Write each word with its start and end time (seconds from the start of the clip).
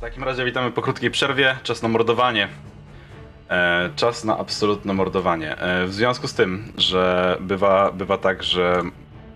W 0.00 0.02
takim 0.02 0.24
razie 0.24 0.44
witamy 0.44 0.70
po 0.70 0.82
krótkiej 0.82 1.10
przerwie. 1.10 1.56
Czas 1.62 1.82
na 1.82 1.88
mordowanie. 1.88 2.48
E, 3.50 3.90
czas 3.96 4.24
na 4.24 4.38
absolutne 4.38 4.94
mordowanie. 4.94 5.58
E, 5.58 5.86
w 5.86 5.94
związku 5.94 6.28
z 6.28 6.34
tym, 6.34 6.72
że 6.76 7.36
bywa, 7.40 7.92
bywa 7.92 8.18
tak, 8.18 8.42
że 8.42 8.82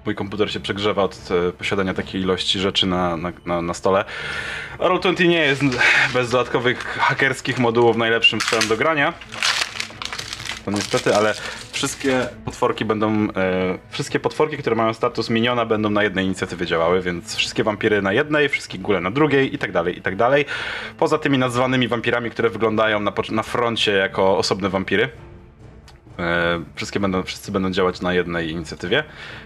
mój 0.05 0.15
komputer 0.15 0.53
się 0.53 0.61
przegrzewa 0.61 1.03
od 1.03 1.29
e, 1.49 1.53
posiadania 1.53 1.95
takiej 1.95 2.21
ilości 2.21 2.59
rzeczy 2.59 2.87
na, 2.87 3.17
na, 3.17 3.33
na, 3.47 3.63
na 3.63 3.75
stole. 3.75 4.05
Roll20 4.79 5.29
nie 5.29 5.39
jest 5.39 5.63
bez 6.15 6.31
dodatkowych 6.31 6.85
hakerskich 6.85 7.59
modułów 7.59 7.97
najlepszym 7.97 8.41
strzałem 8.41 8.69
do 8.69 8.77
grania. 8.77 9.13
To 10.65 10.71
niestety, 10.71 11.15
ale 11.15 11.35
wszystkie 11.73 12.27
potworki 12.45 12.85
będą. 12.85 13.29
E, 13.29 13.29
wszystkie 13.91 14.21
potworki, 14.21 14.57
które 14.57 14.77
mają 14.77 14.95
status 14.95 15.31
miniona, 15.31 15.67
będą 15.67 15.91
na 15.91 16.03
jednej 16.03 16.25
inicjatywie 16.27 16.67
działały, 16.67 17.03
więc 17.03 17.37
wszystkie 17.37 17.65
wampiry 17.65 18.03
na 18.03 18.13
jednej, 18.13 18.49
wszystkie 18.49 18.79
góle 18.79 19.01
na 19.01 19.11
drugiej 19.11 19.55
i 19.55 19.59
tak 19.59 19.73
dalej, 19.73 19.99
i 19.99 20.03
tak 20.03 20.17
dalej. 20.17 20.45
Poza 20.99 21.19
tymi 21.19 21.39
nazwanymi 21.39 21.89
wampirami, 21.89 22.31
które 22.31 22.51
wyglądają 22.51 23.01
na, 23.01 23.13
na 23.31 23.43
froncie 23.43 23.93
jako 23.93 24.39
osobne 24.39 24.69
wampiry. 24.69 25.09
E, 26.19 26.63
wszystkie 26.75 27.01
będą, 27.01 27.23
wszyscy 27.23 27.53
będą 27.53 27.71
działać 27.71 28.01
na 28.01 28.13
jednej 28.15 28.51
inicjatywie. 28.51 29.05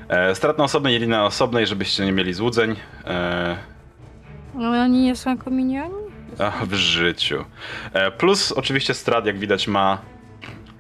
E, 0.09 0.35
strat 0.35 0.59
na 0.59 0.65
osobnej, 0.65 0.95
Jelina 0.95 1.17
na 1.17 1.25
osobnej, 1.25 1.67
żebyście 1.67 2.05
nie 2.05 2.13
mieli 2.13 2.35
złudzeń. 2.35 2.77
E, 3.07 3.57
No 4.55 4.71
oni 4.71 5.03
nie 5.03 5.17
są 5.17 5.31
jako 5.31 5.51
minioni? 5.51 5.95
Ach, 6.39 6.67
w 6.67 6.75
życiu. 6.75 7.45
Plus 8.19 8.53
oczywiście 8.53 8.95
Strad, 8.95 9.27
jak 9.27 9.39
widać, 9.39 9.69
ma 9.69 9.99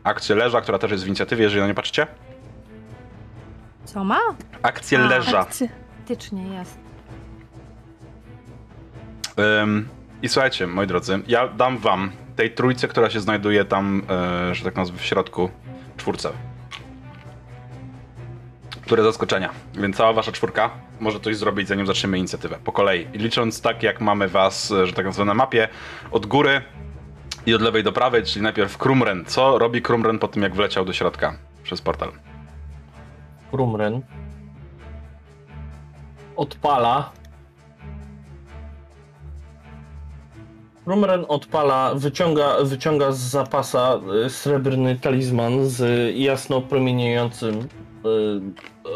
akcję 0.08 0.36
leża, 0.36 0.60
która 0.60 0.78
też 0.78 0.90
jest 0.90 1.04
w 1.04 1.06
inicjatywie, 1.06 1.44
jeżeli 1.44 1.60
na 1.60 1.66
nie 1.66 1.74
patrzycie. 1.74 2.06
Co 3.84 4.04
ma? 4.04 4.20
Akcję 4.62 4.98
A, 4.98 5.06
leża. 5.06 5.44
Faktycznie 5.44 6.48
jest. 6.48 6.78
Ym, 9.62 9.88
I 10.22 10.28
słuchajcie, 10.28 10.66
moi 10.66 10.86
drodzy, 10.86 11.20
ja 11.26 11.48
dam 11.48 11.78
wam 11.78 12.10
tej 12.36 12.50
trójce, 12.50 12.88
która 12.88 13.10
się 13.10 13.20
znajduje 13.20 13.64
tam, 13.64 14.02
e, 14.50 14.54
że 14.54 14.64
tak 14.64 14.76
nazwę, 14.76 14.98
w 14.98 15.04
środku, 15.04 15.50
czwórce. 15.96 16.30
Które 18.82 19.02
zaskoczenia. 19.02 19.50
Więc 19.74 19.96
cała 19.96 20.12
wasza 20.12 20.32
czwórka 20.32 20.70
może 21.00 21.20
coś 21.20 21.36
zrobić, 21.36 21.68
zanim 21.68 21.86
zaczniemy 21.86 22.18
inicjatywę. 22.18 22.58
Po 22.64 22.72
kolei. 22.72 23.06
I 23.12 23.18
licząc 23.18 23.60
tak, 23.60 23.82
jak 23.82 24.00
mamy 24.00 24.28
was, 24.28 24.70
e, 24.70 24.86
że 24.86 24.92
tak 24.92 25.06
nazwę, 25.06 25.24
na 25.24 25.34
mapie, 25.34 25.68
od 26.10 26.26
góry 26.26 26.62
i 27.46 27.54
od 27.54 27.62
lewej 27.62 27.84
do 27.84 27.92
prawej, 27.92 28.22
czyli 28.22 28.42
najpierw 28.42 28.78
Krumren. 28.78 29.24
Co 29.26 29.58
robi 29.58 29.82
Krumren 29.82 30.18
po 30.18 30.28
tym, 30.28 30.42
jak 30.42 30.54
wleciał 30.54 30.84
do 30.84 30.92
środka 30.92 31.38
przez 31.62 31.80
portal? 31.80 32.12
Krumren 33.50 34.02
odpala. 36.36 37.10
Krumren 40.84 41.24
odpala, 41.28 41.94
wyciąga, 41.94 42.56
wyciąga 42.64 43.12
z 43.12 43.18
zapasa 43.18 44.00
y, 44.26 44.30
srebrny 44.30 44.96
talizman 44.96 45.68
z 45.68 46.14
jasno 46.16 46.60
promieniejącym 46.60 47.54
y, 47.58 47.66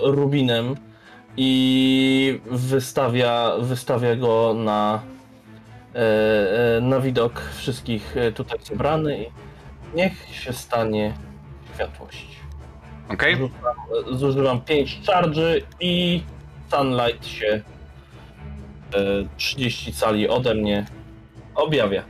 rubinem 0.02 0.76
i 1.36 2.40
wystawia, 2.46 3.52
wystawia 3.60 4.16
go 4.16 4.54
na, 4.54 5.02
na 6.82 7.00
widok 7.00 7.40
wszystkich 7.54 8.16
e, 8.16 8.32
tutaj 8.32 8.58
zebranych. 8.62 9.28
Niech 9.94 10.34
się 10.34 10.52
stanie 10.52 11.14
światłość. 11.74 12.26
Okej? 13.08 13.36
Zużywam, 13.36 14.18
zużywam 14.18 14.60
5 14.60 15.00
charge 15.06 15.60
i 15.80 16.22
sunlight 16.70 17.26
się 17.26 17.46
e, 17.46 17.62
30 19.36 19.92
cali 19.92 20.28
ode 20.28 20.54
mnie 20.54 20.86
objawia. 21.54 22.02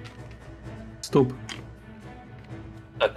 Stóp. 1.00 1.34
Tak. 2.98 3.12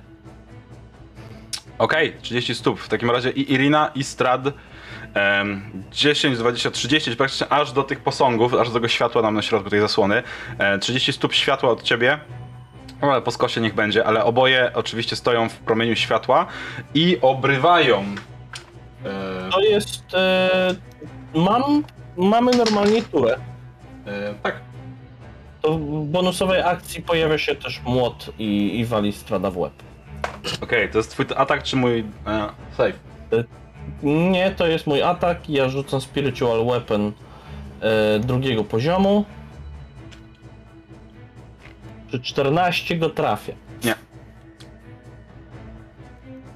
Okej, 1.78 2.14
30 2.22 2.56
stóp. 2.56 2.80
W 2.80 2.90
takim 2.90 3.12
razie 3.12 3.30
i 3.30 3.54
Irina, 3.54 3.92
i 3.96 4.04
Strad. 4.04 4.42
Em, 5.16 5.62
10, 5.92 6.38
20, 6.38 6.72
30, 6.72 7.16
praktycznie 7.16 7.48
aż 7.50 7.72
do 7.72 7.84
tych 7.84 8.00
posągów, 8.00 8.54
aż 8.54 8.68
do 8.68 8.74
tego 8.74 8.88
światła 8.88 9.22
nam 9.22 9.34
na 9.34 9.42
środku 9.42 9.70
tej 9.70 9.80
zasłony. 9.80 10.24
E, 10.60 10.80
30 10.80 11.14
stóp 11.14 11.34
światła 11.34 11.70
od 11.70 11.84
ciebie. 11.84 12.20
No, 13.02 13.12
ale 13.12 13.22
po 13.22 13.32
skosie 13.32 13.62
niech 13.62 13.76
będzie, 13.76 14.06
ale 14.06 14.24
oboje 14.24 14.72
oczywiście 14.74 15.16
stoją 15.16 15.50
w 15.50 15.56
promieniu 15.56 15.96
światła 15.96 16.46
i 16.94 17.18
obrywają. 17.22 18.06
E, 19.06 19.50
To 19.52 19.60
jest. 19.62 20.04
E, 20.14 20.76
mam. 21.36 21.84
Mamy 22.18 22.52
normalnie 22.52 23.02
turę. 23.02 23.38
e, 24.08 24.34
tak. 24.44 24.56
To 25.62 25.78
w 25.78 26.06
bonusowej 26.06 26.62
akcji 26.62 27.02
pojawia 27.02 27.38
się 27.38 27.56
też 27.56 27.82
młot 27.86 28.30
i, 28.40 28.80
i 28.80 28.86
wali 28.86 29.14
strada 29.14 29.52
w 29.52 29.58
łeb. 29.58 29.74
Okej, 30.62 30.90
to 30.92 30.98
jest 30.98 31.12
twój 31.12 31.26
atak 31.36 31.64
czy 31.64 31.76
mój 31.76 32.00
e, 32.28 32.50
save? 32.78 32.94
Nie, 34.06 34.52
to 34.52 34.68
jest 34.68 34.88
mój 34.88 35.02
atak. 35.02 35.50
Ja 35.50 35.70
rzucam 35.70 36.02
Spiritual 36.02 36.66
Weapon 36.66 37.12
e, 37.82 38.20
drugiego 38.20 38.64
poziomu. 38.64 39.26
Czy 42.12 42.20
14 42.22 42.98
go 42.98 43.10
trafia? 43.10 43.54
Nie. 43.84 43.96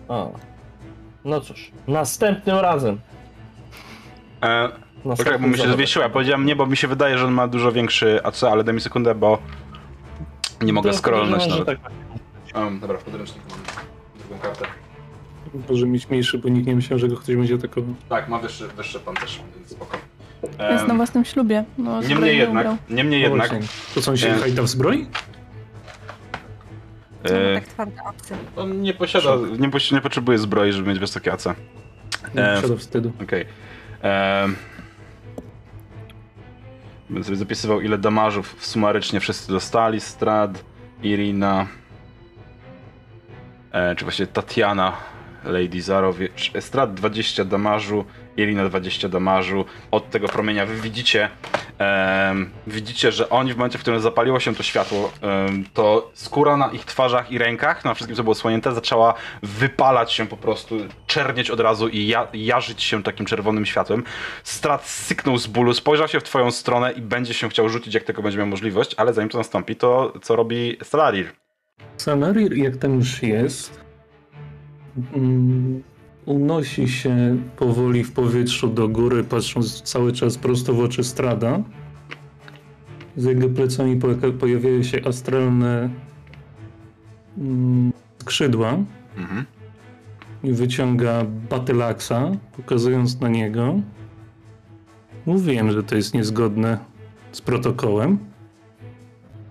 O. 0.08 0.32
No 1.26 1.42
cóż, 1.42 1.72
następnym 1.88 2.58
razem. 2.58 3.00
E, 4.44 4.70
Następnym 5.06 5.42
bo 5.42 5.48
mi 5.78 5.88
się. 5.88 6.00
Ja 6.00 6.10
powiedziałem 6.10 6.46
nie, 6.46 6.56
bo 6.56 6.66
mi 6.66 6.78
się 6.78 6.88
wydaje, 6.88 7.18
że 7.18 7.26
on 7.26 7.34
ma 7.34 7.48
dużo 7.48 7.72
większy 7.72 8.20
AC, 8.24 8.44
ale 8.44 8.64
daj 8.64 8.76
mi 8.76 8.82
sekundę, 8.82 9.16
bo 9.16 9.38
nie 10.62 10.74
mogę 10.74 10.94
scrollnąć 10.94 11.48
nawet. 11.48 11.58
że 11.58 11.66
tak. 11.66 11.80
Um, 12.56 12.80
dobra, 12.80 12.98
w 12.98 13.04
podręczniku. 13.04 13.59
Może 15.70 15.86
mieć 15.88 16.10
mniejszy, 16.10 16.38
bo 16.38 16.50
nikt 16.50 16.68
nie 16.68 16.76
myślał, 16.76 17.00
że 17.00 17.08
go 17.08 17.18
ktoś 17.18 17.36
będzie 17.36 17.56
atakował. 17.56 17.94
Tak, 18.10 18.30
ma 18.30 18.40
wyższy, 18.40 18.68
wyższy 18.68 19.00
pancerz, 19.00 19.42
więc 19.58 19.70
spoko. 19.70 19.98
Jest 20.72 20.88
na 20.88 20.94
własnym 20.94 21.26
ślubie. 21.26 21.64
No, 21.78 22.02
niemniej 22.02 22.38
jednak, 22.38 22.68
niemniej 22.90 23.22
No 23.22 23.28
jednak, 23.28 23.50
właśnie. 23.50 23.68
To 24.04 24.12
on 24.12 24.18
się 24.18 24.34
hajda 24.34 24.62
w 24.64 24.68
zbroi? 24.68 25.08
E, 27.24 27.56
tak 27.56 27.68
twarde 27.68 28.02
akcje. 28.04 28.38
on 28.56 28.82
nie 28.82 28.94
posiada, 28.94 29.30
nie, 29.60 29.70
posi- 29.70 29.94
nie 29.94 30.02
potrzebuje 30.02 30.38
zbroi, 30.38 30.72
żeby 30.72 30.90
mieć 30.90 31.00
wysokie 31.00 31.34
AC. 31.34 31.46
Nie 32.36 32.44
E, 32.44 32.56
posiada 32.56 32.76
wstydu. 32.80 33.12
Okej. 33.24 33.46
Em, 34.02 34.56
Będę 37.10 37.24
sobie 37.24 37.38
zapisywał, 37.38 37.82
ile 37.82 37.98
damażów 37.98 38.56
sumarycznie 38.60 39.20
wszyscy 39.20 39.52
dostali. 39.52 40.00
Strad, 40.00 40.64
Irina, 41.04 41.68
e, 43.72 43.96
czy 43.96 44.06
właściwie 44.06 44.28
Tatiana, 44.28 44.94
Lady 45.44 45.82
Zarowicz. 45.82 46.52
Strad 46.60 46.94
20 46.94 47.46
damażu, 47.46 48.06
Irina 48.38 48.70
20 48.70 49.10
damażu. 49.10 49.66
Od 49.92 50.10
tego 50.10 50.28
promienia 50.28 50.66
wy 50.66 50.76
widzicie, 50.76 51.30
em, 51.78 52.50
widzicie, 52.68 53.12
że 53.12 53.30
oni 53.30 53.54
w 53.54 53.58
momencie, 53.58 53.78
w 53.78 53.82
którym 53.82 54.00
zapaliło 54.00 54.40
się 54.40 54.56
to 54.56 54.64
światło, 54.64 55.12
em, 55.22 55.66
to 55.74 56.12
skóra 56.14 56.58
na 56.58 56.72
ich 56.72 56.86
twarzach 56.86 57.32
i 57.32 57.38
rękach, 57.38 57.86
na 57.86 57.94
wszystkim, 57.94 58.16
co 58.16 58.24
było 58.24 58.36
słonięte, 58.36 58.74
zaczęła 58.74 59.14
wypalać 59.44 60.14
się 60.14 60.28
po 60.28 60.38
prostu, 60.38 60.78
czernieć 61.08 61.50
od 61.50 61.60
razu 61.60 61.88
i 61.88 62.08
ja, 62.08 62.28
jarzyć 62.34 62.84
się 62.84 63.04
takim 63.04 63.26
czerwonym 63.26 63.66
światłem. 63.66 64.04
Strat 64.44 64.88
syknął 64.88 65.38
z 65.38 65.48
bólu, 65.48 65.74
spojrzał 65.74 66.08
się 66.08 66.20
w 66.20 66.24
twoją 66.24 66.52
stronę 66.52 66.92
i 66.92 67.02
będzie 67.02 67.34
się 67.34 67.50
chciał 67.50 67.70
rzucić, 67.70 67.94
jak 67.94 68.04
tylko 68.04 68.22
będzie 68.22 68.38
miał 68.38 68.48
możliwość, 68.48 68.96
ale 68.98 69.14
zanim 69.14 69.30
to 69.30 69.38
nastąpi, 69.38 69.76
to 69.76 70.14
co 70.22 70.36
robi 70.36 70.78
Stellarir? 70.84 71.32
Sanarir, 71.98 72.58
jak 72.58 72.78
tam 72.78 72.96
już 72.96 73.24
jest, 73.24 73.79
unosi 76.26 76.88
się 76.88 77.38
powoli 77.58 78.04
w 78.04 78.12
powietrzu 78.12 78.68
do 78.68 78.88
góry, 78.90 79.24
patrząc 79.24 79.82
cały 79.82 80.12
czas 80.14 80.38
prosto 80.38 80.74
w 80.74 80.80
oczy 80.80 81.04
Strada. 81.04 81.60
Z 83.18 83.26
jego 83.26 83.50
plecami 83.50 83.96
po- 83.96 84.32
pojawiają 84.40 84.84
się 84.84 85.02
astralne 85.06 85.90
mm, 87.38 87.92
skrzydła 88.18 88.78
Mhm. 89.18 89.46
i 90.44 90.54
wyciąga 90.54 91.26
Battleaxa, 91.50 92.14
pokazując 92.58 93.20
na 93.20 93.30
niego. 93.30 93.80
Mówiłem, 95.26 95.72
że 95.72 95.84
to 95.84 95.96
jest 95.96 96.14
niezgodne 96.14 96.78
z 97.32 97.42
protokołem. 97.42 98.18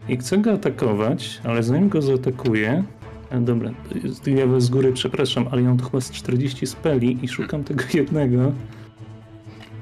I 0.09 0.17
chcę 0.17 0.39
go 0.39 0.53
atakować, 0.53 1.41
ale 1.45 1.63
zanim 1.63 1.89
go 1.89 2.03
zaatakuje... 2.03 2.85
A 3.31 3.37
dobra, 3.37 3.71
to 3.89 3.99
jest- 3.99 4.27
ja 4.27 4.61
z 4.61 4.69
góry 4.71 4.93
przepraszam, 4.93 5.49
ale 5.53 5.63
ja 5.63 5.69
mam 5.69 5.79
tu 5.79 5.85
chyba 5.85 6.01
z 6.01 6.11
40 6.11 6.67
speli 6.67 7.19
i 7.23 7.29
szukam 7.29 7.65
tego 7.65 7.85
jednego. 7.95 8.53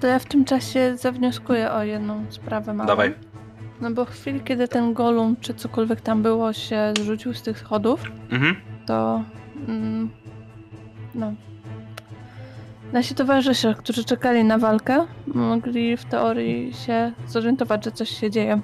To 0.00 0.06
ja 0.06 0.18
w 0.18 0.24
tym 0.24 0.44
czasie 0.44 0.96
zawnioskuję 0.96 1.72
o 1.72 1.82
jedną 1.82 2.24
sprawę 2.28 2.74
małą. 2.74 2.86
Dawaj. 2.88 3.14
No 3.80 3.90
bo 3.90 4.04
w 4.04 4.10
chwili, 4.10 4.40
kiedy 4.40 4.68
ten 4.68 4.94
golum, 4.94 5.36
czy 5.40 5.54
cokolwiek 5.54 6.00
tam 6.00 6.22
było, 6.22 6.52
się 6.52 6.92
zrzucił 6.98 7.34
z 7.34 7.42
tych 7.42 7.58
schodów, 7.58 8.02
Mhm. 8.30 8.56
to 8.86 9.22
mm, 9.68 10.10
no. 11.14 11.32
Nasi 12.92 13.14
towarzysze, 13.14 13.74
którzy 13.78 14.04
czekali 14.04 14.44
na 14.44 14.58
walkę, 14.58 15.06
mogli 15.26 15.96
w 15.96 16.04
teorii 16.04 16.72
się 16.74 17.12
zorientować, 17.28 17.84
że 17.84 17.92
coś 17.92 18.10
się 18.10 18.30
dzieje. 18.30 18.60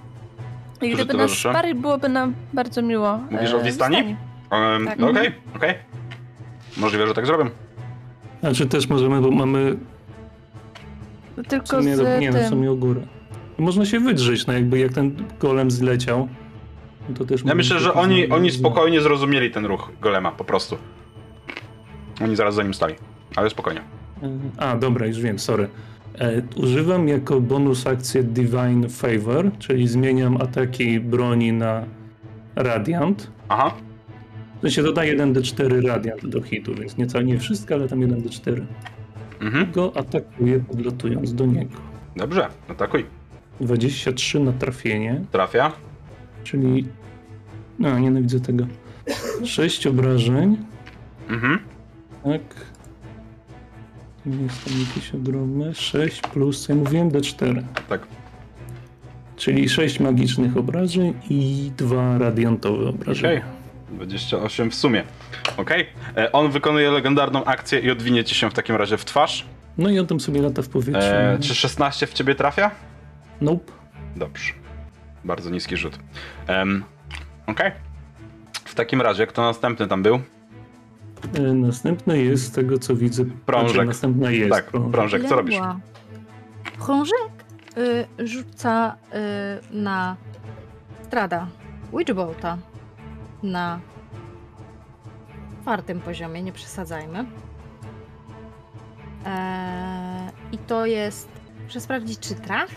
I 0.82 0.94
gdyby 0.94 1.14
nas 1.14 1.31
sparli, 1.31 1.75
byłoby 1.75 2.08
nam 2.08 2.34
bardzo 2.52 2.82
miło. 2.82 3.19
Mówisz 3.31 3.52
e, 3.52 3.56
o 3.56 3.61
Wistani? 3.61 4.17
Tak. 4.87 4.99
no 4.99 5.11
Okej, 5.11 5.33
okej. 5.57 5.75
Możliwe, 6.77 7.07
że 7.07 7.15
tak 7.15 7.27
zrobię. 7.27 7.51
Znaczy 8.41 8.67
też 8.67 8.89
możemy, 8.89 9.21
bo 9.21 9.31
mamy 9.31 9.77
w 11.37 11.47
Tylko 11.49 11.67
sumie, 11.67 11.97
z 11.97 12.21
nie 12.21 12.31
no, 12.31 12.39
w 12.39 12.41
tym. 12.41 12.49
sumie 12.51 12.71
o 12.71 12.75
górę. 12.75 13.01
Można 13.59 13.87
się 13.87 14.01
wydrzeć, 14.01 14.47
no 14.47 14.53
jakby 14.53 14.79
jak 14.79 14.93
ten 14.93 15.17
golem 15.41 15.71
zleciał, 15.71 16.29
no 17.09 17.15
to 17.17 17.25
też... 17.25 17.43
Ja 17.45 17.55
myślę, 17.55 17.79
że 17.81 17.95
oni, 17.95 18.29
oni 18.29 18.51
spokojnie 18.51 19.01
zrozumieli 19.01 19.51
ten 19.51 19.67
ruch 19.67 19.91
golema, 20.01 20.33
po 20.33 20.45
prostu. 20.45 20.77
Oni 22.25 22.37
zaraz 22.37 22.55
za 22.55 22.63
nim 22.63 22.75
stali, 22.75 22.95
ale 23.37 23.51
spokojnie. 23.51 23.81
A, 24.59 24.77
dobra, 24.77 25.07
już 25.07 25.21
wiem, 25.21 25.39
sorry. 25.39 25.69
E, 26.19 26.43
używam 26.57 27.09
jako 27.09 27.41
bonus 27.41 27.87
akcję 27.87 28.23
Divine 28.23 28.89
Favor, 28.89 29.51
czyli 29.59 29.89
zmieniam 29.89 30.37
ataki 30.43 31.01
broni 31.01 31.53
na 31.53 31.85
Radiant. 32.57 33.31
Aha, 33.49 33.75
W 34.62 34.64
sensie 34.64 34.82
dodaję 34.82 35.17
1d4 35.17 35.87
Radiant 35.87 36.26
do 36.26 36.43
hitu, 36.43 36.75
więc 36.75 36.97
nie, 36.97 37.06
całe- 37.06 37.25
nie 37.25 37.38
wszystko, 37.38 37.75
ale 37.75 37.88
tam 37.88 38.00
1d4. 38.00 38.62
mhm. 39.41 39.73
Go 39.73 39.93
atakuję 39.97 40.61
podlatując 40.61 41.35
do 41.35 41.47
niego. 41.47 41.76
Dobrze, 42.17 42.49
atakuj. 42.69 43.06
23 43.61 44.41
na 44.41 44.53
trafienie, 44.53 45.25
Trafia. 45.32 45.73
czyli... 46.44 46.85
No, 47.79 47.99
nienawidzę 47.99 48.41
tego. 48.41 48.67
6 49.44 49.87
obrażeń, 49.87 50.56
Mhm. 51.29 51.58
tak. 52.25 52.41
Nie 54.26 54.43
jest 54.43 54.65
tam 54.65 54.75
jakieś 54.81 55.15
ogromne. 55.15 55.75
6 55.75 56.20
plus, 56.20 56.69
ja 56.69 56.75
mówiłem 56.75 57.11
d4. 57.11 57.62
Tak. 57.88 58.06
Czyli 59.37 59.69
6 59.69 60.00
magicznych 60.00 60.56
obrażeń 60.56 61.15
i 61.31 61.70
2 61.76 62.19
radiantowe 62.19 62.88
obrażenia. 62.88 63.29
Okej. 63.29 63.62
28 63.93 64.71
w 64.71 64.75
sumie. 64.75 65.05
Okej. 65.56 65.87
E, 66.17 66.33
On 66.33 66.50
wykonuje 66.50 66.91
legendarną 66.91 67.44
akcję 67.44 67.81
i 67.81 67.91
odwinie 67.91 68.25
ci 68.25 68.35
się 68.35 68.50
w 68.50 68.55
takim 68.55 68.77
razie 68.77 68.97
w 68.97 69.05
twarz. 69.05 69.47
No 69.79 69.91
i 69.91 69.99
on 69.99 70.06
tam 70.06 70.21
sobie 70.21 70.43
lata 70.43 70.62
w 70.62 70.69
powietrzu. 70.69 71.09
E, 71.11 71.39
czy 71.41 71.55
16 71.55 72.06
w 72.06 72.12
ciebie 72.12 72.35
trafia? 72.35 72.71
Nope. 73.41 73.73
Dobrze. 74.17 74.53
Bardzo 75.25 75.50
niski 75.50 75.77
rzut. 75.77 75.99
Um, 76.49 76.85
Okej. 77.47 77.71
W 78.65 78.75
takim 78.75 79.03
razie, 79.03 79.27
kto 79.27 79.43
następny 79.43 79.87
tam 79.87 80.03
był? 80.03 80.21
E, 81.35 81.41
Następne 81.41 82.19
jest, 82.19 82.44
z 82.44 82.50
tego 82.50 82.79
co 82.79 82.97
widzę, 82.97 83.25
Prążek. 83.47 83.73
znaczy, 83.73 83.87
następna 83.87 84.31
jest. 84.31 84.50
tak, 84.50 84.65
prążek. 84.67 84.93
prążek, 84.93 85.25
co 85.29 85.37
robisz? 85.37 85.56
Prążek 86.87 87.19
y, 87.77 88.27
rzuca 88.27 88.97
y, 89.73 89.77
na 89.77 90.17
strada 91.06 91.47
Witchbolta 91.99 92.59
na 93.43 93.81
czwartym 95.62 96.00
poziomie, 96.00 96.43
nie 96.43 96.53
przesadzajmy. 96.53 97.25
Eee, 99.27 100.31
I 100.53 100.59
to 100.59 100.87
jest... 100.87 101.29
Muszę 101.65 101.81
sprawdzić, 101.81 102.19
czy 102.19 102.35
trafię? 102.35 102.77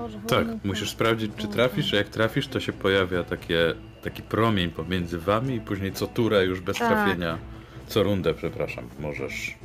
Boże, 0.00 0.18
Tak, 0.28 0.46
musisz 0.64 0.90
sprawdzić, 0.90 1.32
czy 1.36 1.48
trafisz, 1.48 1.94
a 1.94 1.96
jak 1.96 2.08
trafisz, 2.08 2.48
to 2.48 2.60
się 2.60 2.72
pojawia 2.72 3.24
takie, 3.24 3.74
taki 4.02 4.22
promień 4.22 4.70
pomiędzy 4.70 5.18
wami 5.18 5.54
i 5.54 5.60
później 5.60 5.92
co 5.92 6.06
turę 6.06 6.44
już 6.44 6.60
bez 6.60 6.78
Tak. 6.78 6.88
trafienia, 6.88 7.38
co 7.86 8.02
rundę, 8.02 8.34
przepraszam, 8.34 8.84
możesz. 9.00 9.58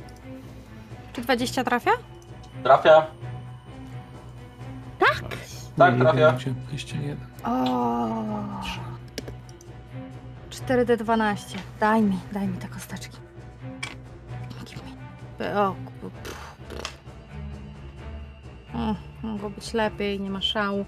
Czy 1.12 1.20
20 1.22 1.64
trafia? 1.64 1.90
Trafia. 2.62 3.06
Tak? 4.98 5.22
Tak, 5.76 5.96
trafia. 5.98 6.30
będzie 6.32 6.50
21. 6.50 7.16
O. 7.44 8.60
4D12. 10.68 11.56
Daj 11.80 12.02
mi, 12.02 12.18
daj 12.32 12.48
mi 12.48 12.58
te 12.58 12.68
kosteczki. 12.68 13.16
Give 14.64 14.82
me. 14.84 15.60
O, 15.60 15.74
pff. 16.22 16.56
Mm, 18.74 18.94
Mogło 19.22 19.50
być 19.50 19.74
lepiej, 19.74 20.20
nie 20.20 20.30
ma 20.30 20.40
szału. 20.40 20.84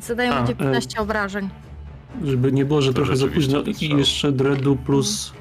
Zadają 0.00 0.32
A, 0.32 0.36
będzie 0.36 0.52
e, 0.52 0.56
15 0.56 1.00
obrażeń. 1.00 1.48
Żeby 2.24 2.52
nie 2.52 2.64
było, 2.64 2.82
że 2.82 2.92
To 2.92 2.94
trochę 2.94 3.16
za 3.16 3.26
późno. 3.28 3.62
I 3.80 3.88
jeszcze 3.88 4.32
dreadu 4.32 4.76
plus... 4.76 5.32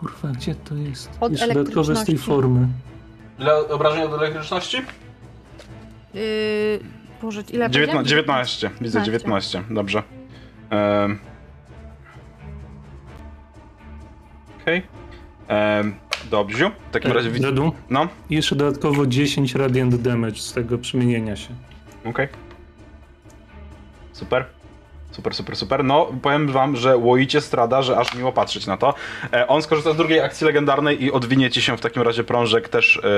Kurwa, 0.00 0.28
gdzie 0.28 0.54
to 0.54 0.74
jest? 0.74 1.10
Od 1.20 1.32
jeszcze 1.32 1.54
dodatkowe 1.54 1.96
z 1.96 2.04
tej 2.04 2.18
formy. 2.18 2.68
Ile 3.38 3.68
obrażeń 3.68 4.02
od 4.02 4.12
elektryczności? 4.12 4.76
Yy, 6.14 6.22
Boże, 7.22 7.42
ile 7.52 7.70
19, 7.70 7.70
powiedziałem? 7.70 8.06
19. 8.06 8.70
Widzę 8.80 9.02
19. 9.02 9.58
19. 9.58 9.74
Dobrze. 9.74 10.02
Um. 10.70 11.31
Okej. 14.62 14.82
Em, 15.48 15.94
Dobrze. 16.30 16.70
W 16.88 16.92
takim 16.92 17.10
E, 17.10 17.14
razie 17.14 17.30
widzę. 17.30 17.52
No, 17.90 18.08
I 18.30 18.34
jeszcze 18.34 18.56
dodatkowo 18.56 19.06
10 19.06 19.54
radiant 19.54 19.94
damage 19.96 20.36
z 20.36 20.52
tego 20.52 20.78
przemienienia 20.78 21.36
się. 21.36 21.48
okej. 22.04 22.28
Super. 24.12 24.44
Super, 25.10 25.34
super, 25.34 25.56
super. 25.56 25.84
No, 25.84 26.06
powiem 26.22 26.48
wam, 26.48 26.76
że 26.76 26.96
łoicie 26.96 27.40
strada, 27.40 27.82
że 27.82 27.96
aż 27.98 28.14
miło 28.14 28.32
patrzeć 28.32 28.66
na 28.66 28.76
to. 28.76 28.94
E, 29.32 29.48
on 29.48 29.62
skorzysta 29.62 29.92
z 29.92 29.96
drugiej 29.96 30.20
akcji 30.20 30.44
legendarnej 30.46 31.04
i 31.04 31.12
odwinie 31.12 31.50
ci 31.50 31.62
się 31.62 31.76
w 31.76 31.80
takim 31.80 32.02
razie 32.02 32.24
prążek 32.24 32.68
też. 32.68 33.00
e, 33.04 33.10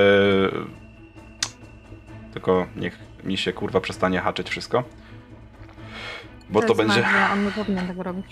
Tylko 2.33 2.65
niech 2.75 2.99
mi 3.23 3.37
się 3.37 3.53
kurwa 3.53 3.81
przestanie 3.81 4.19
haczyć 4.19 4.49
wszystko. 4.49 4.83
Bo 6.49 6.61
to, 6.61 6.67
jest 6.67 6.77
będzie. 6.77 7.01
magia, 7.01 7.29
On 7.33 7.45
nie 7.45 7.51
powinien 7.51 7.87
tego 7.87 8.03
robić. 8.03 8.25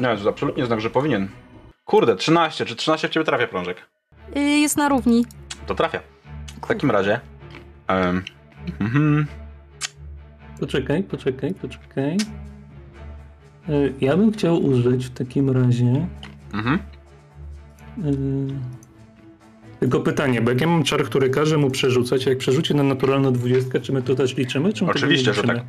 Nie, 0.00 0.16
to 0.16 0.28
absolutnie 0.28 0.66
znak, 0.66 0.80
że 0.80 0.90
powinien. 0.90 1.28
Kurde, 1.90 2.16
13. 2.16 2.64
Czy 2.64 2.76
13 2.76 3.08
w 3.08 3.10
ciebie 3.10 3.26
trafia 3.26 3.46
prążek? 3.46 3.76
Yy, 4.34 4.42
jest 4.42 4.76
na 4.76 4.88
równi. 4.88 5.24
To 5.66 5.74
trafia. 5.74 6.00
W 6.62 6.66
takim 6.68 6.90
razie. 6.90 7.20
Um, 7.88 8.22
mhm. 8.80 9.26
Poczekaj, 10.60 11.02
poczekaj, 11.02 11.54
poczekaj. 11.54 12.16
E, 13.68 13.72
Ja 14.00 14.16
bym 14.16 14.32
chciał 14.32 14.62
użyć 14.64 15.06
w 15.06 15.10
takim 15.10 15.50
razie. 15.50 16.06
Mhm. 16.54 16.78
e, 17.98 18.02
Tylko 19.80 20.00
pytanie, 20.00 20.40
bo 20.42 20.50
jak 20.50 20.60
ja 20.60 20.66
mam 20.66 20.82
czar, 20.84 21.04
który 21.04 21.30
każe 21.30 21.56
mu 21.56 21.70
przerzucać, 21.70 22.26
jak 22.26 22.38
przerzuci 22.38 22.74
na 22.74 22.82
naturalną 22.82 23.32
dwudziestkę, 23.32 23.80
czy 23.80 23.92
my 23.92 24.02
to 24.02 24.14
też 24.14 24.36
liczymy? 24.36 24.72
Czy 24.72 24.86
Oczywiście, 24.86 25.30
nie 25.30 25.34
że 25.34 25.42
liczymy? 25.42 25.58
tak. 25.58 25.66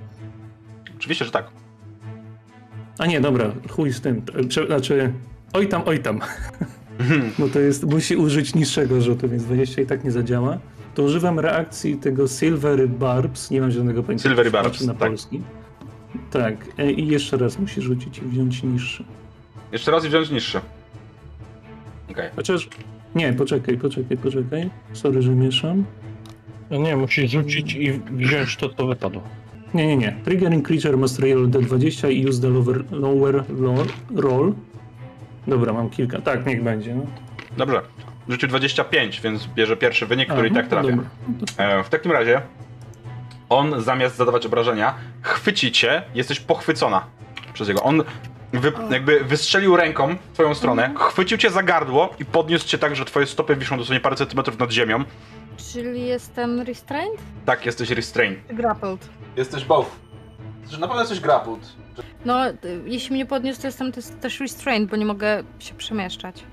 Oczywiście, 0.97 1.25
że 1.25 1.31
tak. 1.31 1.47
A 2.99 3.05
nie, 3.05 3.21
dobra, 3.21 3.51
chuj 3.69 3.93
z 3.93 4.01
tym. 4.01 4.21
E, 4.35 4.43
Prze- 4.43 4.65
znaczy, 4.67 5.13
oj 5.53 5.67
tam, 5.67 5.81
oj 5.86 6.00
tam. 6.00 6.20
Bo 7.39 7.50
to 7.50 7.60
jest, 7.60 7.84
musi 7.84 8.15
użyć 8.15 8.55
niższego 8.55 9.01
rzutu, 9.01 9.29
więc 9.29 9.43
20 9.43 9.81
i 9.81 9.86
tak 9.86 10.03
nie 10.03 10.12
zadziała. 10.12 10.58
To 10.96 11.03
używam 11.03 11.39
reakcji 11.39 11.98
tego 11.98 12.27
Silvery 12.27 12.88
Barbs, 12.88 13.51
nie 13.51 13.62
mam 13.62 13.72
żadnego 13.72 14.03
pojęcia. 14.03 14.36
To 14.36 14.51
Barbs, 14.51 14.77
znaczy 14.77 14.88
na 14.88 14.93
tak. 14.93 15.10
polski. 15.10 15.41
Tak, 16.31 16.55
e, 16.77 16.91
i 16.91 17.08
jeszcze 17.08 17.38
raz 17.38 17.60
musi 17.60 17.81
rzucić 17.81 18.17
i 18.17 18.22
wziąć 18.22 18.63
niższy. 18.63 19.03
Jeszcze 19.72 19.91
raz 19.91 20.05
i 20.05 20.10
wziąć 20.10 20.29
niższy. 20.29 20.62
Okej. 22.12 22.29
Chociaż, 22.36 22.70
nie, 23.15 23.34
poczekaj, 23.34 23.77
poczekaj, 23.77 24.17
poczekaj. 24.17 24.70
Sorry, 24.93 25.22
że 25.22 25.31
mieszam. 25.31 25.84
No 26.70 26.77
nie, 26.77 26.98
musisz 26.98 27.31
rzucić 27.31 27.75
i 27.75 27.91
wziąć 28.12 28.55
to, 28.55 28.70
co 28.70 28.88
wypadło. 28.88 29.22
Nie, 29.74 29.88
nie, 29.88 29.98
nie. 29.98 30.15
Triggering 30.24 30.67
creature 30.67 30.98
must 30.98 31.20
roll 31.20 31.50
D20 31.50 32.12
i 32.12 32.27
use 32.27 32.41
the 32.41 32.50
lower, 32.50 32.84
lower 32.91 33.43
roll. 34.15 34.53
Dobra, 35.48 35.74
mam 35.74 35.89
kilka. 35.89 36.21
Tak, 36.21 36.45
niech 36.45 36.63
będzie. 36.63 36.95
No. 36.95 37.03
Dobrze. 37.57 37.81
Rzucił 38.29 38.50
25, 38.50 39.21
więc 39.21 39.48
bierze 39.48 39.77
pierwszy 39.77 40.05
wynik, 40.05 40.29
który 40.29 40.48
i 40.48 40.51
tak 40.51 40.63
no, 40.65 40.69
trafia. 40.69 40.89
dobra. 40.89 41.05
No 41.27 41.45
to- 41.57 41.63
E, 41.63 41.83
w 41.83 41.89
takim 41.89 42.12
razie 42.12 42.41
on 43.50 43.81
zamiast 43.81 44.15
zadawać 44.15 44.45
obrażenia, 44.45 44.93
chwyci 45.21 45.71
cię, 45.71 46.01
jesteś 46.15 46.39
pochwycona 46.39 47.05
przez 47.53 47.67
jego. 47.67 47.83
On 47.83 48.03
wy, 48.53 48.71
jakby 48.89 49.24
wystrzelił 49.24 49.75
ręką 49.77 50.15
w 50.29 50.33
twoją 50.33 50.55
stronę, 50.55 50.93
chwycił 51.00 51.38
cię 51.38 51.50
za 51.50 51.63
gardło 51.63 52.10
i 52.19 52.25
podniósł 52.25 52.67
cię 52.67 52.77
tak, 52.77 52.95
że 52.95 53.05
twoje 53.05 53.25
stopy 53.25 53.55
wiszą 53.55 53.77
dosłownie 53.77 54.00
parę 54.00 54.15
centymetrów 54.15 54.60
nad 54.60 54.71
ziemią. 54.71 55.03
Czyli 55.74 56.05
jestem 56.05 56.62
restrained? 56.62 57.19
Tak, 57.45 57.65
jesteś 57.65 57.89
restrained. 57.89 58.39
Grappled? 58.50 59.10
Jesteś 59.36 59.65
both. 59.65 59.89
Znaczy, 60.63 60.81
na 60.81 60.88
pewno 60.88 61.01
jesteś 61.01 61.19
grappled. 61.19 61.74
No, 62.25 62.39
jeśli 62.86 63.15
mnie 63.15 63.25
podniósł, 63.25 63.62
to 63.62 63.67
jestem 63.67 63.91
też, 63.91 64.05
też 64.21 64.39
restrained, 64.39 64.89
bo 64.89 64.95
nie 64.95 65.05
mogę 65.05 65.43
się 65.60 65.74
przemieszczać. 65.74 66.43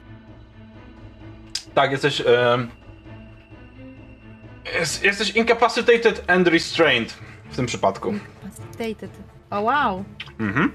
Tak, 1.75 1.91
jesteś... 1.91 2.21
em, 2.27 2.69
jest, 4.79 5.05
jesteś 5.05 5.37
incapacitated 5.37 6.25
and 6.31 6.49
restrained 6.49 7.19
w 7.51 7.57
tym 7.57 7.67
przypadku. 7.67 8.09
Incapacitated. 8.45 9.11
O 9.51 9.61
wow, 9.61 10.05
Mhm. 10.41 10.73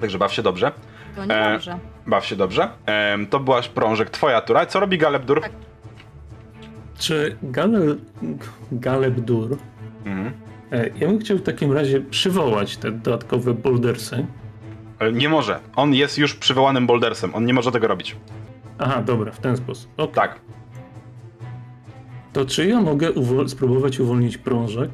Także 0.00 0.18
baw 0.18 0.32
się 0.32 0.42
dobrze. 0.42 0.72
to 1.16 1.22
E, 1.24 1.26
niedobrze. 1.26 1.78
Baw 2.06 2.26
się 2.26 2.36
dobrze. 2.36 2.68
Em, 2.86 3.26
to 3.26 3.40
byłaś 3.40 3.68
prążek, 3.68 4.10
twoja 4.10 4.40
tura. 4.40 4.66
Co 4.66 4.80
robi 4.80 4.98
Galebdur? 4.98 5.40
Tak. 5.40 5.52
Czy 6.98 7.36
Galeb, 7.42 7.98
Galebdur 8.72 9.58
Mhm. 10.04 10.32
E, 10.74 10.88
Ja 11.00 11.06
bym 11.08 11.18
chciał 11.18 11.38
w 11.38 11.42
takim 11.42 11.72
razie 11.72 12.00
przywołać 12.00 12.76
te 12.76 12.92
dodatkowe 12.92 13.54
bouldersy. 13.54 14.26
E, 14.98 15.12
Nie 15.12 15.28
może. 15.28 15.60
On 15.76 15.94
jest 15.94 16.18
już 16.18 16.34
przywołanym 16.34 16.86
bouldersem. 16.86 17.34
On 17.34 17.44
nie 17.44 17.54
może 17.54 17.72
tego 17.72 17.88
robić. 17.88 18.16
Aha, 18.78 19.02
dobra, 19.02 19.32
w 19.32 19.38
ten 19.40 19.56
sposób. 19.56 19.90
Ok. 19.96 20.14
Tak. 20.14 20.40
To 22.32 22.44
czy 22.44 22.66
ja 22.66 22.80
mogę 22.80 23.10
uwol- 23.12 23.48
spróbować 23.48 24.00
uwolnić 24.00 24.38
prążek? 24.38 24.90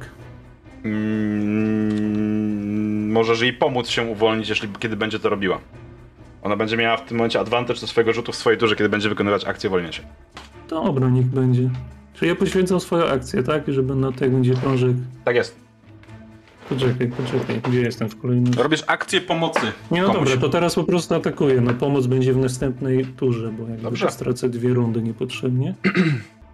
Mm, 1.81 3.11
możesz 3.11 3.41
jej 3.41 3.53
pomóc 3.53 3.87
się 3.87 4.03
uwolnić, 4.03 4.49
jeśli 4.49 4.69
kiedy 4.79 4.95
będzie 4.95 5.19
to 5.19 5.29
robiła. 5.29 5.59
Ona 6.43 6.55
będzie 6.55 6.77
miała 6.77 6.97
w 6.97 7.05
tym 7.05 7.17
momencie 7.17 7.39
advantage 7.39 7.79
do 7.81 7.87
swojego 7.87 8.13
rzutu 8.13 8.31
w 8.31 8.35
swojej 8.35 8.59
turze, 8.59 8.75
kiedy 8.75 8.89
będzie 8.89 9.09
wykonywać 9.09 9.45
akcję 9.45 9.69
uwolnienia 9.69 9.91
się. 9.93 10.03
Dobra, 10.69 11.09
niech 11.09 11.25
będzie. 11.25 11.69
Czy 12.13 12.25
ja 12.27 12.35
poświęcam 12.35 12.79
swoją 12.79 13.05
akcję, 13.05 13.43
tak? 13.43 13.63
Żeby 13.67 13.95
na 13.95 14.07
jak 14.21 14.31
będzie 14.31 14.53
prążek... 14.53 14.91
Tak 15.25 15.35
jest. 15.35 15.55
Poczekaj, 16.75 17.07
poczekaj, 17.07 17.61
gdzie 17.69 17.81
jestem 17.81 18.09
w 18.09 18.19
kolejności? 18.21 18.61
Robisz 18.63 18.83
akcję 18.87 19.21
pomocy. 19.21 19.59
Nie, 19.91 20.01
no 20.01 20.07
komuś. 20.13 20.29
dobra, 20.29 20.41
to 20.41 20.49
teraz 20.49 20.75
po 20.75 20.83
prostu 20.83 21.15
atakuję. 21.15 21.61
No 21.61 21.73
pomoc 21.73 22.07
będzie 22.07 22.33
w 22.33 22.37
następnej 22.37 23.05
turze, 23.05 23.51
bo 23.59 23.63
jakby 23.67 23.83
Dobrze. 23.83 24.11
stracę 24.11 24.49
dwie 24.49 24.69
rundy 24.69 25.01
niepotrzebnie. 25.01 25.73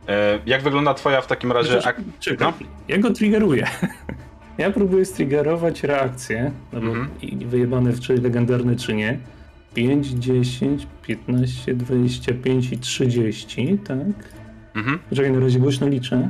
E, 0.10 0.40
jak 0.46 0.64
wygląda 0.64 0.94
twoja 0.94 1.22
w 1.22 1.28
takim 1.28 1.52
razie 1.52 1.78
ak- 1.88 2.02
Czekaj, 2.20 2.48
no? 2.48 2.68
ja 2.88 2.98
go 2.98 3.12
triggeruję. 3.14 3.68
Ja 4.58 4.72
próbuję 4.72 5.06
striggerować 5.06 5.84
reakcję, 5.84 6.52
no 6.74 6.82
bo 6.82 6.88
Mhm. 6.88 7.08
wyjebane 7.50 7.92
w 7.92 8.00
czy 8.00 8.14
legendarny 8.22 8.76
czy 8.76 8.94
nie. 8.94 9.18
5, 9.74 10.08
10, 10.08 10.88
15, 11.02 11.74
25 11.74 12.72
i 12.72 12.78
30, 12.78 13.78
tak? 13.78 14.00
Mhm. 14.76 15.00
Poczekaj, 15.10 15.32
na 15.32 15.40
razie 15.40 15.60
głośno 15.60 15.88
liczę. 15.88 16.30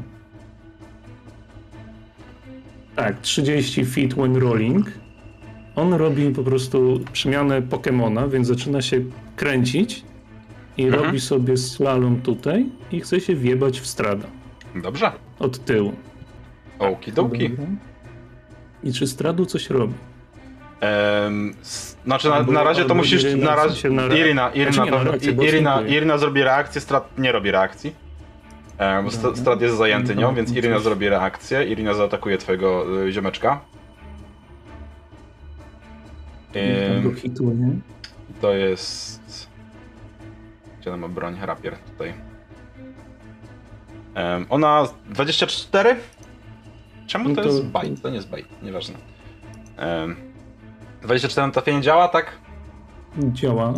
Tak, 2.98 3.22
30 3.22 3.86
feet 3.86 4.14
when 4.14 4.36
rolling. 4.40 4.86
On 5.76 5.94
robi 5.94 6.30
po 6.32 6.44
prostu 6.44 7.00
przemianę 7.14 7.62
Pokemona, 7.62 8.28
więc 8.28 8.48
zaczyna 8.48 8.82
się 8.82 9.02
kręcić 9.36 10.04
i 10.78 10.84
Mhm. 10.86 11.04
robi 11.06 11.20
sobie 11.20 11.58
slalom 11.58 12.22
tutaj 12.22 12.66
i 12.92 13.02
chce 13.02 13.20
się 13.22 13.36
wjebać 13.36 13.80
w 13.80 13.88
strada 13.88 14.28
Dobrze. 14.76 15.12
od 15.40 15.66
tyłu. 15.66 15.94
Okidoki. 16.80 17.52
I 18.84 18.94
czy 18.94 19.08
stradu 19.08 19.46
coś 19.46 19.70
robi? 19.70 19.94
S- 21.62 21.98
znaczy 22.06 22.30
na, 22.30 22.36
Albo- 22.36 22.52
na 22.52 22.64
razie 22.64 22.86
to 22.86 22.96
musisz. 22.96 23.24
Irina, 23.24 23.46
Na 23.46 23.56
razie, 23.56 23.90
Irina, 23.90 24.50
Irina, 24.50 25.02
Znaczy 25.02 25.32
Irina. 25.48 25.82
Irina 25.82 26.18
zrobi 26.18 26.44
reakcję, 26.44 26.82
Strat 26.82 27.18
nie 27.20 27.32
robi 27.32 27.52
reakcji. 27.52 28.07
E, 28.78 29.04
bo 29.04 29.12
Dobra. 29.12 29.36
Strat 29.36 29.62
jest 29.62 29.78
zajęty 29.78 30.16
nią, 30.16 30.36
więc 30.36 30.52
Irina 30.52 30.80
zrobi 30.80 31.10
reakcję. 31.10 31.64
Irina 31.68 31.94
zaatakuje 31.94 32.38
twojego 32.38 33.02
y, 33.06 33.12
ziomeczka. 33.12 33.60
Hituje. 37.16 37.70
To 38.42 38.54
jest. 38.54 39.50
Gdzie 40.82 40.90
ona 40.94 40.98
ma 40.98 41.14
broń? 41.14 41.38
Rapier 41.42 41.78
tutaj. 41.78 42.14
Em, 44.16 44.46
ona 44.50 44.88
24? 45.10 45.96
Czemu 47.08 47.30
No 47.30 47.36
to, 47.36 47.44
jest 47.44 47.66
bait? 47.66 48.02
To 48.02 48.10
nie 48.10 48.16
jest 48.16 48.30
bait, 48.30 48.64
nieważne. 48.64 48.96
Um, 49.78 50.16
24 51.02 51.48
na 51.48 51.54
trafienie 51.54 51.82
działa, 51.82 52.08
tak? 52.08 52.32
Działa. 53.18 53.74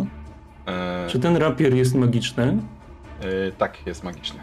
E, 0.66 1.06
Czy 1.08 1.18
ten 1.20 1.36
rapier 1.36 1.74
jest 1.74 1.94
magiczny? 1.94 2.58
e, 3.20 3.52
tak, 3.52 3.86
jest 3.86 4.04
magiczny. 4.04 4.40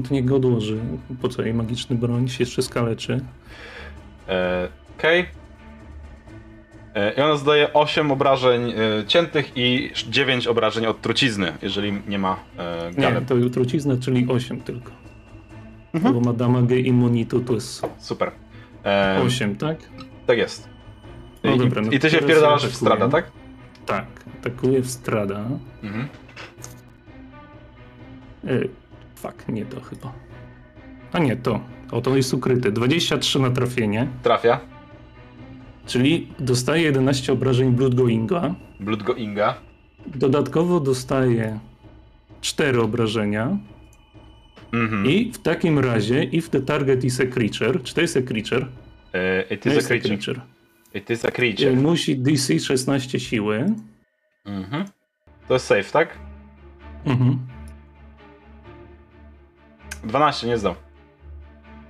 No 0.00 0.08
to 0.08 0.14
niech 0.14 0.24
go 0.24 0.36
odłoży. 0.36 0.78
Po 1.22 1.28
co 1.28 1.42
jej 1.42 1.54
magiczny 1.54 1.96
broń? 1.96 2.28
Się 2.28 2.42
jeszcze 2.44 2.62
skaleczy. 2.62 3.20
E, 4.28 4.68
Okej. 4.98 5.26
E, 6.94 7.12
I 7.14 7.20
ona 7.20 7.36
zdaje 7.36 7.72
8 7.72 8.10
obrażeń 8.10 8.70
e, 8.70 8.74
ciętych 9.06 9.52
i 9.56 9.90
9 10.10 10.46
obrażeń 10.46 10.86
od 10.86 11.00
trucizny, 11.00 11.52
jeżeli 11.62 11.92
nie 12.08 12.18
ma 12.18 12.36
e, 12.58 12.90
Nie, 12.96 13.02
galem. 13.02 13.26
to 13.26 13.34
trucizna, 13.50 13.96
czyli 13.96 14.26
8 14.28 14.60
tylko. 14.60 14.90
Mhm. 15.94 16.14
Bo 16.14 16.20
ma 16.20 16.32
damage 16.32 16.78
immunitu 16.78 17.40
to 17.40 17.52
jest 17.52 17.86
Super. 17.98 18.30
E, 18.84 19.20
8, 19.26 19.56
tak? 19.56 19.78
Tak 20.26 20.38
jest. 20.38 20.68
No 21.44 21.54
I, 21.54 21.58
dobra, 21.58 21.82
no 21.82 21.90
I 21.90 21.98
ty 21.98 22.10
się 22.10 22.18
wpierdalasz 22.18 22.66
w 22.66 22.76
strada, 22.76 23.08
tak? 23.08 23.30
Tak. 23.86 24.06
Atakuje 24.40 24.80
w 24.80 24.90
strada. 24.90 25.44
Mhm. 25.82 26.08
Fuck, 29.22 29.48
nie 29.48 29.64
to 29.66 29.80
chyba. 29.80 30.12
A 31.12 31.18
nie, 31.18 31.36
to. 31.36 31.60
O, 31.90 32.00
to 32.00 32.16
jest 32.16 32.34
ukryte. 32.34 32.72
23 32.72 33.38
na 33.38 33.50
trafienie, 33.50 34.08
Trafia. 34.22 34.60
czyli 35.86 36.28
dostaje 36.38 36.82
11 36.82 37.32
obrażeń 37.32 37.70
bloodgoinga. 37.72 38.54
Bloodgo 38.80 39.14
Inga. 39.14 39.54
Dodatkowo 40.06 40.80
dostaje 40.80 41.58
4 42.40 42.80
obrażenia. 42.82 43.58
Mhm. 44.72 45.06
I 45.06 45.32
w 45.32 45.38
takim 45.38 45.78
razie, 45.78 46.24
if 46.24 46.48
the 46.50 46.60
target 46.60 47.04
is 47.04 47.20
a 47.20 47.26
creature, 47.26 47.82
czy 47.82 47.94
to 47.94 48.00
jest 48.00 48.16
a 48.16 48.22
creature? 48.22 48.66
E, 49.14 49.42
it 49.54 49.66
is 49.66 49.72
a 49.72 49.74
jest 49.74 49.88
creature. 49.88 50.40
It 50.94 51.10
is 51.10 51.24
a 51.24 51.30
creature. 51.30 51.72
Y, 51.72 51.76
Musi 51.76 52.16
DC 52.18 52.58
16 52.58 53.20
siły. 53.20 53.66
Mhm. 54.44 54.84
To 55.48 55.54
jest 55.54 55.66
safe, 55.66 55.92
tak? 55.92 56.18
Mhm. 57.04 57.38
12, 60.04 60.46
nie 60.46 60.58
zdał. 60.58 60.74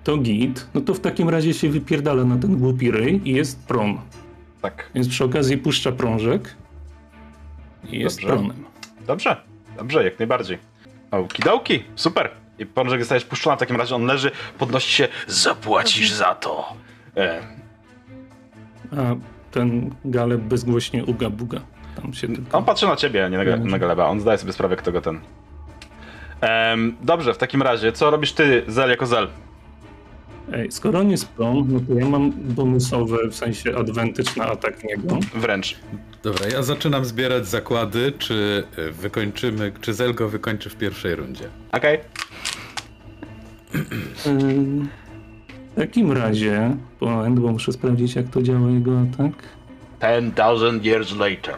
To 0.05 0.17
git. 0.17 0.69
No 0.75 0.81
to 0.81 0.95
w 0.95 1.01
takim 1.01 1.29
razie 1.29 1.55
się 1.55 1.69
wypierdala 1.71 2.25
na 2.25 2.37
ten 2.37 2.57
głupi 2.57 2.91
ryj 2.91 3.21
i 3.25 3.33
jest 3.35 3.67
pron. 3.67 3.99
Tak. 4.63 4.91
Więc 4.95 5.09
przy 5.09 5.25
okazji 5.25 5.59
puszcza 5.59 5.93
prążek. 5.93 6.55
I 7.91 7.99
jest 7.99 8.21
Dobrze. 8.21 8.37
pronem. 8.37 8.65
Dobrze. 9.07 9.37
Dobrze, 9.79 10.05
jak 10.05 10.19
najbardziej. 10.19 10.59
Okidoki. 11.11 11.85
Super. 11.95 12.31
I 12.59 12.67
pączek 12.67 13.01
zostajesz 13.01 13.25
puszczony, 13.25 13.57
w 13.57 13.61
takim 13.61 13.77
razie 13.77 13.95
on 13.95 14.07
leży, 14.07 14.31
podnosi 14.59 14.93
się, 14.93 15.09
zapłacisz 15.27 16.13
za 16.13 16.35
to. 16.35 16.75
E, 17.17 17.43
A 18.93 18.97
ten 19.51 19.95
galeb 20.05 20.41
bezgłośnie 20.41 21.05
uga 21.05 21.31
buga. 21.31 21.61
Tam 22.03 22.15
się 22.15 22.29
tylko... 22.29 22.59
on 22.59 22.65
patrzy 22.65 22.87
na 22.87 22.97
ciebie, 22.97 23.25
a 23.25 23.29
nie 23.29 23.39
na, 23.39 23.57
na 23.57 23.79
Galeba. 23.79 24.07
On 24.07 24.21
zdaje 24.21 24.39
sobie 24.39 24.53
sprawę, 24.53 24.77
kto 24.77 24.93
go 24.93 25.01
ten... 25.01 25.21
Em, 26.41 26.97
dobrze, 27.03 27.35
w 27.35 27.39
takim 27.39 27.63
razie, 27.63 27.93
co 27.93 28.11
robisz 28.11 28.33
ty, 28.33 28.63
Zel, 28.69 28.91
jako 28.91 29.07
Zel? 29.07 29.29
Ej, 30.53 30.73
skoro 30.73 30.99
on 30.99 31.11
jest 31.11 31.29
no 31.39 31.65
to 31.89 31.95
ja 31.95 32.09
mam 32.09 32.31
bonusowe, 32.31 33.17
w 33.31 33.35
sensie 33.35 33.77
advantage 33.77 34.31
na 34.37 34.45
atak 34.45 34.79
w 34.79 34.85
niego. 34.85 35.19
Wręcz. 35.35 35.77
Dobra, 36.23 36.47
ja 36.49 36.63
zaczynam 36.63 37.05
zbierać 37.05 37.47
zakłady, 37.47 38.13
czy 38.19 38.65
y, 38.79 38.93
wykończymy, 38.93 39.73
czy 39.81 39.95
Zelgo 39.95 40.29
wykończy 40.29 40.71
w 40.71 40.77
pierwszej 40.77 41.15
rundzie. 41.15 41.45
Okej. 41.73 41.99
Ym, 44.27 44.89
W 45.77 45.81
takim 45.81 46.13
razie, 46.13 46.77
moment, 47.01 47.41
bo 47.41 47.53
muszę 47.53 47.73
sprawdzić 47.73 48.15
jak 48.15 48.29
to 48.29 48.43
działa 48.43 48.71
jego 48.71 48.93
atak. 49.01 49.33
10,000 50.01 50.85
years 50.87 51.17
later. 51.17 51.55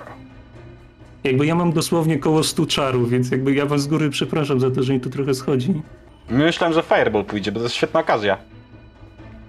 Jakby 1.24 1.46
ja 1.46 1.54
mam 1.54 1.72
dosłownie 1.72 2.18
koło 2.18 2.42
100 2.42 2.66
czarów, 2.66 3.10
więc 3.10 3.30
jakby 3.30 3.54
ja 3.54 3.66
was 3.66 3.82
z 3.82 3.86
góry 3.86 4.10
przepraszam 4.10 4.60
za 4.60 4.70
to, 4.70 4.82
że 4.82 4.92
mi 4.92 5.00
tu 5.00 5.10
trochę 5.10 5.34
schodzi. 5.34 5.82
Myślałem, 6.30 6.74
że 6.74 6.82
Fireball 6.82 7.24
pójdzie, 7.24 7.52
bo 7.52 7.58
to 7.58 7.64
jest 7.64 7.76
świetna 7.76 8.00
okazja. 8.00 8.38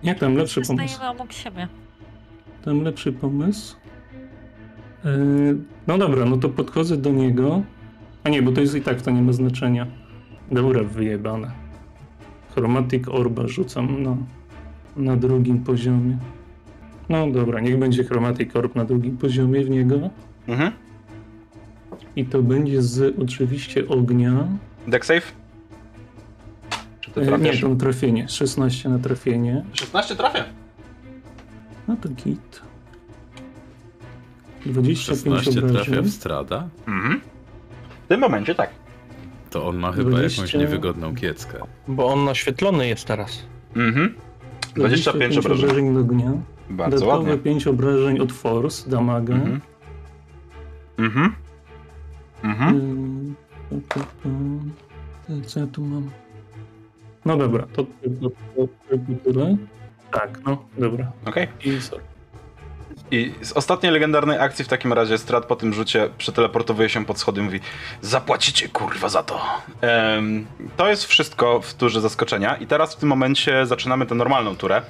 Nie, 0.04 0.16
tam 0.16 0.36
lepszy 0.36 0.62
pomysł. 0.62 0.88
Zostajemy 0.88 1.16
obok 1.16 1.34
siebie. 1.34 1.68
Tam 2.66 2.84
lepszy 2.84 3.12
pomysł. 3.14 3.76
Yy, 5.06 5.58
no 5.88 5.98
dobra, 5.98 6.26
no 6.26 6.38
to 6.38 6.50
podchodzę 6.50 6.98
do 6.98 7.10
niego. 7.10 7.62
A 8.24 8.30
nie, 8.30 8.42
bo 8.42 8.52
to 8.52 8.62
jest 8.62 8.76
i 8.76 8.82
tak, 8.82 9.02
to 9.02 9.12
nie 9.12 9.22
ma 9.22 9.34
znaczenia. 9.34 9.88
Dobra, 10.52 10.84
wyjebane. 10.84 11.52
Chromatic 12.56 13.08
Orba 13.08 13.48
rzucam 13.48 14.04
na, 14.04 14.18
na 14.96 15.16
drugim 15.16 15.64
poziomie. 15.64 16.18
No 17.10 17.32
dobra, 17.32 17.60
niech 17.60 17.80
będzie 17.80 18.04
Chromatic 18.04 18.56
Orb 18.56 18.76
na 18.76 18.86
drugim 18.86 19.18
poziomie 19.18 19.66
w 19.66 19.70
niego. 19.70 20.10
Mhm. 20.48 20.72
I 22.16 22.26
to 22.26 22.42
będzie 22.42 22.82
z 22.82 23.20
oczywiście 23.20 23.88
ognia. 23.88 24.48
Deck 24.88 25.06
save? 25.06 25.34
Czy 27.02 27.12
ty 27.12 27.22
Yy, 27.22 27.38
nie, 27.38 27.58
to 27.58 27.70
na 27.70 27.76
trafienie. 27.76 28.30
16 28.30 28.90
na 28.90 29.00
trafienie. 29.00 29.66
16 29.74 30.16
trafia. 30.16 30.46
No 31.88 31.96
to 32.02 32.10
git. 32.10 32.62
25 34.66 35.00
16 35.00 35.52
trafia 35.62 35.68
obrażeń. 35.68 36.04
w 36.04 36.14
strada? 36.14 36.70
Mhm. 36.88 37.22
W 38.06 38.08
tym 38.08 38.20
momencie 38.20 38.56
tak. 38.56 38.70
To 39.50 39.68
on 39.68 39.78
ma 39.78 39.92
chyba 39.92 40.10
20. 40.10 40.42
jakąś 40.42 40.54
niewygodną 40.54 41.16
kieckę. 41.16 41.58
Bo 41.88 42.06
on 42.08 42.26
naświetlony 42.26 42.88
jest 42.88 43.06
teraz. 43.06 43.40
Mhm. 43.76 44.16
25 44.76 45.38
obrażeń. 45.38 45.64
obrażeń 45.66 45.94
do 45.94 46.00
ognia. 46.00 46.32
Bardzo 46.70 46.98
Dodatkowe 47.00 47.30
ładnie. 47.30 47.44
5 47.44 47.68
obrażeń 47.68 48.20
od 48.20 48.32
force, 48.32 48.90
damaga. 48.90 49.34
Mhm. 49.34 49.62
Mhm. 50.98 51.36
Mhm. 52.44 53.36
To 53.94 54.00
Co 55.46 55.60
ja 55.60 55.68
tu 55.68 55.82
mam? 55.82 56.10
No 57.26 57.38
dobra, 57.38 57.68
to 57.74 57.86
tylko 58.02 58.30
tyle. 59.24 59.58
Tak, 60.12 60.40
no, 60.46 60.66
dobra. 60.78 61.12
Okej. 61.26 61.48
I 61.66 61.82
sorry. 61.82 62.04
I 63.12 63.34
z 63.42 63.52
ostatniej 63.52 63.92
legendarnej 63.92 64.40
akcji 64.40 64.66
w 64.66 64.68
takim 64.68 64.94
razie 64.94 65.18
Strat 65.18 65.46
po 65.46 65.56
tym 65.56 65.74
rzucie 65.74 66.10
przeteleportowuje 66.18 66.90
się 66.90 67.06
pod 67.06 67.20
schody 67.20 67.42
i 67.42 67.44
mówi 67.44 67.60
Zapłacicie 68.02 68.70
kurwa 68.70 69.10
za 69.10 69.24
to. 69.24 69.42
To 70.78 70.90
jest 70.90 71.06
wszystko 71.06 71.62
w 71.62 71.74
turze 71.74 72.02
zaskoczenia 72.02 72.56
i 72.56 72.68
teraz 72.68 72.96
w 72.96 73.00
tym 73.00 73.10
momencie 73.10 73.66
zaczynamy 73.66 74.06
tę 74.06 74.16
normalną 74.16 74.56
turę, 74.56 74.82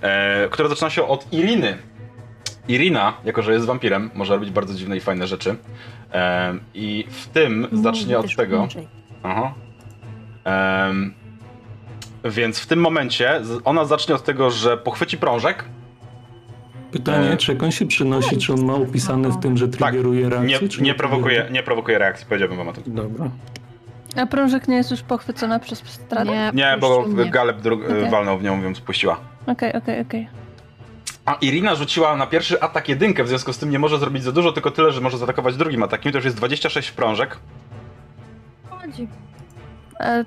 e, 0.00 0.48
która 0.48 0.68
zaczyna 0.68 0.90
się 0.90 1.08
od 1.08 1.32
Iriny. 1.32 1.78
Irina, 2.68 3.12
jako 3.24 3.42
że 3.42 3.52
jest 3.52 3.66
wampirem, 3.66 4.10
może 4.14 4.34
robić 4.34 4.50
bardzo 4.50 4.74
dziwne 4.74 4.96
i 4.96 5.00
fajne 5.00 5.26
rzeczy. 5.26 5.56
Em, 6.10 6.60
I 6.74 7.04
w 7.10 7.26
tym 7.28 7.66
zacznie 7.72 8.18
od 8.18 8.36
tego... 8.36 8.68
Aha. 9.22 9.54
Em, 10.44 11.14
więc 12.24 12.58
w 12.60 12.66
tym 12.66 12.80
momencie 12.80 13.40
ona 13.64 13.84
zacznie 13.84 14.14
od 14.14 14.24
tego, 14.24 14.50
że 14.50 14.76
pochwyci 14.76 15.18
prążek. 15.18 15.64
Pytanie, 16.92 17.30
E, 17.30 17.36
czy 17.36 17.52
jak 17.52 17.62
on 17.62 17.70
się 17.70 17.86
przynosi, 17.86 18.36
czy 18.36 18.52
on 18.52 18.64
ma 18.64 18.74
opisane 18.74 19.28
w 19.30 19.40
tym, 19.40 19.56
że 19.56 19.68
triggeruje 19.68 20.30
Tak, 20.30 20.40
Nie, 20.42 20.46
reakcję? 20.48 20.68
czy 20.68 20.82
nie, 20.82 20.94
prowokuje, 20.94 21.46
nie 21.50 21.62
prowokuje 21.62 21.98
reakcji, 21.98 22.26
powiedziałbym 22.28 22.58
wam 22.58 22.68
o 22.68 22.72
tym. 22.72 22.82
Dobra. 22.86 23.30
A 24.16 24.26
prążek 24.26 24.68
nie 24.68 24.76
jest 24.76 24.90
już 24.90 25.02
pochwycona 25.02 25.58
przez 25.58 25.78
stradę? 25.78 26.50
Nie, 26.54 26.76
bo 26.80 26.96
puścił 27.02 27.16
mnie. 27.16 27.30
Galeb 27.30 27.60
dru- 27.60 27.84
Okej. 27.84 28.10
walnął 28.10 28.38
w 28.38 28.42
nią, 28.42 28.62
ją 28.62 28.74
spuściła. 28.74 29.20
Okej, 29.46 29.72
okej, 29.72 30.00
okej. 30.00 30.28
A 31.24 31.34
Irina 31.34 31.74
rzuciła 31.74 32.16
na 32.16 32.26
pierwszy 32.26 32.60
atak 32.60 32.88
jedynkę, 32.88 33.24
w 33.24 33.28
związku 33.28 33.52
z 33.52 33.58
tym 33.58 33.70
nie 33.70 33.78
może 33.78 33.98
zrobić 33.98 34.22
za 34.22 34.32
dużo, 34.32 34.52
tylko 34.52 34.70
tyle, 34.70 34.92
że 34.92 35.00
może 35.00 35.18
zaatakować 35.18 35.56
drugim 35.56 35.82
atakiem. 35.82 36.12
To 36.12 36.18
już 36.18 36.24
jest 36.24 36.36
26 36.36 36.90
prążek. 36.90 37.38
Chodzi. 38.70 39.08
E, 40.00 40.24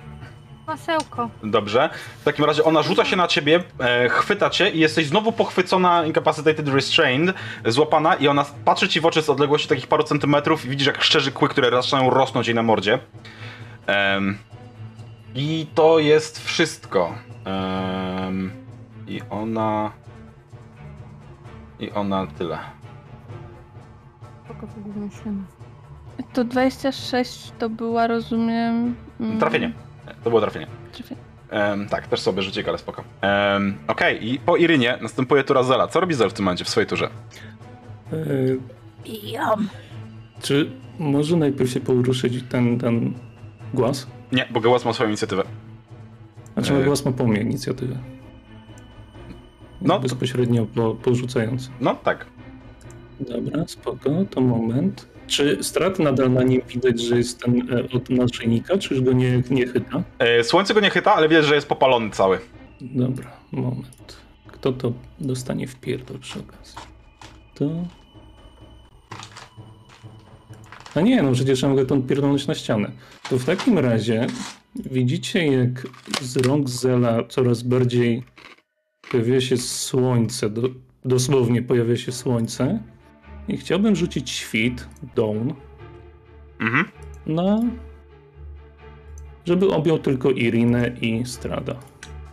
Masełko. 0.67 1.29
Dobrze. 1.43 1.89
W 2.21 2.23
takim 2.23 2.45
razie 2.45 2.63
ona 2.63 2.81
rzuca 2.83 3.05
się 3.05 3.15
na 3.15 3.27
ciebie, 3.27 3.63
e, 3.79 4.09
chwyta 4.09 4.49
cię 4.49 4.69
i 4.69 4.79
jesteś 4.79 5.05
znowu 5.07 5.31
pochwycona, 5.31 6.05
incapacitated, 6.05 6.67
restrained, 6.67 7.35
złapana 7.65 8.15
i 8.15 8.27
ona 8.27 8.45
patrzy 8.65 8.87
ci 8.89 9.01
w 9.01 9.05
oczy 9.05 9.21
z 9.21 9.29
odległości 9.29 9.67
takich 9.67 9.87
paru 9.87 10.03
centymetrów 10.03 10.65
i 10.65 10.69
widzisz 10.69 10.87
jak 10.87 11.03
szczerzy 11.03 11.31
kły, 11.31 11.49
które 11.49 11.71
zaczynają 11.71 12.09
rosnąć 12.09 12.47
jej 12.47 12.55
na 12.55 12.63
mordzie. 12.63 12.99
Em, 13.87 14.37
I 15.35 15.67
to 15.75 15.99
jest 15.99 16.45
wszystko. 16.45 17.15
Em, 17.45 18.51
I 19.07 19.21
ona... 19.29 19.91
I 21.79 21.91
ona 21.91 22.27
tyle. 22.27 22.57
Spoko, 24.45 24.67
wymyślimy. 24.93 25.43
to 26.33 26.43
26 26.43 27.51
to 27.59 27.69
była, 27.69 28.07
rozumiem... 28.07 28.95
mm, 29.19 29.39
Trafienie. 29.39 29.71
To 30.23 30.29
było 30.29 30.41
trafienie. 30.41 30.67
trafienie. 30.91 31.21
Em, 31.49 31.87
tak, 31.87 32.07
też 32.07 32.19
sobie 32.21 32.41
rzucik, 32.41 32.67
ale 32.67 32.77
spoko. 32.77 33.03
Um, 33.53 33.77
Okej, 33.87 34.33
i 34.33 34.39
po 34.39 34.57
Irynie 34.57 34.97
następuje 35.01 35.43
tura 35.43 35.63
Zela. 35.63 35.87
Co 35.87 35.99
robi 35.99 36.13
Zel 36.13 36.29
w 36.29 36.33
tym 36.33 36.45
momencie 36.45 36.65
w 36.65 36.69
swojej 36.69 36.87
turze? 36.87 37.09
E, 38.13 38.15
Pijam. 39.03 39.69
czy 40.41 40.71
może 40.99 41.37
najpierw 41.37 41.69
się 41.69 41.79
poruszyć 41.79 42.43
ten, 42.49 42.79
ten 42.79 43.13
głaz? 43.73 44.07
Nie, 44.31 44.45
bo 44.51 44.59
Gełas 44.59 44.85
ma 44.85 44.93
swoją 44.93 45.09
inicjatywę. 45.09 45.43
Znaczy, 46.53 46.73
e... 46.75 46.83
głaz 46.83 47.05
ma 47.05 47.11
po 47.11 47.27
mnie 47.27 47.41
inicjatywę. 47.41 47.95
No. 49.81 49.99
Bezpośrednio 49.99 50.65
po, 50.65 50.95
porzucając. 50.95 51.71
No 51.81 51.95
tak. 51.95 52.25
Dobra, 53.19 53.67
spoko, 53.67 54.09
to 54.29 54.41
moment. 54.41 55.07
Czy 55.27 55.63
strat 55.63 55.99
nadal 55.99 56.31
na 56.31 56.43
nim 56.43 56.61
widać, 56.67 57.01
że 57.01 57.17
jest 57.17 57.43
ten 57.43 57.73
e, 57.73 57.83
od 57.97 58.09
naszyjnika, 58.09 58.77
czy 58.77 58.93
już 58.93 59.03
go 59.03 59.13
nie, 59.13 59.43
nie 59.49 59.67
chyta? 59.67 60.03
E, 60.19 60.43
słońce 60.43 60.73
go 60.73 60.79
nie 60.79 60.89
chyta, 60.89 61.15
ale 61.15 61.29
widać, 61.29 61.45
że 61.45 61.55
jest 61.55 61.67
popalony 61.67 62.09
cały. 62.09 62.39
Dobra, 62.81 63.31
moment. 63.51 64.17
Kto 64.47 64.71
to 64.71 64.93
dostanie 65.19 65.67
w 65.67 65.75
pierdol 65.75 66.19
przy 66.19 66.39
okazji? 66.39 66.75
To... 67.55 67.69
A 70.95 71.01
nie, 71.01 71.23
no 71.23 71.31
przecież 71.31 71.61
ja 71.61 71.69
mogę 71.69 71.85
to 71.85 71.97
pierdolnąć 71.97 72.47
na 72.47 72.55
ścianę. 72.55 72.91
To 73.29 73.39
w 73.39 73.45
takim 73.45 73.79
razie 73.79 74.27
widzicie, 74.75 75.47
jak 75.47 75.87
z 76.21 76.37
rąk 76.37 76.69
Zela 76.69 77.23
coraz 77.29 77.63
bardziej 77.63 78.23
pojawia 79.15 79.41
się 79.41 79.57
słońce, 79.57 80.49
do, 80.49 80.61
dosłownie 81.05 81.61
pojawia 81.61 81.95
się 81.97 82.11
słońce. 82.11 82.79
I 83.47 83.57
chciałbym 83.57 83.95
rzucić 83.95 84.29
świt, 84.29 84.87
dawn, 85.15 85.49
Mhm. 86.59 86.85
na... 87.25 87.59
żeby 89.45 89.69
objął 89.69 89.99
tylko 89.99 90.31
Irinę 90.31 90.91
i 91.01 91.25
Strada. 91.25 91.75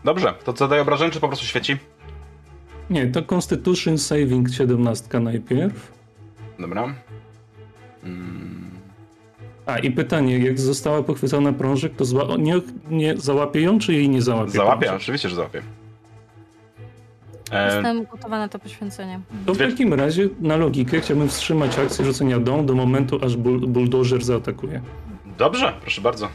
Dobrze, 0.05 0.35
to 0.45 0.53
co 0.53 0.69
daje 0.69 0.83
obrażeń, 0.83 1.11
czy 1.11 1.21
po 1.21 1.29
prostu 1.29 1.47
świeci? 1.47 1.77
Nie, 2.91 3.07
to 3.07 3.23
Constitution 3.23 3.99
Saving 3.99 4.49
17 4.51 5.21
najpierw. 5.21 5.93
Dobra. 6.59 6.95
Mm. 8.05 8.71
A 9.67 9.79
i 9.79 9.91
pytanie, 9.91 10.39
jak 10.39 10.61
została 10.61 11.03
pochwycona 11.03 11.53
prążek, 11.53 11.97
to 11.97 12.05
zła... 12.05 12.37
nie, 12.39 12.55
nie 12.91 13.17
załapie 13.17 13.61
ją, 13.61 13.79
czy 13.79 13.93
jej 13.93 14.09
nie 14.09 14.23
załapie? 14.23 14.51
Załapie, 14.51 14.87
prążek? 14.87 15.03
oczywiście, 15.03 15.29
że 15.29 15.37
załapie. 15.37 15.63
E, 17.53 17.75
Jestem 17.75 18.05
gotowa 18.05 18.39
na 18.39 18.49
to 18.49 18.59
poświęcenie. 18.59 19.21
To 19.47 19.55
w 19.55 19.59
takim 19.59 19.95
razie 19.95 20.29
na 20.41 20.57
logikę 20.57 21.01
chciałbym 21.01 21.29
wstrzymać 21.29 21.79
akcję 21.79 22.05
rzucenia 22.05 22.39
dom 22.41 22.67
do 22.67 22.75
momentu, 22.75 23.19
aż 23.25 23.37
bul 23.37 23.61
buldożer 23.61 24.25
zaatakuje. 24.25 24.81
dobrze, 25.39 25.73
proszę 25.81 26.01
bardzo. 26.01 26.29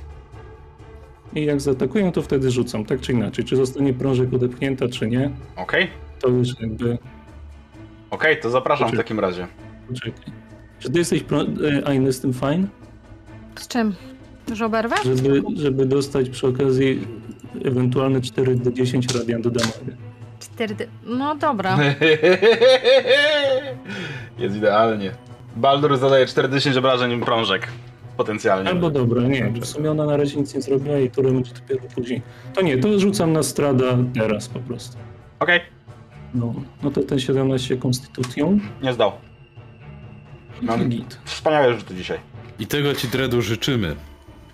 I 1.36 1.46
jak 1.46 1.62
zaatakują, 1.62 2.12
to 2.12 2.22
wtedy 2.22 2.52
rzucam, 2.52 2.86
tak 2.86 3.02
czy 3.02 3.12
inaczej. 3.14 3.46
Czy 3.46 3.56
zostanie 3.56 3.94
prążek 3.94 4.34
odepchnięta, 4.34 4.88
czy 4.90 5.08
nie, 5.08 5.30
Okej, 5.56 5.88
to 6.20 6.28
już 6.30 6.60
jakby... 6.62 6.98
okej, 8.10 8.40
to 8.42 8.50
zapraszam 8.50 8.88
w 8.88 8.92
Poczekaj. 8.92 9.06
takim 9.06 9.20
razie. 9.20 9.48
Poczekaj. 9.88 10.24
Czy 10.80 10.90
ty 10.92 11.00
jesteś, 11.00 11.22
e, 11.82 11.88
Aine, 11.88 12.12
z 12.14 12.20
tym 12.22 12.34
fajn? 12.34 12.68
Z 13.56 13.68
czym? 13.68 13.96
Że 14.54 14.66
oberwę? 14.66 14.96
Żeby, 15.06 15.42
żeby 15.56 15.86
dostać 15.86 16.30
przy 16.30 16.48
okazji 16.48 17.08
ewentualne 17.66 18.22
4 18.22 18.56
do 18.56 18.72
10 18.72 19.08
radian 19.16 19.42
do 19.42 19.50
damage'a. 19.52 19.92
No 21.04 21.36
dobra. 21.36 21.78
jest 24.40 24.56
idealnie. 24.56 25.12
Baldur 25.56 25.98
zadaje 25.98 26.26
40 26.26 26.78
obrażeń 26.80 27.22
prążek. 27.22 27.68
Potencjalnie. 28.18 28.70
Albo 28.70 28.90
dobra, 28.92 29.22
nie, 29.22 29.52
w 29.62 29.66
sumie 29.66 29.92
ona 29.92 30.06
na 30.06 30.18
razie 30.18 30.38
nic 30.40 30.56
nie 30.56 30.62
zrobiła 30.62 30.98
i 30.98 31.10
to 31.12 31.22
będzie 31.22 31.52
dopiero 31.54 31.82
później. 31.96 32.22
To 32.54 32.62
nie, 32.62 32.78
to 32.78 33.00
rzucam 33.00 33.34
na 33.34 33.44
strada 33.44 33.86
teraz 34.20 34.48
po 34.48 34.60
prostu. 34.60 34.98
Okej, 35.40 35.60
No, 36.34 36.54
no 36.84 36.92
to 36.92 37.04
ten 37.04 37.20
17 37.20 37.78
konstytucją. 37.78 38.60
nie 38.82 38.94
zdał. 38.94 39.12
Mam- 40.62 40.90
Git. 40.90 41.20
Wspaniałe 41.26 41.74
rzuty 41.74 41.96
dzisiaj. 41.96 42.20
I 42.60 42.68
tego 42.68 42.94
ci 42.94 43.08
Dredu 43.08 43.42
życzymy. 43.42 43.96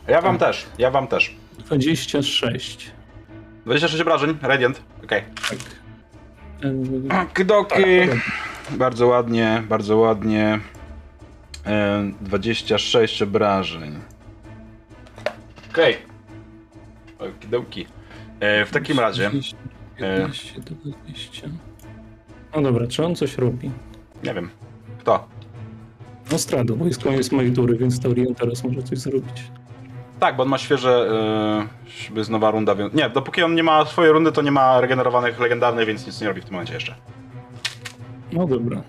Ja 0.07 0.21
wam 0.21 0.37
też, 0.37 0.65
ja 0.77 0.91
wam 0.91 1.07
też. 1.07 1.35
26. 1.59 2.91
26 3.65 4.01
obrażeń, 4.01 4.37
Radiant. 4.41 4.81
Okej. 5.03 5.23
Tak. 5.49 5.57
E, 6.63 7.25
Kidoki. 7.33 7.83
Bardzo 8.71 9.07
ładnie, 9.07 9.63
bardzo 9.69 9.97
ładnie. 9.97 10.59
E, 11.65 12.11
26 12.21 13.21
obrażeń. 13.21 13.99
Okej. 15.71 15.97
Okidoki. 17.19 17.87
E, 18.39 18.65
w 18.65 18.71
takim 18.71 18.99
razie, 18.99 19.23
10, 19.33 19.55
15 19.97 20.61
do 20.61 20.75
20. 20.75 21.47
No 22.55 22.61
dobra, 22.61 22.87
czy 22.87 23.05
on 23.05 23.15
coś 23.15 23.37
robi? 23.37 23.71
nie 24.23 24.33
wiem. 24.33 24.49
Kto? 24.99 25.27
No 26.31 26.37
strada, 26.37 26.73
bo 26.75 26.85
jest 26.85 27.03
koniec 27.03 27.31
mojej 27.31 27.53
tury, 27.53 27.77
więc 27.77 27.99
Taurian 27.99 28.35
teraz 28.35 28.63
może 28.63 28.83
coś 28.83 28.99
zrobić. 28.99 29.43
Tak, 30.23 30.35
bo 30.35 30.43
on 30.43 30.49
ma 30.49 30.57
świeże, 30.57 31.09
yy, 32.09 32.17
jest 32.17 32.29
nowa 32.29 32.51
runda, 32.51 32.75
więc... 32.75 32.93
Nie, 32.93 33.09
dopóki 33.09 33.43
on 33.43 33.55
nie 33.55 33.63
ma 33.63 33.85
swojej 33.85 34.13
rundy, 34.13 34.31
to 34.31 34.41
nie 34.41 34.51
ma 34.51 34.81
regenerowanych 34.81 35.39
legendarnych, 35.39 35.87
więc 35.87 36.07
nic 36.07 36.21
nie 36.21 36.27
robi 36.27 36.41
w 36.41 36.43
tym 36.43 36.53
momencie 36.53 36.73
jeszcze. 36.73 36.95
No 38.31 38.47
dobra. 38.47 38.81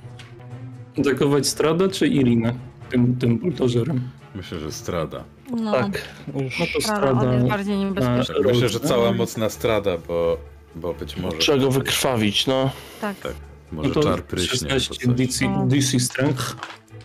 Atakować 1.01 1.47
Strada 1.47 1.89
czy 1.89 2.07
Irinę? 2.07 2.55
Tym, 2.91 3.17
tym 3.17 3.39
buldożerem. 3.39 4.11
Myślę, 4.35 4.59
że 4.59 4.73
strada. 4.73 5.25
No. 5.51 5.73
Tak, 5.73 6.03
już 6.41 6.59
No 6.59 6.67
to 6.75 6.81
Strada, 6.81 7.07
Strada... 7.07 7.35
jest 7.35 7.47
bardziej 7.47 7.77
niebezpieczny. 7.77 8.35
Tak, 8.35 8.47
myślę, 8.47 8.69
że 8.69 8.81
cała 8.81 9.13
mocna 9.13 9.49
strada, 9.49 9.91
bo, 10.09 10.37
bo 10.75 10.95
być 10.95 11.17
może... 11.17 11.39
trzeba 11.39 11.59
go 11.59 11.71
wykrwawić, 11.71 12.47
no. 12.47 12.71
Tak. 13.01 13.17
Tak, 13.17 13.35
No 13.73 13.83
może 13.83 13.95
to 13.95 14.03
czar 14.03 14.23
pryśnie. 14.23 14.81
16 14.81 14.95
albo 15.07 15.17
coś. 15.17 15.27
DC, 15.27 15.67
DC 15.67 16.01
Strength. 16.01 16.57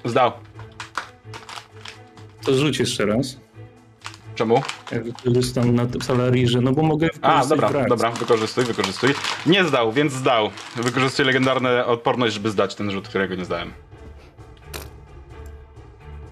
Zdał. 0.06 0.32
To 2.46 2.54
rzuć 2.54 2.80
jeszcze 2.80 3.06
raz. 3.06 3.49
Czemu? 4.40 4.62
Jak 4.92 5.04
wykorzystam 5.04 5.76
na 5.76 5.86
tym 5.86 6.02
salarirze, 6.02 6.62
no 6.62 6.72
bo 6.72 6.84
mogę 6.84 7.08
A, 7.08 7.44
wykorzystać 7.44 7.60
dobra, 7.60 7.86
dobra, 7.90 8.12
wykorzystuj, 8.12 8.64
wykorzystuj. 8.64 9.10
Nie 9.46 9.66
zdał, 9.66 9.92
więc 9.92 10.14
zdał. 10.14 10.50
Wykorzystuj 10.76 11.26
legendarną 11.26 11.70
odporność, 11.86 12.34
żeby 12.34 12.50
zdać 12.50 12.76
ten 12.76 12.92
rzut, 12.92 13.08
którego 13.08 13.36
nie 13.36 13.46
zdałem. 13.46 13.72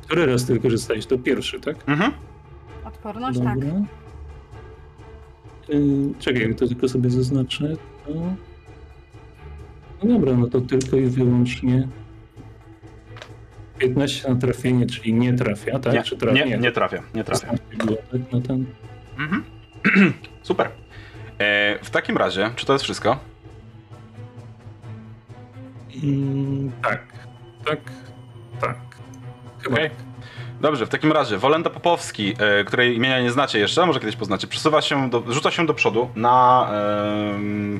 Który 0.02 0.26
raz 0.26 0.46
ty 0.46 0.54
wykorzystałeś? 0.54 1.06
To 1.06 1.18
pierwszy, 1.18 1.60
tak? 1.60 1.76
Mhm. 1.88 2.12
Odporność? 2.86 3.40
Tak. 3.40 3.58
Yy, 5.70 6.14
czekaj, 6.20 6.56
to 6.56 6.68
tylko 6.68 6.90
sobie 6.90 7.10
zaznaczę. 7.10 7.76
To 8.06 8.14
No 10.04 10.14
dobra, 10.14 10.34
no 10.34 10.48
to 10.48 10.62
tylko 10.62 10.98
i 10.98 11.06
wyłącznie 11.06 11.88
15 13.88 14.30
na 14.30 14.36
trafienie, 14.36 14.86
czyli 14.86 15.14
nie 15.14 15.34
trafia, 15.34 15.80
tak? 15.80 15.94
Nie, 15.94 16.04
Czy 16.04 16.18
trafia? 16.18 16.46
nie, 16.46 16.58
nie 16.58 16.72
trafia, 16.72 17.04
nie 17.16 17.24
trafia. 17.24 17.48
16 17.48 17.66
było, 17.86 17.98
tak? 18.12 18.22
No 18.32 18.42
ten. 18.42 18.66
Mhm. 19.20 19.44
Super. 20.44 20.70
E, 21.40 21.80
w 21.84 21.90
takim 21.90 22.18
razie, 22.18 22.50
czy 22.56 22.66
to 22.66 22.74
jest 22.74 22.84
wszystko? 22.84 23.20
Mm, 26.04 26.72
tak, 26.84 27.04
tak, 27.66 27.80
tak. 28.62 28.78
Chyba 29.60 29.76
Okej. 29.76 29.90
Dobrze, 30.62 30.86
w 30.86 30.90
takim 30.90 31.12
razie 31.12 31.38
Wolenda 31.38 31.70
Popowski, 31.70 32.34
e, 32.40 32.64
której 32.64 32.96
imienia 32.96 33.22
nie 33.22 33.32
znacie 33.32 33.60
jeszcze, 33.60 33.86
może 33.86 34.00
kiedyś 34.00 34.16
poznacie, 34.16 34.48
przesuwa 34.48 34.82
się, 34.82 35.10
do, 35.10 35.24
rzuca 35.34 35.52
się 35.52 35.66
do 35.66 35.74
przodu 35.74 36.10
na... 36.16 36.70
em, 37.34 37.80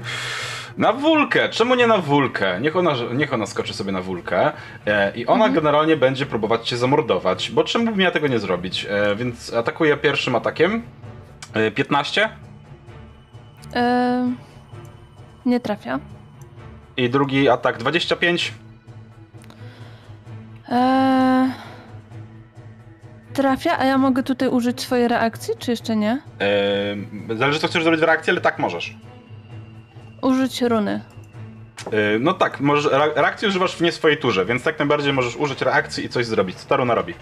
na 0.78 0.94
wulkę! 0.94 1.50
Czemu 1.50 1.76
nie 1.76 1.88
na 1.88 1.98
wulkę? 1.98 2.62
Niech 2.62 2.76
ona, 2.76 2.94
niech 3.16 3.34
ona 3.34 3.46
skoczy 3.46 3.74
sobie 3.74 3.92
na 3.92 4.02
wulkę 4.02 4.52
e, 4.86 5.12
i 5.16 5.26
ona 5.28 5.50
generalnie 5.50 5.98
będzie 5.98 6.26
próbować 6.26 6.68
cię 6.70 6.78
zamordować, 6.78 7.52
bo 7.52 7.64
czemu 7.64 7.96
miała 7.96 8.12
tego 8.12 8.28
nie 8.28 8.40
zrobić? 8.40 8.86
E, 8.90 9.16
więc 9.16 9.54
atakuje 9.54 9.98
pierwszym 9.98 10.36
atakiem. 10.36 10.84
E, 11.54 11.72
15 11.72 12.30
E, 13.76 14.32
nie 15.46 15.60
trafia. 15.60 16.00
i 16.98 17.10
drugi 17.10 17.50
atak 17.50 17.78
25. 17.78 18.54
E, 20.70 21.52
trafia, 23.34 23.78
a 23.80 23.86
ja 23.86 23.98
mogę 23.98 24.24
tutaj 24.24 24.50
użyć 24.50 24.82
swojej 24.82 25.08
reakcji, 25.08 25.54
czy 25.60 25.72
jeszcze 25.72 25.96
nie? 25.96 26.22
E, 27.30 27.36
zależy 27.36 27.60
co 27.60 27.68
chcesz 27.68 27.84
zrobić 27.84 28.02
w 28.02 28.04
reakcji, 28.04 28.32
ale 28.32 28.42
tak 28.42 28.60
możesz. 28.60 28.96
Użyć 30.22 30.62
runy. 30.62 31.02
E, 31.92 32.20
no 32.20 32.34
tak, 32.34 32.60
możesz, 32.60 32.94
re- 32.94 33.14
reakcji 33.16 33.48
używasz 33.48 33.76
w 33.76 33.82
nie 33.82 33.92
swojej 33.92 34.18
turze, 34.18 34.46
więc 34.46 34.64
tak 34.64 34.80
najbardziej 34.80 35.14
możesz 35.14 35.36
użyć 35.36 35.62
reakcji 35.62 36.06
i 36.06 36.10
coś 36.10 36.26
zrobić. 36.26 36.58
Co 36.58 36.68
ta 36.68 36.76
runa 36.76 36.96
robi? 36.96 37.14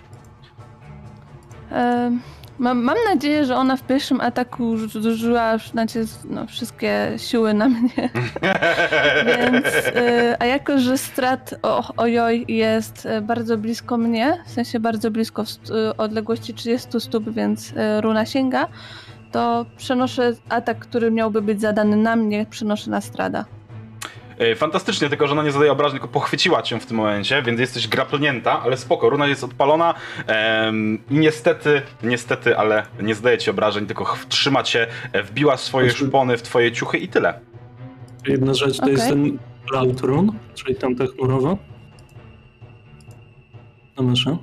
Mam, 2.59 2.83
mam 2.83 2.97
nadzieję, 3.05 3.45
że 3.45 3.55
ona 3.55 3.77
w 3.77 3.83
pierwszym 3.83 4.21
ataku 4.21 4.77
zużyła 4.77 5.57
znaczy, 5.57 6.05
no, 6.29 6.47
wszystkie 6.47 7.13
siły 7.17 7.53
na 7.53 7.69
mnie. 7.69 8.09
Więc, 9.37 9.65
e, 9.95 10.35
a 10.39 10.45
jako, 10.45 10.79
że 10.79 10.97
strat 10.97 11.55
o, 11.63 11.93
ojoj 11.97 12.45
jest 12.47 13.05
e, 13.05 13.21
bardzo 13.21 13.57
blisko 13.57 13.97
mnie, 13.97 14.43
w 14.45 14.51
sensie 14.51 14.79
bardzo 14.79 15.11
blisko 15.11 15.43
w 15.43 15.57
odległości 15.97 16.53
30 16.53 16.99
stóp, 16.99 17.29
więc 17.29 17.73
e, 17.75 18.01
runa 18.01 18.25
sięga, 18.25 18.67
to 19.35 19.65
przenoszę 19.77 20.33
atak, 20.49 20.79
który 20.79 21.11
miałby 21.11 21.41
być 21.41 21.61
zadany 21.61 21.97
na 21.97 22.15
mnie, 22.15 22.45
przenoszę 22.49 22.91
na 22.91 23.01
strada. 23.01 23.45
E, 24.39 24.55
Fantastycznie, 24.55 25.09
tylko 25.09 25.27
że 25.27 25.33
ona 25.33 25.43
nie 25.43 25.51
zadaje 25.51 25.71
obrażeń, 25.71 25.93
tylko 25.99 26.07
pochwyciła 26.07 26.61
cię 26.61 26.79
w 26.79 26.85
tym 26.85 26.97
momencie, 26.97 27.41
więc 27.43 27.59
jesteś 27.59 27.87
graplnięta, 27.87 28.61
ale 28.63 28.77
spoko, 28.77 29.09
runa 29.09 29.27
jest 29.27 29.43
odpalona 29.43 29.93
i 31.09 31.13
niestety, 31.13 31.81
niestety, 32.03 32.57
ale 32.57 32.83
nie 33.01 33.15
zadaje 33.15 33.37
ci 33.37 33.49
obrażeń, 33.49 33.85
tylko 33.85 34.15
trzyma 34.29 34.63
cię, 34.63 34.87
e, 35.13 35.23
wbiła 35.23 35.57
swoje 35.57 35.89
Znaczy- 35.89 36.05
szpony 36.07 36.37
w 36.37 36.41
twoje 36.41 36.71
ciuchy 36.71 36.97
i 36.97 37.07
tyle. 37.07 37.39
Jedna 38.27 38.53
rzecz 38.53 38.77
to 38.79 38.89
jest 38.89 39.03
Okej. 39.11 39.13
ten 39.23 39.37
Cloud 39.67 40.01
Run, 40.01 40.31
czyli 40.53 40.75
tamta 40.75 41.03
chmurowa. 41.07 41.57
No 43.97 44.03
masza. 44.03 44.37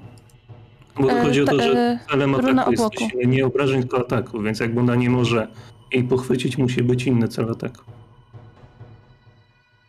Bo 0.96 1.11
E, 1.11 1.22
chodzi 1.22 1.42
o 1.42 1.44
to, 1.44 1.57
że 1.62 1.72
e, 1.72 1.98
celem 2.11 2.35
ataku 2.35 2.70
jest 2.70 2.83
obłoku. 2.85 3.18
nie 3.26 3.46
obrażeń, 3.46 3.81
tylko 3.81 3.98
ataku, 4.00 4.42
więc 4.42 4.61
jakby 4.61 4.81
ona 4.81 4.94
nie 4.94 5.11
może 5.11 5.48
jej 5.92 6.05
pochwycić, 6.05 6.59
musi 6.59 6.83
być 6.83 7.07
inny 7.07 7.28
cel 7.28 7.50
ataku. 7.50 7.85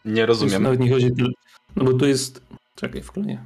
Nie 0.06 0.26
rozumiem. 0.26 0.64
Nawet 0.64 0.80
nie 0.80 0.92
chodzi. 0.92 1.12
No 1.76 1.84
bo 1.84 1.94
tu 1.94 2.08
jest... 2.08 2.42
Czekaj, 2.76 3.02
wkleję. 3.02 3.44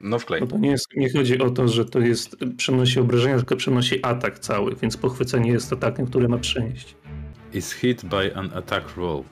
No 0.00 0.18
wklej. 0.18 0.40
No 0.40 0.46
to 0.46 0.58
nie, 0.58 0.70
jest, 0.70 0.88
nie 0.96 1.12
chodzi 1.12 1.38
o 1.38 1.50
to, 1.50 1.68
że 1.68 1.84
to 1.84 2.00
jest 2.00 2.36
przenosi 2.56 3.00
obrażenia, 3.00 3.36
tylko 3.36 3.56
przenosi 3.56 4.04
atak 4.04 4.38
cały, 4.38 4.76
więc 4.76 4.96
pochwycenie 4.96 5.50
jest 5.50 5.72
atakiem, 5.72 6.06
który 6.06 6.28
ma 6.28 6.38
przenieść. 6.38 6.94
Is 7.52 7.72
hit 7.72 8.04
by 8.04 8.36
an 8.36 8.50
attack 8.54 8.96
roll. 8.96 9.22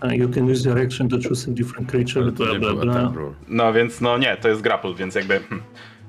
A 0.00 0.14
you 0.14 0.28
can 0.28 0.50
use 0.50 0.68
your 0.68 0.78
action 0.78 1.08
to 1.08 1.16
choose 1.28 1.50
a 1.50 1.54
different 1.54 1.90
creature, 1.90 2.32
bla 2.32 2.54
bla 2.58 2.74
bla. 2.74 3.12
No 3.48 3.72
więc 3.72 4.00
no 4.00 4.18
nie, 4.18 4.36
to 4.36 4.48
jest 4.48 4.60
grapple, 4.60 4.94
więc 4.94 5.14
jakby... 5.14 5.40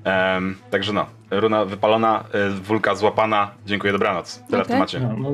Em, 0.04 0.56
także 0.72 0.94
no, 0.94 1.06
runa 1.32 1.66
wypalona, 1.66 2.24
e, 2.34 2.50
wulka 2.50 2.96
złapana, 2.96 3.52
dziękuję, 3.66 3.94
dobranoc. 3.94 4.44
Tyle 4.50 4.64
w 4.64 4.68
temacie. 4.68 5.00
No, 5.00 5.16
no, 5.18 5.30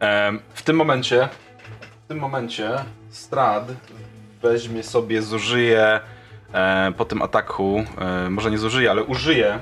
Em, 0.00 0.40
w 0.54 0.62
tym 0.62 0.76
momencie, 0.76 1.28
w 2.04 2.08
tym 2.08 2.18
momencie 2.18 2.70
Strad 3.10 3.68
weźmie 4.42 4.82
sobie, 4.82 5.22
zużyje 5.22 6.00
e, 6.52 6.92
po 6.96 7.04
tym 7.04 7.22
ataku, 7.22 7.84
e, 7.98 8.30
może 8.30 8.50
nie 8.50 8.58
zużyje, 8.58 8.90
ale 8.90 9.02
użyje 9.04 9.58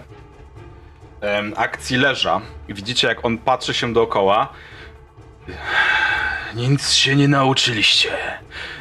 em, 1.20 1.52
akcji 1.56 1.96
leża. 1.96 2.40
I 2.68 2.74
widzicie, 2.74 3.08
jak 3.08 3.24
on 3.24 3.38
patrzy 3.38 3.74
się 3.74 3.92
dookoła. 3.92 4.48
Nic 6.54 6.92
się 6.92 7.16
nie 7.16 7.28
nauczyliście. 7.28 8.10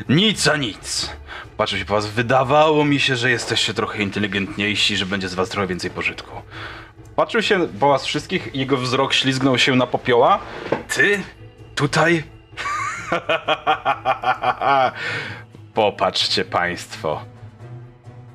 Nic 0.09 0.47
a 0.47 0.57
nic. 0.57 1.11
Patrzę 1.57 1.79
się 1.79 1.85
po 1.85 1.93
was. 1.93 2.07
Wydawało 2.07 2.85
mi 2.85 2.99
się, 2.99 3.15
że 3.15 3.31
jesteście 3.31 3.73
trochę 3.73 4.03
inteligentniejsi, 4.03 4.97
że 4.97 5.05
będzie 5.05 5.29
z 5.29 5.33
was 5.33 5.49
trochę 5.49 5.67
więcej 5.67 5.91
pożytku. 5.91 6.31
Patrzył 7.15 7.41
się 7.41 7.67
po 7.79 7.89
was 7.89 8.05
wszystkich 8.05 8.55
i 8.55 8.59
jego 8.59 8.77
wzrok 8.77 9.13
ślizgnął 9.13 9.57
się 9.57 9.75
na 9.75 9.87
popioła. 9.87 10.39
Ty? 10.95 11.19
Tutaj? 11.75 12.23
Popatrzcie 15.73 16.45
państwo. 16.45 17.21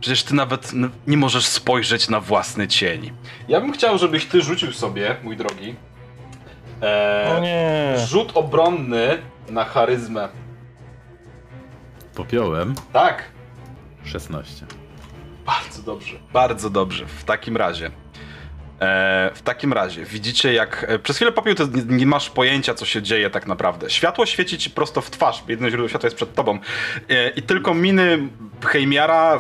Przecież 0.01 0.25
ty 0.25 0.35
nawet 0.35 0.73
nie 1.07 1.17
możesz 1.17 1.47
spojrzeć 1.47 2.09
na 2.09 2.21
własny 2.21 2.69
cień. 2.69 3.13
Ja 3.49 3.61
bym 3.61 3.73
chciał, 3.73 3.99
żebyś 3.99 4.27
ty 4.27 4.43
rzucił 4.43 4.73
sobie, 4.73 5.17
mój 5.23 5.37
drogi, 5.37 5.75
e, 6.83 7.35
O 7.37 7.41
nie! 7.41 7.95
rzut 8.07 8.31
obronny 8.35 9.19
na 9.51 9.65
charyzmę. 9.65 10.29
Popiołem 12.21 12.75
Tak. 12.93 13.25
16. 14.05 14.67
Bardzo 15.47 15.83
dobrze. 15.83 16.17
Bardzo 16.33 16.71
dobrze. 16.71 17.07
W 17.07 17.25
takim 17.25 17.57
razie. 17.57 17.91
E, 18.81 19.31
w 19.35 19.43
takim 19.43 19.73
razie 19.73 20.05
widzicie 20.05 20.53
jak 20.53 20.87
e, 20.89 20.99
przez 20.99 21.17
chwilę 21.17 21.33
popiół 21.33 21.55
to 21.55 21.67
nie, 21.67 21.83
nie 21.83 22.07
masz 22.07 22.31
pojęcia 22.31 22.75
co 22.75 22.87
się 22.87 23.03
dzieje 23.03 23.31
tak 23.31 23.47
naprawdę. 23.47 23.91
Światło 23.91 24.27
świeci 24.27 24.59
ci 24.59 24.71
prosto 24.71 25.01
w 25.01 25.11
twarz, 25.11 25.45
jedno 25.49 25.71
źródło 25.71 25.89
światła 25.89 26.07
jest 26.07 26.17
przed 26.17 26.35
tobą 26.35 26.59
e, 27.09 27.31
i 27.31 27.43
tylko 27.43 27.75
miny 27.75 28.19
Heimiara, 28.65 29.39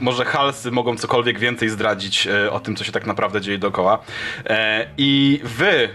może 0.00 0.24
Halsy 0.24 0.70
mogą 0.70 0.96
cokolwiek 0.96 1.38
więcej 1.38 1.68
zdradzić 1.68 2.26
e, 2.26 2.52
o 2.52 2.60
tym 2.60 2.76
co 2.76 2.84
się 2.84 2.92
tak 2.92 3.06
naprawdę 3.06 3.40
dzieje 3.40 3.58
dookoła. 3.58 3.98
E, 4.46 4.86
I 4.98 5.40
wy, 5.44 5.88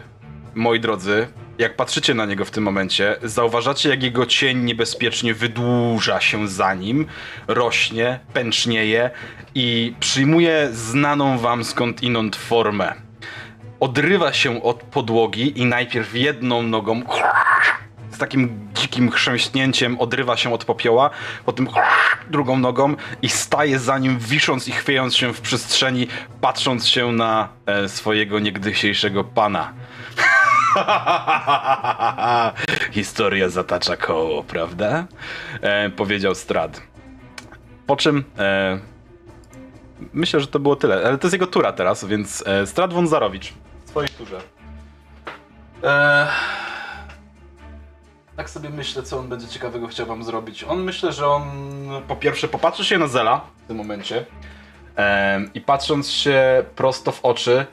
moi 0.55 0.79
drodzy, 0.79 1.27
jak 1.57 1.75
patrzycie 1.75 2.13
na 2.13 2.25
niego 2.25 2.45
w 2.45 2.51
tym 2.51 2.63
momencie, 2.63 3.15
zauważacie, 3.23 3.89
jak 3.89 4.03
jego 4.03 4.25
cień 4.25 4.63
niebezpiecznie 4.63 5.33
wydłuża 5.33 6.21
się 6.21 6.47
za 6.47 6.73
nim, 6.73 7.05
rośnie, 7.47 8.19
pęcznieje 8.33 9.09
i 9.55 9.93
przyjmuje 9.99 10.69
znaną 10.71 11.37
wam 11.37 11.63
skądinąd 11.63 12.35
formę. 12.35 12.93
Odrywa 13.79 14.33
się 14.33 14.63
od 14.63 14.83
podłogi 14.83 15.61
i 15.61 15.65
najpierw 15.65 16.15
jedną 16.15 16.61
nogą 16.61 17.01
z 18.11 18.19
takim 18.19 18.69
dzikim 18.73 19.11
chrzęśnięciem 19.11 19.99
odrywa 19.99 20.37
się 20.37 20.53
od 20.53 20.65
popioła, 20.65 21.09
potem 21.45 21.67
drugą 22.29 22.59
nogą 22.59 22.95
i 23.21 23.29
staje 23.29 23.79
za 23.79 23.97
nim, 23.97 24.19
wisząc 24.19 24.67
i 24.67 24.71
chwiejąc 24.71 25.15
się 25.15 25.33
w 25.33 25.41
przestrzeni, 25.41 26.07
patrząc 26.41 26.87
się 26.87 27.11
na 27.11 27.49
e, 27.65 27.89
swojego 27.89 28.39
niegdysiejszego 28.39 29.23
pana. 29.23 29.73
Historia 32.91 33.49
zatacza 33.49 33.97
koło, 33.97 34.43
prawda? 34.43 35.07
E, 35.61 35.89
powiedział 35.89 36.35
Strad. 36.35 36.81
Po 37.87 37.95
czym 37.95 38.23
e, 38.37 38.79
myślę, 40.13 40.39
że 40.39 40.47
to 40.47 40.59
było 40.59 40.75
tyle, 40.75 40.95
ale 40.95 41.17
to 41.17 41.27
jest 41.27 41.33
jego 41.33 41.47
tura 41.47 41.73
teraz, 41.73 42.05
więc 42.05 42.43
e, 42.47 42.67
Strad 42.67 42.93
Wązarowicz 42.93 43.53
w 43.85 43.89
swojej 43.89 44.09
turze. 44.09 44.39
E, 45.83 46.27
tak 48.35 48.49
sobie 48.49 48.69
myślę, 48.69 49.03
co 49.03 49.19
on 49.19 49.29
będzie 49.29 49.47
ciekawego 49.47 49.87
chciał 49.87 50.05
wam 50.05 50.23
zrobić. 50.23 50.63
On 50.63 50.83
myślę, 50.83 51.11
że 51.11 51.27
on 51.27 51.43
po 52.07 52.15
pierwsze 52.15 52.47
popatrzy 52.47 52.85
się 52.85 52.97
na 52.97 53.07
Zela 53.07 53.41
w 53.63 53.67
tym 53.67 53.77
momencie 53.77 54.25
em, 54.95 55.53
i 55.53 55.61
patrząc 55.61 56.11
się 56.11 56.63
prosto 56.75 57.11
w 57.11 57.25
oczy, 57.25 57.65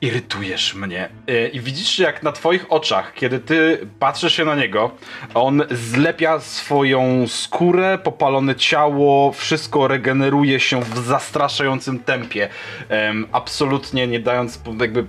irytujesz 0.00 0.74
mnie. 0.74 1.08
E, 1.28 1.48
I 1.48 1.60
widzisz, 1.60 1.98
jak 1.98 2.22
na 2.22 2.32
twoich 2.32 2.72
oczach, 2.72 3.14
kiedy 3.14 3.38
ty 3.38 3.86
patrzysz 3.98 4.34
się 4.34 4.44
na 4.44 4.54
niego, 4.54 4.90
on 5.34 5.62
zlepia 5.70 6.40
swoją 6.40 7.28
skórę, 7.28 7.98
popalone 8.04 8.54
ciało, 8.54 9.32
wszystko 9.32 9.88
regeneruje 9.88 10.60
się 10.60 10.82
w 10.82 10.98
zastraszającym 10.98 11.98
tempie. 11.98 12.48
Em, 12.88 13.26
absolutnie 13.32 14.06
nie 14.06 14.20
dając 14.20 14.60
jakby 14.80 15.06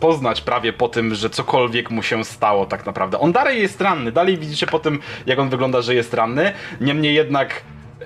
poznać 0.00 0.40
prawie 0.40 0.72
po 0.72 0.88
tym, 0.88 1.14
że 1.14 1.30
cokolwiek 1.30 1.90
mu 1.90 2.02
się 2.02 2.24
stało 2.24 2.66
tak 2.66 2.86
naprawdę. 2.86 3.18
On 3.18 3.32
dalej 3.32 3.62
jest 3.62 3.80
ranny, 3.80 4.12
dalej 4.12 4.38
widzicie 4.38 4.66
po 4.66 4.78
tym, 4.78 5.00
jak 5.26 5.38
on 5.38 5.48
wygląda, 5.48 5.82
że 5.82 5.94
jest 5.94 6.14
ranny. 6.14 6.52
Niemniej 6.80 7.14
jednak 7.14 7.62
e, 8.00 8.04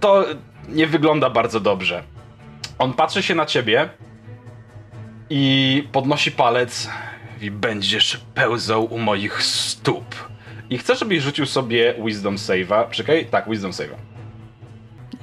to 0.00 0.24
nie 0.68 0.86
wygląda 0.86 1.30
bardzo 1.30 1.60
dobrze. 1.60 2.02
On 2.78 2.92
patrzy 2.92 3.22
się 3.22 3.34
na 3.34 3.46
ciebie 3.46 3.88
i 5.30 5.88
podnosi 5.92 6.30
palec 6.30 6.90
i 7.40 7.50
będziesz 7.50 8.20
pełzał 8.34 8.84
u 8.84 8.98
moich 8.98 9.42
stóp. 9.42 10.14
I 10.70 10.78
chcę, 10.78 10.96
żebyś 10.96 11.22
rzucił 11.22 11.46
sobie 11.46 11.94
Wisdom 12.04 12.36
Save'a. 12.36 12.90
Czekaj, 12.90 13.26
tak, 13.30 13.50
Wisdom 13.50 13.70
Save'a. 13.70 13.94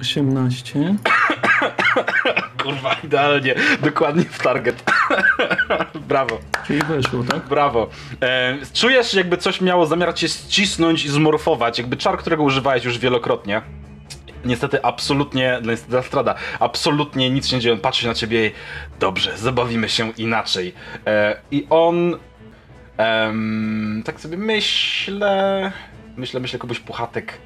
18. 0.00 0.94
Kurwa, 2.62 2.96
idealnie, 3.04 3.54
dokładnie 3.82 4.24
w 4.24 4.38
target. 4.38 4.84
Brawo. 6.08 6.38
Czyli 6.66 6.82
weszło, 6.82 7.24
tak? 7.24 7.48
Brawo. 7.48 7.90
E, 8.22 8.58
czujesz, 8.72 9.14
jakby 9.14 9.36
coś 9.36 9.60
miało 9.60 9.86
zamiar 9.86 10.14
cię 10.14 10.28
ścisnąć 10.28 11.04
i 11.04 11.08
zmorfować, 11.08 11.78
jakby 11.78 11.96
czar, 11.96 12.18
którego 12.18 12.42
używałeś 12.42 12.84
już 12.84 12.98
wielokrotnie. 12.98 13.62
Niestety, 14.44 14.82
absolutnie, 14.82 15.58
dla 15.62 15.72
niestety 15.72 16.02
strada, 16.02 16.34
absolutnie 16.60 17.30
nic 17.30 17.46
się 17.48 17.56
nie 17.56 17.62
dzieje. 17.62 17.74
On 17.74 17.80
patrzy 17.80 18.06
na 18.06 18.14
ciebie 18.14 18.46
i 18.46 18.52
dobrze, 19.00 19.38
zabawimy 19.38 19.88
się 19.88 20.12
inaczej. 20.16 20.74
E, 21.06 21.36
I 21.50 21.66
on. 21.70 22.16
em, 22.96 24.02
tak 24.06 24.20
sobie 24.20 24.36
myślę. 24.36 25.72
Myślę, 26.16 26.40
myślę, 26.40 26.58
kogoś 26.58 26.80
puchatek. 26.80 27.38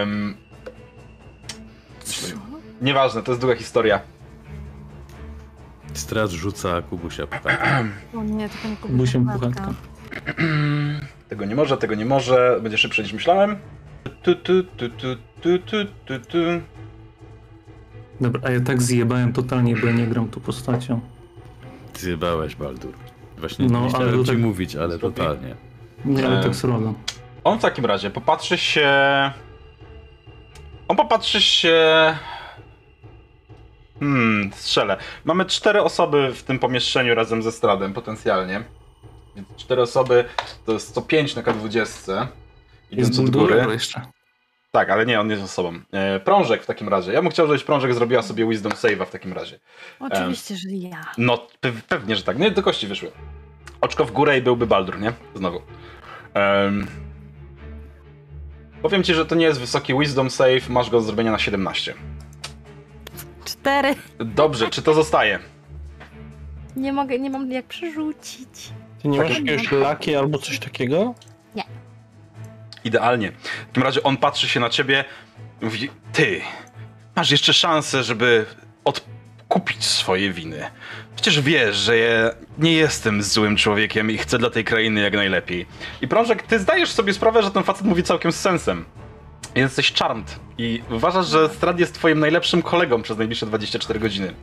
Um, 0.00 0.36
nieważne, 2.82 3.22
to 3.22 3.32
jest 3.32 3.40
długa 3.40 3.56
historia. 3.56 4.00
Strat 5.94 6.30
rzuca 6.30 6.82
Kubusia 6.82 7.26
puchata. 7.26 7.84
O 8.18 8.22
nie, 8.22 8.48
to 8.48 8.54
puchatka. 8.88 9.38
puchatka. 9.38 9.74
Tego 11.28 11.44
nie 11.44 11.54
może, 11.54 11.76
tego 11.76 11.94
nie 11.94 12.04
może. 12.04 12.58
Będzie 12.62 12.78
szybsze 12.78 13.02
niż 13.02 13.12
myślałem. 13.12 13.56
Tu, 14.22 14.34
tu, 14.34 14.64
tu, 14.64 14.88
tu, 14.88 15.06
tu, 15.40 15.58
tu, 15.58 15.76
tu, 16.04 16.20
tu. 16.28 16.38
Dobra, 18.20 18.40
a 18.44 18.50
ja 18.50 18.60
tak 18.60 18.82
zjebałem 18.82 19.32
totalnie, 19.32 19.76
bo 19.76 19.86
ja 19.86 19.92
nie 19.92 20.06
gram 20.06 20.28
tu 20.28 20.40
postacią. 20.40 21.00
Zjebałeś, 21.94 22.56
Baldur. 22.56 22.92
Właśnie 23.38 23.66
No, 23.66 23.72
nie 23.72 23.78
ale 23.84 23.88
chciałem 23.94 24.12
to 24.18 24.24
ci 24.24 24.30
tak- 24.30 24.38
mówić, 24.38 24.76
ale 24.76 24.98
Zrobi- 24.98 25.00
totalnie. 25.00 25.54
Nie, 26.04 26.26
ale 26.26 26.36
Em. 26.36 26.42
tak 26.42 26.54
srogo. 26.56 26.94
On 27.44 27.58
w 27.58 27.62
takim 27.62 27.84
razie 27.86 28.10
popatrzy 28.10 28.58
się. 28.58 28.90
On 30.88 30.96
popatrzy 30.96 31.40
się. 31.40 31.78
Hmm, 34.00 34.50
strzelę. 34.54 34.96
Mamy 35.24 35.44
cztery 35.44 35.82
osoby 35.82 36.32
w 36.34 36.42
tym 36.42 36.58
pomieszczeniu 36.58 37.14
razem 37.14 37.42
ze 37.42 37.52
Stradem 37.52 37.92
potencjalnie. 37.92 38.64
Więc 39.36 39.48
cztery 39.56 39.82
osoby 39.82 40.24
to 40.66 40.72
jest 40.72 40.88
105 40.88 41.36
na 41.36 41.42
K20. 41.42 42.26
Idąc 42.90 43.08
Jest 43.08 43.20
od 43.20 43.30
góry. 43.30 43.66
Jeszcze. 43.72 44.00
Tak, 44.70 44.90
ale 44.90 45.06
nie, 45.06 45.20
on 45.20 45.30
jest 45.30 45.42
osobą. 45.42 45.80
E, 45.92 46.20
prążek 46.20 46.62
w 46.62 46.66
takim 46.66 46.88
razie. 46.88 47.12
Ja 47.12 47.22
bym 47.22 47.30
chciał, 47.30 47.46
żebyś 47.46 47.64
prążek 47.64 47.94
zrobiła 47.94 48.22
sobie 48.22 48.48
Wisdom 48.48 48.72
Save'a 48.72 49.06
w 49.06 49.10
takim 49.10 49.32
razie. 49.32 49.58
Oczywiście, 50.00 50.56
że 50.56 50.68
ja. 50.70 51.00
No, 51.18 51.46
pe 51.60 51.72
pewnie, 51.88 52.16
że 52.16 52.22
tak. 52.22 52.38
Nie, 52.38 52.50
do 52.50 52.62
kości 52.62 52.86
wyszły. 52.86 53.10
Oczko 53.80 54.04
w 54.04 54.12
górę 54.12 54.38
i 54.38 54.42
byłby 54.42 54.66
Baldur, 54.66 55.00
nie? 55.00 55.12
Znowu. 55.34 55.62
Em, 56.34 56.86
powiem 58.82 59.02
ci, 59.02 59.14
że 59.14 59.26
to 59.26 59.34
nie 59.34 59.44
jest 59.44 59.60
wysoki 59.60 59.98
Wisdom 59.98 60.30
Save, 60.30 60.68
masz 60.68 60.90
go 60.90 60.96
do 60.98 61.02
zrobienia 61.04 61.32
na 61.32 61.38
17. 61.38 61.94
Cztery. 63.44 63.94
Dobrze, 64.18 64.68
czy 64.68 64.82
to 64.82 64.94
zostaje? 64.94 65.38
Nie 66.76 66.92
mogę, 66.92 67.18
nie 67.18 67.30
mam 67.30 67.52
jak 67.52 67.66
przerzucić. 67.66 68.70
Ty 69.02 69.08
nie 69.08 69.18
Tak. 69.18 69.28
masz 69.28 69.38
jakiegoś 69.38 69.72
laki 69.72 70.16
albo 70.16 70.38
coś 70.38 70.58
takiego? 70.58 71.14
Idealnie. 72.84 73.32
W 73.32 73.66
takim 73.66 73.82
razie 73.82 74.02
on 74.02 74.16
patrzy 74.16 74.48
się 74.48 74.60
na 74.60 74.70
ciebie 74.70 75.04
i 75.62 75.64
mówi, 75.64 75.90
ty, 76.12 76.40
masz 77.16 77.30
jeszcze 77.30 77.54
szansę, 77.54 78.02
żeby 78.02 78.46
odkupić 78.84 79.84
swoje 79.84 80.32
winy. 80.32 80.70
Przecież 81.16 81.40
wiesz, 81.40 81.76
że 81.76 81.98
ja 81.98 82.30
nie 82.58 82.72
jestem 82.72 83.22
złym 83.22 83.56
człowiekiem 83.56 84.10
i 84.10 84.18
chcę 84.18 84.38
dla 84.38 84.50
tej 84.50 84.64
krainy 84.64 85.00
jak 85.00 85.14
najlepiej. 85.14 85.66
I 86.02 86.08
Prążek, 86.08 86.42
ty 86.42 86.58
zdajesz 86.58 86.90
sobie 86.90 87.12
sprawę, 87.12 87.42
że 87.42 87.50
ten 87.50 87.62
facet 87.62 87.86
mówi 87.86 88.02
całkiem 88.02 88.32
z 88.32 88.40
sensem. 88.40 88.84
Jesteś 89.54 89.92
charmed 89.92 90.40
i 90.58 90.82
uważasz, 90.90 91.26
że 91.26 91.48
Strad 91.48 91.80
jest 91.80 91.94
twoim 91.94 92.20
najlepszym 92.20 92.62
kolegą 92.62 93.02
przez 93.02 93.18
najbliższe 93.18 93.46
24 93.46 94.00
godziny. 94.00 94.34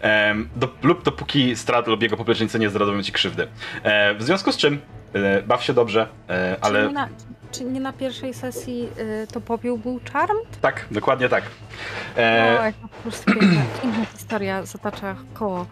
Em, 0.00 0.48
do, 0.56 0.68
lub 0.82 1.04
dopóki 1.04 1.56
Strad 1.56 1.86
lub 1.86 2.02
jego 2.02 2.16
poplecznicy 2.16 2.58
nie 2.58 2.70
zrobią 2.70 3.02
ci 3.02 3.12
krzywdy. 3.12 3.48
E, 3.82 4.14
w 4.14 4.22
związku 4.22 4.52
z 4.52 4.56
czym, 4.56 4.80
e, 5.12 5.42
baw 5.42 5.64
się 5.64 5.72
dobrze, 5.72 6.08
e, 6.28 6.56
ale... 6.60 7.08
czy 7.50 7.64
nie 7.64 7.80
na 7.80 7.92
pierwszej 7.92 8.34
sesji 8.34 8.88
y, 8.98 9.26
to 9.32 9.40
popiół 9.40 9.78
był 9.78 10.00
czarm? 10.00 10.36
Tak, 10.60 10.86
dokładnie 10.90 11.28
tak. 11.28 11.44
O, 12.16 12.20
E, 12.20 12.64
jak 12.64 12.74
po 12.74 12.88
prostu 12.88 13.32
piękna, 13.32 13.62
piękna 13.82 14.04
historia 14.04 14.66
zatacza 14.66 15.16
koło 15.34 15.66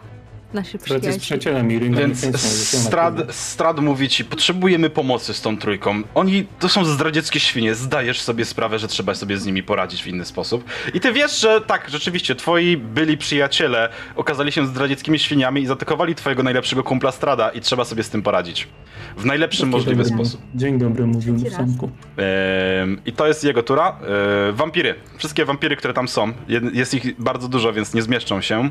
naszej 0.57 0.81
Fred 0.81 1.05
jest 1.05 1.21
przyjacielem 1.21 1.73
Iringa. 1.73 1.99
więc 2.01 2.41
Strad, 2.87 3.15
Strad 3.35 3.81
mówi 3.81 4.09
ci, 4.09 4.25
potrzebujemy 4.25 4.91
pomocy 4.91 5.35
z 5.35 5.41
tą 5.43 5.59
trójką. 5.59 6.03
Oni 6.15 6.47
to 6.59 6.69
są 6.69 6.85
zdradzieckie 6.85 7.41
świnie, 7.41 7.75
zdajesz 7.75 8.21
sobie 8.21 8.45
sprawę, 8.45 8.79
że 8.79 8.89
trzeba 8.89 9.15
sobie 9.15 9.39
z 9.39 9.47
nimi 9.47 9.63
poradzić 9.63 10.03
w 10.03 10.07
inny 10.07 10.25
sposób. 10.25 10.65
I 10.95 11.01
ty 11.01 11.13
wiesz, 11.13 11.41
że 11.41 11.61
tak, 11.61 11.89
rzeczywiście, 11.91 12.35
twoi 12.35 12.77
byli 12.77 13.19
przyjaciele 13.19 13.89
okazali 14.17 14.53
się 14.53 14.67
zdradzieckimi 14.67 15.19
świniami 15.19 15.63
i 15.63 15.67
zaatakowali 15.67 16.15
twojego 16.15 16.43
najlepszego 16.43 16.83
kumpla 16.85 17.13
Strada 17.13 17.49
i 17.49 17.61
trzeba 17.61 17.85
sobie 17.85 18.03
z 18.03 18.11
tym 18.11 18.23
poradzić. 18.23 18.69
W 19.17 19.25
najlepszym 19.25 19.69
możliwy 19.69 20.05
sposób. 20.05 20.41
Dzień 20.55 20.79
dobry, 20.79 21.05
Trzeci 21.21 21.33
w 21.33 21.53
zamku. 21.53 21.91
Ehm, 22.17 22.97
I 23.07 23.13
to 23.13 23.27
jest 23.27 23.45
jego 23.45 23.63
tura. 23.63 23.89
Ehm, 23.89 24.57
wampiry. 24.57 24.95
Wszystkie 25.19 25.45
wampiry, 25.45 25.77
które 25.77 25.95
tam 25.95 26.09
są. 26.09 26.33
Jed- 26.49 26.75
Jest 26.75 26.95
ich 26.95 27.21
bardzo 27.21 27.49
dużo, 27.49 27.73
więc 27.73 27.95
nie 27.95 28.03
zmieszczą 28.03 28.41
się. 28.41 28.71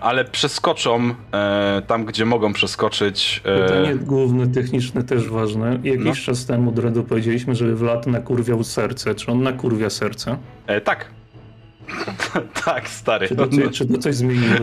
Ale 0.00 0.24
przeskoczą 0.24 1.14
e, 1.32 1.82
tam, 1.86 2.04
gdzie 2.04 2.24
mogą 2.24 2.52
przeskoczyć. 2.52 3.40
e, 3.44 3.62
Pytanie 3.62 3.94
główne, 3.94 4.46
techniczne 4.46 5.02
też 5.04 5.28
ważne. 5.28 5.78
Jakiś 5.82 6.04
No. 6.04 6.14
czas 6.14 6.46
temu 6.46 6.72
Dredu 6.72 7.04
powiedzieliśmy, 7.04 7.54
że 7.54 7.74
Vlad 7.74 8.06
nakurwiał 8.06 8.64
serce. 8.64 9.14
Czy 9.14 9.32
on 9.32 9.42
nakurwia 9.42 9.90
serce? 9.90 10.36
e, 10.66 10.80
tak. 10.80 11.06
tak, 12.64 12.88
stary. 12.88 13.28
Czy 13.28 13.36
to, 13.36 13.48
coś- 13.48 13.70
czy 13.78 13.86
to 13.86 13.98
coś 13.98 14.14
zmieniło? 14.14 14.54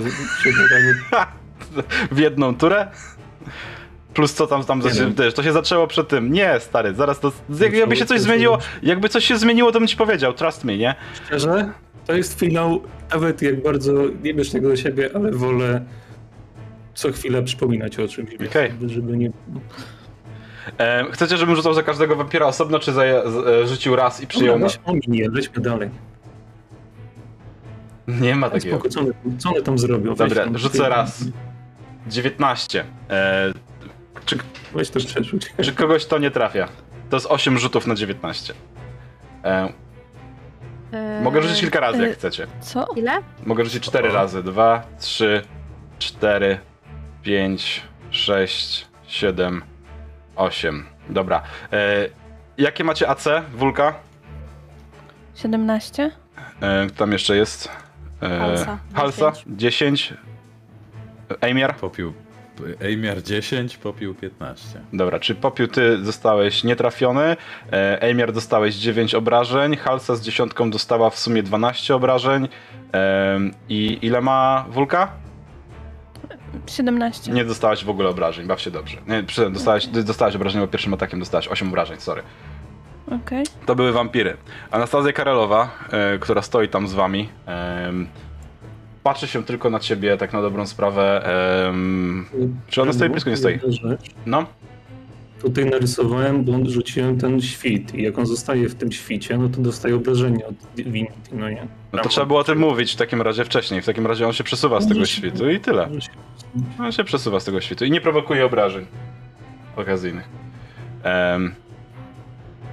Czy 0.43 0.49
to 0.53 0.59
tak- 1.11 1.31
w 2.11 2.17
jedną 2.17 2.55
turę. 2.55 2.87
Plus 4.19 4.33
co 4.33 4.47
tam, 4.47 4.63
tam 4.63 4.79
Nie 4.79 5.13
wiesz, 5.17 5.33
to 5.33 5.43
się 5.43 5.51
zaczęło 5.51 5.87
przed 5.87 6.07
tym. 6.07 6.33
Nie, 6.33 6.59
stary, 6.59 6.93
zaraz 6.93 7.19
to. 7.19 7.31
jak- 7.59 7.73
Jakby 7.73 7.95
się 7.95 8.05
coś 8.05 8.21
zmieniło, 8.21 8.57
jakby 8.83 9.09
coś 9.09 9.25
się 9.25 9.37
zmieniło, 9.37 9.71
to 9.71 9.79
bym 9.79 9.87
ci 9.87 9.97
powiedział, 9.97 10.33
trust 10.33 10.63
me, 10.63 10.77
nie? 10.77 10.95
Szczerze? 11.25 11.69
To 12.07 12.13
jest 12.13 12.39
finał, 12.39 12.81
nawet 13.13 13.41
jak 13.41 13.63
bardzo 13.63 13.93
nie 14.23 14.33
bierz 14.33 14.49
tego 14.49 14.69
do 14.69 14.75
siebie, 14.75 15.09
ale 15.15 15.31
wolę 15.31 15.81
co 16.93 17.11
chwilę 17.11 17.43
przypominać 17.43 17.99
o 17.99 18.07
czymś, 18.07 18.29
Okej. 18.49 18.71
żeby- 18.85 19.17
nie... 19.17 19.29
E, 20.79 21.05
chcecie, 21.11 21.37
żebym 21.37 21.55
rzucał 21.55 21.73
za 21.73 21.83
każdego 21.83 22.15
wampira 22.15 22.45
osobno, 22.45 22.79
czy 22.79 22.93
za, 22.93 23.01
z, 23.01 23.47
e, 23.47 23.67
rzucił 23.67 23.95
raz 23.95 24.21
i 24.21 24.27
przyjął 24.27 24.59
weź 24.59 24.79
ominie, 24.85 25.29
lećmy 25.33 25.61
dalej. 25.61 25.89
Nie 28.07 28.35
ma 28.35 28.49
takiego. 28.49 28.75
Spoko, 28.75 28.89
co 28.89 28.99
one, 28.99 29.11
co 29.37 29.49
one 29.49 29.61
tam 29.61 29.79
zrobią? 29.79 30.15
Dobra, 30.15 30.45
rzucę 30.55 30.89
raz. 30.89 31.23
19. 32.07 32.83
E, 33.09 33.51
czy, 34.25 34.37
Weź 34.73 34.89
to 34.89 34.99
przerzuć. 34.99 35.53
czy 35.65 35.73
kogoś 35.73 36.05
to 36.05 36.17
nie 36.17 36.31
trafia? 36.31 36.67
To 37.09 37.15
jest 37.15 37.27
8 37.29 37.59
rzutów 37.59 37.87
na 37.87 37.95
19. 37.95 38.53
E, 39.43 39.73
E, 40.93 41.21
mogę 41.21 41.41
rzucić 41.41 41.59
kilka 41.59 41.79
razy, 41.79 42.01
jak 42.01 42.11
e, 42.11 42.13
chcecie. 42.13 42.47
Co? 42.61 42.87
Ile? 42.95 43.11
Mogę 43.45 43.63
rzucić 43.63 43.83
4 43.83 44.11
razy. 44.11 44.43
2, 44.43 44.83
3, 44.99 45.41
4, 45.99 46.59
5, 47.23 47.83
6, 48.11 48.87
7, 49.07 49.61
8. 50.35 50.85
Dobra. 51.09 51.41
E, 51.73 52.09
jakie 52.57 52.83
macie 52.83 53.09
AC, 53.09 53.25
Wulka? 53.53 53.93
17? 55.35 56.11
E, 56.61 56.87
tam 56.89 57.11
jeszcze 57.11 57.35
jest. 57.35 57.69
E, 58.21 58.39
Halsa, 58.39 58.77
Halsa 58.93 59.31
10. 59.31 59.57
10. 59.57 60.13
Ejmiar? 61.41 61.75
Popił. 61.75 62.13
Ejmiar 62.81 63.23
10, 63.23 63.77
popił 63.77 64.15
15. 64.15 64.81
Dobra, 64.93 65.19
czy 65.19 65.35
Popiu 65.35 65.67
ty 65.67 66.03
zostałeś 66.05 66.63
nietrafiony, 66.63 67.37
e, 67.71 68.01
Ejmiar 68.01 68.31
dostałeś 68.31 68.75
9 68.75 69.15
obrażeń, 69.15 69.75
Halsa 69.75 70.15
z 70.15 70.21
dziesiątką 70.21 70.71
dostała 70.71 71.09
w 71.09 71.19
sumie 71.19 71.43
12 71.43 71.95
obrażeń 71.95 72.47
e, 72.93 73.39
i 73.69 73.99
ile 74.01 74.21
ma 74.21 74.65
Wulka? 74.69 75.11
17. 76.67 77.31
Nie 77.31 77.45
dostałaś 77.45 77.83
w 77.85 77.89
ogóle 77.89 78.09
obrażeń, 78.09 78.47
baw 78.47 78.61
się 78.61 78.71
dobrze. 78.71 78.97
Nie, 79.07 79.23
przy- 79.23 79.49
dostałaś, 79.51 79.87
dostałaś 79.87 80.35
obrażenia, 80.35 80.65
bo 80.65 80.71
pierwszym 80.71 80.93
atakiem 80.93 81.19
dostałaś 81.19 81.47
8 81.47 81.67
obrażeń, 81.67 81.99
sorry. 81.99 82.21
Okej. 83.23 83.45
To 83.65 83.75
były 83.75 83.91
wampiry. 83.91 84.37
Anastazja 84.71 85.13
Karelowa, 85.13 85.69
e, 85.91 86.17
która 86.19 86.41
stoi 86.41 86.67
tam 86.69 86.87
z 86.87 86.93
wami, 86.93 87.29
patrzy 89.03 89.27
się 89.27 89.43
tylko 89.43 89.69
na 89.69 89.79
ciebie, 89.79 90.17
tak 90.17 90.33
na 90.33 90.41
dobrą 90.41 90.67
sprawę. 90.67 91.29
Czy 92.67 92.81
ona 92.81 92.93
stoi 92.93 93.09
blisko? 93.09 93.29
Nie 93.29 93.37
stoi. 93.37 93.59
No, 94.25 94.45
Tutaj 95.41 95.65
narysowałem, 95.65 96.43
bo 96.43 96.51
rzuciłem 96.65 97.17
ten 97.17 97.41
świt 97.41 97.95
i 97.95 98.03
jak 98.03 98.19
on 98.19 98.25
zostaje 98.25 98.69
w 98.69 98.75
tym 98.75 98.91
świcie, 98.91 99.37
no 99.37 99.49
to 99.49 99.61
dostaje 99.61 99.95
obrażenie 99.95 100.47
od 100.47 100.55
Divinity, 100.75 101.29
no 101.31 101.49
nie? 101.49 101.67
no 101.93 101.99
to 102.01 102.09
trzeba 102.09 102.27
było 102.27 102.39
o 102.39 102.43
tym 102.43 102.57
mówić 102.59 102.93
w 102.93 102.95
takim 102.95 103.21
razie 103.21 103.45
wcześniej. 103.45 103.81
W 103.81 103.85
takim 103.85 104.07
razie 104.07 104.27
on 104.27 104.33
się 104.33 104.43
przesuwa 104.43 104.81
z 104.81 104.87
tego 104.87 105.05
świtu 105.05 105.49
i 105.49 105.59
tyle. 105.59 105.89
On 106.79 106.91
się 106.91 107.03
przesuwa 107.03 107.39
z 107.39 107.45
tego 107.45 107.61
świtu 107.61 107.85
i 107.85 107.91
nie 107.91 108.01
prowokuje 108.01 108.45
obrażeń 108.45 108.85
okazyjnych. 109.75 110.29
Em, 111.03 111.55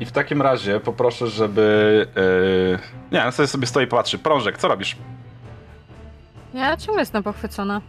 I 0.01 0.05
w 0.07 0.13
takim 0.13 0.43
razie 0.43 0.81
poproszę, 0.81 1.27
żeby. 1.29 2.07
Yy, 2.73 2.79
nie, 3.13 3.25
on 3.25 3.33
sobie, 3.33 3.47
sobie 3.47 3.67
stoi 3.67 3.85
i 3.85 3.87
patrzy. 3.87 4.19
Prążek, 4.19 4.59
co 4.59 4.69
robisz? 4.69 4.97
Ja 6.57 6.77
ciągle 6.77 7.03
jestem 7.03 7.23
pochwycona. 7.23 7.81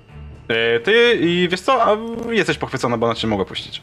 Yy, 0.49 0.80
ty 0.80 1.13
i 1.21 1.47
wiesz 1.51 1.62
co? 1.62 1.84
A, 1.84 1.97
jesteś 2.32 2.58
pochwycona, 2.58 2.97
bo 2.97 3.06
ona 3.06 3.15
cię 3.15 3.27
mogła 3.27 3.45
puścić. 3.45 3.82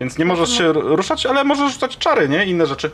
Więc 0.00 0.18
nie 0.18 0.24
możesz 0.24 0.50
się 0.58 0.72
ruszać, 0.72 1.26
ale 1.26 1.44
możesz 1.44 1.72
rzucać 1.72 1.98
czary, 1.98 2.28
nie? 2.28 2.46
Inne 2.46 2.66
rzeczy. 2.66 2.90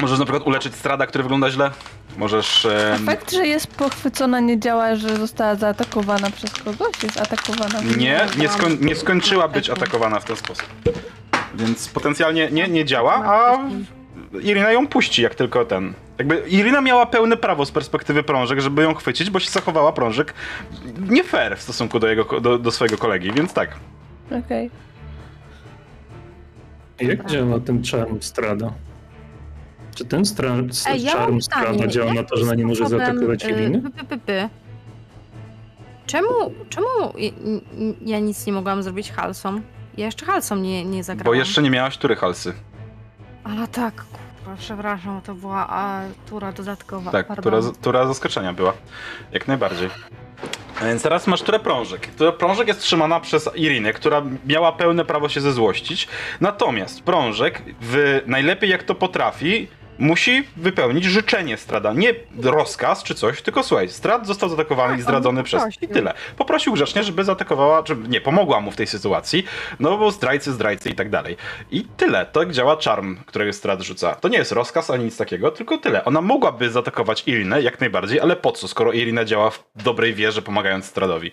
Możesz 0.00 0.18
na 0.18 0.24
przykład 0.24 0.46
uleczyć 0.46 0.74
strada, 0.74 1.06
który 1.06 1.24
wygląda 1.24 1.50
źle. 1.50 1.70
Możesz. 2.16 2.66
em, 2.66 3.06
Fakt, 3.06 3.32
że 3.32 3.46
jest 3.46 3.66
pochwycona 3.66 4.40
nie 4.40 4.60
działa, 4.60 4.96
że 4.96 5.16
została 5.16 5.54
zaatakowana 5.54 6.30
przez 6.30 6.52
kogoś? 6.52 7.02
Jest 7.02 7.20
atakowana. 7.20 7.80
Nie, 7.98 8.26
nie, 8.38 8.48
skoń, 8.48 8.76
nie 8.80 8.96
skończyła 8.96 9.48
być 9.48 9.70
atakowana 9.70 10.20
w 10.20 10.24
ten 10.24 10.36
sposób. 10.36 10.66
Więc 11.54 11.88
potencjalnie 11.88 12.48
nie, 12.50 12.68
nie 12.68 12.84
działa, 12.84 13.14
a 13.14 13.58
Irina 14.42 14.72
ją 14.72 14.86
puści, 14.88 15.22
jak 15.22 15.34
tylko 15.34 15.64
ten. 15.64 15.94
Jakby 16.18 16.44
Irina 16.48 16.80
miała 16.80 17.06
pełne 17.06 17.36
prawo 17.36 17.66
z 17.66 17.70
perspektywy 17.70 18.22
prążek, 18.22 18.60
żeby 18.60 18.82
ją 18.82 18.94
chwycić, 18.94 19.30
bo 19.30 19.40
się 19.40 19.50
zachowała 19.50 19.92
prążek 19.92 20.34
nie 21.08 21.24
fair 21.24 21.56
w 21.58 21.62
stosunku 21.62 21.98
do, 21.98 22.08
jego, 22.08 22.40
do, 22.40 22.58
do 22.58 22.70
swojego 22.70 22.98
kolegi, 22.98 23.32
więc 23.32 23.52
tak. 23.52 23.70
Okej. 24.44 24.70
Jak 27.00 27.26
działa 27.26 27.60
ten 27.60 27.82
czarm 27.82 28.22
strada? 28.22 28.72
Czy 29.94 30.04
ten 30.04 30.24
stra... 30.24 30.56
Ej, 30.88 31.02
ja 31.02 31.12
czarm 31.12 31.40
strada 31.40 31.86
działa 31.86 32.14
na 32.14 32.22
to, 32.22 32.36
że 32.36 32.42
ona 32.42 32.54
nie 32.54 32.64
może 32.66 32.88
zaatakować 32.88 33.44
y, 33.44 33.50
Iriny? 33.50 33.82
py. 34.26 34.48
Czemu, 36.06 36.28
czemu 36.68 36.86
ja 38.00 38.18
nic 38.18 38.46
nie 38.46 38.52
mogłam 38.52 38.82
zrobić 38.82 39.12
halsom? 39.12 39.62
Ja 39.96 40.06
jeszcze 40.06 40.26
halsom 40.26 40.62
nie, 40.62 40.84
nie 40.84 41.04
zagrałam. 41.04 41.24
Bo 41.24 41.34
jeszcze 41.34 41.62
nie 41.62 41.70
miałaś 41.70 41.98
tury 41.98 42.16
halsy. 42.16 42.52
A 43.44 43.66
tak, 43.66 44.04
przepraszam, 44.58 45.20
to 45.20 45.34
była 45.34 45.66
a, 45.68 46.00
tura 46.28 46.52
dodatkowa. 46.52 47.10
Tak, 47.10 47.26
pardon. 47.26 47.62
tura, 47.62 47.72
tura 47.82 48.06
zaskoczenia 48.06 48.52
była. 48.52 48.72
Jak 49.32 49.48
najbardziej. 49.48 49.90
A 50.80 50.84
więc 50.84 51.02
teraz 51.02 51.26
masz 51.26 51.42
turę 51.42 51.58
prążek. 51.58 52.06
Tura 52.18 52.32
prążek 52.32 52.68
jest 52.68 52.80
trzymana 52.80 53.20
przez 53.20 53.50
Irinę, 53.54 53.92
która 53.92 54.22
miała 54.46 54.72
pełne 54.72 55.04
prawo 55.04 55.28
się 55.28 55.40
zezłościć. 55.40 56.08
Natomiast 56.40 57.02
prążek, 57.02 57.62
w, 57.80 58.22
najlepiej 58.26 58.70
jak 58.70 58.82
to 58.82 58.94
potrafi, 58.94 59.68
musi 59.98 60.44
wypełnić 60.56 61.04
życzenie 61.04 61.56
strada. 61.56 61.92
Nie 61.92 62.14
rozkaz 62.42 63.02
czy 63.02 63.14
coś, 63.14 63.42
tylko 63.42 63.62
słuchaj, 63.62 63.88
strad 63.88 64.26
został 64.26 64.48
zaatakowany 64.48 64.92
Tak, 64.92 64.98
i 64.98 65.02
zdradzony 65.02 65.38
on 65.38 65.44
przez... 65.44 65.62
I 65.82 65.88
tyle. 65.88 66.14
Poprosił 66.36 66.72
grzecznie, 66.72 67.02
żeby 67.02 67.24
zaatakowała, 67.24 67.82
czy 67.82 67.96
nie, 67.96 68.20
pomogła 68.20 68.60
mu 68.60 68.70
w 68.70 68.76
tej 68.76 68.86
sytuacji, 68.86 69.44
no 69.80 69.98
bo 69.98 70.10
zdrajcy, 70.10 70.52
zdrajcy 70.52 70.90
i 70.90 70.94
tak 70.94 71.10
dalej. 71.10 71.36
I 71.70 71.84
tyle. 71.96 72.26
Tak 72.26 72.52
działa 72.52 72.76
czarm, 72.76 73.16
którego 73.26 73.52
strad 73.52 73.82
rzuca. 73.82 74.14
To 74.14 74.28
nie 74.28 74.38
jest 74.38 74.52
rozkaz 74.52 74.90
ani 74.90 75.04
nic 75.04 75.16
takiego, 75.16 75.50
tylko 75.50 75.78
tyle. 75.78 76.04
Ona 76.04 76.20
mogłaby 76.20 76.70
zaatakować 76.70 77.22
Irinę 77.26 77.62
jak 77.62 77.80
najbardziej, 77.80 78.20
ale 78.20 78.36
po 78.36 78.52
co, 78.52 78.68
skoro 78.68 78.92
Irina 78.92 79.24
działa 79.24 79.50
w 79.50 79.64
dobrej 79.76 80.14
wierze, 80.14 80.42
pomagając 80.42 80.84
stradowi? 80.84 81.32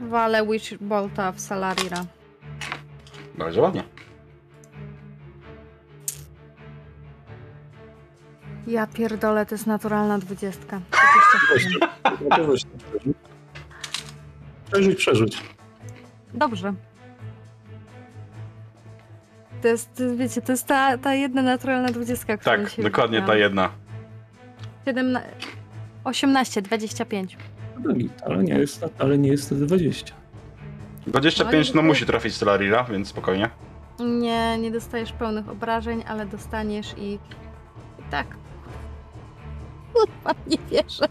Wale 0.00 0.46
Witch 0.46 0.74
Bolta 0.80 1.32
w 1.32 1.40
Salarira. 1.40 2.04
Bardzo 3.34 3.62
ładnie. 3.62 3.95
Ja 8.66 8.86
pierdolę, 8.86 9.46
to 9.46 9.54
jest 9.54 9.66
naturalna 9.66 10.18
dwudziestka. 10.18 10.80
Przerzuć, 14.72 14.96
przerzuć. 14.96 15.42
Dobrze. 16.34 16.74
To 19.62 19.68
jest, 19.68 20.02
wiecie, 20.16 20.42
to 20.42 20.52
jest 20.52 20.66
ta, 20.66 20.98
ta 20.98 21.14
jedna 21.14 21.42
naturalna 21.42 21.88
dwudziestka, 21.88 22.36
którą 22.36 22.56
Tak, 22.56 22.70
dzisiaj 22.70 22.84
dokładnie 22.84 23.18
ta 23.18 23.24
wybrałam. 23.24 23.40
jedna. 23.42 23.70
17, 24.84 25.28
18, 26.04 26.62
25. 26.62 27.36
No 27.84 27.92
git, 27.94 28.22
ale 28.26 28.44
nie 28.44 28.54
jest, 28.58 28.84
ale 28.98 29.18
nie 29.18 29.28
jest 29.28 29.48
to 29.48 29.54
20. 29.54 30.14
25 31.06 31.68
no 31.74 31.82
No 31.82 31.88
musi 31.88 32.06
trafić 32.06 32.34
Stelarira, 32.34 32.84
więc 32.84 33.08
spokojnie. 33.08 33.50
Nie, 34.00 34.58
nie 34.58 34.70
dostajesz 34.70 35.12
pełnych 35.12 35.48
obrażeń, 35.48 36.04
ale 36.08 36.26
dostaniesz 36.26 36.94
i... 36.98 37.12
I 37.12 37.18
tak. 38.10 38.26
Kurwa, 39.96 40.34
nie 40.46 40.56
wierzę. 40.70 41.08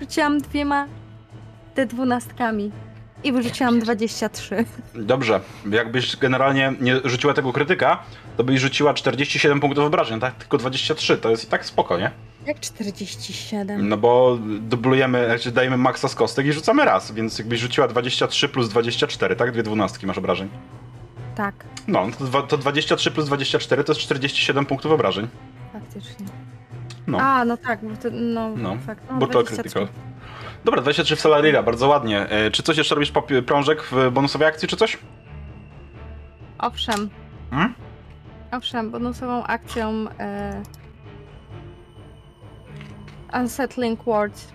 Rzuciłam 0.00 0.38
dwiema 0.40 0.86
D12 1.76 2.70
i 3.24 3.32
wyrzuciłam 3.32 3.80
23. 3.80 4.64
Dobrze, 4.94 5.40
jakbyś 5.70 6.16
generalnie 6.16 6.72
nie 6.80 7.00
rzuciła 7.04 7.34
tego 7.34 7.52
krytyka, 7.52 8.02
to 8.36 8.44
byś 8.44 8.60
rzuciła 8.60 8.94
47 8.94 9.60
punktów 9.60 9.84
obrażeń, 9.84 10.20
tak? 10.20 10.34
Tylko 10.34 10.58
23, 10.58 11.16
to 11.18 11.30
jest 11.30 11.44
i 11.44 11.46
tak 11.46 11.64
spoko, 11.66 11.98
nie? 11.98 12.10
Jak 12.46 12.60
47? 12.60 13.88
No 13.88 13.96
bo 13.96 14.38
dublujemy, 14.60 15.24
znaczy 15.26 15.52
dajemy 15.52 15.76
maksa 15.76 16.08
z 16.08 16.14
kostek 16.14 16.46
i 16.46 16.52
rzucamy 16.52 16.84
raz, 16.84 17.12
więc 17.12 17.38
jakbyś 17.38 17.60
rzuciła 17.60 17.88
23 17.88 18.48
plus 18.48 18.68
24, 18.68 19.36
tak? 19.36 19.52
Dwie 19.52 19.62
dwunastki 19.62 20.06
masz 20.06 20.18
obrażeń. 20.18 20.48
Tak, 21.34 21.54
No, 21.88 22.06
to, 22.32 22.42
to 22.42 22.58
23 22.58 23.10
plus 23.10 23.26
24 23.26 23.84
to 23.84 23.92
jest 23.92 24.00
47 24.00 24.66
punktów 24.66 24.92
obrażeń. 24.92 25.28
faktycznie. 25.72 26.26
No. 27.08 27.18
A, 27.20 27.44
no 27.44 27.56
tak, 27.56 27.84
bo 27.84 27.96
to, 27.96 28.08
no, 28.12 28.48
No, 28.56 28.76
fakt, 28.86 29.02
no 29.10 29.18
bo 29.18 29.26
to 29.26 29.42
23. 29.42 29.62
krytyko. 29.62 29.92
Dobra, 30.64 30.82
23 30.82 31.16
w 31.16 31.20
Salarira, 31.20 31.62
bardzo 31.62 31.88
ładnie. 31.88 32.28
E, 32.30 32.50
czy 32.50 32.62
coś 32.62 32.76
jeszcze 32.76 32.94
robisz 32.94 33.12
prążek 33.46 33.82
w 33.82 34.10
bonusowej 34.10 34.48
akcji, 34.48 34.68
czy 34.68 34.76
coś? 34.76 34.98
Owszem. 36.58 37.10
Hmm? 37.50 37.74
Owszem, 38.52 38.90
bonusową 38.90 39.44
akcją 39.44 40.06
e... 40.18 40.62
Unsettling 43.40 44.04
Words, 44.04 44.52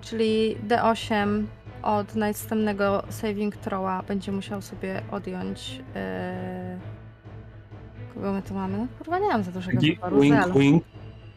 czyli 0.00 0.56
D8 0.68 1.44
od 1.82 2.14
następnego 2.14 3.02
saving 3.08 3.56
throwa 3.56 4.02
będzie 4.08 4.32
musiał 4.32 4.62
sobie 4.62 5.02
odjąć 5.10 5.82
e... 5.96 6.78
kogo 8.14 8.32
my 8.32 8.42
tu 8.42 8.54
mamy? 8.54 8.78
No 8.78 8.86
kurwa 8.98 9.18
nie 9.18 9.28
mam 9.28 9.42
za 9.42 9.52
dużego 9.52 9.80
wyboru. 9.80 10.20
wing, 10.20 10.34
Zel. 10.34 10.52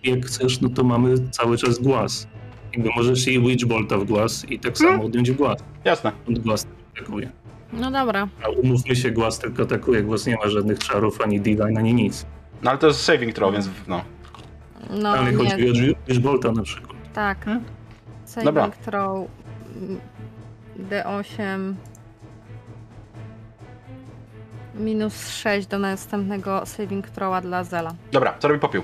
Jak 0.08 0.26
chcesz, 0.26 0.62
no 0.62 0.70
to 0.70 0.84
mamy 0.84 1.16
cały 1.32 1.58
czas 1.58 1.80
głaz. 1.80 2.28
Jakby 2.74 2.90
możesz 2.96 3.28
jej 3.28 3.40
Witch 3.42 3.66
Bolta 3.66 3.98
w 3.98 4.04
głaz 4.04 4.46
i 4.50 4.60
tak 4.60 4.78
samo 4.78 5.04
odjąć 5.04 5.32
głaz. 5.32 5.60
Jasne. 5.86 6.12
Od 6.30 6.40
głaz 6.40 6.68
atakuje. 6.96 7.30
No 7.74 7.92
dobra. 7.92 8.28
A 8.46 8.50
umówmy 8.50 8.96
się, 8.96 9.12
głaz 9.12 9.40
tylko 9.40 9.64
atakuje, 9.64 10.02
głaz 10.04 10.26
nie 10.26 10.36
ma 10.36 10.50
żadnych 10.50 10.80
czarów, 10.80 11.22
ani 11.22 11.42
divine, 11.42 11.80
ani 11.80 11.94
nic. 11.94 12.26
No 12.64 12.70
ale 12.70 12.80
to 12.80 12.88
jest 12.88 13.02
saving 13.02 13.34
throw, 13.34 13.54
więc 13.54 13.70
no. 13.88 14.02
No 14.90 15.10
Ale 15.10 15.32
nie, 15.32 15.38
chodzi 15.38 15.70
o 15.70 15.74
Witch 16.08 16.20
Bolta 16.22 16.52
na 16.52 16.64
przykład. 16.64 16.98
tak. 17.14 17.46
Hmm? 17.46 17.64
Saving 18.26 18.46
Dobra. 18.46 18.70
throw 18.70 19.28
mm, 19.76 20.00
D8 20.90 21.74
minus 24.76 25.30
6 25.30 25.68
do 25.68 25.80
następnego 25.80 26.66
saving 26.66 27.10
throwa 27.10 27.42
dla 27.42 27.64
Zela. 27.64 27.94
Dobra, 28.12 28.36
co 28.40 28.48
robi 28.48 28.60
popiół? 28.60 28.84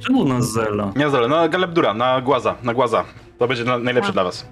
Czemu 0.00 0.24
na 0.24 0.40
Zela? 0.40 0.92
Nie 0.96 1.06
na 1.06 1.28
na 1.28 1.48
Galebdura, 1.48 1.94
na 1.94 2.20
Głaza, 2.20 2.54
na 2.62 2.74
Głaza. 2.74 3.04
To 3.38 3.48
będzie 3.48 3.64
na, 3.64 3.78
najlepsze 3.78 4.10
A. 4.10 4.12
dla 4.12 4.24
was. 4.24 4.48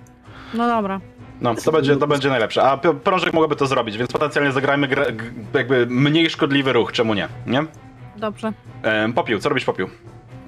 No 0.54 0.66
dobra. 0.68 1.00
No, 1.40 1.54
to 1.54 1.72
będzie, 1.72 1.96
to 1.96 2.06
będzie 2.06 2.28
najlepsze. 2.28 2.62
A 2.62 2.76
prążek 2.76 3.32
mogłoby 3.32 3.56
to 3.56 3.66
zrobić, 3.66 3.96
więc 3.96 4.12
potencjalnie 4.12 4.52
zagrajmy 4.52 4.88
gra, 4.88 5.04
jakby 5.54 5.86
mniej 5.86 6.30
szkodliwy 6.30 6.72
ruch, 6.72 6.92
czemu 6.92 7.14
nie? 7.14 7.28
Nie? 7.46 7.64
Dobrze. 8.16 8.52
Ehm, 8.82 9.12
popiół, 9.12 9.38
co 9.38 9.48
robisz 9.48 9.64
popiół? 9.64 9.88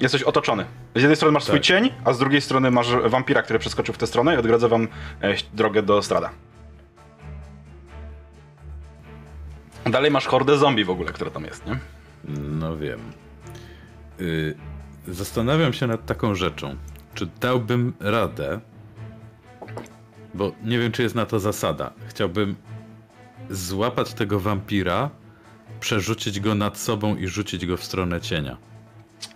Jesteś 0.01 0.23
otoczony. 0.23 0.65
Z 0.95 1.01
jednej 1.01 1.17
strony 1.17 1.33
masz 1.33 1.45
swój 1.45 1.59
Tak. 1.59 1.65
cień, 1.65 1.91
a 2.05 2.13
z 2.13 2.19
drugiej 2.19 2.41
strony 2.41 2.71
masz 2.71 2.89
wampira, 3.07 3.43
który 3.43 3.59
przeskoczył 3.59 3.95
w 3.95 3.99
tę 3.99 4.07
stronę 4.07 4.35
i 4.35 4.39
odgradza 4.39 4.69
wam 4.69 4.89
e, 5.21 5.35
drogę 5.55 5.83
do 5.83 6.03
strada. 6.03 6.31
Dalej 9.87 10.11
masz 10.11 10.27
hordę 10.27 10.59
zombie 10.59 10.85
w 10.85 10.91
ogóle, 10.91 11.13
która 11.13 11.31
tam 11.31 11.45
jest, 11.45 11.67
nie? 11.67 11.79
No 12.39 12.77
wiem. 12.77 13.01
Y, 14.21 14.57
zastanawiam 15.09 15.73
się 15.73 15.87
nad 15.87 16.07
taką 16.07 16.35
rzeczą. 16.35 16.77
Czy 17.15 17.29
dałbym 17.41 17.93
radę, 18.01 18.61
bo 20.35 20.53
nie 20.65 20.79
wiem, 20.79 20.93
czy 20.93 21.03
jest 21.03 21.15
na 21.15 21.27
to 21.27 21.41
zasada. 21.41 21.93
Chciałbym 22.09 22.57
złapać 23.51 24.15
tego 24.15 24.41
wampira, 24.41 25.11
przerzucić 25.81 26.41
go 26.41 26.55
nad 26.55 26.79
sobą 26.79 27.17
i 27.17 27.27
rzucić 27.27 27.67
go 27.67 27.77
w 27.77 27.85
stronę 27.85 28.21
cienia. 28.21 28.57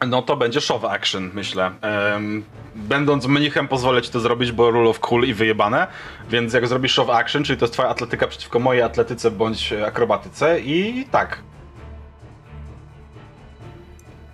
No 0.07 0.23
to 0.23 0.37
będzie 0.37 0.61
show 0.61 0.85
action, 0.85 1.31
myślę. 1.35 1.71
Em, 1.81 2.45
będąc 2.75 3.27
mnichem 3.27 3.69
pozwolę 3.69 4.03
ci 4.03 4.11
to 4.11 4.21
zrobić, 4.21 4.53
bo 4.53 4.71
rule 4.71 4.91
of 4.91 5.01
cool 5.01 5.25
i 5.25 5.35
wyjebane, 5.35 5.87
więc 6.31 6.53
jak 6.53 6.67
zrobisz 6.67 6.93
show 6.93 7.11
action, 7.11 7.45
czyli 7.45 7.59
to 7.59 7.65
jest 7.65 7.73
twoja 7.73 7.89
atletyka 7.89 8.27
przeciwko 8.27 8.59
mojej 8.59 8.83
atletyce 8.83 9.31
bądź 9.31 9.73
akrobatyce 9.73 10.61
i 10.61 11.05
tak. 11.11 11.43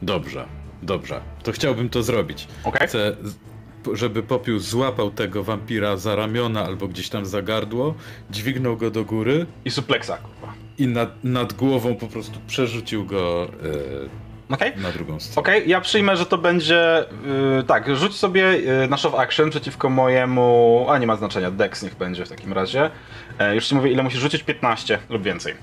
Dobrze, 0.03 0.47
dobrze. 0.83 1.21
To 1.43 1.53
chciałbym 1.53 1.89
to 1.89 2.03
zrobić. 2.03 2.49
Okej? 2.65 2.89
Chcę, 2.89 3.17
żeby 3.93 4.23
Popiół 4.23 4.59
złapał 4.59 5.11
tego 5.11 5.45
wampira 5.45 5.97
za 5.97 6.17
ramiona 6.17 6.65
albo 6.65 6.89
gdzieś 6.89 7.09
tam 7.09 7.27
za 7.27 7.43
gardło, 7.43 7.95
dźwignął 8.31 8.77
go 8.77 8.91
do 8.91 9.05
góry 9.05 9.47
I 9.65 9.71
suplexa, 9.71 10.11
kurwa. 10.23 10.55
i 10.79 10.87
nad, 10.87 11.25
nad 11.25 11.53
głową 11.53 11.95
po 11.95 12.07
prostu 12.07 12.39
przerzucił 12.47 13.05
go 13.07 13.49
Okej? 14.51 14.73
e, 14.73 14.81
na 14.81 14.93
drugą 14.93 15.21
stronę. 15.21 15.41
Okej, 15.41 15.69
ja 15.71 15.81
przyjmę, 15.81 16.17
że 16.17 16.27
to 16.27 16.39
będzie. 16.39 17.05
Yy, 17.57 17.65
tak, 17.65 17.97
rzuć 17.97 18.17
sobie 18.17 18.43
yy, 18.43 18.89
na 18.89 18.97
show 18.97 19.15
action 19.15 19.51
przeciwko 19.51 19.89
mojemu. 19.91 20.87
A 20.89 20.99
nie 20.99 21.07
ma 21.07 21.17
znaczenia, 21.17 21.51
Dex 21.51 21.83
niech 21.83 21.97
będzie 21.97 22.25
w 22.25 22.29
takim 22.29 22.53
razie. 22.53 22.91
E, 23.39 23.55
już 23.55 23.67
ci 23.67 23.75
mówię, 23.75 23.91
ile 23.91 24.03
musisz 24.03 24.21
rzucić? 24.21 24.43
15 24.43 24.99
lub 25.11 25.23
więcej. 25.23 25.55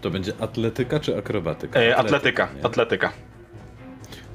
To 0.00 0.10
będzie 0.10 0.32
atletyka 0.40 1.00
czy 1.00 1.18
akrobatyka? 1.18 1.80
E, 1.80 1.96
atletyka, 1.96 2.48
atletyka. 2.62 3.12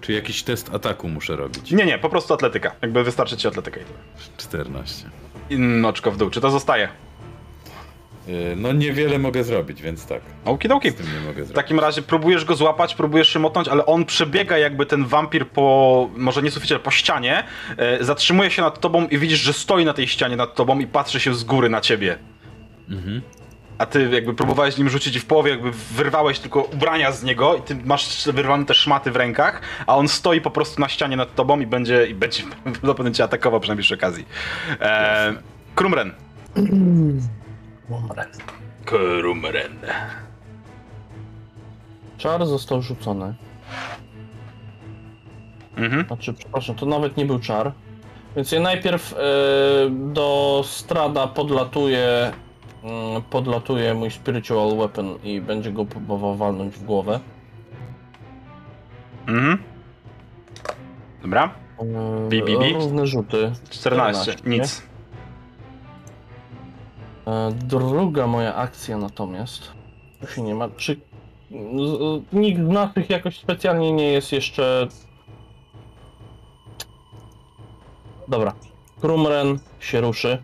Czy 0.07 0.13
jakiś 0.13 0.43
test 0.43 0.73
ataku 0.73 1.07
muszę 1.09 1.35
robić? 1.35 1.71
Nie, 1.71 1.85
nie, 1.85 1.97
po 1.97 2.09
prostu 2.09 2.33
atletyka. 2.33 2.71
Jakby 2.81 3.03
wystarczy 3.03 3.37
ci 3.37 3.47
atletyka 3.47 3.79
i 3.79 3.83
tyle. 3.83 3.97
14. 4.37 5.09
I 5.49 5.57
oczko 5.85 6.11
w 6.11 6.17
dół. 6.17 6.29
Czy 6.29 6.41
to 6.41 6.51
zostaje? 6.51 6.87
E, 8.27 8.55
No 8.55 8.73
niewiele 8.73 9.19
mogę 9.19 9.43
zrobić, 9.43 9.81
więc 9.81 10.05
tak. 10.05 10.21
Okidoki. 10.45 10.89
Nie 10.89 11.27
mogę 11.27 11.43
W 11.43 11.51
takim 11.51 11.79
razie 11.79 12.01
próbujesz 12.01 12.45
go 12.45 12.55
złapać, 12.55 12.95
próbujesz 12.95 13.29
się 13.29 13.39
motnąć, 13.39 13.67
ale 13.67 13.85
on 13.85 14.05
przebiega 14.05 14.57
jakby 14.57 14.85
ten 14.85 15.05
wampir 15.05 15.47
po, 15.47 16.09
może 16.15 16.41
nie 16.41 16.51
suficie, 16.51 16.75
ale 16.75 16.83
po 16.83 16.91
ścianie, 16.91 17.43
e, 17.77 18.03
zatrzymuje 18.03 18.51
się 18.51 18.61
nad 18.61 18.79
tobą 18.79 19.07
i 19.07 19.17
widzisz, 19.17 19.39
że 19.39 19.53
stoi 19.53 19.85
na 19.85 19.93
tej 19.93 20.07
ścianie 20.07 20.35
nad 20.35 20.55
tobą 20.55 20.79
i 20.79 20.87
patrzy 20.87 21.19
się 21.19 21.33
z 21.33 21.43
góry 21.43 21.69
na 21.69 21.81
ciebie. 21.81 22.17
Mhm. 22.89 23.21
A 23.77 23.85
ty 23.85 24.09
jakby 24.09 24.33
próbowałeś 24.33 24.77
nim 24.77 24.89
rzucić 24.89 25.15
i 25.15 25.19
w 25.19 25.25
połowie 25.25 25.51
jakby 25.51 25.71
wyrwałeś 25.71 26.39
tylko 26.39 26.61
ubrania 26.61 27.11
z 27.11 27.23
niego 27.23 27.55
i 27.55 27.61
ty 27.61 27.75
masz 27.85 28.27
wyrwane 28.27 28.65
te 28.65 28.73
szmaty 28.73 29.11
w 29.11 29.15
rękach, 29.15 29.61
a 29.87 29.95
on 29.95 30.07
stoi 30.07 30.41
po 30.41 30.51
prostu 30.51 30.81
na 30.81 30.89
ścianie 30.89 31.17
nad 31.17 31.35
tobą 31.35 31.59
i 31.59 31.67
będzie, 31.67 32.07
i 32.07 32.13
będzie 32.13 32.43
prawdopodobnie 32.63 33.11
cię 33.11 33.23
atakował 33.23 33.59
przy 33.59 33.69
najbliższej 33.69 33.97
okazji. 33.97 34.25
E, 34.81 35.33
Krumren. 35.75 36.13
Krumren. 38.85 39.79
Czar 42.17 42.45
został 42.45 42.81
rzucony. 42.81 43.35
Mhm. 45.77 46.05
Znaczy, 46.07 46.33
przepraszam, 46.33 46.75
to 46.75 46.85
nawet 46.85 47.17
nie 47.17 47.25
był 47.25 47.39
czar. 47.39 47.71
Więc 48.35 48.51
ja 48.51 48.59
najpierw 48.59 49.13
e, 49.13 49.17
do 49.89 50.61
strada 50.65 51.27
podlatuje, 51.27 52.07
mm, 52.07 52.33
podlatuje 53.29 53.93
mój 53.93 54.11
spiritual 54.11 54.77
weapon 54.77 55.19
i 55.23 55.41
będzie 55.41 55.71
go 55.71 55.85
próbował 55.85 56.35
walnąć 56.35 56.75
w 56.75 56.83
głowę. 56.83 57.19
Mhm. 59.27 59.63
Dobra. 61.21 61.53
E, 61.79 62.29
Bi, 62.29 62.43
bi, 62.43 62.57
bi. 62.59 62.73
Równe 62.73 63.07
rzuty. 63.07 63.51
14. 63.69 64.21
14, 64.21 64.49
nie? 64.49 64.57
Nic. 64.57 64.83
E, 67.27 67.51
druga 67.51 68.27
moja 68.27 68.55
akcja 68.55 68.97
natomiast. 68.97 69.71
Tu 70.21 70.27
się 70.27 70.41
nie 70.41 70.55
ma. 70.55 70.69
Czy 70.69 70.99
nikt 72.33 72.59
z 72.61 72.67
naszych 72.67 73.09
jakoś 73.09 73.39
specjalnie 73.39 73.91
nie 73.91 74.11
jest 74.11 74.31
jeszcze. 74.31 74.87
Dobra. 78.27 78.53
Krumren 79.01 79.59
się 79.79 80.01
ruszy. 80.01 80.43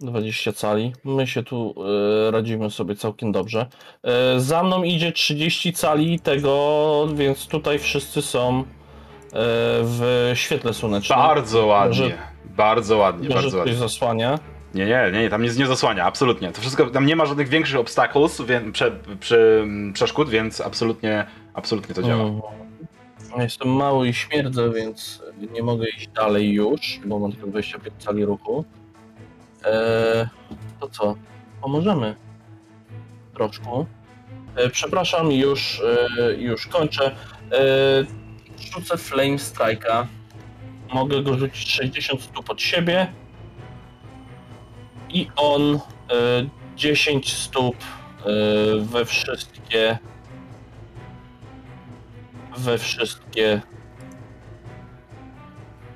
20 0.00 0.52
cali. 0.52 0.92
My 1.04 1.26
się 1.26 1.42
tu 1.42 1.74
e, 2.26 2.30
radzimy 2.30 2.70
sobie 2.70 2.94
całkiem 2.94 3.32
dobrze. 3.32 3.66
E, 4.02 4.40
za 4.40 4.62
mną 4.62 4.82
idzie 4.82 5.12
30 5.12 5.72
cali 5.72 6.20
tego, 6.20 7.06
więc 7.14 7.46
tutaj 7.46 7.78
wszyscy 7.78 8.22
są 8.22 8.58
e, 8.60 8.64
w 9.82 10.30
świetle 10.34 10.74
słonecznym. 10.74 11.18
Bardzo 11.18 11.66
ładnie. 11.66 11.94
Że- 11.94 12.36
Bardzo 12.44 12.96
ładnie, 12.96 13.28
Chyba, 13.28 13.40
że 13.40 13.42
bardzo 13.42 13.58
ładnie. 13.58 13.74
zasłania. 13.74 14.38
Nie, 14.74 14.86
nie, 14.86 15.10
nie, 15.12 15.30
tam 15.30 15.42
nic 15.42 15.56
nie 15.56 15.66
zasłania, 15.66 16.04
absolutnie. 16.04 16.52
To 16.52 16.60
wszystko, 16.60 16.86
tam 16.86 17.06
nie 17.06 17.16
ma 17.16 17.26
żadnych 17.26 17.48
większych 17.48 17.78
obstacles, 17.80 18.40
wie, 18.42 18.60
prze, 18.72 18.92
przeszkód, 19.92 20.28
więc 20.30 20.60
absolutnie, 20.60 21.26
absolutnie 21.54 21.94
to 21.94 22.02
działa. 22.02 22.22
Mhm. 22.22 22.42
Jestem 23.38 23.68
mały 23.68 24.08
i 24.08 24.14
śmierdzę, 24.14 24.70
więc 24.72 25.22
nie 25.52 25.62
mogę 25.62 25.88
iść 25.88 26.08
dalej 26.08 26.52
już, 26.52 27.00
bo 27.06 27.18
mam 27.18 27.32
tylko 27.32 27.46
25 27.46 27.94
cali 27.98 28.24
ruchu. 28.24 28.64
Eee, 29.66 30.26
to 30.80 30.88
co? 30.88 31.16
Pomożemy. 31.62 32.16
Troszkę. 33.34 33.84
E, 34.56 34.70
przepraszam, 34.70 35.32
już, 35.32 35.82
e, 36.18 36.34
już 36.34 36.66
kończę. 36.66 37.16
E, 37.52 37.60
rzucę 38.72 38.96
Flame 38.96 39.36
Strike'a. 39.36 40.06
Mogę 40.92 41.22
go 41.22 41.38
rzucić 41.38 41.68
60 41.68 42.22
stóp 42.22 42.50
od 42.50 42.62
siebie. 42.62 43.12
I 45.08 45.28
on 45.36 45.74
e, 45.74 45.78
10 46.76 47.32
stóp 47.32 47.76
e, 47.76 48.24
we 48.80 49.04
wszystkie 49.04 49.98
we 52.56 52.78
wszystkie 52.78 53.62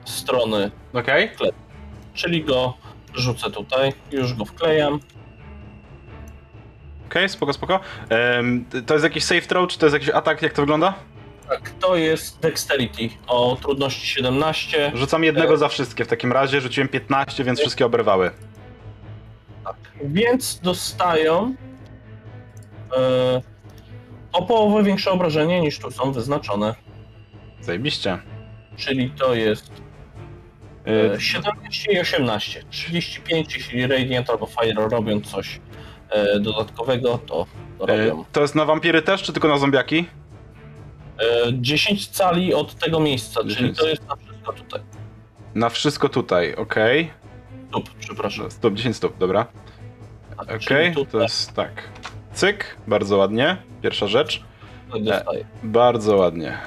strony, 0.05 0.71
Okej? 0.93 1.31
czyli 2.15 2.45
go 2.45 2.75
rzucę 3.15 3.51
tutaj, 3.51 3.93
już 4.13 4.35
go 4.35 4.45
wklejam. 4.45 5.01
Okej, 7.07 7.29
spoko, 7.29 7.53
spoko. 7.53 7.81
Em, 8.09 8.65
to 8.87 8.95
jest 8.95 9.05
jakiś 9.05 9.25
safe 9.25 9.43
throw, 9.43 9.69
czy 9.71 9.79
to 9.79 9.87
jest 9.87 9.95
jakiś 9.95 10.09
atak, 10.09 10.43
jak 10.43 10.53
to 10.53 10.63
wygląda? 10.63 10.95
Tak, 11.49 11.71
to 11.71 11.97
jest 11.97 12.41
Dexterity 12.41 13.09
o 13.27 13.57
trudności 13.63 14.07
17. 14.07 14.93
Rzucam 14.95 15.25
jednego 15.25 15.57
za 15.57 15.69
wszystkie 15.69 16.05
w 16.05 16.09
takim 16.09 16.33
razie, 16.33 16.61
rzuciłem 16.61 16.89
15, 16.89 17.45
więc 17.45 17.61
wszystkie 17.61 17.87
oberwały. 17.87 18.31
Więc 20.05 20.61
dostają 20.61 21.55
e, 22.97 23.43
o 24.33 24.43
połowę 24.43 24.85
większe 24.85 25.11
obrażenie 25.11 25.61
niż 25.61 25.79
tu 25.79 25.91
są 25.91 26.13
wyznaczone. 26.13 26.75
Zajebiście. 27.61 28.19
Czyli 28.77 29.11
to 29.11 29.35
jest 29.35 29.71
e, 29.71 29.90
17 31.19 31.93
i 31.93 32.01
18. 32.01 32.63
35, 32.71 33.55
jeśli 33.55 33.87
Radiant 33.87 34.31
albo 34.31 34.47
Fire 34.47 34.89
robią 34.89 35.21
coś 35.21 35.61
e, 36.11 36.41
dodatkowego, 36.41 37.19
to 37.19 37.47
robią. 37.79 38.25
to 38.33 38.41
jest 38.41 38.55
na 38.55 38.65
wampiry 38.65 39.03
też, 39.03 39.23
czy 39.23 39.33
tylko 39.33 39.49
na 39.49 39.59
zombiaki? 39.59 40.07
E, 41.19 41.53
10 41.53 42.09
cali 42.09 42.55
od 42.55 42.75
tego 42.75 43.01
miejsca, 43.01 43.41
czyli 43.41 43.55
10. 43.55 43.79
to 43.79 43.89
jest 43.89 44.09
na 44.09 44.17
wszystko 44.17 44.53
tutaj. 44.53 44.81
Na 45.55 45.69
wszystko 45.69 46.09
tutaj, 46.09 46.55
okej. 46.55 47.11
Stóp, 47.69 47.91
przepraszam. 47.99 48.51
Stóp, 48.51 48.75
10 48.75 48.97
stóp, 48.97 49.19
dobra. 49.19 49.47
Tak, 50.37 50.57
Okej, 50.63 50.95
czyli 50.95 51.07
to 51.07 51.21
jest 51.21 51.55
tak. 51.55 51.89
Cyk, 52.33 52.77
bardzo 52.87 53.17
ładnie. 53.17 53.57
Pierwsza 53.83 54.07
rzecz. 54.07 54.43
dostaję. 55.01 55.45
Bardzo 55.63 56.17
ładnie. 56.17 56.59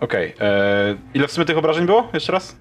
Okej, 0.00 0.34
e, 0.40 0.96
ile 1.14 1.28
w 1.28 1.32
sumie 1.32 1.44
tych 1.44 1.58
obrażeń 1.58 1.86
było? 1.86 2.08
Jeszcze 2.14 2.32
raz? 2.32 2.56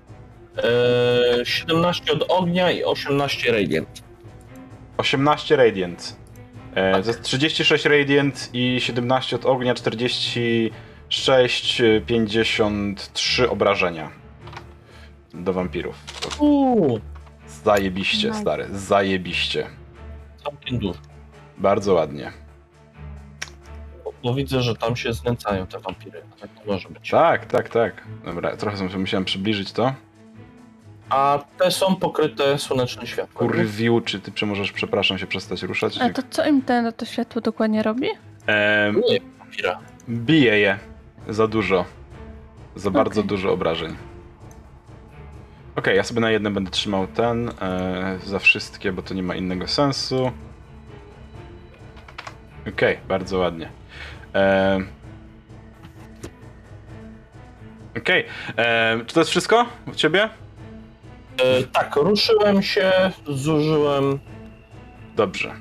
E, 0.57 1.45
17 1.45 2.13
od 2.13 2.25
ognia 2.31 2.71
i 2.71 2.83
18 2.83 3.51
Radiant. 3.51 4.03
18 4.97 5.55
Radiant. 5.55 6.15
E, 6.75 7.01
to 7.01 7.07
jest 7.07 7.21
36 7.21 7.85
Radiant 7.85 8.49
i 8.53 8.81
17 8.81 9.35
od 9.35 9.45
ognia, 9.45 9.73
46, 9.75 11.81
e, 11.81 12.01
53 12.01 13.49
obrażenia. 13.49 14.09
Do 15.33 15.53
wampirów. 15.53 15.95
Uuu, 16.39 16.99
Zajebiście, 17.63 18.27
Nice. 18.27 18.41
stary, 18.41 18.67
zajebiście. 18.71 19.67
całkiem 20.43 20.79
dużo. 20.79 20.99
Bardzo 21.57 21.93
ładnie. 21.93 22.31
Bo, 24.03 24.13
bo 24.23 24.33
widzę, 24.33 24.61
że 24.61 24.75
tam 24.75 24.95
się 24.95 25.13
znęcają 25.13 25.67
te 25.67 25.79
wampiry. 25.79 26.21
Tak 26.39 26.49
może 26.67 26.89
być. 26.89 27.09
Tak, 27.09 27.45
tak, 27.45 27.69
tak. 27.69 28.03
Dobra, 28.25 28.57
trochę 28.57 28.77
sobie 28.77 28.97
musiałem 28.97 29.25
przybliżyć 29.25 29.71
to. 29.71 29.93
A 31.09 31.39
te 31.57 31.71
są 31.71 31.95
pokryte 31.95 32.57
słonecznym 32.59 33.05
światłem. 33.07 33.49
Kurwiu, 33.49 34.01
czy 34.01 34.19
ty 34.19 34.45
możesz, 34.45 34.71
przepraszam, 34.71 35.17
się 35.17 35.27
przestać 35.27 35.63
ruszać? 35.63 35.97
A 35.97 36.09
to 36.09 36.21
co 36.29 36.47
im 36.47 36.61
ten, 36.61 36.93
to 36.93 37.05
światło 37.05 37.41
dokładnie 37.41 37.83
robi? 37.83 38.07
Em, 38.47 39.01
Nie, 39.09 39.19
wampira. 39.39 39.79
bije 40.09 40.59
je 40.59 40.79
za 41.27 41.47
dużo. 41.47 41.85
Za 42.75 42.91
bardzo 42.91 43.21
Okej. 43.21 43.29
dużo 43.29 43.51
obrażeń. 43.53 43.95
Okej, 45.75 45.97
ja 45.97 46.03
sobie 46.03 46.21
na 46.21 46.31
jednym 46.31 46.53
będę 46.53 46.71
trzymał 46.71 47.07
ten 47.07 47.49
e, 47.61 48.19
za 48.25 48.39
wszystkie, 48.39 48.91
bo 48.91 49.01
to 49.01 49.13
nie 49.13 49.23
ma 49.23 49.35
innego 49.35 49.67
sensu. 49.67 50.31
Okej, 52.69 52.97
bardzo 53.07 53.37
ładnie. 53.37 53.69
Em. 54.33 54.87
Okej, 57.97 58.25
czy 59.07 59.13
to 59.13 59.19
jest 59.19 59.29
wszystko 59.31 59.65
u 59.87 59.95
ciebie? 59.95 60.29
E, 61.41 61.63
tak, 61.63 61.95
ruszyłem 61.95 62.61
się, 62.61 62.91
zużyłem. 63.27 64.19
Dobrze. 65.15 65.51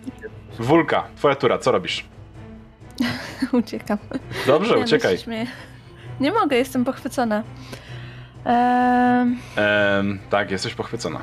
Wulka, 0.58 1.04
twoja 1.16 1.34
tura, 1.34 1.58
co 1.58 1.72
robisz? 1.72 2.04
Uciekam. 3.52 3.98
Dobrze, 4.46 4.70
Nie, 4.70 4.76
no 4.78 4.82
uciekaj. 4.84 5.18
Nie 6.20 6.32
mogę, 6.32 6.56
jestem 6.56 6.84
pochwycona. 6.84 7.42
Ehm, 8.44 10.18
tak, 10.30 10.50
jesteś 10.50 10.74
pochwycona. 10.74 11.20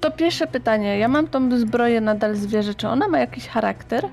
to 0.00 0.10
pierwsze 0.10 0.46
pytanie. 0.46 0.98
Ja 0.98 1.08
mam 1.08 1.26
tą 1.28 1.58
zbroję 1.58 2.00
nadal 2.00 2.36
zwierzę. 2.36 2.74
Czy 2.74 2.88
ona 2.88 3.08
ma 3.08 3.18
jakiś 3.18 3.48
charakter? 3.48 4.08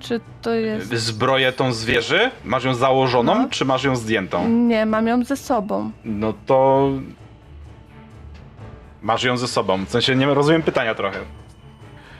Czy 0.00 0.20
to 0.42 0.54
jest... 0.54 0.94
Zbroję 0.94 1.52
tą 1.52 1.72
zwierzy? 1.72 2.30
Masz 2.44 2.64
ją 2.64 2.74
założoną, 2.74 3.34
No. 3.34 3.48
czy 3.50 3.64
masz 3.64 3.84
ją 3.84 3.96
zdjętą? 3.96 4.48
Nie, 4.48 4.86
mam 4.86 5.06
ją 5.06 5.24
ze 5.24 5.36
sobą. 5.36 5.90
No 6.04 6.34
to... 6.46 6.88
Masz 9.04 9.22
ją 9.24 9.36
ze 9.36 9.48
sobą. 9.48 9.84
W 9.84 9.90
sensie 9.90 10.16
nie 10.16 10.26
rozumiem 10.26 10.62
pytania 10.62 10.94
trochę. 10.94 11.18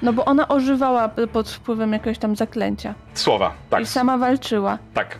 No 0.02 0.12
bo 0.12 0.24
ona 0.24 0.48
ożywała 0.48 1.08
pod 1.08 1.50
wpływem 1.50 1.92
jakiegoś 1.92 2.18
tam 2.18 2.36
zaklęcia. 2.36 2.94
Słowa, 3.14 3.52
tak, 3.70 3.82
I 3.82 3.86
sama 3.86 4.18
walczyła. 4.18 4.78
tak. 4.94 5.18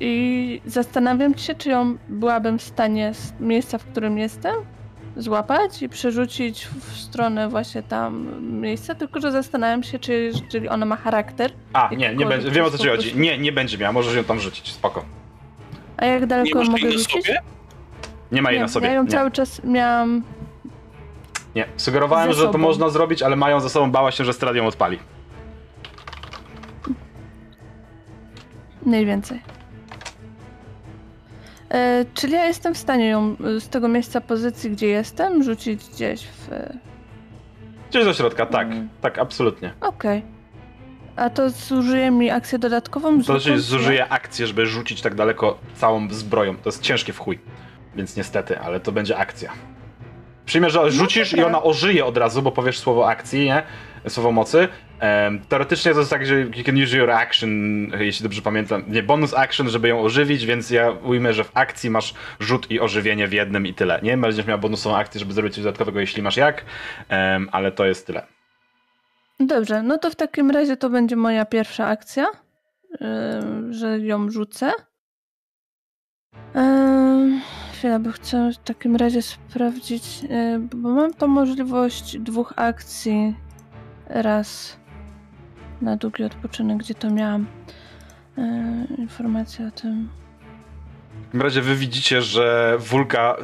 I 0.00 0.60
zastanawiam 0.66 1.38
się, 1.38 1.54
czy 1.54 1.68
ją 1.70 1.96
byłabym 2.08 2.58
w 2.58 2.62
stanie 2.62 3.14
z 3.14 3.32
miejsca, 3.40 3.78
w 3.78 3.84
którym 3.84 4.18
jestem, 4.18 4.54
złapać 5.16 5.82
i 5.82 5.88
przerzucić 5.88 6.66
w 6.66 6.96
stronę 7.00 7.48
właśnie 7.48 7.82
tam 7.82 8.26
miejsca, 8.60 8.94
tylko 8.94 9.20
że 9.20 9.32
zastanawiam 9.32 9.82
się, 9.82 9.98
czy 9.98 10.12
jeżeli 10.12 10.68
ona 10.68 10.86
ma 10.86 10.96
charakter, 10.96 11.52
A, 11.72 11.88
nie, 11.96 12.14
nie 12.14 12.26
będzie, 12.26 12.50
wiem 12.50 12.64
o 12.64 12.70
co 12.70 12.78
ci 12.78 12.88
chodzi. 12.88 13.16
Nie, 13.16 13.38
nie 13.38 13.52
będzie 13.52 13.78
miała, 13.78 13.92
możesz 13.92 14.14
ją 14.14 14.24
tam 14.24 14.40
rzucić, 14.40 14.72
spoko. 14.72 15.04
a 15.96 16.04
jak 16.06 16.20
Nie 16.20 16.26
daleko 16.26 16.58
masz 16.58 16.68
mogę 16.68 16.92
rzucić? 16.92 17.26
sobie? 17.26 17.40
Nie 18.32 18.42
ma 18.42 18.50
jej 18.50 18.58
nie, 18.58 18.62
na 18.62 18.68
sobie. 18.68 18.86
ja 18.88 18.94
ją 18.94 19.02
nie. 19.04 19.08
cały 19.10 19.30
czas 19.30 19.64
miałam... 19.64 20.22
Nie, 21.56 21.66
sugerowałem, 21.76 22.32
że 22.32 22.48
to 22.48 22.58
można 22.58 22.88
zrobić, 22.88 23.22
ale 23.22 23.36
mają 23.36 23.60
ze 23.60 23.70
sobą, 23.70 23.90
bała 23.90 24.10
się, 24.10 24.24
że 24.24 24.32
Strad 24.32 24.56
ją 24.56 24.66
odpali. 24.66 24.98
Mniej 28.86 29.06
więcej. 29.06 29.40
E, 31.70 32.04
czyli 32.14 32.32
ja 32.32 32.44
jestem 32.44 32.74
w 32.74 32.78
stanie 32.78 33.08
ją 33.08 33.36
y, 33.56 33.60
z 33.60 33.68
tego 33.68 33.88
miejsca 33.88 34.20
pozycji, 34.20 34.70
gdzie 34.70 34.86
jestem, 34.86 35.42
rzucić 35.42 35.88
gdzieś 35.88 36.26
w... 36.26 36.52
e, 36.52 36.78
Gdzieś 37.90 38.04
do 38.04 38.14
środka, 38.14 38.46
tak, 38.46 38.66
Mm. 38.66 38.88
tak, 39.00 39.18
absolutnie. 39.18 39.72
Okej. 39.80 40.22
A 41.16 41.30
to 41.30 41.50
zużyje 41.50 42.10
mi 42.10 42.30
akcję 42.30 42.58
dodatkową? 42.58 43.18
To 43.18 43.24
znaczy 43.24 43.40
czy 43.44 43.58
zużyje 43.60 44.08
akcję, 44.08 44.46
żeby 44.46 44.66
rzucić 44.66 45.02
tak 45.02 45.14
daleko 45.14 45.58
całą 45.74 46.10
zbroją. 46.10 46.56
To 46.56 46.68
jest 46.68 46.82
ciężkie 46.82 47.12
w 47.12 47.18
chuj. 47.18 47.38
Więc 47.96 48.16
niestety, 48.16 48.58
ale 48.60 48.80
to 48.80 48.92
będzie 48.92 49.16
akcja. 49.18 49.52
Przyjmę, 50.46 50.70
że 50.70 50.90
rzucisz 50.90 51.32
i 51.32 51.36
dobra. 51.36 51.46
ona 51.46 51.62
ożyje 51.62 52.04
od 52.04 52.16
razu, 52.16 52.42
bo 52.42 52.52
powiesz 52.52 52.78
słowo 52.78 53.08
akcji, 53.08 53.44
nie? 53.44 53.62
Słowo 54.08 54.32
mocy. 54.32 54.68
Em, 55.00 55.40
teoretycznie 55.48 55.92
to 55.92 55.98
jest 55.98 56.10
tak, 56.10 56.26
że 56.26 56.40
you 56.40 56.64
can 56.66 56.82
use 56.82 56.96
your 56.96 57.10
action, 57.10 57.50
jeśli 57.98 58.22
dobrze 58.22 58.42
pamiętam. 58.42 58.84
Nie, 58.88 59.02
bonus 59.02 59.34
action, 59.34 59.68
żeby 59.68 59.88
ją 59.88 60.02
ożywić, 60.02 60.46
więc 60.46 60.70
ja 60.70 60.90
ujmę, 60.90 61.34
że 61.34 61.44
w 61.44 61.50
akcji 61.54 61.90
masz 61.90 62.14
rzut 62.40 62.70
i 62.70 62.80
ożywienie 62.80 63.28
w 63.28 63.32
jednym 63.32 63.66
i 63.66 63.74
tyle. 63.74 64.00
Nie 64.02 64.16
będziesz 64.16 64.46
miał 64.46 64.58
bonusową 64.58 64.96
akcję, 64.96 65.18
żeby 65.18 65.32
zrobić 65.32 65.54
coś 65.54 65.64
dodatkowego, 65.64 66.00
jeśli 66.00 66.22
masz 66.22 66.36
jak, 66.36 66.64
em, 67.08 67.48
ale 67.52 67.72
to 67.72 67.86
jest 67.86 68.06
tyle. 68.06 68.26
Dobrze, 69.40 69.82
no 69.82 69.98
to 69.98 70.10
w 70.10 70.16
takim 70.16 70.50
razie 70.50 70.76
to 70.76 70.90
będzie 70.90 71.16
moja 71.16 71.44
pierwsza 71.44 71.86
akcja, 71.86 72.26
ym, 73.00 73.72
że 73.72 73.98
ją 73.98 74.30
rzucę. 74.30 74.72
Ym, 76.56 77.40
Chwila, 77.86 77.98
bo 77.98 78.12
chcę 78.12 78.50
w 78.52 78.58
takim 78.58 78.96
razie 78.96 79.22
sprawdzić, 79.22 80.24
y, 80.24 80.58
bo 80.58 80.88
mam 80.88 81.14
tą 81.14 81.26
możliwość 81.26 82.18
dwóch 82.18 82.52
akcji 82.56 83.36
raz 84.06 84.76
na 85.82 85.96
długi 85.96 86.24
odpoczynek, 86.24 86.78
gdzie 86.78 86.94
to 86.94 87.10
miałam. 87.10 87.46
Y, 88.38 88.42
Informacja 88.98 89.66
o 89.66 89.70
tym. 89.70 90.08
Takim 91.36 91.44
razie 91.44 91.62
wy 91.62 91.74
widzicie, 91.74 92.22
że 92.22 92.76
Wulka 92.78 93.36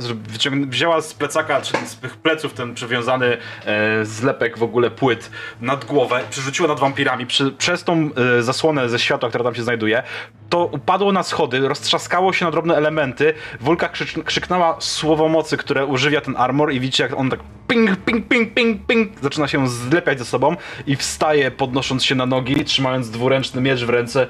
wzięła 0.69 1.01
z 1.01 1.15
plecaka, 1.15 1.61
czy 1.61 1.77
z 1.87 1.97
tych 1.97 2.17
pleców 2.17 2.55
ten 2.55 2.75
przywiązany 2.75 3.37
e, 3.67 4.05
zlepek 4.05 4.59
w 4.59 4.63
ogóle 4.63 4.91
płyt 4.91 5.31
nad 5.61 5.85
głowę, 5.85 6.21
przerzuciła 6.31 6.69
nad 6.69 6.81
wampirami. 6.81 7.27
Przy, 7.27 7.53
przez 7.53 7.85
tą 7.85 8.11
e, 8.39 8.43
zasłonę 8.43 8.89
ze 8.89 8.99
światła, 8.99 9.29
która 9.29 9.45
tam 9.45 9.55
się 9.55 9.63
znajduje, 9.63 10.03
to 10.49 10.67
upadło 10.67 11.13
na 11.13 11.23
schody, 11.23 11.69
roztrzaskało 11.69 12.33
się 12.33 12.45
na 12.45 12.51
drobne 12.51 12.77
elementy. 12.77 13.35
Wulka 13.61 13.89
krzycz, 13.89 14.19
krzyknęła 14.25 14.77
słowo 14.81 15.29
mocy, 15.29 15.57
które 15.57 15.87
używia 15.87 16.21
ten 16.21 16.37
armor 16.37 16.73
i 16.73 16.81
widzicie, 16.81 17.03
jak 17.03 17.19
on 17.19 17.31
tak 17.31 17.41
ping, 17.69 17.97
ping, 17.97 18.29
ping, 18.29 18.55
ping, 18.55 18.87
ping 18.87 19.21
zaczyna 19.21 19.49
się 19.49 19.69
zlepiać 19.69 20.19
ze 20.19 20.25
sobą 20.25 20.57
i 20.87 20.97
wstaje, 20.97 21.51
podnosząc 21.51 22.05
się 22.05 22.15
na 22.15 22.27
nogi, 22.27 22.65
trzymając 22.65 23.11
dwuręczny 23.11 23.61
miecz 23.61 23.85
w 23.85 23.91
ręce. 23.91 24.27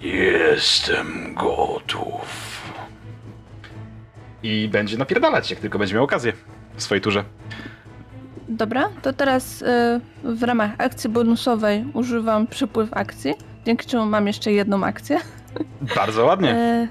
Jestem 0.00 1.34
gotów. 1.34 2.62
I 4.42 4.68
będzie 4.68 4.98
napierdalać, 4.98 5.50
jak 5.50 5.60
tylko 5.60 5.78
będzie 5.78 5.94
miał 5.94 6.04
okazję 6.04 6.32
w 6.76 6.82
swojej 6.82 7.02
turze. 7.02 7.24
Dobra, 8.48 8.88
to 9.02 9.12
teraz 9.12 9.62
y, 9.62 9.66
w 10.24 10.42
ramach 10.42 10.70
akcji 10.78 11.10
bonusowej 11.10 11.84
używam 11.94 12.46
przypływ 12.46 12.88
akcji, 12.92 13.34
dzięki 13.64 13.86
czemu 13.86 14.06
mam 14.06 14.26
jeszcze 14.26 14.52
jedną 14.52 14.84
akcję. 14.84 15.18
Bardzo 15.96 16.24
ładnie. 16.24 16.50
E, 16.50 16.88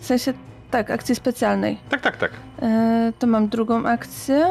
w 0.00 0.04
sensie, 0.04 0.32
tak, 0.70 0.90
akcji 0.90 1.14
specjalnej. 1.14 1.78
Tak, 1.88 2.00
tak, 2.00 2.16
tak. 2.16 2.30
E, 2.62 3.12
to 3.18 3.26
mam 3.26 3.48
drugą 3.48 3.86
akcję. 3.86 4.46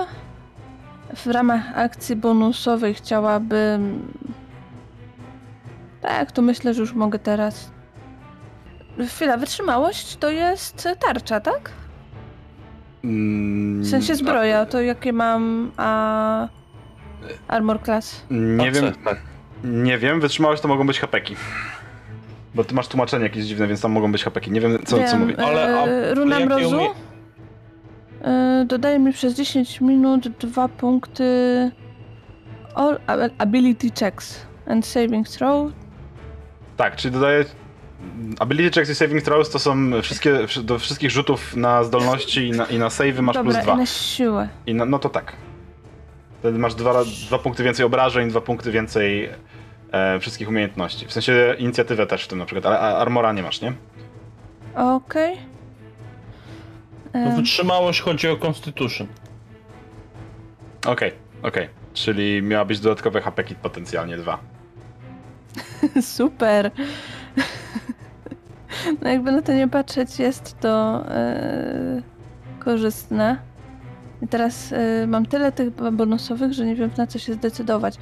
W 1.15 1.27
ramach 1.27 1.77
akcji 1.77 2.15
bonusowej 2.15 2.93
chciałabym. 2.93 4.11
Tak, 6.01 6.31
to 6.31 6.41
myślę, 6.41 6.73
że 6.73 6.81
już 6.81 6.93
mogę 6.93 7.19
teraz. 7.19 7.71
Chwila, 9.07 9.37
wytrzymałość 9.37 10.15
to 10.17 10.29
jest 10.29 10.87
tarcza, 10.99 11.39
tak? 11.39 11.71
Mm, 13.03 13.81
W 13.83 13.87
sensie 13.89 14.15
zbroja, 14.15 14.65
to 14.65 14.81
jakie 14.81 15.13
mam 15.13 15.71
a... 15.77 16.47
armor 17.47 17.83
class. 17.83 18.25
Nie 18.29 18.71
wiem, 18.71 18.93
tak. 19.05 19.17
nie 19.63 19.97
wiem, 19.97 20.21
wytrzymałość 20.21 20.61
to 20.61 20.67
mogą 20.67 20.87
być 20.87 20.99
hapeki. 20.99 21.35
Bo 22.55 22.63
ty 22.63 22.75
masz 22.75 22.87
tłumaczenie 22.87 23.23
jakieś 23.23 23.45
dziwne, 23.45 23.67
więc 23.67 23.81
tam 23.81 23.91
mogą 23.91 24.11
być 24.11 24.23
hapeki. 24.23 24.51
Nie 24.51 24.61
wiem, 24.61 24.79
co, 24.85 24.95
co 24.97 24.97
Wiem, 24.97 25.19
mówi. 25.19 25.35
Ale, 25.37 25.79
a 25.79 25.85
e, 25.85 26.13
runa 26.13 26.39
mrozu. 26.39 26.77
umie- 26.77 26.89
E, 28.23 28.65
dodaje 28.67 28.99
mi 28.99 29.13
przez 29.13 29.33
10 29.33 29.81
minut 29.81 30.27
dwa 30.27 30.67
punkty 30.67 31.23
all 32.75 32.99
ab- 33.07 33.31
ability 33.37 33.89
checks 33.99 34.45
and 34.67 34.85
saving 34.85 35.29
throw. 35.29 35.71
Tak, 36.77 36.95
czyli 36.95 37.13
dodaję... 37.13 37.45
Ability 38.39 38.71
checks 38.71 38.89
i 38.89 38.95
saving 38.95 39.23
throws 39.23 39.49
to 39.49 39.59
są 39.59 40.01
wszystkie, 40.01 40.37
do 40.63 40.79
wszystkich 40.79 41.11
rzutów 41.11 41.55
na 41.55 41.83
zdolności 41.83 42.47
i 42.47 42.51
na, 42.51 42.65
i 42.65 42.79
na 42.79 42.89
savey 42.89 43.21
masz 43.21 43.35
Dobra, 43.35 43.51
plus 43.53 43.63
dwa. 43.63 43.73
i 43.73 43.77
na 43.77 43.85
siłę. 43.85 44.49
I 44.67 44.73
na, 44.73 44.85
no 44.85 44.99
to 44.99 45.09
tak. 45.09 45.33
Wtedy 46.39 46.59
masz 46.59 46.75
dwa, 46.75 47.03
dwa 47.27 47.39
punkty 47.39 47.63
więcej 47.63 47.85
obrażeń, 47.85 48.29
dwa 48.29 48.41
punkty 48.41 48.71
więcej 48.71 49.29
e, 49.91 50.19
wszystkich 50.19 50.49
umiejętności. 50.49 51.07
W 51.07 51.13
sensie 51.13 51.55
inicjatywę 51.59 52.07
też 52.07 52.23
w 52.23 52.27
tym 52.27 52.39
na 52.39 52.45
przykład, 52.45 52.65
ale 52.65 52.79
armora 52.79 53.33
nie 53.33 53.43
masz, 53.43 53.61
nie? 53.61 53.73
Okej. 54.75 55.37
To 57.13 57.19
Em, 57.19 57.35
wytrzymałość 57.35 58.01
chodzi 58.01 58.27
o 58.29 58.37
Constitution. 58.37 59.07
Okej, 60.87 61.11
okej. 61.43 61.69
Czyli 61.93 62.41
miałabyś 62.41 62.79
dodatkowe 62.79 63.21
hapeki 63.21 63.55
potencjalnie 63.55 64.17
dwa. 64.17 64.39
Super. 66.01 66.71
No 69.01 69.09
jakby 69.09 69.31
na 69.31 69.41
to 69.41 69.53
nie 69.53 69.67
patrzeć, 69.67 70.19
jest 70.19 70.59
to 70.59 71.03
e, 71.07 72.01
korzystne. 72.59 73.37
I 74.21 74.27
teraz 74.27 74.73
e, 74.73 75.07
mam 75.07 75.25
tyle 75.25 75.51
tych 75.51 75.69
bonusowych, 75.91 76.53
że 76.53 76.65
nie 76.65 76.75
wiem 76.75 76.89
na 76.97 77.07
co 77.07 77.19
się 77.19 77.33
zdecydować. 77.33 77.95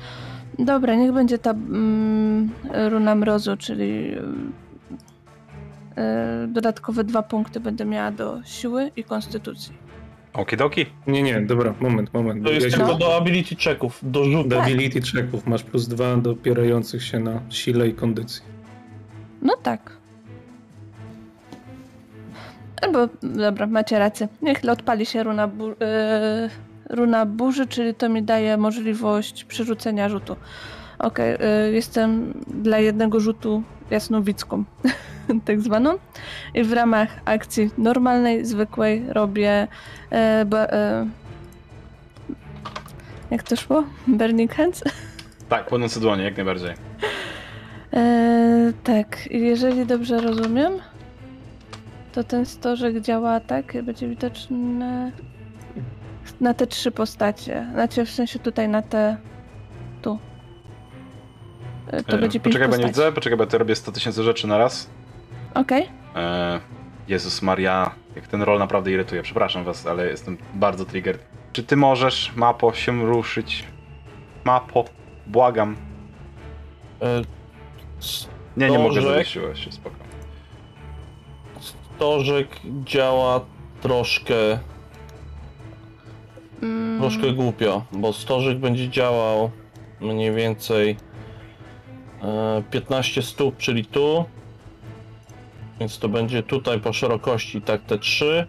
Dobra, 0.59 0.95
niech 0.95 1.11
będzie 1.11 1.37
ta 1.37 1.51
mm, 1.51 2.49
runa 2.89 3.15
mrozu, 3.15 3.57
czyli 3.57 4.15
e, 5.97 6.47
dodatkowe 6.47 7.03
dwa 7.03 7.23
punkty 7.23 7.59
będę 7.59 7.85
miała 7.85 8.11
do 8.11 8.39
siły 8.45 8.91
i 8.95 9.03
konstytucji. 9.03 9.73
Okidoki. 10.33 10.85
Nie, 11.07 11.23
nie, 11.23 11.41
dobra, 11.41 11.73
moment, 11.79 12.13
moment. 12.13 12.45
To 12.45 12.51
jest 12.51 12.65
ja 12.65 12.77
tylko 12.77 12.91
No. 12.91 12.97
do 12.97 13.17
ability 13.17 13.55
checków, 13.55 13.99
do 14.03 14.25
rzutu. 14.25 14.49
do 14.49 14.63
ability 14.63 15.01
checków 15.01 15.47
masz 15.47 15.63
plus 15.63 15.87
dwa 15.87 16.17
do 16.17 16.31
opierających 16.31 17.03
się 17.03 17.19
na 17.19 17.41
sile 17.49 17.87
i 17.87 17.93
kondycji. 17.93 18.41
No 19.41 19.53
tak. 19.63 19.98
Albo, 22.81 23.07
dobra, 23.23 23.67
macie 23.67 23.99
rację. 23.99 24.27
Niech 24.41 24.57
odpali 24.71 25.05
się 25.05 25.23
runa, 25.23 25.47
bu- 25.47 25.75
e, 25.81 26.49
runa 26.89 27.25
burzy, 27.25 27.67
czyli 27.67 27.95
to 27.95 28.09
mi 28.09 28.23
daje 28.23 28.57
możliwość 28.57 29.43
przerzucenia 29.43 30.09
rzutu. 30.09 30.35
Okej, 30.99 31.33
y, 31.33 31.71
jestem 31.71 32.33
dla 32.47 32.79
jednego 32.79 33.19
rzutu 33.19 33.63
jasnowicką, 33.91 34.63
tak 35.45 35.61
zwaną. 35.61 35.93
I 36.53 36.63
w 36.63 36.73
ramach 36.73 37.09
akcji 37.25 37.69
normalnej, 37.77 38.45
zwykłej 38.45 39.05
robię. 39.09 39.67
Ba, 40.45 40.57
e, 40.65 41.07
jak 43.31 43.43
to 43.43 43.55
szło? 43.55 43.83
Burning 44.07 44.53
Hands? 44.53 44.83
Tak, 45.49 45.65
płonące 45.65 45.99
dłonie, 45.99 46.23
jak 46.23 46.37
najbardziej. 46.37 46.73
E, 47.93 48.73
tak, 48.83 49.31
jeżeli 49.31 49.85
dobrze 49.85 50.21
rozumiem, 50.21 50.73
to 52.11 52.23
ten 52.23 52.45
stożek 52.45 53.01
działa 53.01 53.39
tak, 53.39 53.83
będzie 53.83 54.07
widoczny 54.07 55.11
na 56.41 56.53
te 56.53 56.67
trzy 56.67 56.91
postacie. 56.91 57.67
Znaczy 57.73 58.05
w 58.05 58.09
sensie 58.09 58.39
tutaj 58.39 58.69
na 58.69 58.81
te. 58.81 59.17
tu. 60.01 60.19
To 62.07 62.17
E, 62.17 62.19
będzie 62.19 62.39
pięć 62.39 62.55
Poczekaj, 62.55 62.69
bo 62.69 62.77
nie 62.77 62.85
widzę, 62.85 63.11
poczekaj, 63.11 63.37
bo 63.37 63.43
ja 63.43 63.49
tu 63.49 63.57
robię 63.57 63.75
100 63.75 63.91
tysięcy 63.91 64.23
rzeczy 64.23 64.47
na 64.47 64.57
raz. 64.57 64.89
Okej. 65.53 65.89
E, 66.15 66.59
Jezus 67.07 67.41
Maria, 67.41 67.91
jak 68.15 68.27
ten 68.27 68.41
rol 68.41 68.59
naprawdę 68.59 68.91
irytuje. 68.91 69.23
Przepraszam 69.23 69.63
was, 69.63 69.87
ale 69.87 70.07
jestem 70.07 70.37
bardzo 70.53 70.85
triggered. 70.85 71.25
Czy 71.53 71.63
ty 71.63 71.75
możesz, 71.75 72.35
Mapo, 72.35 72.73
się 72.73 73.05
ruszyć? 73.05 73.63
Mapo, 74.45 74.85
błagam. 75.27 75.75
E, 77.01 77.21
Nie, 78.57 78.69
nie 78.69 78.79
mogę, 78.79 79.01
zawiesiłeś 79.01 79.65
się, 79.65 79.71
spoko. 79.71 79.98
Stożek 81.99 82.47
działa 82.85 83.41
troszkę, 83.81 84.59
troszkę 86.99 87.33
głupio, 87.33 87.85
bo 87.91 88.13
stożek 88.13 88.57
będzie 88.57 88.89
działał 88.89 89.51
mniej 90.01 90.33
więcej 90.33 90.97
e, 92.21 92.63
15 92.71 93.21
stóp, 93.21 93.57
czyli 93.57 93.85
tu. 93.85 94.25
Więc 95.79 95.99
to 95.99 96.09
będzie 96.09 96.43
tutaj 96.43 96.79
po 96.79 96.93
szerokości 96.93 97.61
tak 97.61 97.81
te 97.81 97.97
trzy, 97.97 98.45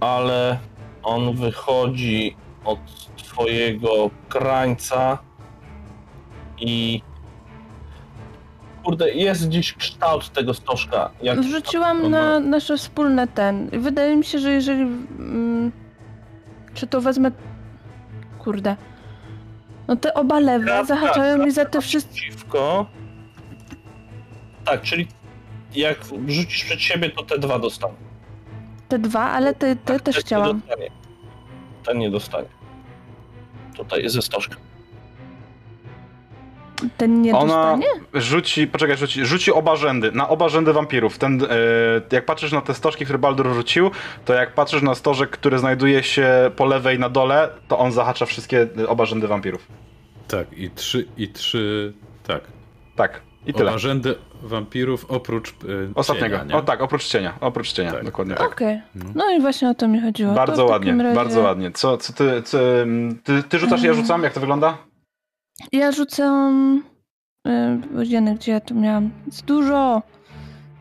ale 0.00 0.58
on 1.02 1.36
wychodzi 1.36 2.36
od 2.64 2.78
twojego 3.16 4.10
krańca 4.28 5.18
i 6.60 7.02
kurde, 8.88 9.10
jest 9.10 9.48
gdzieś 9.48 9.72
kształt 9.72 10.32
tego 10.32 10.54
stożka. 10.54 11.10
Jak 11.22 11.40
Wrzuciłam 11.40 12.10
na 12.10 12.40
nasze 12.40 12.76
wspólne 12.76 13.26
ten. 13.26 13.68
I 13.72 13.78
Wydaje 13.78 14.16
mi 14.16 14.24
się, 14.24 14.38
że 14.38 14.50
jeżeli. 14.50 14.82
Mm, 14.82 15.72
czy 16.74 16.86
to 16.86 17.00
wezmę. 17.00 17.30
Kurde. 18.38 18.76
No 19.88 19.96
te 19.96 20.14
oba 20.14 20.40
lewe 20.40 20.84
zahaczają 20.84 21.44
mi 21.44 21.50
za 21.50 21.64
te 21.64 21.80
wszystkie. 21.80 22.14
przeciwko. 22.14 22.86
Tak, 24.64 24.82
czyli 24.82 25.08
jak 25.74 25.98
rzucisz 26.26 26.64
przed 26.64 26.80
siebie, 26.80 27.10
to 27.10 27.22
te 27.22 27.38
dwa 27.38 27.58
dostaną. 27.58 27.94
Te 28.88 28.98
dwa, 28.98 29.30
ale 29.30 29.54
te, 29.54 29.76
te 29.76 29.94
Tak, 29.94 30.02
też 30.02 30.14
ten 30.14 30.24
chciałam. 30.24 30.46
Nie 30.46 30.54
dostanie. 30.62 30.90
Ten 31.84 31.98
nie 31.98 32.10
dostanie. 32.10 32.48
Tutaj 33.76 34.08
ze 34.08 34.22
stożka. 34.22 34.56
Ten 36.96 37.22
nie 37.22 37.36
Ona 37.36 37.46
dostanie? 37.46 37.86
rzuci, 38.14 38.66
poczekaj, 38.66 38.96
rzuci, 38.96 39.26
rzuci 39.26 39.52
oba 39.52 39.76
rzędy, 39.76 40.12
na 40.12 40.28
oba 40.28 40.48
rzędy 40.48 40.72
wampirów. 40.72 41.18
Ten, 41.18 41.42
e, 41.42 41.46
jak 42.12 42.24
patrzysz 42.24 42.52
na 42.52 42.60
te 42.60 42.74
stożki, 42.74 43.04
które 43.04 43.18
Baldur 43.18 43.54
rzucił, 43.54 43.90
to 44.24 44.34
jak 44.34 44.54
patrzysz 44.54 44.82
na 44.82 44.94
stożek, 44.94 45.30
który 45.30 45.58
znajduje 45.58 46.02
się 46.02 46.50
po 46.56 46.64
lewej 46.64 46.98
na 46.98 47.08
dole, 47.08 47.48
to 47.68 47.78
on 47.78 47.92
zahacza 47.92 48.26
wszystkie 48.26 48.66
e, 48.78 48.88
oba 48.88 49.04
rzędy 49.04 49.28
wampirów. 49.28 49.66
Tak, 50.28 50.52
i 50.52 50.70
trzy, 50.70 51.08
i 51.16 51.28
trzy, 51.28 51.92
tak. 52.26 52.40
Tak, 52.96 53.20
i 53.46 53.54
tyle. 53.54 53.70
Oba 53.70 53.78
rzędy 53.78 54.14
wampirów 54.42 55.04
oprócz 55.10 55.50
y, 55.50 55.54
Ostatniego. 55.94 56.38
Cienia, 56.38 56.52
nie? 56.54 56.56
o 56.56 56.62
tak, 56.62 56.82
oprócz 56.82 57.04
cienia. 57.06 57.34
Oprócz 57.40 57.72
cienia, 57.72 57.92
Tak, 57.92 58.04
dokładnie 58.04 58.34
tak. 58.34 58.42
tak. 58.48 58.52
Okej. 58.52 58.80
No. 58.94 59.04
No 59.14 59.30
i 59.30 59.40
właśnie 59.40 59.68
o 59.70 59.74
to 59.74 59.88
mi 59.88 60.00
chodziło. 60.00 60.34
Bardzo 60.34 60.56
to 60.56 60.64
ładnie, 60.64 61.02
razie... 61.02 61.14
bardzo 61.14 61.40
ładnie. 61.40 61.70
Co, 61.70 61.96
co 61.96 62.12
ty, 62.12 62.42
ty, 62.50 62.58
ty, 63.24 63.42
ty 63.42 63.58
rzucasz, 63.58 63.82
ja 63.82 63.94
rzucam? 63.94 64.22
Jak 64.22 64.32
to 64.32 64.40
wygląda? 64.40 64.78
Ja 65.72 65.92
rzucę. 65.92 66.52
Yy, 67.44 68.06
Jeny, 68.06 68.34
gdzie 68.34 68.52
ja 68.52 68.60
tu 68.60 68.74
miałam? 68.74 69.10
Jest 69.26 69.44
dużo! 69.44 70.02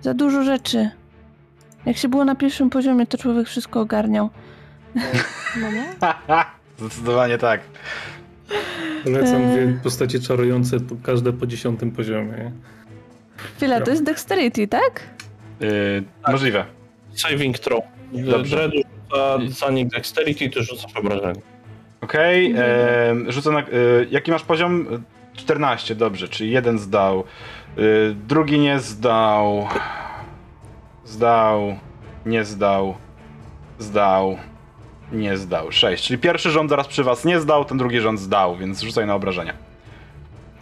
Za 0.01 0.13
dużo 0.13 0.43
rzeczy. 0.43 0.89
Jak 1.85 1.97
się 1.97 2.07
było 2.07 2.25
na 2.25 2.35
pierwszym 2.35 2.69
poziomie, 2.69 3.05
to 3.07 3.17
człowiek 3.17 3.47
wszystko 3.47 3.79
ogarniał. 3.81 4.29
No 5.61 5.71
nie? 5.71 5.85
Zdecydowanie 6.79 7.37
tak. 7.37 7.61
Polecam 9.03 9.51
dwie 9.51 9.79
postacie 9.83 10.19
czarujące, 10.19 10.79
po- 10.79 10.95
każde 11.03 11.33
po 11.33 11.47
dziesiątym 11.47 11.91
poziomie. 11.91 12.51
Chwila, 13.57 13.81
to 13.81 13.91
jest 13.91 14.03
dexterity, 14.03 14.67
tak? 14.67 15.03
Yy, 15.59 16.03
Możliwe. 16.31 16.65
Saving 17.15 17.59
throw. 17.59 17.83
Dobrze. 18.13 18.55
Dread 18.69 18.71
rzuca 18.71 19.37
zanik 19.65 19.89
dexterity, 19.89 20.49
ty 20.49 20.63
rzucasz 20.63 20.95
obrażenie. 20.95 21.41
Okej, 22.07 22.53
okay, 22.53 23.31
rzucę 23.31 23.51
na... 23.51 23.59
y, 23.59 24.07
jaki 24.11 24.31
masz 24.31 24.43
poziom? 24.43 24.93
Y, 25.35 25.37
14, 25.37 25.95
dobrze, 25.95 26.27
czyli 26.27 26.51
jeden 26.51 26.79
zdał. 26.79 27.23
Y, 27.77 28.15
drugi 28.27 28.59
nie 28.59 28.79
zdał. 28.79 29.67
Zdał. 31.05 31.77
Nie 32.25 32.45
zdał. 32.45 32.95
Zdał. 33.79 34.37
Nie 35.11 35.37
zdał. 35.37 35.71
6. 35.71 36.07
Czyli 36.07 36.19
pierwszy 36.19 36.51
rząd 36.51 36.69
zaraz 36.69 36.87
przy 36.87 37.03
was 37.03 37.25
nie 37.25 37.39
zdał, 37.39 37.65
ten 37.65 37.77
drugi 37.77 37.99
rząd 37.99 38.19
zdał, 38.19 38.57
więc 38.57 38.81
rzucaj 38.81 39.05
na 39.05 39.15
obrażenia. 39.15 39.53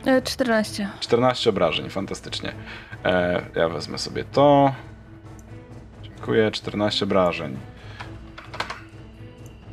E, 0.05 0.21
14. 0.21 0.89
14 0.99 1.49
obrażeń, 1.49 1.89
fantastycznie. 1.89 2.53
E, 3.05 3.41
ja 3.55 3.69
wezmę 3.69 3.97
sobie 3.97 4.23
to. 4.23 4.73
Dziękuję, 6.03 6.51
14 6.51 7.05
obrażeń. 7.05 7.57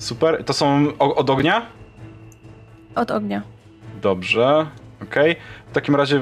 Super. 0.02 0.44
To 0.44 0.52
są 0.52 0.92
od 0.98 1.30
ognia? 1.30 1.66
Od 2.94 3.10
ognia. 3.10 3.42
Dobrze. 4.00 4.66
Okay. 5.02 5.36
W 5.70 5.72
takim 5.74 5.96
razie. 5.96 6.20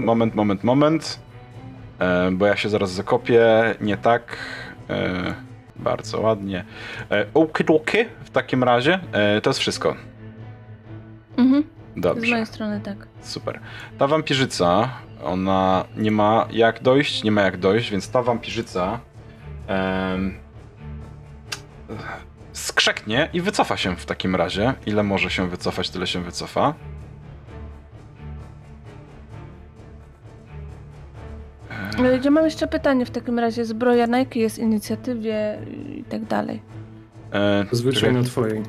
Moment, 0.00 0.34
moment, 0.34 0.64
moment. 0.64 1.20
Bo 2.32 2.46
ja 2.46 2.56
się 2.56 2.68
zaraz 2.68 2.90
zakopię. 2.90 3.44
Nie 3.80 3.96
tak. 3.96 4.36
Bardzo 5.76 6.20
ładnie. 6.20 6.64
Okidoki 7.34 7.98
w 8.24 8.30
takim 8.30 8.64
razie. 8.64 9.00
To 9.42 9.50
jest 9.50 9.60
wszystko. 9.60 9.96
Mhm. 11.36 11.64
Dobrze. 11.96 12.26
Z 12.26 12.30
mojej 12.30 12.46
strony 12.46 12.80
tak. 12.80 13.08
Super. 13.20 13.60
Ta 13.98 14.06
wampirzyca 14.06 14.88
ona 15.24 15.84
nie 15.96 16.10
ma 16.10 16.46
jak 16.50 16.82
dojść, 16.82 17.24
nie 17.24 17.30
ma 17.32 17.42
jak 17.42 17.56
dojść, 17.56 17.90
więc 17.90 18.10
ta 18.10 18.22
wampirzyca 18.22 19.00
em, 19.66 20.34
skrzeknie 22.52 23.28
i 23.32 23.40
wycofa 23.40 23.76
się 23.76 23.96
w 23.96 24.06
takim 24.06 24.36
razie. 24.36 24.74
Ile 24.86 25.02
może 25.02 25.30
się 25.30 25.48
wycofać, 25.48 25.90
tyle 25.90 26.06
się 26.06 26.22
wycofa. 26.22 26.74
E, 31.98 32.18
Ja 32.24 32.30
mam 32.30 32.44
jeszcze 32.44 32.66
pytanie 32.68 33.06
w 33.06 33.10
takim 33.10 33.38
razie. 33.38 33.64
Zbroja 33.64 34.06
na 34.06 34.18
jakiej 34.18 34.42
jest 34.42 34.58
inicjatywie 34.58 35.58
i 35.96 36.04
tak 36.04 36.24
dalej? 36.24 36.62
E, 37.32 37.64
czekaj, 37.92 38.12
na 38.14 38.22
twojej. 38.22 38.62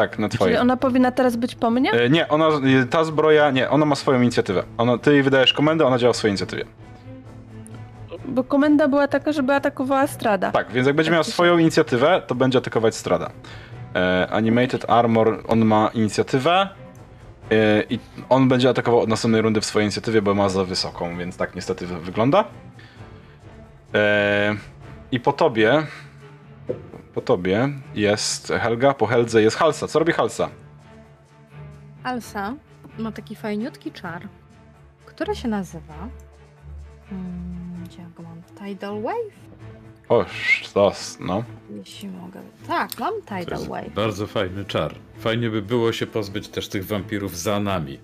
Tak, 0.00 0.18
na 0.18 0.28
Czyli 0.28 0.38
twojej. 0.38 0.56
ona 0.58 0.76
powinna 0.76 1.10
teraz 1.12 1.36
być 1.36 1.54
po 1.54 1.70
mnie? 1.70 1.90
E, 1.92 2.10
nie, 2.10 2.28
ona, 2.28 2.48
e, 2.48 2.86
ta 2.90 3.04
zbroja, 3.04 3.50
nie, 3.50 3.70
ona 3.70 3.86
ma 3.86 3.94
swoją 3.94 4.20
inicjatywę. 4.22 4.62
Ona, 4.78 4.98
ty 4.98 5.12
jej 5.12 5.22
wydajesz 5.22 5.52
komendę, 5.52 5.86
ona 5.86 5.98
działa 5.98 6.12
w 6.12 6.16
swojej 6.16 6.32
inicjatywie. 6.32 6.64
Bo 8.28 8.44
komenda 8.44 8.88
była 8.88 9.08
taka, 9.08 9.32
żeby 9.32 9.54
atakowała 9.54 10.06
Strada. 10.06 10.50
Tak, 10.52 10.72
więc 10.72 10.86
jak 10.86 10.96
będzie 10.96 11.08
Tak 11.10 11.12
miała 11.12 11.24
siak. 11.24 11.32
swoją 11.34 11.58
inicjatywę, 11.58 12.22
to 12.26 12.34
będzie 12.34 12.58
atakować 12.58 12.94
Strada. 12.96 13.30
E, 13.94 14.28
Animated 14.30 14.90
Armor, 14.90 15.42
on 15.48 15.64
ma 15.64 15.90
inicjatywę 15.94 16.68
e, 17.50 17.82
i 17.90 17.98
on 18.28 18.48
będzie 18.48 18.68
atakował 18.68 19.00
od 19.00 19.08
następnej 19.08 19.42
rundy 19.42 19.60
w 19.60 19.64
swojej 19.64 19.84
inicjatywie, 19.86 20.22
bo 20.22 20.34
ma 20.34 20.48
za 20.48 20.64
wysoką, 20.64 21.16
więc 21.18 21.36
tak 21.36 21.54
niestety 21.54 21.86
wy- 21.86 22.00
wygląda. 22.00 22.44
E, 23.94 24.54
I 25.12 25.20
po 25.20 25.32
tobie, 25.32 25.82
po 27.18 27.22
tobie 27.22 27.68
jest 27.94 28.48
Helga, 28.48 28.94
po 28.94 29.06
Heldze 29.06 29.42
jest 29.42 29.56
Halsa. 29.56 29.88
Co 29.88 29.98
robi 29.98 30.12
Halsa? 30.12 30.48
Alsa 32.04 32.54
ma 32.98 33.12
taki 33.12 33.36
fajniutki 33.36 33.92
czar, 33.92 34.28
który 35.06 35.36
się 35.36 35.48
nazywa. 35.48 36.08
Hmm, 37.10 37.84
gdzie 37.84 38.02
ja 38.02 38.08
go 38.16 38.22
mam? 38.22 38.42
Tidal 38.68 39.02
Wave? 39.02 39.34
O, 40.08 40.24
sztos, 40.28 41.18
no. 41.20 41.44
Jeśli 41.76 42.08
mogę. 42.08 42.40
Tak, 42.68 42.98
mam 42.98 43.14
Tidal 43.22 43.66
Wave. 43.68 43.94
bardzo 43.94 44.26
fajny 44.26 44.64
czar. 44.64 44.94
Fajnie 45.18 45.50
by 45.50 45.62
było 45.62 45.92
się 45.92 46.06
pozbyć 46.06 46.48
też 46.48 46.68
tych 46.68 46.86
wampirów 46.86 47.36
za 47.38 47.60
nami. 47.60 47.98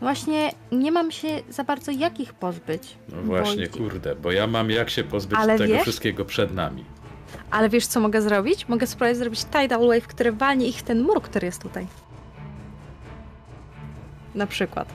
Właśnie 0.00 0.50
nie 0.72 0.92
mam 0.92 1.10
się 1.10 1.28
za 1.48 1.64
bardzo 1.64 1.92
jak 1.92 2.20
ich 2.20 2.34
pozbyć. 2.34 2.96
No 3.08 3.16
bo 3.16 3.22
właśnie, 3.22 3.62
je- 3.62 3.68
kurde, 3.68 4.14
bo 4.16 4.32
ja 4.32 4.46
mam 4.46 4.70
jak 4.70 4.90
się 4.90 5.04
pozbyć 5.04 5.38
Ale 5.38 5.58
tego 5.58 5.72
wiesz- 5.72 5.82
wszystkiego 5.82 6.24
przed 6.24 6.54
nami. 6.54 6.84
Ale 7.50 7.68
wiesz, 7.68 7.86
co 7.86 8.00
mogę 8.00 8.22
zrobić? 8.22 8.68
Mogę 8.68 8.86
spróbować 8.86 9.16
zrobić 9.16 9.44
tidal 9.44 9.80
wave, 9.88 10.06
który 10.06 10.32
walnie 10.32 10.68
ich 10.68 10.76
w 10.76 10.82
ten 10.82 11.02
mur, 11.02 11.22
który 11.22 11.46
jest 11.46 11.62
tutaj. 11.62 11.86
Na 14.34 14.46
przykład. 14.46 14.88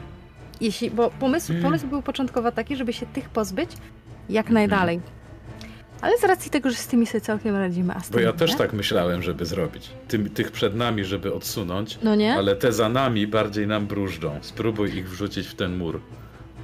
Jeśli, 0.61 0.91
bo 0.91 1.09
pomysł, 1.19 1.51
Mm. 1.51 1.63
pomysł 1.63 1.87
był 1.87 2.01
początkowo 2.01 2.51
taki, 2.51 2.75
żeby 2.75 2.93
się 2.93 3.05
tych 3.05 3.29
pozbyć 3.29 3.69
jak 4.29 4.49
najdalej. 4.49 4.99
Ale 6.01 6.17
z 6.17 6.23
racji 6.23 6.51
tego, 6.51 6.69
że 6.69 6.75
z 6.75 6.87
tymi 6.87 7.07
sobie 7.07 7.21
całkiem 7.21 7.55
radzimy, 7.55 7.93
Bo 8.11 8.19
ja 8.19 8.27
tymi 8.27 8.39
też 8.39 8.51
nie, 8.51 8.57
tak 8.57 8.73
myślałem, 8.73 9.21
żeby 9.23 9.45
zrobić. 9.45 9.89
Tym, 10.07 10.29
tych 10.29 10.51
przed 10.51 10.75
nami, 10.75 11.05
żeby 11.05 11.33
odsunąć, 11.33 11.99
No 12.03 12.15
nie? 12.15 12.35
ale 12.35 12.55
te 12.55 12.73
za 12.73 12.89
nami 12.89 13.27
bardziej 13.27 13.67
nam 13.67 13.87
brużdżą. 13.87 14.39
Spróbuj 14.41 14.95
ich 14.97 15.09
wrzucić 15.09 15.47
w 15.47 15.55
ten 15.55 15.77
mur. 15.77 15.99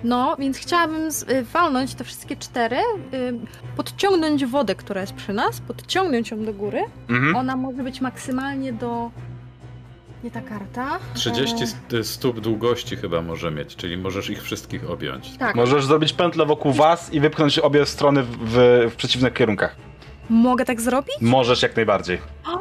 No, 0.03 0.35
więc 0.39 0.57
chciałabym 0.57 1.11
z, 1.11 1.23
y, 1.23 1.43
walnąć 1.43 1.95
te 1.95 2.03
wszystkie 2.03 2.35
cztery, 2.35 2.77
y, 3.13 3.33
podciągnąć 3.75 4.45
wodę, 4.45 4.75
która 4.75 5.01
jest 5.01 5.13
przy 5.13 5.33
nas, 5.33 5.59
podciągnąć 5.61 6.31
ją 6.31 6.45
do 6.45 6.53
góry. 6.53 6.81
Mhm. 7.09 7.35
Ona 7.35 7.55
może 7.55 7.83
być 7.83 8.01
maksymalnie 8.01 8.73
do... 8.73 9.11
Nie 10.23 10.31
ta 10.31 10.41
karta. 10.41 10.99
30 11.13 11.63
E, 11.63 11.67
st- 11.67 12.03
stóp 12.07 12.39
długości 12.39 12.95
chyba 12.95 13.21
może 13.21 13.51
mieć, 13.51 13.75
czyli 13.75 13.97
możesz 13.97 14.29
ich 14.29 14.43
wszystkich 14.43 14.89
objąć. 14.89 15.37
tak, 15.37 15.55
Możesz 15.55 15.85
zrobić 15.85 16.13
pętlę 16.13 16.45
wokół 16.45 16.71
was 16.73 17.13
i 17.13 17.19
wypchnąć 17.19 17.59
obie 17.59 17.85
strony 17.85 18.23
w, 18.23 18.29
w, 18.37 18.53
w 18.91 18.95
przeciwnych 18.95 19.33
kierunkach. 19.33 19.75
mogę 20.29 20.65
tak 20.65 20.81
zrobić? 20.81 21.15
Możesz 21.21 21.61
jak 21.61 21.75
najbardziej. 21.75 22.19
O, 22.47 22.59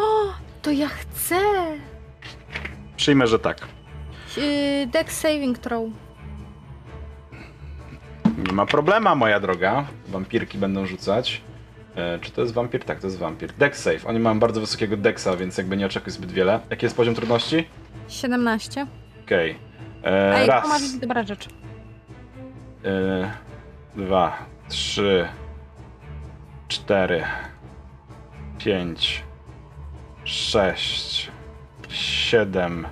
to 0.62 0.70
ja 0.70 0.88
chcę! 0.88 1.36
Przyjmę, 2.96 3.26
że 3.26 3.38
tak. 3.38 3.58
Yy, 4.36 4.86
deck 4.86 5.12
saving 5.12 5.58
throw. 5.58 5.82
Nie 8.36 8.52
ma 8.52 8.66
problema, 8.66 9.14
moja 9.14 9.40
droga. 9.40 9.84
Wampirki 10.08 10.58
będą 10.58 10.86
rzucać. 10.86 11.40
E, 11.96 12.18
czy 12.18 12.30
to 12.32 12.40
jest 12.42 12.54
wampir? 12.54 12.84
Tak, 12.84 13.00
to 13.00 13.06
jest 13.06 13.18
wampir. 13.18 13.52
Dex 13.52 13.82
save. 13.82 14.06
Oni 14.06 14.18
mają 14.18 14.38
bardzo 14.38 14.60
wysokiego 14.60 14.96
dexa, 14.96 15.28
więc 15.38 15.58
jakby 15.58 15.76
nie 15.76 15.86
oczekuj 15.86 16.12
zbyt 16.12 16.32
wiele. 16.32 16.60
Jaki 16.70 16.86
jest 16.86 16.96
poziom 16.96 17.14
trudności? 17.14 17.68
17. 18.08 18.86
Okej. 19.24 19.58
E, 20.04 20.36
Ej, 20.40 20.46
Raz. 20.46 20.62
to 20.62 20.68
ma 20.68 20.78
być 20.78 20.92
dobra 20.98 21.22
rzecz. 21.22 21.48
E, 22.84 23.32
dwa, 23.96 24.38
trzy, 24.68 25.28
cztery, 26.68 27.22
pięć, 28.58 29.24
sześć, 30.24 31.30
siedem 31.88 32.86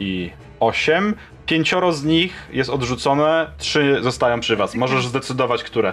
i 0.00 0.30
osiem. 0.60 1.14
Pięcioro 1.46 1.92
z 1.92 2.04
nich 2.04 2.48
jest 2.52 2.70
odrzucone, 2.70 3.46
trzy 3.58 3.98
zostają 4.00 4.40
przy 4.40 4.56
was. 4.56 4.74
Możesz 4.74 5.06
zdecydować, 5.06 5.62
które. 5.64 5.92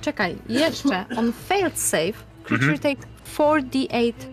Czekaj, 0.00 0.36
jeszcze. 0.48 1.04
On 1.16 1.32
failed 1.32 1.78
save. 1.80 2.24
Creature 2.44 2.70
Mhm. 2.74 2.78
take 2.78 3.06
4d8 3.36 4.26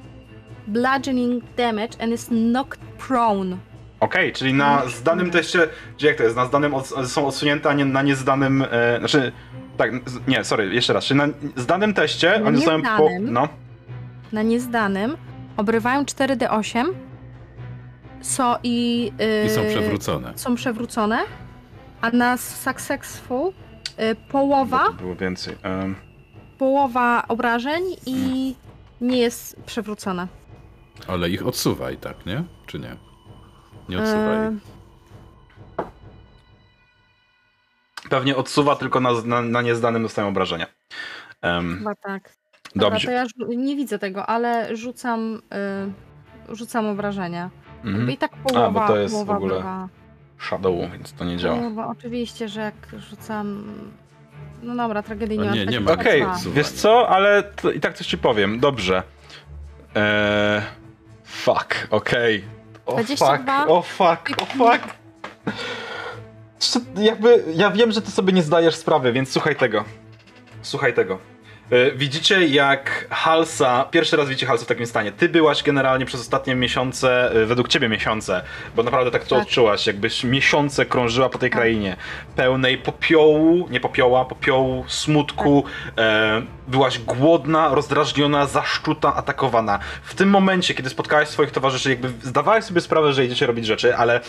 bludgeoning 0.67 1.43
damage 1.57 2.01
and 2.03 2.13
is 2.13 2.25
knocked 2.27 2.79
prone. 3.07 3.57
Okej, 3.99 4.33
czyli 4.33 4.53
na 4.53 4.83
zdanym 4.87 5.31
teście, 5.31 5.67
gdzie 5.97 6.07
jak 6.07 6.17
to 6.17 6.23
jest, 6.23 6.35
na 6.35 6.45
zdanym 6.45 6.73
od, 6.73 6.87
są 6.87 7.27
odsunięte, 7.27 7.69
a 7.69 7.73
nie 7.73 7.85
na 7.85 8.01
niezdanym, 8.01 8.65
e, 8.71 8.99
znaczy, 8.99 9.31
tak, 9.77 10.09
z, 10.09 10.27
nie, 10.27 10.43
sorry, 10.43 10.73
jeszcze 10.75 10.93
raz, 10.93 11.05
czyli 11.05 11.17
na 11.17 11.27
zdanym 11.55 11.93
teście 11.93 12.39
Na 12.39 12.47
oni 12.47 12.57
zostają 12.57 12.81
po, 12.81 13.09
no, 13.21 13.47
Na 14.31 14.41
niezdanym 14.41 15.17
obrywają 15.57 16.03
4d8 16.03 16.85
so 18.21 18.59
i, 18.63 19.11
yy, 19.19 19.45
I 19.45 19.49
są 19.49 19.65
przewrócone. 19.65 20.33
są 20.35 20.55
przewrócone, 20.55 21.19
a 22.01 22.09
na 22.09 22.37
successful 22.37 23.51
yy, 23.97 24.15
połowa, 24.15 24.79
bo 24.83 24.85
to 24.85 24.93
było 24.93 25.15
więcej. 25.15 25.55
em, 25.63 25.95
połowa 26.57 27.23
obrażeń 27.27 27.83
i 28.05 28.55
nie 29.01 29.17
jest 29.17 29.61
przewrócona. 29.65 30.27
Ale 31.07 31.29
ich 31.29 31.47
odsuwaj, 31.47 31.97
tak, 31.97 32.25
nie? 32.25 32.43
Czy 32.65 32.79
nie? 32.79 32.95
Nie 33.89 33.99
odsuwaj. 33.99 34.37
Yy, 34.37 34.51
ich. 34.55 34.79
pewnie 38.09 38.35
odsuwa, 38.35 38.75
tylko 38.75 38.99
na, 38.99 39.09
na, 39.25 39.41
na 39.41 39.61
niezdanym 39.61 40.03
dostają 40.03 40.27
obrażenia. 40.27 40.67
Em, 41.41 41.77
chyba 41.77 41.95
tak. 41.95 42.33
Dobra, 42.75 42.89
dobrze. 42.89 43.07
to 43.07 43.11
ja 43.11 43.25
nie 43.57 43.75
widzę 43.75 43.99
tego, 43.99 44.25
ale 44.25 44.75
rzucam, 44.75 45.41
yy, 46.49 46.55
rzucam 46.55 46.87
obrażenia. 46.87 47.49
Mhm. 47.83 48.11
I 48.11 48.17
tak 48.17 48.31
połowa, 48.31 48.69
bo 48.71 48.87
to 48.87 48.97
jest 48.97 49.13
w 49.13 49.17
połowa 49.17 49.35
ogóle 49.37 49.55
bywa. 49.57 49.87
Shadow, 50.39 50.91
więc 50.91 51.13
to 51.13 51.25
nie 51.25 51.37
działa. 51.37 51.57
Połowa, 51.57 51.87
oczywiście, 51.87 52.47
że 52.49 52.61
jak 52.61 52.75
rzucam... 52.97 53.63
No 54.63 54.75
dobra, 54.75 55.03
tragedii 55.03 55.37
nie 55.39 55.43
O 55.45 55.47
ma. 55.49 55.55
nie, 55.55 55.65
nie 55.65 55.79
ma. 55.79 55.91
Okej, 55.91 56.23
odsuwania. 56.23 56.55
wiesz 56.55 56.69
co, 56.69 57.09
ale 57.09 57.43
to, 57.43 57.71
i 57.71 57.79
tak 57.79 57.93
coś 57.93 58.07
ci 58.07 58.17
powiem, 58.17 58.59
dobrze. 58.59 59.03
Eee, 59.95 60.61
fuck, 61.23 61.87
okej. 61.89 62.43
O 62.85 62.97
fuck, 62.97 63.05
22. 63.07 63.67
o 63.67 63.81
fuck, 63.81 64.29
o 64.41 64.45
fuck. 64.45 64.87
Czy- 66.59 66.79
Jakby, 67.03 67.43
ja 67.55 67.71
wiem, 67.71 67.91
że 67.91 68.01
ty 68.01 68.11
sobie 68.11 68.33
nie 68.33 68.43
zdajesz 68.43 68.75
sprawy, 68.75 69.11
więc 69.13 69.31
słuchaj 69.31 69.55
tego. 69.55 69.83
Słuchaj 70.61 70.93
tego. 70.93 71.17
E, 71.71 71.91
Widzicie, 71.91 72.47
jak 72.47 73.07
Halsa, 73.09 73.85
pierwszy 73.91 74.17
raz 74.17 74.29
widzicie 74.29 74.45
Halsa 74.47 74.65
w 74.65 74.67
takim 74.67 74.85
stanie. 74.85 75.11
Ty 75.11 75.29
byłaś 75.29 75.63
generalnie 75.63 76.05
przez 76.05 76.21
ostatnie 76.21 76.55
miesiące, 76.55 77.31
e, 77.31 77.45
według 77.45 77.67
ciebie 77.67 77.89
miesiące, 77.89 78.43
bo 78.75 78.83
naprawdę 78.83 79.11
tak 79.11 79.23
to 79.23 79.35
Tak. 79.35 79.43
odczułaś, 79.43 79.87
jakbyś 79.87 80.23
miesiące 80.23 80.85
krążyła 80.85 81.29
po 81.29 81.37
tej 81.37 81.49
krainie, 81.49 81.95
pełnej 82.35 82.77
popiołu, 82.77 83.67
nie 83.71 83.79
popioła, 83.79 84.25
popiołu, 84.25 84.85
smutku, 84.87 85.63
e, 85.97 86.41
byłaś 86.67 86.99
głodna, 86.99 87.75
rozdrażniona, 87.75 88.45
zaszczuta, 88.45 89.15
atakowana. 89.15 89.79
W 90.03 90.15
tym 90.15 90.29
momencie, 90.29 90.73
kiedy 90.73 90.89
spotkałaś 90.89 91.27
swoich 91.27 91.51
towarzyszy, 91.51 91.89
jakby 91.89 92.09
zdawałaś 92.27 92.63
sobie 92.63 92.81
sprawę, 92.81 93.13
że 93.13 93.25
idziecie 93.25 93.45
robić 93.45 93.65
rzeczy, 93.65 93.95
ale 93.95 94.19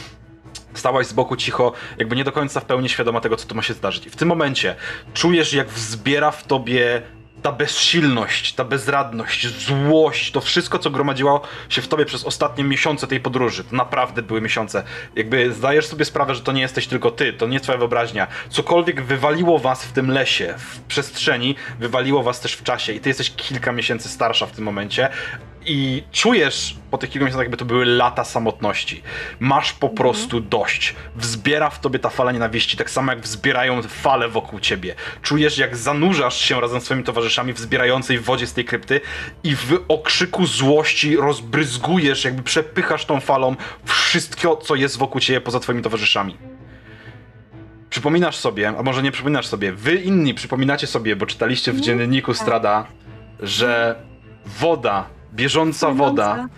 stałaś 0.74 1.06
z 1.06 1.12
boku 1.12 1.36
cicho, 1.36 1.72
jakby 1.98 2.16
nie 2.16 2.24
do 2.24 2.32
końca 2.32 2.60
w 2.60 2.64
pełni 2.64 2.88
świadoma 2.88 3.20
tego, 3.20 3.36
co 3.36 3.48
tu 3.48 3.54
ma 3.54 3.62
się 3.62 3.74
zdarzyć. 3.74 4.06
I 4.06 4.10
w 4.10 4.16
tym 4.16 4.28
momencie 4.28 4.74
czujesz, 5.14 5.52
jak 5.52 5.68
wzbiera 5.68 6.30
w 6.30 6.44
tobie 6.46 7.02
ta 7.42 7.52
bezsilność, 7.52 8.52
ta 8.52 8.64
bezradność, 8.64 9.48
złość, 9.48 10.30
to 10.30 10.40
wszystko, 10.40 10.78
co 10.78 10.90
gromadziło 10.90 11.42
się 11.68 11.82
w 11.82 11.88
tobie 11.88 12.04
przez 12.04 12.24
ostatnie 12.24 12.64
miesiące 12.64 13.06
tej 13.06 13.20
podróży. 13.20 13.64
To 13.64 13.76
naprawdę 13.76 14.22
były 14.22 14.40
miesiące. 14.40 14.82
Jakby 15.16 15.52
zdajesz 15.52 15.86
sobie 15.86 16.04
sprawę, 16.04 16.34
że 16.34 16.40
to 16.40 16.52
nie 16.52 16.62
jesteś 16.62 16.86
tylko 16.86 17.10
ty, 17.10 17.32
to 17.32 17.46
nie 17.46 17.60
twoja 17.60 17.78
wyobraźnia. 17.78 18.26
Cokolwiek 18.48 19.02
wywaliło 19.02 19.58
was 19.58 19.84
w 19.84 19.92
tym 19.92 20.10
lesie, 20.10 20.54
w 20.58 20.80
przestrzeni, 20.80 21.54
wywaliło 21.78 22.22
was 22.22 22.40
też 22.40 22.52
w 22.52 22.62
czasie. 22.62 22.92
I 22.92 23.00
ty 23.00 23.08
jesteś 23.08 23.32
kilka 23.36 23.72
miesięcy 23.72 24.08
starsza 24.08 24.46
w 24.46 24.52
tym 24.52 24.64
momencie. 24.64 25.08
I 25.66 26.02
czujesz 26.12 26.76
po 26.90 26.98
tych 26.98 27.10
kilku 27.10 27.24
miesiącach, 27.24 27.44
jakby 27.44 27.56
to 27.56 27.64
były 27.64 27.84
lata 27.84 28.24
samotności. 28.24 29.02
Masz 29.40 29.72
po 29.72 29.88
prostu 29.88 30.40
dość. 30.40 30.94
Wzbiera 31.16 31.70
w 31.70 31.80
tobie 31.80 31.98
ta 31.98 32.10
fala 32.10 32.32
nienawiści, 32.32 32.76
tak 32.76 32.90
samo 32.90 33.12
jak 33.12 33.20
wzbierają 33.20 33.82
fale 33.82 34.28
wokół 34.28 34.60
ciebie. 34.60 34.94
Czujesz, 35.22 35.58
jak 35.58 35.76
zanurzasz 35.76 36.40
się 36.40 36.60
razem 36.60 36.80
z 36.80 36.84
swoimi 36.84 37.04
towarzyszami 37.04 37.52
w 37.52 37.58
zbierającej 37.58 38.18
wodzie 38.18 38.46
z 38.46 38.52
tej 38.52 38.64
krypty 38.64 39.00
i 39.44 39.56
w 39.56 39.84
okrzyku 39.88 40.46
złości 40.46 41.16
rozbryzgujesz, 41.16 42.24
jakby 42.24 42.42
przepychasz 42.42 43.04
tą 43.04 43.20
falą 43.20 43.56
wszystko, 43.84 44.56
co 44.56 44.74
jest 44.74 44.98
wokół 44.98 45.20
ciebie 45.20 45.40
poza 45.40 45.60
twoimi 45.60 45.82
towarzyszami. 45.82 46.36
Przypominasz 47.90 48.36
sobie, 48.36 48.68
a 48.68 48.82
może 48.82 49.02
nie 49.02 49.12
przypominasz 49.12 49.46
sobie, 49.46 49.72
wy 49.72 49.94
inni 49.94 50.34
przypominacie 50.34 50.86
sobie, 50.86 51.16
bo 51.16 51.26
czytaliście 51.26 51.72
w 51.72 51.80
dzienniku 51.80 52.34
Strada, 52.34 52.86
że 53.40 54.02
woda, 54.46 55.19
bieżąca 55.34 55.90
woda 55.90 56.48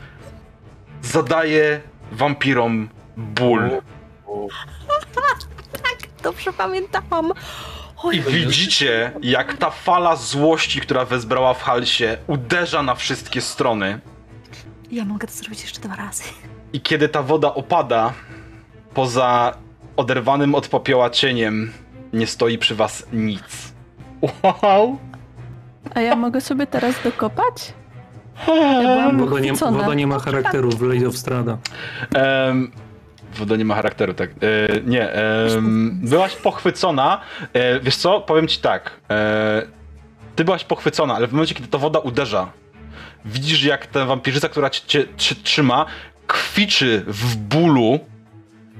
zadaje 1.02 1.80
wampirom 2.12 2.88
ból. 3.16 3.70
Dobrze 6.22 6.52
pamiętałam. 6.52 7.32
Oj, 8.02 8.16
I 8.16 8.20
widzicie, 8.20 9.12
jak 9.22 9.56
ta 9.56 9.70
fala 9.70 10.16
złości, 10.16 10.80
która 10.80 11.04
wezbrała 11.04 11.54
w 11.54 11.62
halsie, 11.62 12.16
uderza 12.26 12.82
na 12.82 12.94
wszystkie 12.94 13.40
strony. 13.40 14.00
ja 14.90 15.04
mogę 15.04 15.28
to 15.28 15.34
zrobić 15.34 15.62
jeszcze 15.62 15.80
dwa 15.80 15.96
razy. 15.96 16.22
I 16.72 16.80
kiedy 16.80 17.08
ta 17.08 17.22
woda 17.22 17.54
opada, 17.54 18.12
poza 18.94 19.56
oderwanym 19.96 20.54
od 20.54 20.68
popioła 20.68 21.10
cieniem, 21.10 21.72
nie 22.12 22.26
stoi 22.26 22.58
przy 22.58 22.74
was 22.74 23.06
nic. 23.12 23.72
Wow! 24.42 24.98
A 25.94 26.00
ja 26.00 26.16
mogę 26.16 26.40
sobie 26.40 26.66
teraz 26.66 26.94
dokopać? 27.04 27.72
Ja 28.82 29.12
Woda 29.12 29.40
nie, 29.40 29.52
woda 29.52 29.94
nie 29.94 30.06
ma 30.06 30.18
charakteru 30.18 30.70
w 30.70 30.82
Lady 30.82 31.06
of 31.08 31.16
Strada. 31.16 31.58
Em, 32.14 32.70
woda 33.34 33.56
nie 33.56 33.64
ma 33.64 33.74
charakteru, 33.74 34.14
tak. 34.14 34.30
E, 34.30 34.34
nie, 34.86 35.12
em, 35.12 36.00
byłaś 36.02 36.36
pochwycona. 36.36 37.20
E, 37.52 37.80
wiesz 37.80 37.96
co, 37.96 38.20
powiem 38.20 38.48
ci 38.48 38.60
tak. 38.60 39.00
E, 39.10 39.62
ty 40.36 40.44
byłaś 40.44 40.64
pochwycona, 40.64 41.14
ale 41.14 41.26
w 41.26 41.32
momencie, 41.32 41.54
kiedy 41.54 41.68
ta 41.68 41.78
woda 41.78 41.98
uderza, 41.98 42.52
widzisz, 43.24 43.64
jak 43.64 43.86
ta 43.86 44.04
wampirzyca, 44.04 44.48
która 44.48 44.70
cię, 44.70 44.82
cię, 44.86 45.04
cię 45.16 45.34
trzyma, 45.34 45.86
kwiczy 46.26 47.04
w 47.06 47.36
bólu 47.36 47.98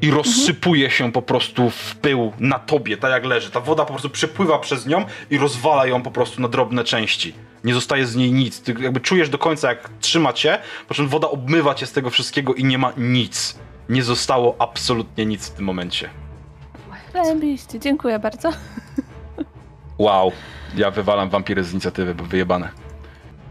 i 0.03 0.11
rozsypuje 0.11 0.91
się 0.91 1.13
po 1.13 1.23
prostu 1.23 1.71
w 1.71 1.97
pył 1.97 2.33
na 2.39 2.59
tobie, 2.59 2.97
tak 2.97 3.11
jak 3.11 3.25
leży. 3.25 3.51
Ta 3.51 3.61
woda 3.61 3.85
po 3.85 3.93
prostu 3.93 4.11
przepływa 4.11 4.59
przez 4.59 4.87
nią 4.87 5.05
i 5.31 5.39
rozwala 5.39 5.87
ją 5.87 6.03
po 6.03 6.11
prostu 6.11 6.43
na 6.43 6.49
drobne 6.49 6.85
części. 6.85 7.35
Nie 7.65 7.75
zostaje 7.75 8.07
z 8.07 8.17
niej 8.17 8.33
nic. 8.33 8.61
Ty 8.61 8.75
jakby 8.81 9.01
czujesz 9.01 9.29
do 9.29 9.39
końca, 9.39 9.69
jak 9.69 9.91
trzyma 10.01 10.33
cię, 10.33 10.59
po 10.89 10.95
czym 10.95 11.09
woda 11.09 11.29
obmywa 11.31 11.75
cię 11.75 11.87
z 11.87 11.93
tego 11.93 12.11
wszystkiego 12.11 12.55
i 12.55 12.65
nie 12.65 12.79
ma 12.79 12.93
nic. 12.97 13.59
Nie 13.89 14.03
zostało 14.03 14.57
absolutnie 14.59 15.27
nic 15.27 15.49
w 15.49 15.51
tym 15.51 15.65
momencie. 15.65 16.11
Zajebiście, 17.13 17.81
dziękuję 17.81 18.19
bardzo. 18.19 18.51
Wow. 19.99 20.33
Ja 20.77 20.91
wywalam 20.91 21.31
wampiry 21.31 21.65
z 21.65 21.73
inicjatywy, 21.73 22.15
bo 22.15 22.25
wyjebane. 22.25 22.69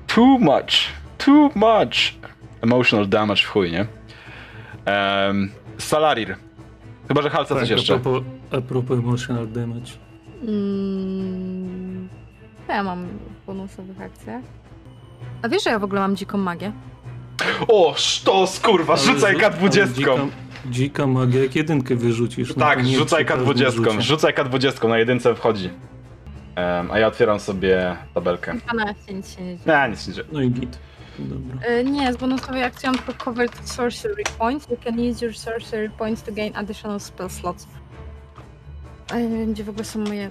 Too 0.07 0.38
much. 0.39 0.72
Too 1.18 1.49
much. 1.55 1.95
Emotional 2.62 3.07
damage 3.09 3.41
w 3.43 3.47
chuj, 3.47 3.72
nie? 3.72 3.86
Um, 5.28 5.51
Salarir. 5.78 6.36
Chyba, 7.07 7.22
że 7.22 7.30
Halca 7.30 7.55
coś 7.55 7.70
Tak, 7.70 7.78
jeszcze. 7.78 7.95
A 7.95 7.99
propos, 7.99 8.24
a 8.51 8.62
propos 8.62 8.99
emotional 8.99 9.47
damage. 9.47 9.91
Mm, 10.47 11.70
co 12.72 12.76
ja 12.76 12.84
mam 12.84 13.05
w 13.07 13.45
bonusowych 13.45 14.01
akcjach? 14.01 14.41
A 15.41 15.49
wiesz, 15.49 15.63
że 15.63 15.69
ja 15.69 15.80
w 15.80 15.84
ogóle 15.84 16.01
mam 16.01 16.15
dziką 16.15 16.38
magię? 16.38 16.72
O, 17.67 17.93
sztos, 17.97 18.59
kurwa, 18.59 18.95
rzucaj 18.97 19.36
rzuć- 19.36 19.43
ale 19.43 19.55
K20. 19.69 19.93
Dzika, 19.93 20.11
dzika 20.69 21.07
magia, 21.07 21.43
jak 21.43 21.55
jedynkę 21.55 21.95
wyrzucisz. 21.95 22.49
no 22.49 22.53
to 22.53 22.59
Tak, 22.59 22.84
nie 22.86 22.97
rzucaj 22.97 23.26
przy 23.26 23.34
każdym 23.36 23.47
K20, 23.55 23.72
rzucie. 23.72 24.01
rzucaj 24.01 24.34
K20, 24.34 24.89
na 24.89 24.97
jedynce 24.97 25.36
wchodzi. 25.36 25.69
Em, 26.55 26.91
a 26.91 26.99
ja 26.99 27.07
otwieram 27.07 27.39
sobie 27.39 27.95
tabelkę. 28.13 28.53
12, 28.74 29.13
nic 29.13 29.36
się 29.36 29.41
nie 29.41 29.57
dzieje. 29.57 29.78
Nie, 29.84 29.89
nic 29.89 30.07
nie 30.07 30.13
dzieje. 30.13 30.28
No 30.32 30.41
i 30.41 30.49
git. 30.51 30.80
Dobra. 31.19 31.67
Y, 31.69 31.84
Nie, 31.84 32.13
z 32.13 32.17
bonusowej 32.17 32.63
akcji 32.63 32.89
mam 32.89 32.97
tylko 32.97 33.26
covered 33.26 33.69
sorcery 33.69 34.24
points. 34.39 34.69
You 34.69 34.78
can 34.84 34.99
use 34.99 35.26
your 35.26 35.36
sorcery 35.36 35.89
points 35.89 36.24
to 36.24 36.32
gain 36.32 36.55
additional 36.55 36.99
spell 36.99 37.30
slots. 37.30 37.67
A 39.13 39.17
ja 39.19 39.30
nie 39.30 39.38
wiem, 39.38 39.53
gdzie 39.53 39.63
w 39.63 39.69
ogóle 39.69 39.86
są 39.86 39.99
moje 39.99 40.30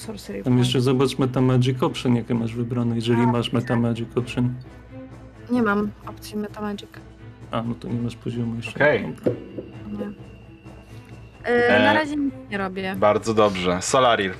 sorcery 0.00 0.42
Tam 0.42 0.58
jeszcze 0.58 0.80
zobacz 0.80 1.18
Metamagic 1.18 1.82
Option, 1.82 2.16
jakie 2.16 2.34
masz 2.34 2.54
wybrane, 2.54 2.94
jeżeli 2.94 3.26
masz 3.26 3.52
Metamagic 3.52 4.16
Option. 4.16 4.54
Nie 5.50 5.62
mam 5.62 5.90
opcji 6.06 6.36
Metamagic. 6.36 6.88
A, 7.50 7.62
no 7.62 7.74
to 7.74 7.88
nie 7.88 8.00
masz 8.00 8.16
poziomu 8.16 8.56
jeszcze. 8.56 8.74
Okej. 8.74 9.14
Dobra. 9.90 10.06
Nie. 10.06 10.06
Y, 10.06 11.66
E, 11.68 11.84
Na 11.84 11.92
razie 11.92 12.16
nic 12.16 12.34
nie 12.50 12.58
robię. 12.58 12.96
Bardzo 12.98 13.34
dobrze. 13.34 13.78
Salarir. 13.82 14.32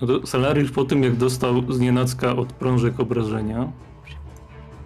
No 0.00 0.06
to 0.06 0.26
Salariusz 0.26 0.70
po 0.70 0.84
tym, 0.84 1.02
jak 1.02 1.16
dostał 1.16 1.72
z 1.72 1.80
nienacka 1.80 2.36
od 2.36 2.52
prążek 2.52 3.00
obrażenia, 3.00 3.72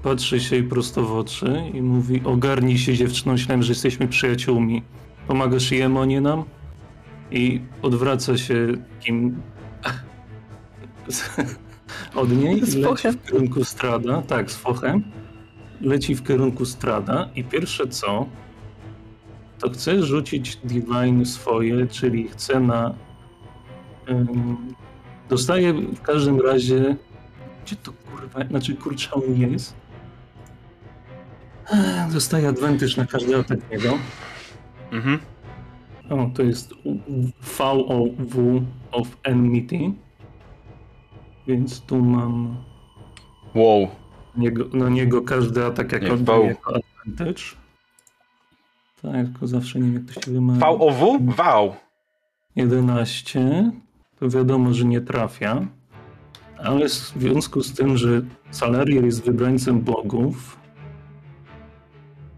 patrzy 0.02 0.40
się 0.40 0.56
jej 0.56 0.64
prosto 0.64 1.02
w 1.02 1.12
oczy 1.16 1.62
i 1.74 1.82
mówi 1.82 2.20
ogarnij 2.24 2.78
się 2.78 2.94
dziewczyną, 2.94 3.32
myślałem, 3.32 3.62
że 3.62 3.72
jesteśmy 3.72 4.08
przyjaciółmi. 4.08 4.82
Pomagasz 5.26 5.72
jemu, 5.72 6.00
a 6.00 6.04
nie 6.04 6.20
nam? 6.20 6.44
I 7.32 7.60
odwraca 7.82 8.38
się 8.38 8.66
kim 9.00 9.42
od 12.14 12.30
niej 12.30 12.66
Z 12.66 12.74
i 12.74 12.78
leci 12.78 13.08
w 13.08 13.22
kierunku 13.22 13.64
strada. 13.64 14.22
Tak, 14.22 14.50
z 14.50 14.56
fochem. 14.56 15.02
Leci 15.80 16.14
w 16.14 16.26
kierunku 16.26 16.64
strada 16.64 17.28
i 17.34 17.44
pierwsze 17.44 17.88
co, 17.88 18.26
to 19.58 19.70
chce 19.70 20.02
rzucić 20.02 20.56
divine 20.56 21.26
swoje, 21.26 21.86
czyli 21.86 22.28
chce 22.28 22.60
na 22.60 22.94
Ym, 24.08 24.74
Dostaje 25.28 25.72
w 25.72 26.00
każdym 26.00 26.40
razie. 26.40 26.96
Gdzie 27.64 27.76
to 27.76 27.92
kurwa? 27.92 28.44
Znaczy 28.48 28.74
kurczał 28.74 29.22
jest. 29.36 29.74
Ech, 31.72 32.12
Dostaje 32.12 32.48
advantage 32.48 32.96
na 32.96 33.06
każdy 33.06 33.36
atak 33.36 33.70
niego. 33.70 33.98
Mhm. 34.92 35.18
O, 36.10 36.30
to 36.34 36.42
jest 36.42 36.74
VOW 37.58 38.62
of 38.92 39.16
Enmity. 39.22 39.78
Więc 41.46 41.80
tu 41.80 42.02
mam 42.04 42.56
Wow. 43.54 43.88
niego, 44.36 44.64
na 44.72 44.88
niego 44.88 45.22
każdy 45.22 45.64
atak 45.64 45.92
jak 45.92 46.02
Nie, 46.02 46.12
oddaje 46.12 46.44
jako 46.46 46.74
advantage. 46.76 47.42
Tak, 49.02 49.26
tylko 49.26 49.46
zawsze 49.46 49.78
nie 49.80 49.84
wiem 49.90 49.94
jak 50.06 50.14
to 50.14 50.20
się 50.20 50.30
wymawia. 50.30 50.66
VOW? 50.76 51.18
Wow. 51.38 51.74
11, 52.56 53.70
to 54.20 54.28
wiadomo, 54.28 54.74
że 54.74 54.84
nie 54.84 55.00
trafia, 55.00 55.66
ale 56.64 56.88
w 56.88 56.92
związku 56.92 57.62
z 57.62 57.74
tym, 57.74 57.96
że 57.96 58.22
Salarier 58.50 59.04
jest 59.04 59.24
wybrańcem 59.24 59.80
bogów, 59.80 60.56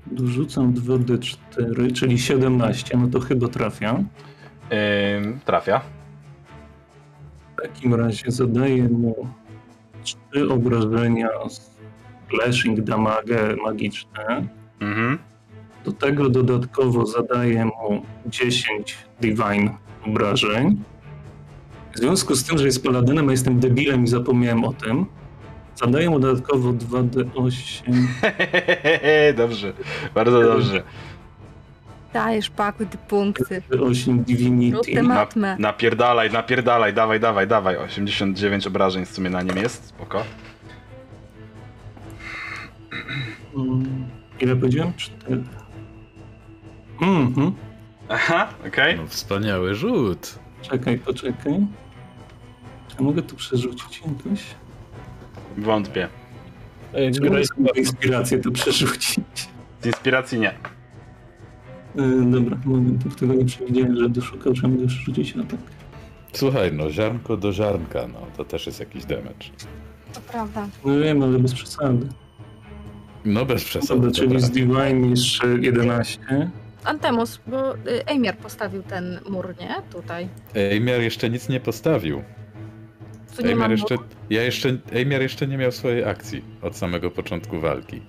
dorzucam 0.06 0.72
2d4, 0.72 1.92
czyli 1.92 2.18
17, 2.18 2.96
no 2.96 3.08
to 3.08 3.20
chyba 3.20 3.48
trafia. 3.48 3.94
Ym, 3.94 5.40
trafia. 5.44 5.80
W 7.56 7.62
takim 7.62 7.94
razie 7.94 8.30
zadaję 8.30 8.88
mu 8.88 9.28
3 10.02 10.48
obrażenia 10.48 11.28
z 11.48 11.74
slashing 12.30 12.80
damage 12.80 13.56
magiczne. 13.64 14.46
Mhm. 14.80 15.18
Do 15.84 15.92
tego 15.92 16.30
dodatkowo 16.30 17.06
zadaję 17.06 17.64
mu 17.64 18.02
10 18.26 18.98
divine 19.20 19.70
obrażeń. 20.06 20.82
W 21.94 21.98
związku 21.98 22.34
z 22.34 22.44
tym, 22.44 22.58
że 22.58 22.66
jest 22.66 22.84
paladynem, 22.84 23.28
a 23.28 23.32
jestem 23.32 23.60
debilem 23.60 24.04
i 24.04 24.06
zapomniałem 24.06 24.64
o 24.64 24.72
tym, 24.72 25.06
zadaję 25.76 26.10
mu 26.10 26.20
dodatkowo 26.20 26.72
2d8. 26.72 28.06
dobrze. 29.36 29.72
Bardzo 30.14 30.42
dobrze. 30.42 30.82
Dajesz 32.12 32.50
pakuj 32.50 32.86
te 32.86 32.98
punkty. 32.98 33.62
8 33.82 34.24
divinity. 34.24 35.02
Matmę. 35.02 35.56
Napierdalaj, 35.58 36.30
napierdalaj, 36.30 36.94
dawaj, 36.94 37.20
dawaj, 37.20 37.46
dawaj. 37.46 37.76
89 37.76 38.66
obrażeń 38.66 39.06
w 39.06 39.10
sumie 39.10 39.30
na 39.30 39.42
nim 39.42 39.56
jest, 39.56 39.86
spoko. 39.86 40.24
Mm, 43.56 44.06
Ile 44.40 44.56
powiedziałem? 44.56 44.92
4. 44.96 45.42
Mhm. 47.00 47.52
Aha, 48.08 48.48
okej. 48.66 48.96
No, 48.96 49.06
wspaniały 49.06 49.74
rzut. 49.74 50.38
Czekaj, 50.62 50.98
poczekaj. 50.98 51.66
Czy 52.88 53.02
mogę 53.02 53.22
tu 53.22 53.36
przerzucić 53.36 54.02
jakoś? 54.06 54.40
Wątpię. 55.58 56.08
Sobie 57.12 57.70
inspirację 57.76 58.38
tu 58.38 58.52
przerzucić? 58.52 59.48
Z 59.80 59.86
inspiracji 59.86 60.40
nie. 60.40 60.54
Yy, 61.94 62.30
dobra, 62.30 62.58
moment, 62.64 63.16
tego 63.20 63.34
nie 63.34 63.44
przewidziałem, 63.44 63.96
że 63.96 64.08
doszukał, 64.08 64.54
że 64.54 64.68
mogę 64.68 64.86
przerzucić 64.86 65.36
atak. 65.36 65.60
Słuchaj, 66.32 66.72
no 66.72 66.90
ziarnko 66.90 67.36
do 67.36 67.52
ziarnka, 67.52 68.08
no 68.08 68.26
to 68.36 68.44
też 68.44 68.66
jest 68.66 68.80
jakiś 68.80 69.04
damage. 69.04 69.46
To 70.14 70.20
prawda. 70.20 70.68
No 70.84 70.98
wiem, 70.98 71.22
ale 71.22 71.38
bez 71.38 71.54
przesady. 71.54 72.08
No 73.24 73.44
bez 73.46 73.64
przesady. 73.64 74.00
Dobra, 74.00 74.10
czyli 74.10 74.40
z 74.40 74.50
Divine 74.50 75.10
jeszcze 75.10 75.46
11. 75.46 76.50
Antemus, 76.84 77.40
bo 77.46 77.74
y, 77.74 77.78
Emir 78.06 78.36
postawił 78.36 78.82
ten 78.82 79.20
mur, 79.30 79.54
nie? 79.60 79.74
Tutaj. 79.92 80.28
Ejmiar 80.54 81.00
jeszcze 81.00 81.30
nic 81.30 81.48
nie 81.48 81.60
postawił. 81.60 82.22
Tu 83.36 83.42
nie 83.42 83.48
Ejmiar 83.48 83.68
mam 83.68 83.70
jeszcze, 83.70 83.96
ja 84.30 84.42
jeszcze, 84.42 84.76
Ejmiar 84.92 85.22
jeszcze 85.22 85.46
nie 85.46 85.58
miał 85.58 85.72
swojej 85.72 86.04
akcji 86.04 86.44
od 86.62 86.76
samego 86.76 87.10
początku 87.10 87.60
walki. 87.60 88.02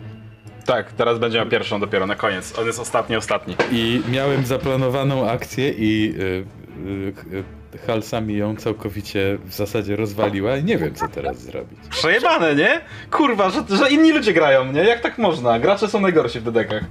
Tak, 0.66 0.94
teraz 0.94 1.20
będzie 1.20 1.38
miał 1.38 1.48
pierwszą 1.48 1.80
dopiero 1.80 2.08
na 2.08 2.16
koniec. 2.16 2.60
On 2.60 2.66
jest 2.66 2.80
ostatni, 2.80 3.16
ostatni. 3.16 3.56
I 3.72 4.02
miałem 4.12 4.46
zaplanowaną 4.46 5.30
akcję 5.30 5.70
i 5.70 6.14
y, 6.20 6.46
y, 6.88 7.38
y, 7.38 7.44
Halsa 7.88 8.22
mi 8.22 8.38
ją 8.38 8.56
całkowicie 8.56 9.38
w 9.46 9.54
zasadzie 9.54 9.96
rozwaliła 9.96 10.58
i 10.58 10.64
nie 10.64 10.78
wiem 10.78 10.96
co 10.96 11.08
teraz 11.08 11.42
zrobić. 11.42 11.80
Przejebane, 11.90 12.56
nie? 12.56 12.82
Kurwa, 13.12 13.50
że, 13.50 13.64
że 13.70 13.90
inni 13.90 14.12
ludzie 14.12 14.34
grają, 14.34 14.72
nie? 14.72 14.84
Jak 14.84 15.02
tak 15.02 15.18
można? 15.18 15.60
Gracze 15.60 15.88
są 15.88 16.00
najgorsi 16.00 16.40
w 16.40 16.44
dedekach. 16.44 16.84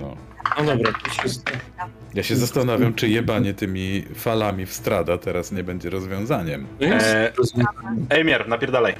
No. 0.00 0.16
No 0.58 0.64
dobra, 0.64 0.92
to 0.92 1.22
jest... 1.22 1.50
Ja 2.14 2.22
się 2.22 2.36
zastanawiam, 2.36 2.94
czy 2.94 3.08
jebanie 3.08 3.54
tymi 3.54 4.04
falami 4.14 4.66
w 4.66 4.72
strada 4.72 5.18
teraz 5.18 5.52
nie 5.52 5.64
będzie 5.64 5.90
rozwiązaniem. 5.90 6.66
To 6.78 6.84
jest 6.84 7.06
Eee. 7.06 7.32
Ejmier, 8.10 8.48
napierdalaj. 8.48 8.94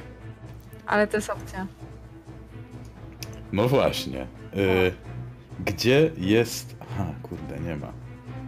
Ale 0.86 1.07
to 1.07 1.16
jest 1.16 1.30
opcja. 1.30 1.66
No 3.53 3.68
właśnie. 3.68 4.26
Y, 4.57 4.92
gdzie 5.64 6.11
jest. 6.18 6.76
Aha, 6.92 7.07
kurde, 7.22 7.61
nie 7.61 7.76
ma. 7.76 7.92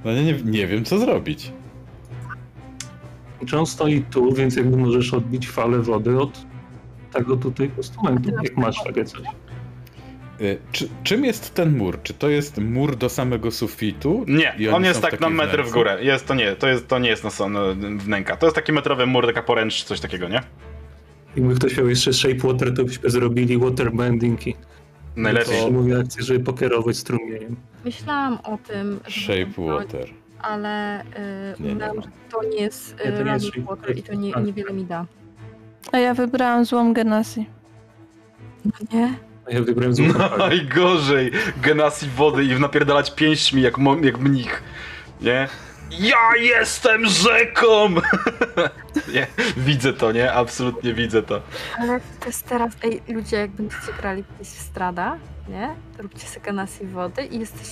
No 0.05 0.12
nie, 0.12 0.32
nie 0.32 0.66
wiem, 0.66 0.84
co 0.84 0.99
zrobić. 0.99 1.53
Czy 3.46 3.59
on 3.59 3.66
stoi 3.66 4.03
tu, 4.03 4.32
więc 4.32 4.57
jakby 4.57 4.76
możesz 4.76 5.14
odbić 5.14 5.49
falę 5.49 5.78
wody 5.78 6.20
od 6.20 6.38
tego 7.12 7.36
tutaj 7.36 7.68
postumentu, 7.68 8.30
jak 8.42 8.57
masz 8.57 8.84
takie 8.84 9.05
coś. 9.05 9.22
Y, 10.41 10.59
czy, 10.72 10.89
czym 11.05 11.24
jest 11.24 11.55
ten 11.55 11.76
mur? 11.76 12.03
Czy 12.03 12.14
to 12.14 12.28
jest 12.28 12.59
mur 12.59 12.97
do 12.97 13.09
samego 13.09 13.51
sufitu? 13.51 14.24
Nie, 14.28 14.72
on 14.74 14.84
jest 14.84 15.03
tak 15.03 15.20
na 15.20 15.28
metr 15.30 15.64
w 15.64 15.72
górę. 15.72 15.99
Jest, 16.05 16.26
to 16.26 16.34
nie, 16.34 16.57
to, 16.57 16.68
jest, 16.68 16.89
to 16.89 16.99
nie 16.99 17.09
jest 17.09 17.24
na 17.24 17.30
son 17.30 17.57
wnęka. 17.99 18.36
To 18.36 18.47
jest 18.47 18.57
taki 18.57 18.72
metrowy 18.72 19.07
mur, 19.07 19.26
taka 19.26 19.43
poręcz, 19.43 19.84
coś 19.84 20.01
takiego, 20.01 20.28
nie? 20.28 20.41
Jakby 21.36 21.55
ktoś 21.55 21.76
miał 21.76 21.89
jeszcze 21.89 22.12
shape 22.12 22.34
water, 22.34 22.74
to 22.74 22.84
byśmy 22.84 23.11
zrobili 23.11 23.59
waterbending 23.59 24.47
i 24.47 24.55
Najlepiej. 25.16 25.55
Zatrzymuję 25.55 25.99
akcję, 25.99 26.22
żeby 26.22 26.41
pokierować 26.45 26.97
strumieniem. 26.97 27.57
Myślałam 27.84 28.39
o 28.45 28.59
tym, 28.59 29.01
Shape 29.09 29.62
water. 29.66 30.09
ale 30.43 31.01
y, 31.03 31.05
Nie, 31.61 31.66
nie 31.68 31.72
uznałam, 31.74 31.97
ma. 31.97 32.03
że 32.03 32.09
to 32.30 32.43
nie 32.43 32.61
jest 32.61 32.97
Nie, 33.05 33.12
to 33.12 33.20
y, 33.20 33.24
nie 33.24 33.30
jest 33.32 33.45
running 33.45 33.55
shape 33.55 33.76
water 33.76 33.99
i 33.99 34.03
to 34.03 34.14
nie, 34.14 34.28
water. 34.30 34.47
niewiele 34.47 34.72
mi 34.72 34.84
da. 34.84 35.07
A 35.93 35.99
ja 35.99 36.14
wybrałam 36.14 36.64
złą 36.64 36.93
Genasi. 36.95 37.47
No 38.64 38.72
nie. 38.93 39.14
A 39.49 39.55
ja 39.55 39.62
wybrałem 39.62 39.94
złą 39.94 40.12
kapelę. 40.12 40.49
Najgorzej! 40.49 41.32
Genasi 41.62 42.07
wody 42.09 42.44
i 42.44 42.61
napierdalać 42.61 43.14
pięśćmi 43.14 43.62
jak, 43.62 43.78
mo- 43.78 43.96
jak 44.03 44.18
mnich. 44.18 44.62
Nie? 45.20 45.49
Ja 45.90 46.36
jestem 46.40 47.07
rzeką! 47.07 47.94
nie, 49.14 49.26
widzę 49.57 49.92
to, 49.92 50.12
nie? 50.12 50.32
Absolutnie 50.32 50.94
widzę 50.94 51.22
to. 51.22 51.40
Ale 51.78 52.01
to 52.20 52.26
jest 52.26 52.46
teraz, 52.46 52.72
ej, 52.84 53.03
ludzie, 53.09 53.36
jak 53.36 53.51
będziecie 53.51 53.92
grali 54.01 54.24
gdzieś 54.40 54.49
w 54.53 54.61
Strada, 54.61 55.16
nie? 55.49 55.74
To 55.96 56.03
róbcie 56.03 56.26
sobie 56.26 56.46
Genasi 56.46 56.86
wody 56.86 57.24
i 57.24 57.38
jesteś 57.38 57.68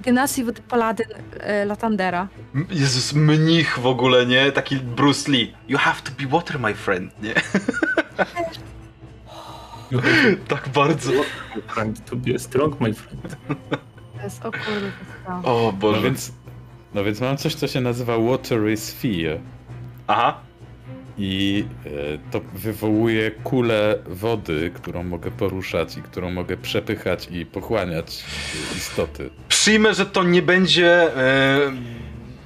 Genasi 0.00 0.44
wody 0.44 0.62
paladyn 0.68 1.06
e, 1.40 1.64
Latandera. 1.64 2.28
Jezus, 2.70 3.12
mnich 3.12 3.78
w 3.78 3.86
ogóle, 3.86 4.26
nie? 4.26 4.52
Taki 4.52 4.76
Bruce 4.76 5.30
Lee. 5.32 5.54
You 5.68 5.78
have 5.78 5.96
to 6.04 6.10
be 6.22 6.28
water, 6.30 6.60
my 6.60 6.74
friend, 6.74 7.22
nie? 7.22 7.34
tak 10.48 10.68
bardzo. 10.68 11.12
Friend, 11.68 12.04
to 12.10 12.16
be 12.16 12.38
strong, 12.38 12.80
my 12.80 12.94
friend. 12.94 13.36
To 14.16 14.22
jest, 14.24 14.44
o 14.44 14.50
kurde. 14.52 14.92
O 15.26 15.42
No 15.42 15.72
Boże. 15.72 16.02
więc, 16.02 16.32
no 16.94 17.04
więc 17.04 17.20
mam 17.20 17.36
coś, 17.36 17.54
co 17.54 17.68
się 17.68 17.80
nazywa 17.80 18.18
Watery 18.18 18.76
Sphere. 18.76 19.38
Aha. 20.06 20.40
I 21.18 21.64
e, 21.86 21.90
to 22.30 22.40
wywołuje 22.54 23.30
kulę 23.30 23.98
wody, 24.06 24.70
którą 24.74 25.02
mogę 25.02 25.30
poruszać 25.30 25.96
i 25.96 26.02
którą 26.02 26.30
mogę 26.30 26.56
przepychać 26.56 27.28
i 27.30 27.46
pochłaniać 27.46 28.24
istoty. 28.76 29.30
Przyjmę, 29.48 29.94
że 29.94 30.06
to 30.06 30.22
nie 30.22 30.42
będzie... 30.42 31.16
E, 31.16 31.72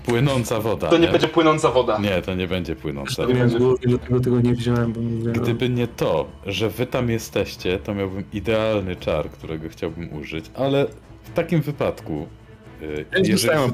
Płynąca 0.06 0.60
woda. 0.60 0.88
to 0.88 0.98
nie 0.98 1.08
będzie 1.08 1.28
płynąca 1.28 1.70
woda. 1.70 1.98
Nie, 1.98 2.22
to 2.22 2.34
nie 2.34 2.48
będzie 2.48 2.76
płynąca. 2.76 3.26
To 3.26 3.28
miałem 3.28 3.48
w 3.48 3.58
głowie, 3.58 3.78
dlatego 3.84 4.20
tego 4.20 4.40
nie 4.40 4.52
wziąłem, 4.54 4.92
bo 4.92 5.00
mówię, 5.00 5.32
Gdyby 5.32 5.68
nie 5.68 5.86
to, 5.86 6.26
że 6.46 6.70
wy 6.70 6.86
tam 6.86 7.10
jesteście, 7.10 7.78
to 7.78 7.94
miałbym 7.94 8.24
idealny 8.32 8.96
czar, 8.96 9.30
którego 9.30 9.68
chciałbym 9.68 10.12
użyć, 10.12 10.44
ale 10.54 10.86
w 11.22 11.32
takim 11.34 11.60
wypadku. 11.60 12.26
ja 13.12 13.18
już 13.18 13.28
jeżeli. 13.28 13.72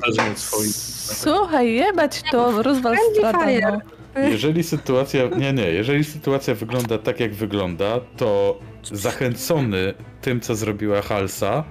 Słuchaj, 1.14 1.72
jebać 1.72 2.22
to, 2.31 2.62
rozwal 2.62 2.97
fire. 3.20 3.81
No. 4.14 4.20
jeżeli 4.20 4.62
sytuacja. 4.62 5.29
Nie, 5.37 5.53
nie, 5.53 5.70
jeżeli 5.70 6.05
sytuacja 6.05 6.55
wygląda 6.55 6.99
tak, 6.99 7.20
jak 7.20 7.35
wygląda, 7.35 8.01
to 8.16 8.59
zachęcony 8.83 9.95
tym, 10.20 10.41
co 10.41 10.55
zrobiła 10.55 11.03
Halsa, 11.03 11.64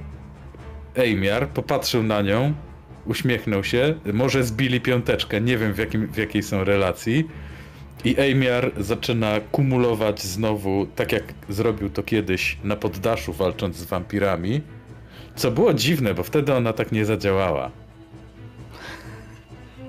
Ejmiar 0.95 1.49
popatrzył 1.49 2.03
na 2.03 2.21
nią, 2.21 2.53
uśmiechnął 3.07 3.63
się, 3.63 3.95
może 4.13 4.43
zbili 4.43 4.81
piąteczkę, 4.81 5.41
nie 5.41 5.57
wiem 5.57 5.73
w, 5.73 5.77
jakim, 5.77 6.07
w 6.07 6.17
jakiej 6.17 6.43
są 6.43 6.63
relacji. 6.63 7.27
I 8.05 8.19
Ejmiar 8.19 8.71
zaczyna 8.77 9.39
kumulować 9.51 10.23
znowu, 10.23 10.87
tak 10.95 11.11
jak 11.11 11.23
zrobił 11.49 11.89
to 11.89 12.03
kiedyś 12.03 12.57
na 12.63 12.75
poddaszu, 12.75 13.33
walcząc 13.33 13.75
z 13.75 13.83
wampirami. 13.83 14.61
Co 15.35 15.51
było 15.51 15.73
dziwne, 15.73 16.13
bo 16.13 16.23
wtedy 16.23 16.53
ona 16.53 16.73
tak 16.73 16.91
nie 16.91 17.05
zadziałała. 17.05 17.71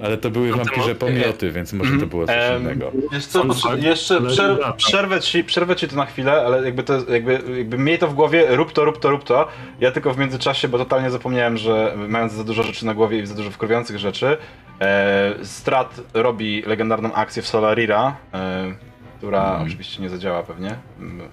Ale 0.05 0.16
to 0.18 0.30
były 0.30 0.49
No 0.51 0.57
wampirze 0.57 0.94
pomioty, 0.94 1.51
więc 1.51 1.72
może 1.72 1.99
to 1.99 2.07
było 2.07 2.26
coś 2.26 2.36
Em, 2.38 2.62
innego. 2.62 2.92
Wiesz 3.12 3.26
co, 3.26 3.44
jeszcze 3.76 4.16
ale 4.16 4.28
przer- 4.28 4.76
przerwę, 4.76 5.20
ci, 5.20 5.44
przerwę 5.44 5.76
ci 5.76 5.88
to 5.88 5.96
na 5.96 6.07
chwilę, 6.07 6.32
ale 6.46 6.64
jakby 6.64 6.82
to, 6.82 7.12
jakby, 7.12 7.42
jakby 7.59 7.78
miej 7.78 7.99
to 7.99 8.09
w 8.09 8.14
głowie, 8.14 8.46
rób 8.57 8.72
to, 8.72 8.84
rób 8.84 8.99
to, 9.01 9.11
rób 9.11 9.24
to. 9.24 9.49
Ja 9.80 9.92
tylko 9.92 10.14
w 10.14 10.18
międzyczasie, 10.18 10.68
bo 10.68 10.78
totalnie 10.78 11.11
zapomniałem, 11.11 11.57
że 11.57 11.94
mając 12.09 12.32
za 12.32 12.44
dużo 12.44 12.62
rzeczy 12.62 12.86
na 12.86 12.94
głowie 12.94 13.18
i 13.18 13.26
za 13.26 13.34
dużo 13.34 13.51
wkurwiających 13.51 13.99
rzeczy, 13.99 14.36
e, 14.80 15.34
Strat 15.42 16.01
robi 16.14 16.62
legendarną 16.66 17.12
akcję 17.12 17.42
w 17.42 17.46
Solarira, 17.49 18.16
e, 18.34 18.74
która 19.18 19.42
Mhm. 19.49 19.62
oczywiście 19.66 20.03
nie 20.03 20.09
zadziała 20.09 20.42
pewnie. 20.42 20.74
Mm, 20.99 21.28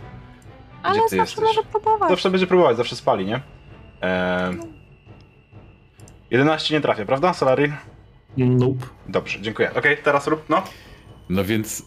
Ale 0.84 0.94
ty 0.96 1.00
zawsze 1.02 1.16
jesteś? 1.16 1.46
może 1.46 1.64
próbować. 1.64 2.10
Zawsze 2.10 2.30
będzie 2.30 2.48
próbować, 2.48 2.78
zawsze 2.78 2.96
spali, 2.96 3.26
nie? 3.26 3.40
E, 4.02 4.52
11 6.32 6.74
nie 6.76 6.82
trafia, 6.82 7.06
prawda, 7.06 7.34
Solarir? 7.34 7.72
Nope. 8.38 8.86
Dobrze, 9.10 9.42
dziękuję. 9.42 9.74
Okej, 9.74 9.98
teraz 10.04 10.28
rób, 10.28 10.44
no. 10.50 10.64
No 11.30 11.44
więc 11.44 11.84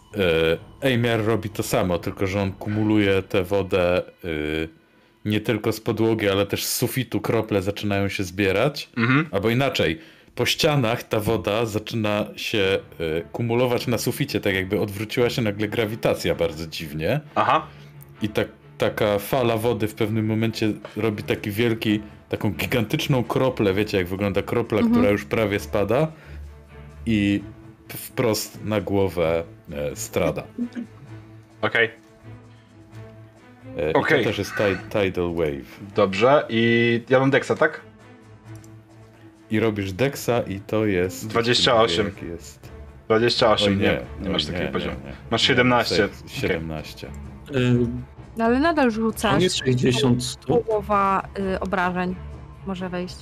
Ejmiar 0.81 1.25
robi 1.25 1.51
to 1.51 1.63
samo, 1.63 1.99
tylko 1.99 2.27
że 2.27 2.43
on 2.43 2.53
kumuluje 2.53 3.23
tę 3.23 3.45
wodę 3.45 3.99
e, 3.99 4.03
nie 5.25 5.41
tylko 5.41 5.73
z 5.73 5.81
podłogi, 5.81 6.29
ale 6.29 6.47
też 6.47 6.65
z 6.65 6.77
sufitu 6.77 7.21
krople 7.21 7.63
zaczynają 7.63 8.09
się 8.09 8.25
zbierać. 8.25 8.91
Mhm. 8.97 9.27
Albo 9.31 9.51
inaczej, 9.51 9.99
po 10.35 10.47
ścianach 10.47 11.03
ta 11.03 11.21
woda 11.21 11.67
zaczyna 11.67 12.27
się 12.37 12.79
e, 13.01 13.21
kumulować 13.33 13.87
na 13.87 13.99
suficie, 13.99 14.41
tak 14.41 14.55
jakby 14.55 14.81
odwróciła 14.81 15.31
się 15.31 15.43
nagle 15.43 15.69
grawitacja 15.69 16.35
bardzo 16.35 16.67
dziwnie. 16.67 17.21
Aha. 17.35 17.67
I 18.23 18.29
tak, 18.29 18.49
taka 18.79 19.19
fala 19.19 19.57
wody 19.57 19.89
w 19.89 19.95
pewnym 19.95 20.27
momencie 20.27 20.73
robi 20.97 21.23
taki 21.23 21.51
wielki, 21.51 22.01
taką 22.29 22.51
gigantyczną 22.51 23.25
kroplę, 23.25 23.75
wiecie 23.75 23.99
jak 23.99 24.07
wygląda 24.07 24.43
kropla, 24.43 24.79
Mhm. 24.79 24.95
która 24.95 25.11
już 25.11 25.25
prawie 25.25 25.61
spada 25.61 26.13
i 27.09 27.43
wprost 27.89 28.65
na 28.65 28.81
głowę 28.81 29.45
e, 29.73 29.97
strada. 29.97 30.43
Okej, 31.63 31.91
E, 33.79 33.93
Okej. 33.93 34.21
I 34.21 34.25
to 34.25 34.31
też 34.31 34.39
jest 34.39 34.53
ti- 34.57 34.91
Tidal 35.01 35.35
Wave. 35.35 35.81
dobrze. 35.95 36.47
I 36.49 37.03
ja 37.09 37.21
mam 37.21 37.31
Dexa, 37.31 37.51
tak? 37.59 37.81
I 39.51 39.61
robisz 39.61 39.93
Dexa 39.93 40.31
i 40.47 40.61
to 40.61 40.87
jest... 40.87 41.27
28. 41.29 42.07
Jak 42.07 42.23
jest. 42.23 42.71
28, 43.07 43.73
Oj, 43.73 43.77
nie, 43.77 43.83
nie, 44.21 44.27
oj, 44.27 44.33
masz 44.33 44.47
takiego 44.47 44.73
poziomu. 44.73 44.97
nie. 45.05 45.13
Masz 45.31 45.43
Nie, 45.43 45.47
17. 45.47 45.97
save 45.97 46.31
17. 46.31 47.07
Y, 47.07 47.11
No, 48.37 48.45
ale 48.45 48.61
nadal 48.61 48.85
On 48.85 48.91
rzucasz. 48.91 49.43
jest 49.43 49.57
60 49.57 50.25
stóp. 50.25 50.67
Połowa 50.67 51.29
y, 51.55 51.61
obrażeń 51.61 52.15
może 52.67 52.89
wejść. 52.89 53.17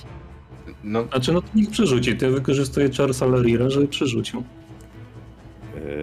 No, 0.83 1.03
Znaczy, 1.03 1.33
no 1.33 1.41
to 1.41 1.47
niech 1.55 1.69
przerzuci. 1.69 2.17
To 2.17 2.25
ja 2.25 2.31
wykorzystuję 2.31 2.89
czar 2.89 3.13
Salarira, 3.13 3.69
żeby 3.69 3.87
przerzucił. 3.87 4.43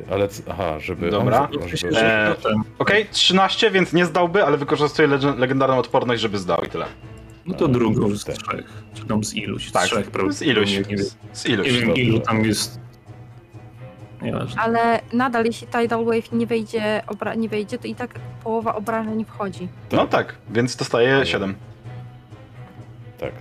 E, 0.07 0.13
Ale, 0.13 0.29
c- 0.29 0.43
aha, 0.51 0.81
żeby... 0.81 1.11
Dobra. 1.11 1.49
On, 1.63 1.69
żeby, 1.77 1.95
że 1.95 2.29
Eee, 2.29 2.57
okej, 2.79 3.07
13, 3.11 3.71
więc 3.71 3.93
nie 3.93 4.07
zdałby, 4.07 4.45
ale 4.45 4.57
wykorzystuje 4.57 5.09
lege- 5.09 5.39
legendarną 5.39 5.79
odporność, 5.79 6.23
żeby 6.23 6.39
zdał 6.39 6.61
i 6.67 6.69
tyle. 6.69 6.87
No 7.47 7.55
to 7.55 7.69
drugą 7.69 8.17
z 8.17 8.25
Tak. 8.25 8.37
trzech. 8.37 8.83
Czy 8.95 9.05
tam 9.07 9.25
z 9.25 9.35
iluś? 9.35 9.69
Z 9.69 9.73
Tak, 9.73 9.85
trzech, 9.85 10.11
prawda? 10.11 10.33
z 10.33 10.43
iluś. 10.43 10.71
Nie, 10.71 10.79
nie, 10.79 10.85
wiem, 10.85 11.07
Z 11.33 11.47
iluś. 11.47 11.67
nie 11.67 11.73
wiem 11.73 11.87
dobrze. 11.87 12.03
ilu 12.03 12.21
tam 12.21 12.45
jest. 12.45 12.81
Nieważne. 14.23 14.63
Ale 14.63 15.01
nadal, 15.13 15.45
jeśli 15.45 15.67
Tidal 15.67 16.05
Wave 16.05 16.33
nie 16.33 16.47
wejdzie, 16.47 17.03
obra- 17.07 17.37
nie 17.37 17.49
wejdzie, 17.49 17.79
to 17.79 17.89
i 17.89 17.95
tak 17.95 18.15
połowa 18.45 18.75
obrażeń 18.75 19.25
wchodzi. 19.25 19.69
No 19.93 20.07
tak, 20.07 20.35
więc 20.51 20.77
dostaje 20.77 21.27
7. 21.27 21.55
tak. 23.21 23.33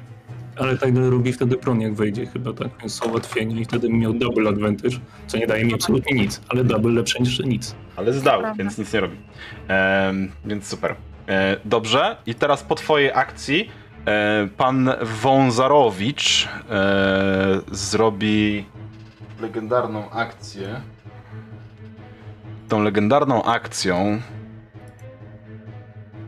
Ale 0.55 0.77
tak 0.77 0.95
robi 0.95 1.33
wtedy 1.33 1.57
pron 1.57 1.81
jak 1.81 1.93
wejdzie 1.93 2.25
chyba, 2.25 2.53
tak? 2.53 2.67
Więc 2.79 2.93
są 2.93 3.09
ułatwienia 3.09 3.59
i 3.61 3.65
wtedy 3.65 3.87
bym 3.87 3.99
miał 3.99 4.13
double 4.13 4.49
advantage, 4.49 4.97
co 5.27 5.37
nie 5.37 5.47
daje 5.47 5.65
mi 5.65 5.73
absolutnie 5.73 6.17
nic, 6.17 6.41
ale 6.49 6.63
double 6.63 6.91
lepsze 6.91 7.19
niż 7.19 7.39
nic. 7.39 7.75
Ale 7.95 8.13
zdał, 8.13 8.41
więc 8.57 8.77
nic 8.77 8.93
nie 8.93 8.99
robi. 8.99 9.17
Em, 9.67 10.31
więc 10.45 10.67
super. 10.67 10.95
E, 11.27 11.57
dobrze, 11.65 12.17
i 12.25 12.35
teraz 12.35 12.63
po 12.63 12.75
twojej 12.75 13.11
akcji 13.13 13.69
e, 14.05 14.47
pan 14.57 14.89
Wązarowicz 15.21 16.47
e, 16.69 17.61
zrobi 17.71 18.65
legendarną 19.41 20.09
akcję. 20.09 20.81
Tą 22.69 22.83
legendarną 22.83 23.43
akcją 23.43 24.21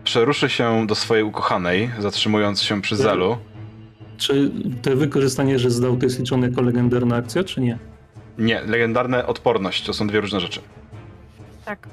przeruszy 0.04 0.50
się 0.50 0.88
do 0.88 0.96
swojej 0.96 1.24
ukochanej, 1.24 1.92
zatrzymując 2.00 2.62
się 2.62 2.82
przy 2.82 2.96
Zelu. 2.96 3.38
Czy 4.18 4.52
te 4.82 4.96
wykorzystanie, 4.96 5.60
że 5.60 5.70
zdał, 5.72 5.98
to 5.98 6.06
jest 6.06 6.20
liczone 6.20 6.48
jako 6.48 6.62
legendarna 6.62 7.16
akcja, 7.16 7.44
czy 7.44 7.62
nie? 7.62 7.78
Nie, 8.38 8.62
legendarna 8.62 9.28
odporność 9.28 9.86
to 9.86 9.94
są 9.94 10.08
dwie 10.08 10.22
różne 10.22 10.40
rzeczy. 10.40 10.60
Tak. 11.66 11.88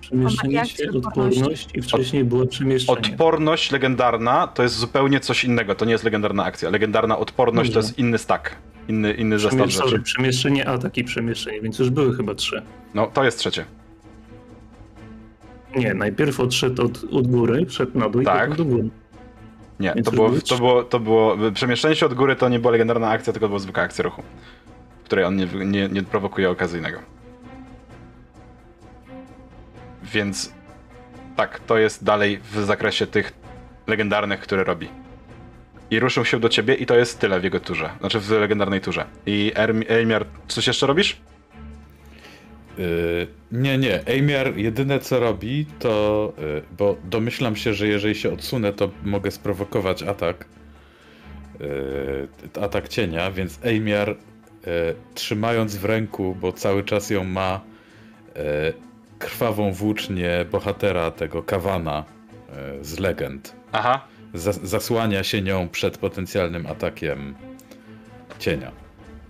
Przemieszczenie 0.00 0.66
się, 0.66 0.84
odporność? 0.90 1.38
odporność 1.38 1.68
i 1.74 1.82
wcześniej 1.82 2.24
było 2.24 2.46
przemieszczenie. 2.46 2.98
Odporność 2.98 3.70
legendarna 3.70 4.46
to 4.46 4.62
jest 4.62 4.74
zupełnie 4.74 5.20
coś 5.20 5.44
innego, 5.44 5.74
to 5.74 5.84
nie 5.84 5.92
jest 5.92 6.04
legendarna 6.04 6.44
akcja. 6.44 6.70
Legendarna 6.70 7.18
odporność 7.18 7.70
to 7.70 7.74
Dobrze. 7.74 7.86
jest 7.88 7.98
inny 7.98 8.18
stack, 8.18 8.50
inny, 8.88 9.12
inny 9.12 9.38
zestaw 9.38 9.70
rzeczy. 9.70 10.00
przemieszczenie, 10.00 10.68
atak 10.68 10.98
i 10.98 11.04
przemieszczenie, 11.04 11.60
więc 11.60 11.78
już 11.78 11.90
były 11.90 12.16
chyba 12.16 12.34
trzy. 12.34 12.62
No, 12.94 13.06
to 13.06 13.24
jest 13.24 13.38
trzecie. 13.38 13.64
Nie, 15.76 15.94
najpierw 15.94 16.40
odszedł 16.40 16.84
od, 16.84 17.04
od 17.12 17.26
góry, 17.26 17.66
wszedł 17.66 17.98
na 17.98 18.08
dół 18.08 18.22
Tak. 18.22 18.48
i 18.48 18.50
potem 18.50 18.66
do 18.66 18.76
góry. 18.76 18.88
Nie, 19.82 19.92
Więc 19.94 20.06
to 20.06 20.12
było, 20.12 20.30
to, 20.48 20.56
było, 20.56 20.84
to 20.84 21.00
było. 21.00 21.36
Przemieszczenie 21.54 21.96
się 21.96 22.06
od 22.06 22.14
góry 22.14 22.36
to 22.36 22.48
nie 22.48 22.58
była 22.58 22.72
legendarna 22.72 23.10
akcja, 23.10 23.32
tylko 23.32 23.48
była 23.48 23.60
zwykła 23.60 23.82
akcja 23.82 24.02
ruchu, 24.04 24.22
w 25.02 25.04
której 25.04 25.24
on 25.24 25.36
nie, 25.36 25.46
nie, 25.46 25.88
nie 25.88 26.02
prowokuje 26.02 26.50
okazyjnego. 26.50 26.98
Więc 30.02 30.52
tak, 31.36 31.60
to 31.60 31.78
jest 31.78 32.04
dalej 32.04 32.40
w 32.52 32.64
zakresie 32.64 33.06
tych 33.06 33.32
legendarnych, 33.86 34.40
które 34.40 34.64
robi. 34.64 34.88
I 35.90 36.00
ruszył 36.00 36.24
się 36.24 36.40
do 36.40 36.48
ciebie 36.48 36.74
i 36.74 36.86
to 36.86 36.94
jest 36.96 37.18
tyle 37.18 37.40
w 37.40 37.44
jego 37.44 37.60
turze. 37.60 37.90
Znaczy 38.00 38.20
w 38.20 38.30
legendarnej 38.30 38.80
turze. 38.80 39.04
I 39.26 39.52
Erm- 39.54 39.84
Elmiar, 39.88 40.26
coś 40.48 40.66
jeszcze 40.66 40.86
robisz? 40.86 41.20
Yy, 42.78 43.26
nie, 43.52 43.78
nie. 43.78 44.00
Amiar 44.18 44.56
jedyne 44.56 44.98
co 44.98 45.20
robi, 45.20 45.66
to. 45.78 46.32
Yy, 46.38 46.62
bo 46.78 46.96
domyślam 47.04 47.56
się, 47.56 47.74
że 47.74 47.88
jeżeli 47.88 48.14
się 48.14 48.32
odsunę, 48.32 48.72
to 48.72 48.90
mogę 49.04 49.30
sprowokować 49.30 50.02
atak. 50.02 50.44
Yy, 51.60 52.62
atak 52.62 52.88
cienia, 52.88 53.30
więc 53.30 53.58
Amiar 53.64 54.08
yy, 54.08 54.16
trzymając 55.14 55.76
w 55.76 55.84
ręku, 55.84 56.36
bo 56.40 56.52
cały 56.52 56.84
czas 56.84 57.10
ją 57.10 57.24
ma 57.24 57.60
yy, 58.34 58.42
krwawą 59.18 59.72
włócznię 59.72 60.44
bohatera 60.50 61.10
tego 61.10 61.42
kawana 61.42 62.04
z 62.80 62.98
legend. 62.98 63.56
Aha. 63.72 64.06
Zas 64.34 64.60
zasłania 64.62 65.24
się 65.24 65.42
nią 65.42 65.68
przed 65.68 65.98
potencjalnym 65.98 66.66
atakiem 66.66 67.34
cienia. 68.38 68.81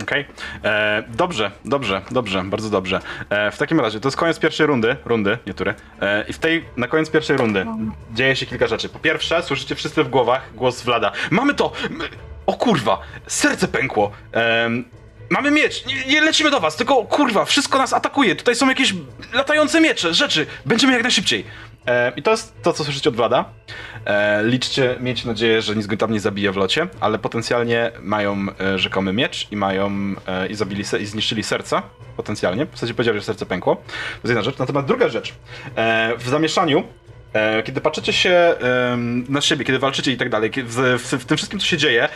Okej. 0.03 0.27
Okay. 0.61 0.73
Dobrze, 1.09 1.51
dobrze, 1.65 2.03
dobrze, 2.11 2.43
bardzo 2.45 2.71
dobrze. 2.71 3.01
E, 3.31 3.51
w 3.51 3.59
takim 3.59 3.81
razie, 3.81 4.01
to 4.01 4.09
jest 4.09 4.17
koniec 4.17 4.39
pierwszej 4.39 4.67
rundy, 4.67 4.97
rundy, 5.05 5.39
nie 5.47 5.55
tury. 5.55 5.75
E, 6.01 6.25
I 6.29 6.33
w 6.33 6.39
tej, 6.39 6.65
na 6.77 6.89
koniec 6.89 7.11
pierwszej 7.11 7.37
rundy 7.37 7.67
dzieje 8.13 8.37
się 8.37 8.47
kilka 8.47 8.67
rzeczy. 8.67 8.89
Po 8.89 8.99
pierwsze, 8.99 9.43
słyszycie 9.43 9.75
wszyscy 9.75 10.05
w 10.05 10.09
głowach 10.09 10.55
głos 10.55 10.83
Vlada. 10.83 11.13
Mamy 11.31 11.55
to! 11.55 11.73
My... 11.91 12.09
O 12.47 12.53
kurwa! 12.53 13.01
Serce 13.27 13.69
pękło! 13.69 14.13
E, 14.35 14.71
mamy 15.31 15.51
miecz! 15.51 15.87
Nie, 15.87 16.05
nie, 16.05 16.21
lecimy 16.21 16.51
do 16.51 16.61
was, 16.61 16.77
tylko 16.77 17.05
kurwa, 17.05 17.45
wszystko 17.45 17.79
nas 17.79 17.93
atakuje. 17.93 18.37
Tutaj 18.37 18.55
są 18.55 18.69
jakieś 18.69 18.95
latające 19.33 19.81
miecze, 19.81 20.15
rzeczy. 20.15 20.47
Będziemy 20.67 20.93
jak 20.93 21.03
najszybciej. 21.03 21.45
E, 21.87 22.13
I 22.17 22.23
to 22.23 22.31
jest 22.31 22.63
to, 22.63 22.73
co 22.73 22.85
słyszycie 22.85 23.09
od 23.09 23.17
Vlada. 23.17 23.45
E, 24.05 24.43
liczcie, 24.45 24.97
mieć 25.01 25.25
nadzieję, 25.25 25.63
że 25.63 25.77
nic 25.77 25.87
go 25.87 25.97
tam 25.97 26.13
nie 26.13 26.21
zabije 26.21 26.53
w 26.53 26.57
locie, 26.57 26.87
ale 27.01 27.19
potencjalnie 27.19 27.93
mają 28.01 28.47
e, 28.61 28.79
rzekomy 28.79 29.13
miecz 29.13 29.53
i 29.53 29.57
mają 29.57 29.91
i 30.51 30.55
zabili 30.55 30.85
se, 30.85 30.99
i 30.99 31.07
zniszczyli 31.07 31.43
serca. 31.43 31.83
Potencjalnie. 32.17 32.67
W 32.67 32.71
zasadzie 32.73 32.95
powiedział, 32.95 33.15
że 33.15 33.23
serce 33.23 33.47
pękło. 33.47 33.77
To 33.77 33.83
jest 34.15 34.25
jedna 34.25 34.43
rzecz. 34.43 34.59
Natomiast 34.59 34.87
druga 34.87 35.09
rzecz. 35.09 35.35
W 36.19 36.29
zamieszaniu 36.29 36.83
kiedy 37.65 37.81
patrzycie 37.81 38.13
się 38.13 38.55
na 39.29 39.41
siebie, 39.41 39.65
kiedy 39.65 39.79
walczycie 39.79 40.13
i 40.13 40.17
tak 40.17 40.29
dalej, 40.29 40.51
w, 40.57 41.25
tym 41.27 41.37
wszystkim, 41.37 41.61
co 41.61 41.67
się 41.67 41.77
dzieje, 41.77 42.09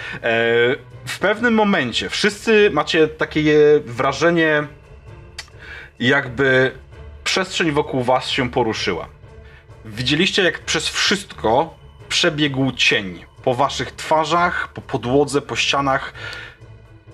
w 1.06 1.18
pewnym 1.20 1.54
momencie 1.54 2.08
wszyscy 2.08 2.70
macie 2.72 3.08
takie 3.08 3.54
wrażenie, 3.84 4.66
jakby 6.00 6.72
przestrzeń 7.24 7.70
wokół 7.70 8.02
was 8.02 8.28
się 8.28 8.50
poruszyła. 8.50 9.08
Widzieliście, 9.86 10.42
jak 10.42 10.58
przez 10.58 10.88
wszystko 10.88 11.74
przebiegł 12.08 12.72
cień. 12.72 13.24
Po 13.44 13.54
waszych 13.54 13.92
twarzach, 13.92 14.68
po 14.72 14.80
podłodze, 14.80 15.40
po 15.42 15.56
ścianach. 15.56 16.12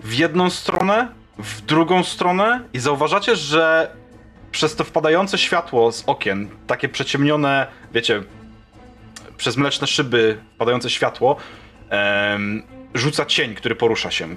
W 0.00 0.14
jedną 0.14 0.50
stronę, 0.50 1.08
w 1.38 1.60
drugą 1.60 2.04
stronę 2.04 2.60
i 2.72 2.78
zauważacie, 2.78 3.36
że 3.36 3.96
przez 4.52 4.76
to 4.76 4.84
wpadające 4.84 5.38
światło 5.38 5.92
z 5.92 6.04
okien, 6.06 6.48
takie 6.66 6.88
przeciemnione, 6.88 7.66
wiecie, 7.92 8.22
przez 9.36 9.56
mleczne 9.56 9.86
szyby 9.86 10.38
wpadające 10.54 10.90
światło, 10.90 11.36
em, 11.90 12.62
rzuca 12.94 13.26
cień, 13.26 13.54
który 13.54 13.74
porusza 13.74 14.10
się. 14.10 14.28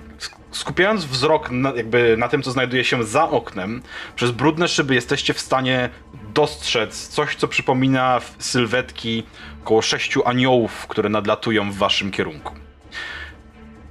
Skupiając 0.52 1.06
wzrok 1.06 1.52
na, 1.52 1.74
jakby 1.74 2.18
na 2.18 2.28
tym, 2.28 2.44
co 2.44 2.52
znajduje 2.52 2.84
się 2.84 3.04
za 3.04 3.30
oknem, 3.30 3.82
przez 4.16 4.32
brudne 4.32 4.68
szyby 4.68 4.96
jesteście 4.96 5.34
w 5.34 5.40
stanie 5.40 5.90
dostrzec 6.34 7.08
coś, 7.08 7.36
co 7.36 7.48
przypomina 7.48 8.22
sylwetki 8.40 9.24
około 9.64 9.82
sześciu 9.82 10.28
aniołów, 10.28 10.88
które 10.88 11.10
nadlatują 11.10 11.72
w 11.72 11.76
waszym 11.76 12.12
kierunku. 12.12 12.54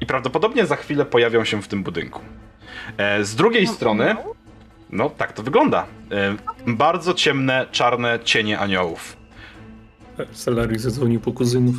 I 0.01 0.07
prawdopodobnie 0.07 0.67
za 0.67 0.77
chwilę 0.77 1.05
pojawią 1.05 1.45
się 1.45 1.63
w 1.63 1.69
tym 1.69 1.83
budynku. 1.83 2.21
E, 2.97 3.25
z 3.25 3.35
drugiej 3.35 3.67
strony, 3.67 4.17
no 4.91 5.11
tak 5.11 5.33
to 5.33 5.43
wygląda. 5.43 5.87
E, 6.11 6.37
bardzo 6.67 7.15
ciemne, 7.15 7.67
czarne 7.73 8.19
cienie 8.25 8.59
aniołów. 8.59 9.17
Salari 10.33 10.79
zadzwonił 10.79 11.21
po 11.21 11.33
kuzynów. 11.33 11.75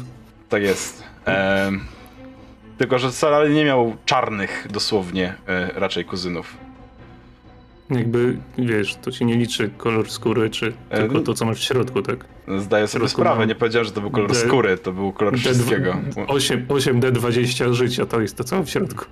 Tak 0.50 0.62
jest. 0.62 1.04
E, 1.28 1.72
tylko, 2.78 3.00
że 3.00 3.12
Salari 3.12 3.54
nie 3.54 3.66
miał 3.66 3.96
czarnych 4.06 4.68
dosłownie 4.70 5.34
e, 5.48 5.72
raczej 5.76 6.06
kuzynów. 6.06 6.58
Jakby, 7.90 8.38
wiesz, 8.58 8.96
to 8.96 9.12
się 9.12 9.26
nie 9.26 9.36
liczy 9.38 9.70
kolor 9.78 10.10
skóry, 10.12 10.50
czy 10.50 10.74
E, 10.90 10.98
tylko 10.98 11.20
to, 11.20 11.34
co 11.34 11.46
masz 11.46 11.60
w 11.60 11.64
środku, 11.64 12.02
tak? 12.02 12.26
Zdaję 12.58 12.88
sobie 12.88 13.10
sprawę, 13.10 13.40
mam 13.40 13.48
nie 13.48 13.56
powiedziałem, 13.56 13.86
że 13.86 13.92
to 13.92 14.02
był 14.02 14.12
kolor 14.12 14.30
D- 14.30 14.36
skóry, 14.36 14.78
to 14.78 14.92
był 14.92 15.14
kolor 15.14 15.38
wszystkiego. 15.38 15.98
8, 16.28 16.68
8D20 16.68 17.74
życia 17.74 18.06
to 18.06 18.22
jest 18.22 18.38
to, 18.38 18.44
co 18.44 18.64
w 18.64 18.70
środku. 18.70 19.06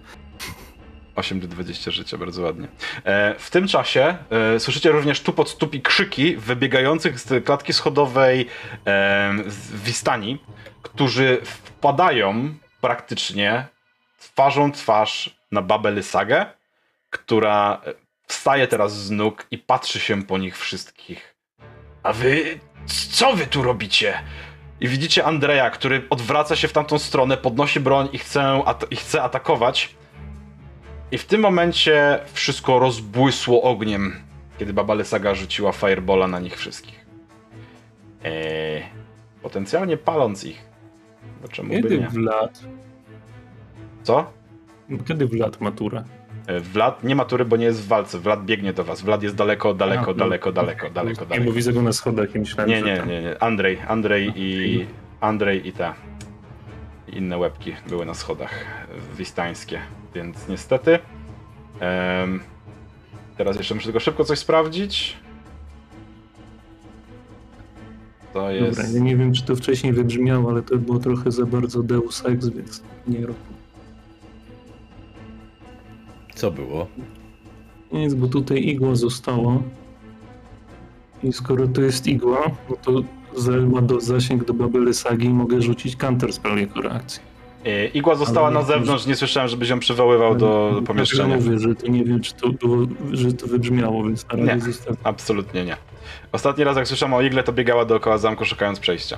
8 1.16 1.40
do 1.40 1.48
20 1.48 1.92
życia, 1.92 2.18
bardzo 2.18 2.42
ładnie. 2.42 2.68
E, 3.06 3.36
w 3.40 3.52
tym 3.52 3.68
czasie 3.68 4.18
e, 4.30 4.60
słyszycie 4.60 4.92
również 4.92 5.22
tu 5.22 5.34
pod 5.34 5.50
stóp 5.50 5.74
i 5.74 5.82
krzyki 5.82 6.36
wybiegających 6.38 7.20
z 7.20 7.46
klatki 7.46 7.74
schodowej 7.74 8.46
e, 8.88 9.34
z 9.48 9.84
Wistani, 9.84 10.38
którzy 10.82 11.38
wpadają 11.44 12.54
praktycznie 12.84 13.68
twarzą 14.20 14.72
twarz 14.72 15.36
na 15.52 15.62
babę 15.62 15.92
Lysagę, 15.92 16.46
która 17.10 17.82
wstaje 18.28 18.68
teraz 18.68 18.96
z 18.98 19.12
nóg 19.12 19.46
i 19.52 19.58
patrzy 19.58 20.00
się 20.00 20.24
po 20.24 20.38
nich 20.38 20.58
wszystkich. 20.58 21.36
A 22.04 22.14
wy, 22.14 22.60
co 23.12 23.34
wy 23.34 23.48
tu 23.48 23.64
robicie? 23.64 24.20
I 24.82 24.88
widzicie 24.88 25.26
Andrzeja, 25.26 25.70
który 25.70 26.08
odwraca 26.10 26.56
się 26.56 26.68
w 26.68 26.74
tamtą 26.74 27.00
stronę, 27.00 27.38
podnosi 27.38 27.80
broń 27.80 28.10
i 28.14 28.18
chce, 28.18 28.62
at- 28.66 28.92
i 28.92 28.96
chce 28.96 29.24
atakować. 29.24 29.96
I 31.12 31.18
w 31.18 31.26
tym 31.26 31.42
momencie 31.42 32.20
wszystko 32.34 32.80
rozbłysło 32.80 33.62
ogniem, 33.62 34.24
kiedy 34.60 34.74
Baba 34.74 34.94
Lysaga 34.94 35.36
rzuciła 35.36 35.72
firebola 35.72 36.28
na 36.28 36.40
nich 36.40 36.58
wszystkich. 36.58 37.06
Eee, 38.24 38.84
potencjalnie 39.42 39.98
paląc 39.98 40.44
ich. 40.44 40.73
Bo 41.44 41.48
czemu 41.48 41.70
by 41.70 41.76
Kiedy 41.76 42.00
nie? 42.00 42.08
Vlad, 42.08 42.64
Co? 44.04 44.32
kiedy 45.06 45.26
Vlad 45.28 45.62
matura? 45.62 46.04
E, 46.48 46.60
Vlad 46.60 47.04
nie 47.04 47.16
ma 47.16 47.26
tury, 47.26 47.46
bo 47.46 47.58
nie 47.58 47.66
jest 47.66 47.82
w 47.82 47.88
walce. 47.88 48.20
Vlad 48.20 48.46
biegnie 48.46 48.74
do 48.74 48.84
was. 48.84 49.02
Vlad 49.02 49.24
jest 49.24 49.36
daleko, 49.36 49.74
daleko, 49.74 50.04
A, 50.04 50.08
no. 50.08 50.14
daleko, 50.14 50.52
daleko, 50.52 50.90
daleko, 50.90 51.22
Nie, 51.22 51.28
daleko. 51.28 51.46
bo 51.46 51.52
widzę 51.52 51.74
go 51.74 51.82
na 51.82 51.94
schodach 51.94 52.36
i 52.36 52.40
myślałem, 52.40 52.70
Nie, 52.70 52.80
że 52.80 52.86
nie, 52.86 52.98
tam- 52.98 53.10
nie, 53.10 53.22
nie. 53.22 53.44
Andrzej, 53.44 53.78
Andrzej 53.88 54.34
i... 54.36 54.86
Andrzej 55.22 55.68
i 55.68 55.72
te 55.72 55.94
inne 57.08 57.38
łebki 57.38 57.76
były 57.90 58.06
na 58.06 58.14
schodach 58.14 58.66
wistańskie, 59.18 59.80
więc 60.16 60.48
niestety. 60.48 61.00
Em, 61.80 62.40
teraz 63.38 63.58
jeszcze 63.58 63.76
muszę 63.76 63.86
tylko 63.86 64.00
szybko 64.00 64.24
coś 64.26 64.40
sprawdzić. 64.40 65.18
To 68.34 68.52
jest... 68.52 68.78
Dobra, 68.78 68.92
ja 68.94 69.00
nie 69.00 69.18
wiem, 69.18 69.34
czy 69.34 69.44
to 69.44 69.56
wcześniej 69.56 69.94
wybrzmiało, 69.94 70.50
ale 70.50 70.62
to 70.62 70.78
było 70.78 71.00
trochę 71.00 71.32
za 71.32 71.46
bardzo 71.46 71.84
Deus 71.84 72.26
Ex, 72.26 72.48
więc 72.48 72.84
nie 73.08 73.26
rób. 73.26 73.38
Co 76.36 76.52
było? 76.52 76.88
Nic, 77.92 78.14
bo 78.14 78.28
tutaj 78.28 78.68
igła 78.68 78.96
została. 78.96 79.60
I 81.24 81.34
skoro 81.34 81.68
to 81.68 81.82
jest 81.82 82.08
igła, 82.08 82.52
no 82.70 82.76
to 82.84 83.04
Zel 83.36 83.68
ma 83.70 83.82
do 83.82 84.00
zasięg 84.00 84.46
do 84.46 84.54
Babyle 84.54 84.94
Sagi 84.94 85.26
i 85.26 85.30
mogę 85.30 85.62
rzucić 85.62 85.96
counter 85.96 86.34
spell 86.34 86.58
jako 86.60 86.82
reakcję. 86.82 87.24
E, 87.66 87.88
Igła 87.88 88.16
została 88.16 88.48
Ale 88.48 88.54
na 88.60 88.64
zewnątrz, 88.64 89.06
nie 89.06 89.16
słyszałem, 89.16 89.50
żebyś 89.50 89.70
ją 89.70 89.80
przywoływał 89.80 90.36
do 90.36 90.82
pomieszczenia. 90.86 91.36
mówię, 91.36 91.60
że 91.60 91.76
to 91.76 91.88
nie 91.88 92.04
wiem, 92.04 92.22
czy 92.22 92.34
to 92.34 92.50
było, 92.50 92.78
że 93.12 93.34
to 93.34 93.48
wybrzmiało, 93.48 94.04
więc 94.04 94.26
na 94.34 94.46
razie 94.46 94.68
Nie. 94.68 94.74
Absolutnie 95.04 95.66
nie. 95.66 95.78
Ostatni 96.32 96.64
raz 96.64 96.78
jak 96.78 96.88
słyszałem 96.88 97.14
o 97.14 97.22
igle, 97.22 97.44
to 97.44 97.54
biegała 97.54 97.86
dookoła 97.86 98.18
zamku 98.18 98.46
szukając 98.46 98.80
przejścia. 98.80 99.18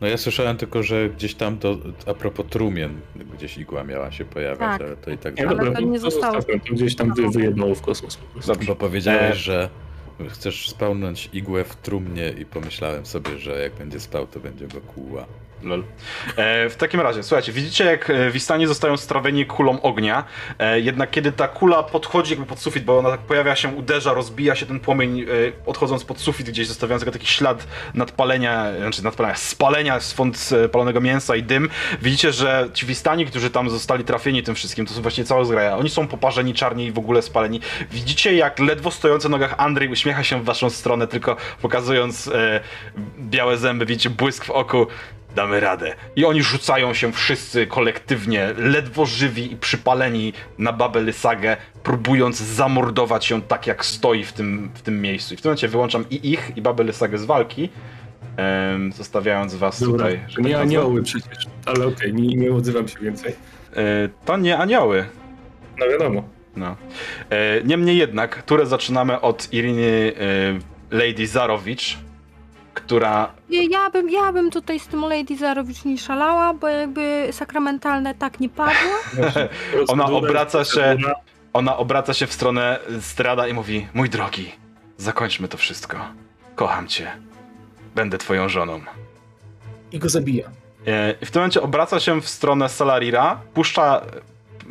No 0.00 0.08
ja 0.08 0.16
słyszałem 0.16 0.56
tylko, 0.56 0.82
że 0.82 1.08
gdzieś 1.10 1.34
tam 1.34 1.58
do, 1.58 1.76
a 2.06 2.14
propos 2.14 2.46
trumien, 2.50 3.00
gdzieś 3.36 3.58
igła 3.58 3.84
miała 3.84 4.12
się 4.12 4.24
pojawiać, 4.24 4.58
Tak. 4.58 4.80
ale 4.80 4.96
to 4.96 5.10
i 5.10 5.18
tak 5.18 5.36
Nie, 5.36 5.48
Ale 5.48 5.56
dobra, 5.56 5.72
to 5.72 5.80
nie 5.80 5.98
zostało. 5.98 6.42
to 6.42 6.74
gdzieś 6.74 6.96
tam 6.96 7.14
wy, 7.14 7.28
wyjebało 7.30 7.74
w 7.74 7.82
kosmos 7.82 8.16
po 8.16 8.26
prostu. 8.32 8.52
Dobrze. 8.52 8.66
Bo 8.68 8.76
powiedziałeś, 8.76 9.30
E. 9.30 9.34
że 9.34 9.68
chcesz 10.28 10.68
spełnąć 10.68 11.30
igłę 11.32 11.64
w 11.64 11.76
trumnie 11.76 12.28
i 12.30 12.44
pomyślałem 12.46 13.06
sobie, 13.06 13.38
że 13.38 13.62
jak 13.62 13.72
będzie 13.72 14.00
spał, 14.00 14.26
to 14.26 14.40
będzie 14.40 14.68
go 14.68 14.80
kłuła. 14.80 15.26
Lol. 15.64 15.84
E, 16.36 16.68
w 16.70 16.76
takim 16.76 17.00
razie, 17.00 17.22
słuchajcie, 17.22 17.52
widzicie 17.52 17.84
jak 17.84 18.10
e, 18.10 18.30
Wistani 18.30 18.66
zostają 18.66 18.96
strawieni 18.96 19.46
kulą 19.46 19.82
ognia, 19.82 20.24
e, 20.58 20.80
jednak 20.80 21.10
kiedy 21.10 21.32
ta 21.32 21.48
kula 21.48 21.82
podchodzi 21.82 22.30
jakby 22.30 22.46
pod 22.46 22.60
sufit, 22.60 22.84
bo 22.84 22.98
ona 22.98 23.10
tak 23.10 23.20
pojawia 23.20 23.56
się, 23.56 23.68
uderza, 23.68 24.12
rozbija 24.12 24.54
się 24.54 24.66
ten 24.66 24.80
płomień, 24.80 25.20
e, 25.20 25.24
odchodząc 25.66 26.04
pod 26.04 26.20
sufit 26.20 26.50
gdzieś, 26.50 26.66
zostawiając 26.66 27.04
taki 27.04 27.26
ślad 27.26 27.66
nadpalenia, 27.94 28.66
znaczy 28.78 29.04
nadpalenia, 29.04 29.34
spalenia 29.34 30.00
swąd 30.00 30.50
e, 30.64 30.68
palonego 30.68 31.00
mięsa 31.00 31.36
i 31.36 31.42
dym, 31.42 31.68
widzicie, 32.02 32.32
że 32.32 32.68
ci 32.74 32.86
Wistani, 32.86 33.26
którzy 33.26 33.50
tam 33.50 33.70
zostali 33.70 34.04
trafieni 34.04 34.42
tym 34.42 34.54
wszystkim, 34.54 34.86
to 34.86 34.94
są 34.94 35.02
właśnie 35.02 35.24
cała 35.24 35.44
zgraja, 35.44 35.76
oni 35.76 35.90
są 35.90 36.08
poparzeni, 36.08 36.54
czarni 36.54 36.86
i 36.86 36.92
w 36.92 36.98
ogóle 36.98 37.22
spaleni. 37.22 37.60
Widzicie 37.90 38.34
jak 38.34 38.58
ledwo 38.58 38.90
stojący 38.90 39.28
na 39.28 39.32
nogach 39.32 39.54
Andrzej 39.58 39.88
uśmiecha 39.88 40.24
się 40.24 40.40
w 40.40 40.44
waszą 40.44 40.70
stronę, 40.70 41.06
tylko 41.06 41.36
pokazując 41.62 42.28
e, 42.28 42.60
białe 43.18 43.58
zęby, 43.58 43.86
widzicie 43.86 44.10
błysk 44.10 44.44
w 44.44 44.50
oku. 44.50 44.86
Damy 45.34 45.60
radę. 45.60 45.94
I 46.16 46.24
oni 46.24 46.42
rzucają 46.42 46.94
się 46.94 47.12
wszyscy 47.12 47.66
kolektywnie, 47.66 48.54
ledwo 48.56 49.06
żywi 49.06 49.52
i 49.52 49.56
przypaleni 49.56 50.32
na 50.58 50.72
babę 50.72 51.00
Lysagę, 51.00 51.56
próbując 51.82 52.36
zamordować 52.36 53.30
ją 53.30 53.42
tak, 53.42 53.66
jak 53.66 53.84
stoi 53.84 54.24
w 54.24 54.32
tym, 54.32 54.70
w 54.74 54.82
tym 54.82 55.02
miejscu. 55.02 55.34
I 55.34 55.36
w 55.36 55.40
tym 55.40 55.48
momencie 55.48 55.68
wyłączam 55.68 56.04
i 56.10 56.30
ich, 56.32 56.52
i 56.56 56.62
babę 56.62 56.84
Lysagę 56.84 57.18
z 57.18 57.24
walki, 57.24 57.68
em, 58.36 58.92
zostawiając 58.92 59.54
was 59.54 59.80
Dobra, 59.80 60.06
tutaj. 60.06 60.20
to 60.36 60.40
nie 60.40 60.58
anioły 60.58 61.02
przecież, 61.02 61.46
ale 61.66 61.86
okej, 61.86 62.14
nie, 62.14 62.36
nie 62.36 62.52
odzywam 62.52 62.88
się 62.88 62.98
więcej. 63.00 63.34
E, 63.76 64.08
to 64.24 64.36
nie 64.36 64.58
anioły. 64.58 65.04
No 65.78 65.86
wiadomo. 65.88 66.22
No. 66.56 66.76
E, 67.30 67.64
niemniej 67.64 67.96
jednak, 67.96 68.42
turę 68.42 68.66
zaczynamy 68.66 69.20
od 69.20 69.52
Iriny 69.52 70.12
e, 70.90 70.96
Lady 70.96 71.26
Zarowicz, 71.26 71.98
która 72.74 73.32
Ja, 73.48 73.62
ja, 73.70 73.90
bym, 73.90 74.10
ja 74.10 74.32
bym 74.32 74.50
tutaj 74.50 74.80
z 74.80 74.86
tym 74.86 75.00
Lady 75.00 75.36
Zarowicz 75.36 75.84
nie 75.84 75.98
szalała, 75.98 76.54
bo 76.54 76.68
jakby 76.68 77.28
sakramentalne 77.32 78.14
tak 78.14 78.40
nie 78.40 78.48
padło. 78.48 78.90
Ona 79.88 80.04
obraca 80.04 80.64
się-. 80.64 80.96
Ona 81.52 81.76
obraca 81.76 82.14
się 82.14 82.26
w 82.26 82.32
stronę 82.32 82.78
Strada 83.00 83.48
i 83.48 83.52
mówi: 83.54 83.86
Mój 83.94 84.10
drogi, 84.10 84.52
zakończmy 84.96 85.48
to 85.48 85.56
wszystko. 85.58 85.98
Kocham 86.54 86.88
cię. 86.88 87.12
Będę 87.94 88.18
twoją 88.18 88.48
żoną. 88.48 88.80
I 89.92 89.98
go 89.98 90.08
zabija. 90.08 90.48
E, 90.86 91.14
I 91.22 91.26
w 91.26 91.30
tym 91.30 91.40
momencie 91.40 91.62
obraca 91.62 92.00
się 92.00 92.20
w 92.20 92.28
stronę 92.28 92.68
Salarira, 92.68 93.40
puszcza 93.54 94.02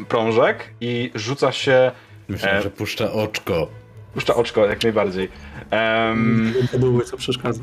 prążek 0.08 0.70
i 0.82 1.12
rzuca 1.16 1.52
się. 1.52 1.92
Myślałem, 2.28 2.58
E. 2.60 2.62
że 2.62 2.70
puszcza 2.70 3.12
oczko. 3.12 3.68
Puszcza 4.14 4.36
oczko 4.36 4.66
jak 4.66 4.84
najbardziej. 4.84 5.30
Em, 5.72 6.54
Nie 6.62 6.68
podobły, 6.68 7.04
co 7.06 7.18
przeszkadza. 7.18 7.62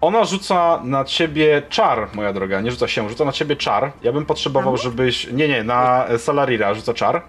ona 0.00 0.24
rzuca 0.24 0.80
na 0.84 1.04
ciebie 1.04 1.62
czar, 1.68 2.08
moja 2.14 2.32
droga. 2.32 2.60
Nie 2.60 2.70
rzuca 2.70 2.88
się, 2.88 3.08
rzuca 3.08 3.24
na 3.24 3.32
ciebie 3.32 3.56
czar. 3.56 3.92
Ja 4.02 4.12
bym 4.12 4.26
potrzebował, 4.26 4.74
Tam? 4.74 4.82
żebyś. 4.82 5.32
Nie, 5.32 5.48
nie, 5.48 5.64
na 5.64 6.06
e, 6.08 6.18
Salarira 6.18 6.74
rzuca 6.74 6.94
czar. 6.94 7.22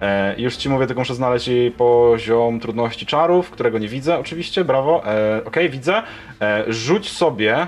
E, 0.00 0.34
już 0.40 0.56
ci 0.56 0.68
mówię, 0.68 0.86
tylko 0.86 1.00
muszę 1.00 1.14
znaleźć 1.14 1.48
jej 1.48 1.70
poziom 1.70 2.60
trudności 2.60 3.06
czarów, 3.06 3.50
którego 3.50 3.78
nie 3.78 3.88
widzę, 3.88 4.18
oczywiście, 4.18 4.64
brawo. 4.64 5.02
E, 5.06 5.40
Okej, 5.44 5.70
widzę. 5.70 6.02
E, 6.40 6.64
rzuć 6.68 7.10
sobie. 7.12 7.66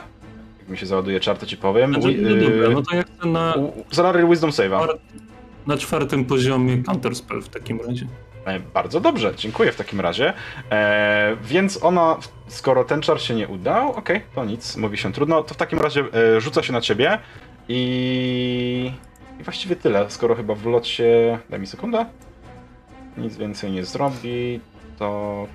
Jak 0.60 0.68
mi 0.68 0.78
się 0.78 0.86
załaduje 0.86 1.20
czar, 1.20 1.38
to 1.38 1.46
ci 1.46 1.56
powiem. 1.56 1.92
Znaczy, 1.94 2.08
Wi- 2.08 2.22
no 2.22 2.28
dobra, 2.30 2.66
e, 2.66 2.70
no 2.70 2.82
to 2.82 2.96
jak 2.96 3.06
na, 3.24 3.54
Salarir 3.90 4.28
Wisdom 4.28 4.50
Save'a. 4.50 4.86
na 5.66 5.76
czwartym 5.76 6.24
poziomie 6.24 6.82
Counterspell 6.82 7.42
w 7.42 7.48
takim 7.48 7.80
razie. 7.80 8.06
E, 8.48 8.60
Bardzo 8.74 9.00
dobrze, 9.00 9.34
dziękuję 9.36 9.72
w 9.72 9.76
takim 9.76 10.00
razie. 10.00 10.32
E, 10.70 11.36
więc 11.42 11.84
ona, 11.84 12.16
skoro 12.48 12.84
ten 12.84 13.00
czar 13.00 13.20
się 13.20 13.34
nie 13.34 13.48
udał, 13.48 13.92
okej, 13.92 14.20
to 14.34 14.44
nic, 14.44 14.76
mówi 14.76 14.98
się 14.98 15.12
trudno, 15.12 15.42
to 15.42 15.54
w 15.54 15.56
takim 15.56 15.78
razie 15.78 16.04
e, 16.36 16.40
rzuca 16.40 16.62
się 16.62 16.72
na 16.72 16.80
ciebie 16.80 17.18
i... 17.68 18.92
i 19.40 19.42
właściwie 19.42 19.76
tyle, 19.76 20.10
skoro 20.10 20.34
chyba 20.34 20.54
w 20.54 20.66
locie... 20.66 21.38
Daj 21.50 21.60
mi 21.60 21.66
sekundę. 21.66 22.06
Nic 23.16 23.36
więcej 23.36 23.70
nie 23.72 23.84
zrobi, 23.84 24.60
to... 24.98 25.46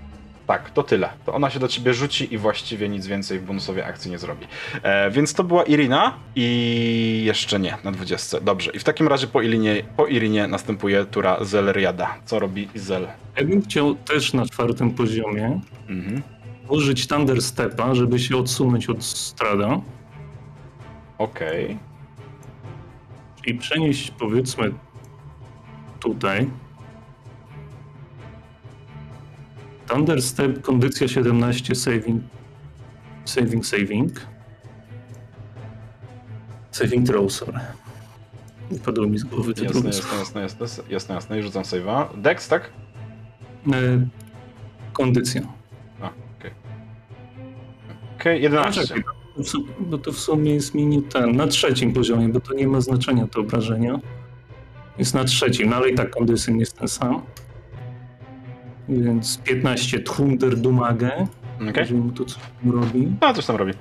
Tak, 0.48 0.70
to 0.72 0.84
tyle. 0.84 1.10
To 1.26 1.34
ona 1.34 1.50
się 1.50 1.60
do 1.60 1.68
ciebie 1.68 1.94
rzuci 1.94 2.34
i 2.34 2.38
właściwie 2.38 2.90
nic 2.90 3.08
więcej 3.08 3.40
w 3.40 3.44
bonusowej 3.46 3.84
akcji 3.84 4.12
nie 4.12 4.18
zrobi. 4.20 4.46
E, 4.84 5.12
więc 5.12 5.34
to 5.34 5.44
była 5.44 5.64
Irina 5.64 6.14
i 6.36 7.24
jeszcze 7.26 7.60
nie, 7.60 7.78
na 7.84 7.92
20. 7.92 8.40
Dobrze. 8.40 8.72
I 8.72 8.80
w 8.80 8.84
takim 8.84 9.08
razie 9.08 9.28
po 9.28 9.42
Irinie, 9.42 9.84
po 9.98 10.08
Irinie 10.08 10.48
następuje 10.48 11.06
tura 11.06 11.38
Zelriada. 11.44 12.16
Co 12.26 12.40
robi 12.40 12.68
Zel? 12.76 13.08
Ja 13.38 13.44
bym 13.46 13.62
chciał 13.62 13.96
też 13.96 14.34
na 14.34 14.46
czwartym 14.46 14.92
poziomie 14.92 15.60
Mhm. 15.90 16.22
użyć 16.70 17.08
Thunder 17.08 17.42
Stepa, 17.42 17.96
żeby 17.96 18.20
się 18.20 18.38
odsunąć 18.38 18.90
od 18.90 19.04
Strada 19.04 19.82
Okej. 21.18 21.78
i 23.46 23.54
przenieść 23.54 24.12
powiedzmy 24.20 24.72
tutaj. 26.00 26.50
Thunder 29.94 30.22
Step, 30.22 30.62
kondycja 30.62 31.08
17, 31.08 31.76
saving, 31.76 32.22
saving, 33.26 33.66
saving. 33.66 34.12
Saving 36.72 37.08
throw, 37.08 37.32
sorry. 37.32 37.60
Nie 38.72 38.80
padło 38.80 39.08
mi 39.08 39.18
z 39.18 39.24
głowy 39.24 39.54
te 39.54 39.64
Jasne, 39.64 39.90
jasne, 39.90 40.18
jasne, 40.18 40.42
jasne, 40.42 40.84
jasne, 40.90 41.16
jasne. 41.16 41.40
I 41.40 41.44
rzucam 41.44 41.64
save'a. 41.64 42.22
Dex, 42.22 42.48
tak? 42.48 42.70
E, 43.74 44.08
Kondycja. 44.94 45.42
A, 46.02 46.10
okej. 46.40 46.52
Okej, 48.20 48.42
11. 48.42 48.82
Poczekaj, 48.82 49.04
w 49.38 49.48
su- 49.50 49.68
bo 49.80 49.98
to 49.98 50.12
w 50.12 50.20
sumie 50.20 50.54
jest 50.54 50.74
mi 50.76 50.86
nie 50.86 51.02
ten, 51.02 51.36
na 51.36 51.48
trzecim 51.48 51.94
poziomie, 51.94 52.30
bo 52.30 52.40
to 52.40 52.54
nie 52.54 52.68
ma 52.68 52.82
znaczenia 52.82 53.28
te 53.28 53.40
obrażenia. 53.40 54.00
Jest 54.98 55.14
na 55.14 55.24
trzecim, 55.24 55.70
no 55.70 55.76
ale 55.76 55.90
i 55.90 55.96
tak 55.96 56.10
kondycjon 56.10 56.60
jest 56.60 56.78
ten 56.78 56.88
sam. 56.88 57.22
Więc 59.02 59.38
15 59.38 60.00
Thunder 60.00 60.58
Dumagę, 60.58 61.28
Okej. 61.56 61.74
jeżeli 61.78 62.00
mu 62.00 62.12
to 62.12 62.26
co 62.26 62.40
robi. 62.66 63.08
No, 63.22 63.34
coś 63.34 63.46
tam 63.46 63.56
robi. 63.56 63.72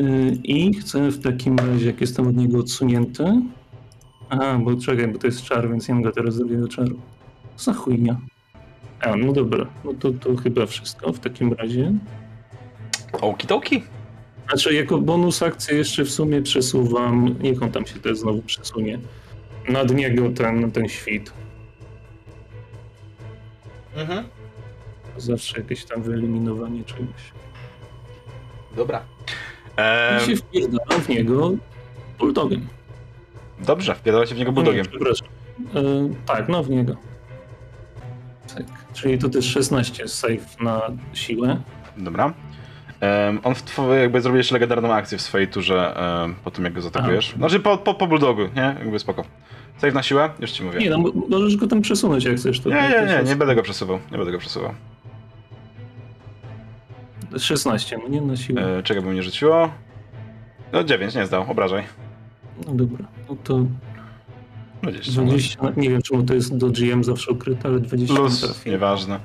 Y, 0.00 0.38
I 0.44 0.74
chcę 0.74 1.10
w 1.10 1.22
takim 1.22 1.58
razie, 1.58 1.86
jak 1.86 2.00
jestem 2.00 2.26
od 2.28 2.36
niego 2.36 2.58
odsunięty. 2.58 3.24
Aha, 4.30 4.58
bo 4.62 4.76
czekaj, 4.76 5.08
bo 5.08 5.18
to 5.18 5.26
jest 5.26 5.42
czar, 5.42 5.68
więc 5.70 5.88
nie 5.88 5.94
mogę 5.94 6.12
teraz 6.12 6.34
zrobić 6.34 6.58
do 6.58 6.68
czaru. 6.68 6.98
Za 7.56 7.72
chujnia. 7.72 8.16
A, 9.00 9.16
no 9.16 9.32
dobra, 9.32 9.66
no 9.84 9.92
to, 9.94 10.12
to 10.12 10.36
chyba 10.36 10.66
wszystko 10.66 11.12
w 11.12 11.18
takim 11.18 11.52
razie. 11.52 11.92
Okidoki. 13.20 13.82
Znaczy, 14.48 14.74
jako 14.74 14.98
bonus 14.98 15.42
akcję 15.42 15.76
jeszcze 15.76 16.04
w 16.04 16.10
sumie 16.10 16.42
przesuwam, 16.42 17.34
niech 17.42 17.62
on 17.62 17.70
tam 17.70 17.86
się 17.86 17.94
też 18.00 18.18
znowu 18.18 18.42
przesunie, 18.42 18.98
nad 19.68 19.94
niego 19.94 20.30
ten, 20.30 20.70
ten 20.70 20.88
świt. 20.88 21.32
Mhm. 23.96 24.24
Zawsze 25.16 25.58
jakieś 25.58 25.84
tam 25.84 26.02
wyeliminowanie 26.02 26.84
czegoś. 26.84 27.32
Dobra. 28.76 29.02
I 30.22 30.26
się 30.26 30.36
wpierdalam 30.36 31.00
w 31.00 31.08
niego 31.08 31.52
bulldogiem. 32.18 32.66
dobrze, 33.60 33.94
wpierdala 33.94 34.26
się 34.26 34.34
w 34.34 34.38
niego 34.38 34.50
Nie, 34.50 34.54
bulldogiem. 34.54 34.86
przepraszam. 34.86 35.28
E, 35.74 35.80
tak, 36.26 36.48
no 36.48 36.62
w 36.62 36.70
niego. 36.70 36.96
Tak. 38.54 38.64
Czyli 38.94 39.18
to 39.18 39.28
też 39.28 39.44
16 39.46 40.08
save 40.08 40.60
na 40.60 40.80
siłę. 41.14 41.60
Dobra. 41.96 42.32
Em, 43.00 43.40
on 43.44 43.54
w 43.54 43.62
twoje, 43.62 44.00
jakby 44.00 44.20
zrobi 44.20 44.38
jeszcze 44.38 44.54
legendarną 44.54 44.92
akcję 44.92 45.18
w 45.18 45.22
swojej 45.22 45.48
turze 45.48 45.96
em, 46.24 46.34
po 46.44 46.50
tym, 46.50 46.64
jak 46.64 46.72
go 46.72 46.82
zaatakujesz. 46.82 47.28
Aha. 47.28 47.38
Znaczy 47.38 47.60
po, 47.60 47.78
po, 47.78 47.94
po 47.94 48.06
bulldogu, 48.06 48.42
nie? 48.56 48.76
Jakby 48.78 48.98
spoko. 48.98 49.24
Save 49.78 49.94
na 49.94 50.02
siłę? 50.02 50.30
Już 50.40 50.50
ci 50.52 50.62
mówię. 50.64 50.78
Nie, 50.78 50.90
no 50.90 50.98
mo- 50.98 51.12
możesz 51.28 51.56
go 51.56 51.66
tam 51.66 51.80
przesunąć 51.82 52.24
jak 52.24 52.36
chcesz. 52.36 52.60
To 52.60 52.68
nie, 52.70 52.74
nie, 53.06 53.06
nie, 53.16 53.22
nie 53.28 53.36
będę 53.36 53.54
go 53.54 53.62
przesuwał. 53.62 53.98
Nie 54.12 54.16
będę 54.18 54.32
go 54.32 54.38
przesuwał. 54.38 54.74
16, 57.38 57.98
no 58.02 58.08
nie 58.08 58.20
na 58.20 58.36
siłę. 58.36 58.78
E, 58.78 58.82
czego 58.82 59.02
by 59.02 59.10
mnie 59.10 59.22
rzuciło? 59.22 59.70
No 60.72 60.84
9, 60.84 61.14
nie 61.14 61.26
zdał, 61.26 61.50
obrażaj. 61.50 61.82
No 62.66 62.74
dobra, 62.74 63.04
no 63.28 63.36
to 63.44 63.64
20. 64.82 65.12
20, 65.22 65.72
nie 65.76 65.90
wiem 65.90 66.02
czemu 66.02 66.22
to 66.22 66.34
jest 66.34 66.56
do 66.56 66.70
GM 66.70 67.04
zawsze 67.04 67.32
ukryte, 67.32 67.68
ale 67.68 67.80
20 67.80 68.14
Plus, 68.16 68.40
trafi. 68.40 68.70
nieważne. 68.70 69.18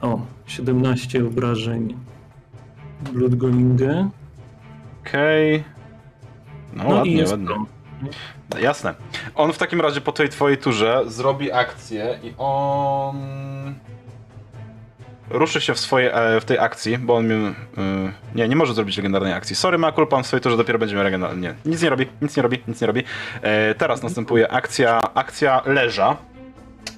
O, 0.00 0.20
17 0.46 1.26
obrażeń. 1.26 1.96
Bloodgoingę. 3.12 4.10
Okej. 5.06 5.64
No, 6.74 6.84
No 6.84 6.90
i 6.90 6.94
ładnie, 7.18 7.24
ładnie. 7.30 7.46
Jasne. 8.60 8.94
On 9.34 9.52
w 9.52 9.58
takim 9.58 9.80
razie 9.80 10.00
po 10.00 10.12
tej 10.12 10.28
twojej 10.28 10.58
turze 10.58 11.02
zrobi 11.06 11.52
akcję 11.52 12.18
i 12.22 12.34
on 12.38 13.74
ruszy 15.30 15.60
się 15.60 15.74
w, 15.74 15.80
swoje, 15.80 16.14
e, 16.14 16.40
w 16.40 16.44
tej 16.44 16.58
akcji, 16.58 16.98
bo 16.98 17.16
on 17.16 17.28
mi, 17.28 17.34
y, 17.34 17.52
nie, 18.34 18.48
nie 18.48 18.56
może 18.56 18.74
zrobić 18.74 18.96
legendarnej 18.96 19.32
akcji. 19.32 19.56
Sorry, 19.56 19.78
Makul, 19.78 20.06
pan 20.06 20.22
w 20.22 20.26
swojej 20.26 20.42
turze 20.42 20.56
dopiero 20.56 20.78
będzie 20.78 20.94
miał 20.94 21.04
legendarną. 21.04 21.40
Nie, 21.40 21.54
nic 21.64 21.82
nie 21.82 21.90
robi, 21.90 22.06
nic 22.22 22.36
nie 22.36 22.42
robi, 22.42 22.62
nic 22.68 22.80
nie 22.80 22.86
robi. 22.86 23.04
E, 23.42 23.74
teraz 23.74 24.02
następuje 24.02 24.52
akcja, 24.52 25.00
akcja 25.14 25.62
leża 25.66 26.16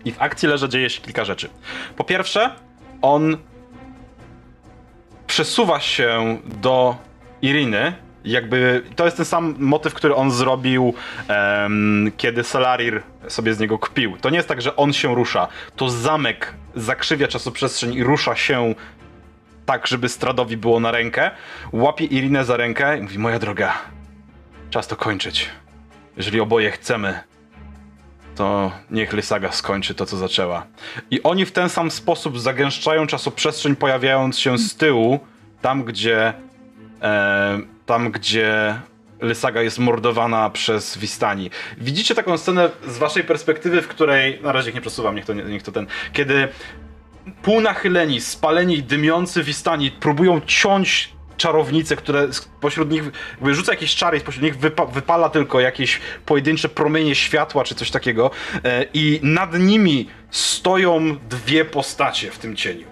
i 0.04 0.12
w 0.12 0.22
akcji 0.22 0.48
leża 0.48 0.68
dzieje 0.68 0.90
się 0.90 1.00
kilka 1.00 1.24
rzeczy. 1.24 1.48
Po 1.96 2.04
pierwsze, 2.04 2.50
on 3.02 3.36
przesuwa 5.26 5.80
się 5.80 6.38
do 6.44 6.96
Iriny, 7.42 7.92
jakby 8.24 8.82
to 8.96 9.04
jest 9.04 9.16
ten 9.16 9.26
sam 9.26 9.54
motyw, 9.58 9.94
który 9.94 10.14
on 10.14 10.30
zrobił, 10.30 10.94
em, 11.28 12.12
kiedy 12.16 12.44
Salarir 12.44 13.02
sobie 13.28 13.54
z 13.54 13.60
niego 13.60 13.78
kpił. 13.78 14.16
To 14.20 14.30
nie 14.30 14.36
jest 14.36 14.48
tak, 14.48 14.62
że 14.62 14.76
on 14.76 14.92
się 14.92 15.14
rusza. 15.14 15.48
To 15.76 15.90
zamek 15.90 16.54
zakrzywia 16.74 17.28
czasoprzestrzeń 17.28 17.94
i 17.94 18.04
rusza 18.04 18.36
się 18.36 18.74
tak, 19.66 19.86
żeby 19.86 20.08
Stradowi 20.08 20.56
było 20.56 20.80
na 20.80 20.90
rękę. 20.90 21.30
Łapie 21.72 22.04
Irinę 22.04 22.44
za 22.44 22.56
rękę 22.56 22.98
i 22.98 23.02
mówi: 23.02 23.18
Moja 23.18 23.38
droga, 23.38 23.72
czas 24.70 24.86
to 24.86 24.96
kończyć. 24.96 25.50
Jeżeli 26.16 26.40
oboje 26.40 26.70
chcemy, 26.70 27.20
to 28.34 28.72
niech 28.90 29.12
Lysaga 29.12 29.52
skończy 29.52 29.94
to, 29.94 30.06
co 30.06 30.16
zaczęła. 30.16 30.66
I 31.10 31.22
oni 31.22 31.44
w 31.46 31.52
ten 31.52 31.68
sam 31.68 31.90
sposób 31.90 32.40
zagęszczają 32.40 33.06
czasoprzestrzeń, 33.06 33.76
pojawiając 33.76 34.38
się 34.38 34.58
z 34.58 34.76
tyłu, 34.76 35.20
tam 35.62 35.84
gdzie 35.84 36.32
e, 37.02 37.71
tam 37.86 38.10
gdzie 38.10 38.80
Lysaga 39.20 39.62
jest 39.62 39.78
mordowana 39.78 40.50
przez 40.50 40.98
Wistani. 40.98 41.50
Widzicie 41.78 42.14
taką 42.14 42.38
scenę 42.38 42.70
z 42.86 42.98
waszej 42.98 43.24
perspektywy, 43.24 43.82
w 43.82 43.88
której, 43.88 44.40
na 44.42 44.52
razie 44.52 44.68
ich 44.68 44.74
nie 44.74 44.80
przesuwam, 44.80 45.14
niech 45.16 45.24
to, 45.24 45.32
nie- 45.34 45.44
niech 45.44 45.62
to 45.62 45.72
ten, 45.72 45.86
kiedy 46.12 46.48
półnachyleni, 47.42 48.20
spaleni, 48.20 48.82
dymiący 48.82 49.42
Wistani 49.42 49.90
próbują 49.90 50.40
ciąć 50.46 51.12
czarownice, 51.36 51.96
które 51.96 52.28
pośród 52.60 52.90
nich, 52.90 53.02
jakby 53.32 53.54
rzuca 53.54 53.72
jakieś 53.72 53.94
czary 53.94 54.16
i 54.16 54.20
spośród 54.20 54.42
nich 54.44 54.56
wypa 54.58 54.86
wypala 54.86 55.28
tylko 55.28 55.60
jakieś 55.60 56.00
pojedyncze 56.26 56.68
promienie 56.68 57.14
światła 57.14 57.64
czy 57.64 57.74
coś 57.74 57.90
takiego 57.90 58.30
e, 58.64 58.84
i 58.94 59.20
nad 59.22 59.58
nimi 59.58 60.08
stoją 60.30 61.16
dwie 61.30 61.64
postacie 61.64 62.30
w 62.30 62.38
tym 62.38 62.56
cieniu. 62.56 62.91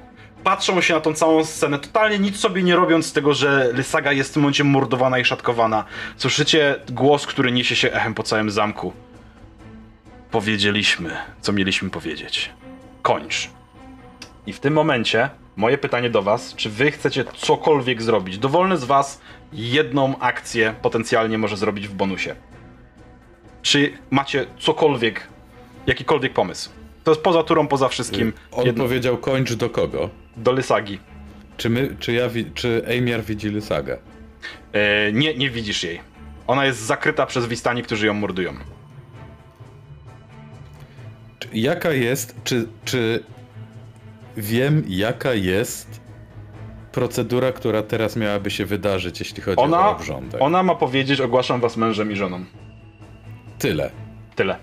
Patrzą 0.51 0.81
się 0.81 0.95
na 0.95 1.01
tą 1.01 1.15
całą 1.15 1.45
scenę, 1.45 1.79
totalnie 1.79 2.19
nic 2.19 2.37
sobie 2.37 2.63
nie 2.63 2.77
robiąc 2.77 3.07
z 3.07 3.13
tego, 3.13 3.35
że 3.35 3.71
Lysaga 3.73 4.13
jest 4.13 4.31
w 4.31 4.33
tym 4.33 4.43
momencie 4.43 4.65
mordowana 4.65 5.19
i 5.19 5.25
szatkowana. 5.25 5.85
Słyszycie 6.17 6.81
głos, 6.89 7.27
który 7.27 7.53
niesie 7.53 7.77
się 7.77 7.93
echem 7.93 8.15
po 8.15 8.23
całym 8.23 8.51
zamku. 8.51 8.93
Powiedzieliśmy, 10.31 11.17
co 11.41 11.53
mieliśmy 11.53 11.91
powiedzieć. 11.91 12.51
Kończ. 13.03 13.51
I 14.47 14.53
w 14.53 14.61
tym 14.61 14.75
momencie 14.75 15.31
moje 15.57 15.79
pytanie 15.79 16.11
do 16.11 16.23
was, 16.23 16.55
czy 16.55 16.71
wy 16.71 16.91
chcecie 16.91 17.25
cokolwiek 17.25 18.03
zrobić? 18.03 18.39
Dowolny 18.39 18.77
z 18.77 18.85
was 18.85 19.21
jedną 19.53 20.19
akcję 20.19 20.75
potencjalnie 20.83 21.39
może 21.39 21.57
zrobić 21.57 21.89
w 21.89 21.95
bonusie. 21.95 22.35
Czy 23.63 23.93
macie 24.11 24.47
cokolwiek, 24.59 25.27
jakikolwiek 25.87 26.33
pomysł? 26.33 26.80
To 27.05 27.11
jest 27.11 27.23
poza 27.23 27.43
turą, 27.43 27.67
poza 27.69 27.89
wszystkim. 27.89 28.33
On 28.53 28.67
jedno- 28.67 28.85
powiedział 28.85 29.19
kończ 29.19 29.53
do 29.55 29.71
kogo? 29.71 30.11
do 30.37 30.53
Lysagi. 30.53 30.99
Czy 31.57 31.71
my, 31.71 31.97
czy 32.01 32.13
ja, 32.13 32.29
czy 32.55 32.83
Ejmiar 32.87 33.23
widzi 33.25 33.49
Lysagę? 33.49 33.99
E, 34.73 35.13
nie, 35.13 35.35
nie 35.35 35.51
widzisz 35.51 35.83
jej. 35.85 36.01
Ona 36.47 36.65
jest 36.65 36.79
zakryta 36.81 37.27
przez 37.27 37.47
Wistani, 37.47 37.83
którzy 37.83 38.07
ją 38.07 38.15
mordują. 38.15 38.53
Jaka 41.53 41.91
jest, 41.93 42.35
czy, 42.45 42.67
czy 42.85 43.25
wiem 44.37 44.85
jaka 44.89 45.35
jest 45.35 46.01
procedura, 46.93 47.53
która 47.53 47.83
teraz 47.83 48.17
miałaby 48.17 48.51
się 48.51 48.67
wydarzyć, 48.67 49.21
jeśli 49.21 49.43
chodzi 49.43 49.59
o 49.59 49.63
Ona, 49.63 49.89
obrządek? 49.91 50.43
ona 50.43 50.63
ma 50.63 50.75
powiedzieć, 50.75 51.21
ogłaszam 51.21 51.61
was 51.61 51.77
mężem 51.77 52.13
i 52.13 52.17
żoną. 52.17 52.45
Tyle. 53.59 53.91
Tyle. 54.37 54.57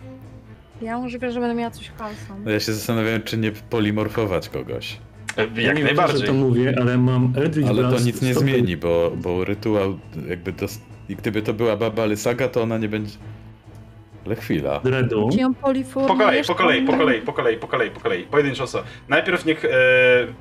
Ja 0.82 0.98
możliwe, 1.00 1.32
że 1.32 1.40
będę 1.40 1.56
miała 1.56 1.72
coś 1.72 1.90
halsą. 1.90 2.40
No 2.46 2.52
ja 2.52 2.60
się 2.60 2.74
zastanawiałem, 2.74 3.24
czy 3.24 3.38
nie 3.38 3.52
polimorfować 3.52 4.50
kogoś. 4.50 4.98
E, 5.38 5.48
Ja 5.56 5.62
Jak 5.62 5.78
nie 5.78 5.84
najbardziej. 5.84 6.16
Wiem, 6.18 6.22
że 6.22 6.28
to 6.28 6.34
mówię, 6.34 6.76
ale 6.82 6.98
mam 6.98 7.34
Eldritch 7.38 7.70
Ale 7.70 7.84
to 7.84 8.00
nic 8.00 8.22
nie 8.22 8.34
stopień- 8.36 8.50
zmieni, 8.54 8.78
bo, 8.78 9.12
bo 9.16 9.44
rytuał 9.46 10.00
jakby 10.30 10.52
dos... 10.52 10.80
I 11.10 11.16
gdyby 11.16 11.42
to 11.42 11.54
była 11.54 11.78
baba 11.78 12.06
Lysaga, 12.06 12.48
to 12.48 12.62
ona 12.64 12.78
nie 12.78 12.90
będzie... 12.90 13.18
Ale 14.26 14.36
chwila. 14.36 14.82
Poliformujesz? 15.62 16.08
Po 16.08 16.16
kolei, 16.16 16.42
po 16.46 16.54
kolei, 16.56 16.82
po 16.82 16.92
tam? 16.92 16.98
kolei, 17.00 17.22
po 17.22 17.34
kolei, 17.34 17.58
po 17.58 17.68
kolei, 17.68 17.92
po 17.92 18.00
kolei. 18.00 18.24
Pojedynczo 18.24 18.64
osoba. 18.64 18.84
Najpierw 19.10 19.46
niech 19.46 19.66
e, 19.66 19.70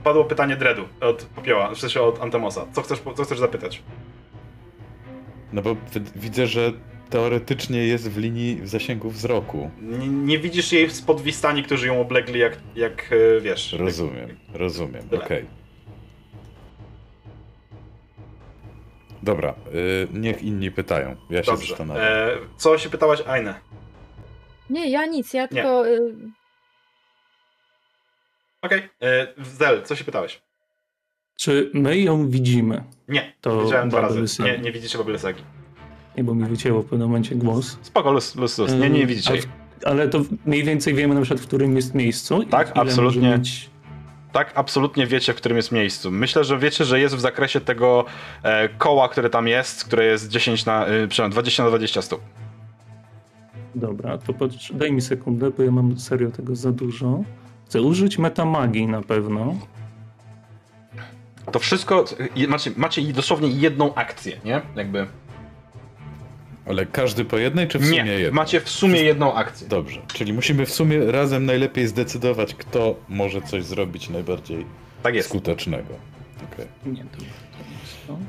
padło 0.05 0.25
pytanie 0.25 0.57
Dredu 0.57 0.83
od 1.01 1.23
Popioła, 1.23 1.75
w 1.75 1.79
sensie 1.79 2.01
od 2.01 2.23
Antemosa. 2.23 2.67
Co 2.73 2.83
chcesz, 2.83 2.99
co 3.17 3.25
chcesz 3.25 3.39
zapytać? 3.39 3.83
No 5.53 5.63
bo 5.63 5.77
widzę, 6.17 6.47
że 6.47 6.73
teoretycznie 7.11 7.87
jest 7.87 8.11
w 8.11 8.19
linii 8.19 8.57
w 8.63 8.69
zasięgu 8.69 9.11
wzroku. 9.11 9.71
Nie, 9.83 10.09
nie 10.09 10.39
widzisz 10.39 10.73
jej 10.73 10.91
spod 10.91 11.21
Wistani, 11.21 11.63
którzy 11.63 11.87
ją 11.87 12.01
oblegli 12.01 12.41
jak, 12.41 12.59
jak 12.77 13.11
e, 13.37 13.41
wiesz. 13.41 13.73
Rozumiem, 13.73 14.37
rozumiem, 14.55 15.09
Tyle. 15.09 15.25
okej. 15.25 15.47
Dobra, 19.23 19.55
y, 19.75 20.09
niech 20.13 20.43
inni 20.43 20.71
pytają. 20.71 21.17
Ja 21.31 21.43
się 21.43 21.53
Dobrze. 21.53 21.69
zastanawiam. 21.69 22.05
E, 22.05 22.29
co 22.57 22.79
się 22.79 22.91
pytałaś, 22.91 23.21
Aine? 23.27 23.55
Nie, 24.71 24.91
ja 24.91 25.07
nic, 25.07 25.35
ja 25.35 25.49
tylko... 25.49 25.89
y, 25.89 26.15
Okej. 28.63 28.83
E, 29.03 29.27
Zel, 29.43 29.83
co 29.83 29.97
się 29.97 30.05
pytałeś? 30.05 30.43
Czy 31.37 31.71
my 31.75 31.99
ją 31.99 32.29
widzimy? 32.29 32.85
Nie, 33.09 33.33
To 33.41 33.65
widziałem 33.65 33.89
dwa 33.89 34.01
razy. 34.01 34.43
Nie, 34.43 34.59
nie 34.59 34.73
widzicie 34.73 34.99
Baby 34.99 35.13
Lysagi. 35.13 35.43
Nie, 36.17 36.25
bo 36.25 36.35
mi 36.35 36.45
wycięło 36.45 36.83
w 36.83 36.87
pewnym 36.87 37.09
momencie 37.09 37.35
głos. 37.35 37.79
Spoko, 37.83 38.13
luz, 38.13 38.37
luz, 38.37 38.59
luz. 38.59 38.73
Nie, 38.73 38.91
nie 38.91 39.07
widzicie 39.07 39.31
ale 39.31 39.39
jej. 39.39 39.47
w- 39.47 39.85
Ale 39.87 40.09
to 40.09 40.21
mniej 40.47 40.65
więcej 40.65 40.95
wiemy 40.95 41.15
na 41.15 41.21
przykład, 41.21 41.41
w 41.41 41.47
którym 41.47 41.77
jest 41.77 41.95
miejscu. 41.95 42.45
Tak, 42.45 42.73
absolutnie. 42.75 43.31
Mieć... 43.31 43.71
Tak, 44.33 44.53
absolutnie 44.55 45.07
wiecie, 45.07 45.33
w 45.33 45.37
którym 45.37 45.57
jest 45.57 45.73
miejscu. 45.73 46.11
Myślę, 46.11 46.45
że 46.45 46.59
wiecie, 46.59 46.85
że 46.85 47.01
jest 47.01 47.15
w 47.17 47.21
zakresie 47.21 47.61
tego 47.61 48.05
e, 48.43 48.69
koła, 48.69 49.09
które 49.09 49.31
tam 49.31 49.49
jest, 49.49 49.85
które 49.85 50.05
jest 50.05 50.29
10 50.29 50.65
na, 50.67 50.87
e, 50.87 51.09
przepraszam, 51.09 51.31
20 51.31 51.63
na 51.63 51.69
20 51.69 52.03
stóp. 52.03 52.21
Dobra, 53.75 54.19
to 54.19 54.33
patrz, 54.33 54.73
daj 54.73 54.93
mi 54.93 55.01
sekundę, 55.01 55.51
bo 55.51 55.63
ja 55.63 55.71
mam 55.71 55.99
serio 55.99 56.31
tego 56.31 56.57
za 56.57 56.73
dużo. 56.73 57.21
Chcę 57.67 57.83
użyć 57.83 58.19
metamagii 58.19 58.87
na 58.87 59.03
pewno. 59.03 59.55
To 61.53 61.59
wszystko, 61.59 62.05
je- 62.37 62.49
macie, 62.49 62.71
macie 62.77 63.03
dosłownie 63.03 63.49
jedną 63.49 63.95
akcję, 63.95 64.41
nie? 64.45 64.61
Jakby. 64.77 65.07
Ale 66.69 66.87
każdy 66.87 67.25
po 67.25 67.39
jednej, 67.39 67.69
czy 67.69 67.79
w 67.79 67.85
sumie 67.87 68.03
Nie, 68.05 68.13
jedną? 68.13 68.37
macie 68.37 68.61
w 68.61 68.69
sumie 68.69 69.03
jedną 69.03 69.35
akcję. 69.35 69.69
Dobrze, 69.69 70.01
czyli 70.15 70.33
musimy 70.33 70.67
w 70.67 70.71
sumie 70.73 71.13
razem 71.13 71.47
najlepiej 71.47 71.87
zdecydować, 71.87 72.55
kto 72.55 72.97
może 73.09 73.43
coś 73.43 73.65
zrobić 73.65 74.09
najbardziej 74.09 74.67
Tak 75.03 75.15
jest. 75.15 75.29
skutecznego. 75.29 75.95
Okej. 76.53 76.67
Nie, 76.87 77.05
to, 77.05 77.25
jest. 77.25 78.21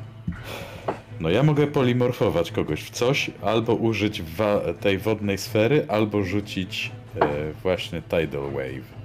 No 1.19 1.29
ja 1.29 1.43
mogę 1.43 1.67
polimorfować 1.67 2.51
kogoś 2.51 2.83
w 2.83 2.89
coś, 2.89 3.31
albo 3.41 3.73
użyć 3.73 4.21
wa- 4.21 4.61
tej 4.79 4.97
wodnej 4.97 5.37
sfery, 5.37 5.85
albo 5.87 6.23
rzucić 6.23 6.91
e, 7.21 7.27
właśnie 7.63 8.01
Tidal 8.01 8.51
Wave. 8.51 8.97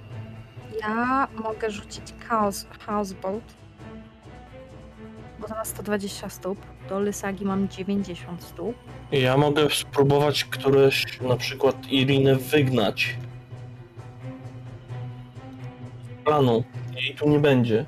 Ja 0.81 1.29
mogę 1.43 1.71
rzucić 1.71 2.03
chaos, 2.29 2.67
chaos 2.87 3.13
Bolt. 3.13 3.45
Bo 5.43 5.49
to 5.49 5.55
ma 5.55 5.65
120 5.65 6.29
stóp. 6.29 6.59
Do 6.89 7.01
Lysagi 7.01 7.45
mam 7.45 7.69
90 7.69 8.43
stóp. 8.43 8.77
Ja 9.13 9.37
mogę 9.37 9.71
spróbować 9.71 10.45
któreś, 10.45 11.21
na 11.21 11.37
przykład 11.37 11.87
Irinę 11.91 12.37
wygnać. 12.37 13.17
Planu. 16.25 16.65
Jej 16.95 17.15
tu 17.15 17.29
nie 17.29 17.39
będzie. 17.39 17.85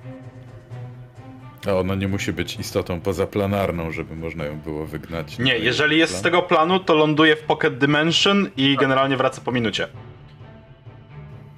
A 1.69 1.73
ono 1.73 1.95
nie 1.95 2.09
musi 2.09 2.33
być 2.33 2.57
istotą 2.57 3.01
pozaplanarną, 3.01 3.91
żeby 3.93 4.17
można 4.17 4.45
ją 4.45 4.61
było 4.61 4.87
wygnać. 4.87 5.39
Nie, 5.39 5.59
jeżeli 5.59 5.99
jest 5.99 6.13
z 6.13 6.21
plan. 6.21 6.25
tego 6.25 6.43
planu, 6.43 6.81
to 6.81 6.95
ląduje 6.95 7.37
w 7.37 7.43
Pocket 7.43 7.79
Dimension 7.79 8.51
i 8.57 8.77
generalnie 8.81 9.17
wraca 9.17 9.41
po 9.41 9.53
minucie. 9.53 9.89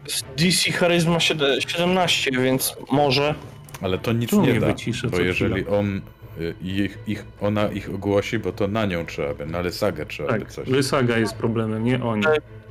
Z 0.08 0.22
DC 0.22 0.72
Charyzma 0.72 1.20
siede- 1.20 1.60
17, 1.68 2.30
więc 2.30 2.76
może. 2.90 3.34
Ale 3.82 3.98
to 3.98 4.12
nic 4.12 4.30
Tu 4.30 4.40
nie 4.42 4.60
da, 4.60 4.66
bo 5.10 5.18
jeżeli 5.20 5.62
chwilę. 5.62 5.78
on 5.78 6.00
y, 6.40 6.54
ich, 6.62 6.98
ich, 7.06 7.24
ona 7.40 7.68
ich 7.68 7.90
ogłosi, 7.94 8.38
bo 8.38 8.52
to 8.52 8.68
na 8.68 8.86
nią 8.86 9.06
trzeba 9.06 9.34
by, 9.34 9.46
na 9.46 9.60
Lysagę 9.60 10.06
trzeba 10.06 10.32
by 10.32 10.38
Tak, 10.38 10.52
coś. 10.52 10.68
Lysaga 10.68 11.18
jest 11.18 11.34
problemem, 11.34 11.84
nie 11.84 12.04
oni. 12.04 12.24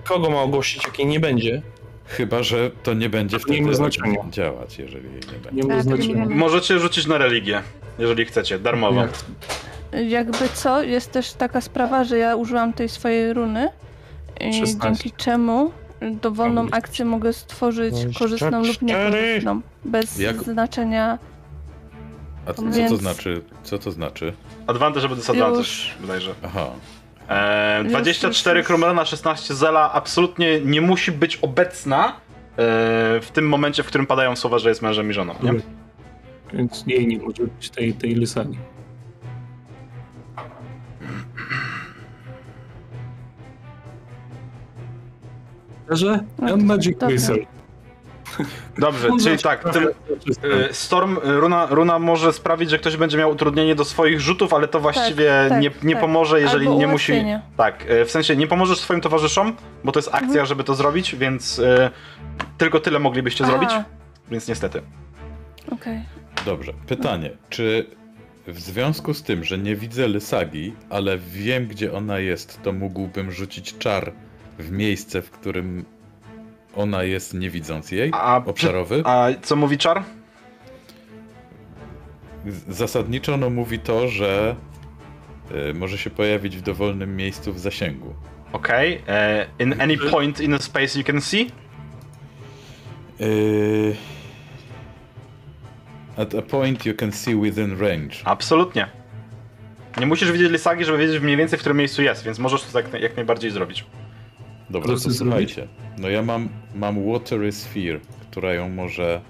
Kogo 0.04 0.30
ma 0.30 0.42
ogłosić, 0.42 0.86
jakiej 0.86 1.06
nie 1.06 1.20
będzie? 1.20 1.62
Chyba, 2.08 2.44
że 2.44 2.72
to 2.84 2.94
nie 2.94 3.10
będzie 3.10 3.38
To 3.40 3.44
wtedy 3.44 3.76
znaczenia. 3.76 4.16
działać, 4.30 4.78
jeżeli 4.80 5.06
jej 5.12 5.22
nie 5.34 5.40
będzie. 5.40 5.52
Nie 5.62 5.64
ma 5.64 5.74
Tak, 5.74 5.84
znaczenia. 5.84 6.26
Możecie 6.30 6.80
rzucić 6.80 7.08
na 7.08 7.18
religię, 7.18 7.62
jeżeli 8.00 8.26
chcecie, 8.26 8.60
darmowo. 8.60 9.02
Jak? 9.02 9.12
Jakby 10.08 10.50
co, 10.54 10.84
jest 10.84 11.12
też 11.12 11.34
taka 11.34 11.62
sprawa, 11.62 12.04
że 12.04 12.18
ja 12.18 12.36
użyłam 12.36 12.74
tej 12.74 12.90
swojej 12.90 13.34
runy, 13.34 13.70
i 14.42 14.54
16. 14.54 14.80
dzięki 14.82 15.12
czemu 15.12 15.72
dowolną 16.02 16.68
akcję 16.72 17.06
mogę 17.06 17.34
stworzyć 17.34 17.96
korzystną 18.20 18.64
lub 18.66 18.82
niekorzystną, 18.82 19.62
bez 19.86 20.20
Jak- 20.20 20.44
znaczenia 20.44 21.20
A 22.46 22.54
co 22.54 22.62
Więc- 22.62 22.92
to 22.92 22.98
znaczy? 22.98 23.42
Co 23.64 23.78
to 23.78 23.92
znaczy? 23.92 24.34
Advantage 24.68 25.04
albo 25.04 25.16
disadvantage, 25.16 25.58
Już. 25.58 25.96
bodajże. 26.02 26.34
Aha. 26.44 26.68
E, 27.30 27.80
Już, 27.84 27.90
24 27.90 28.58
już, 28.58 28.64
już. 28.64 28.68
Kromrana, 28.68 29.06
16 29.06 29.54
Zela 29.56 29.94
absolutnie 29.94 30.60
nie 30.62 30.82
musi 30.82 31.12
być 31.12 31.36
obecna 31.38 32.08
e, 32.08 32.14
w 33.22 33.30
tym 33.34 33.48
momencie, 33.50 33.84
w 33.84 33.86
którym 33.88 34.08
padają 34.08 34.36
słowa, 34.36 34.60
że 34.60 34.70
jest 34.70 34.82
mężem 34.82 35.10
i 35.10 35.14
żoną, 35.14 35.36
nie? 35.44 35.54
Więc 36.54 36.84
jej 36.88 37.08
nie 37.08 37.18
może 37.18 37.44
być 37.44 37.70
tej, 37.70 37.94
tej 37.94 38.16
Lysagi. 38.16 38.58
Że? 45.90 46.20
No, 46.40 46.58
Magic 46.58 46.98
dobra. 46.98 47.16
Missile. 47.16 47.46
Dobrze, 48.78 49.10
czyli 49.24 49.38
tak, 49.38 49.74
tym, 49.74 49.88
e, 49.88 50.74
Storm, 50.74 51.18
e, 51.24 51.34
runa, 51.34 51.68
runa 51.70 52.00
może 52.00 52.34
sprawić, 52.34 52.70
że 52.70 52.78
ktoś 52.78 52.98
będzie 52.98 53.18
miał 53.18 53.32
utrudnienie 53.32 53.76
do 53.76 53.86
swoich 53.86 54.22
rzutów, 54.22 54.54
ale 54.54 54.68
to 54.68 54.80
właściwie 54.80 55.32
tak, 55.50 55.62
nie, 55.62 55.72
nie 55.84 55.94
tak. 55.94 56.02
pomoże, 56.02 56.42
jeżeli 56.42 56.68
Albo 56.68 56.80
nie 56.80 56.88
musi... 56.88 57.14
Tak, 57.58 57.86
e, 57.88 58.06
w 58.06 58.12
sensie 58.12 58.36
nie 58.36 58.48
pomożesz 58.48 58.80
swoim 58.80 59.02
towarzyszom, 59.02 59.54
bo 59.84 59.92
to 59.92 60.00
jest 60.00 60.10
akcja, 60.10 60.28
Mhm. 60.28 60.46
żeby 60.46 60.64
to 60.64 60.76
zrobić, 60.76 61.16
więc 61.16 61.60
e, 61.60 61.92
tylko 62.58 62.80
tyle 62.80 63.00
moglibyście 63.00 63.44
A, 63.44 63.48
zrobić, 63.48 63.70
więc 64.32 64.48
niestety. 64.48 64.82
Okej. 65.72 66.02
Dobrze. 66.46 66.74
Pytanie, 66.88 67.30
czy 67.50 67.86
w 68.48 68.60
związku 68.60 69.14
z 69.14 69.24
tym, 69.24 69.44
że 69.44 69.58
nie 69.58 69.76
widzę 69.76 70.08
Lysagi, 70.08 70.74
ale 70.90 71.18
wiem 71.18 71.68
gdzie 71.68 71.94
ona 71.94 72.20
jest, 72.20 72.62
to 72.64 72.72
mógłbym 72.72 73.32
rzucić 73.32 73.78
czar 73.78 74.12
w 74.60 74.72
miejsce, 74.72 75.22
w 75.22 75.32
którym 75.32 75.86
ona 76.76 77.04
jest, 77.04 77.34
nie 77.34 77.50
widząc 77.50 77.92
jej. 77.92 78.10
A, 78.14 78.42
Obszarowy. 78.46 79.02
a 79.06 79.28
co 79.42 79.56
mówi 79.56 79.78
czar? 79.78 80.04
Zasadniczo 82.70 83.38
no 83.38 83.50
mówi 83.50 83.80
to, 83.80 84.08
że 84.08 84.56
y, 85.70 85.74
może 85.74 85.98
się 85.98 86.10
pojawić 86.10 86.58
w 86.58 86.62
dowolnym 86.62 87.16
miejscu 87.16 87.54
w 87.54 87.60
zasięgu. 87.60 88.14
Okej. 88.54 89.02
e, 89.08 89.46
In 89.60 89.82
any 89.82 89.98
point 89.98 90.42
in 90.42 90.52
the 90.52 90.60
space 90.60 91.00
you 91.00 91.06
can 91.06 91.22
see? 91.22 91.52
Y, 93.22 93.96
At 96.18 96.36
a 96.36 96.42
point 96.42 96.86
you 96.86 96.94
can 96.94 97.12
see 97.12 97.36
within 97.42 97.80
range. 97.80 98.16
Absolutnie. 98.26 98.88
Nie 100.00 100.06
musisz 100.06 100.32
widzieć 100.32 100.52
Lisagi, 100.52 100.86
żeby 100.86 100.98
wiedzieć 100.98 101.22
mniej 101.22 101.38
więcej, 101.38 101.58
w 101.58 101.62
którym 101.62 101.78
miejscu 101.78 102.02
jest, 102.02 102.24
więc 102.24 102.40
możesz 102.40 102.64
to 102.64 102.80
jak, 102.80 103.02
jak 103.02 103.16
najbardziej 103.16 103.52
zrobić. 103.52 103.86
Dobra, 104.70 104.94
to 104.94 105.12
słuchajcie. 105.12 105.68
No 105.98 106.10
ja 106.10 106.22
mam, 106.22 106.50
mam 106.76 107.12
Watery 107.12 107.52
Sphere, 107.52 108.00
która 108.22 108.54
ją 108.54 108.70
może 108.70 109.22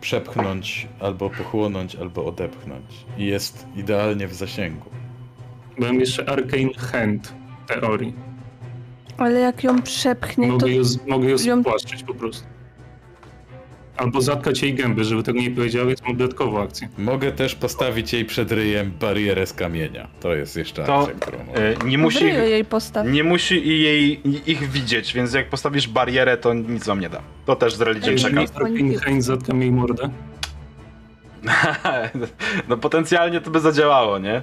przepchnąć, 0.00 0.88
albo 1.00 1.30
pochłonąć, 1.30 1.96
albo 1.96 2.24
odepchnąć. 2.24 2.84
I 3.18 3.26
jest 3.26 3.66
idealnie 3.76 4.28
w 4.28 4.34
zasięgu. 4.34 4.90
Mam 5.78 6.00
jeszcze 6.00 6.28
Arcane 6.28 6.74
Hand 6.76 7.34
w 7.64 7.68
teorii. 7.68 8.14
Ale 9.18 9.40
jak 9.40 9.64
ją 9.64 9.82
przepchnie, 9.82 10.46
to 10.46 10.52
Mogę 10.52 10.70
ją, 10.72 10.82
mogę 11.06 11.28
ją- 11.28 11.60
spłaszczyć 11.62 12.02
po 12.02 12.14
prostu. 12.14 12.46
Albo 13.96 14.20
zatkać 14.20 14.62
jej 14.62 14.74
gęby, 14.74 15.04
żeby 15.04 15.22
tego 15.22 15.40
nie 15.40 15.50
powiedział, 15.50 15.86
więc 15.86 16.02
mam 16.02 16.16
dodatkową 16.16 16.62
akcję. 16.62 16.88
Mogę 16.98 17.32
też 17.32 17.54
postawić 17.54 18.12
jej 18.12 18.24
przed 18.24 18.52
ryjem 18.52 18.92
barierę 19.00 19.46
z 19.46 19.52
kamienia. 19.52 20.08
To 20.20 20.34
jest 20.34 20.56
jeszcze 20.56 20.84
To 20.84 20.98
akcja, 21.00 21.14
którą 21.20 21.38
mogę. 21.44 21.60
e, 21.60 21.74
nie 21.84 21.98
musi, 21.98 22.24
musi... 22.24 22.36
jej 22.36 22.64
postaw. 22.64 23.06
nie 23.08 23.24
musi 23.24 23.68
i 23.68 23.80
jej, 23.82 24.20
ich 24.50 24.70
widzieć, 24.70 25.12
więc 25.14 25.32
jak 25.34 25.48
postawisz 25.48 25.88
barierę, 25.88 26.36
to 26.36 26.54
nic 26.54 26.86
wam 26.86 27.00
nie 27.00 27.08
da. 27.10 27.20
To 27.46 27.56
też 27.56 27.74
z 27.74 27.80
Religion 27.80 28.12
Ej, 28.12 28.18
czeka. 28.18 28.36
nie- 28.40 28.46
Arcane 28.54 28.98
Hand 28.98 29.24
zatka 29.24 29.52
mi 29.54 29.60
jej 29.60 29.72
mordę. 29.72 30.10
no 32.68 32.76
potencjalnie 32.76 33.40
to 33.40 33.50
by 33.50 33.60
zadziałało, 33.60 34.18
nie? 34.18 34.42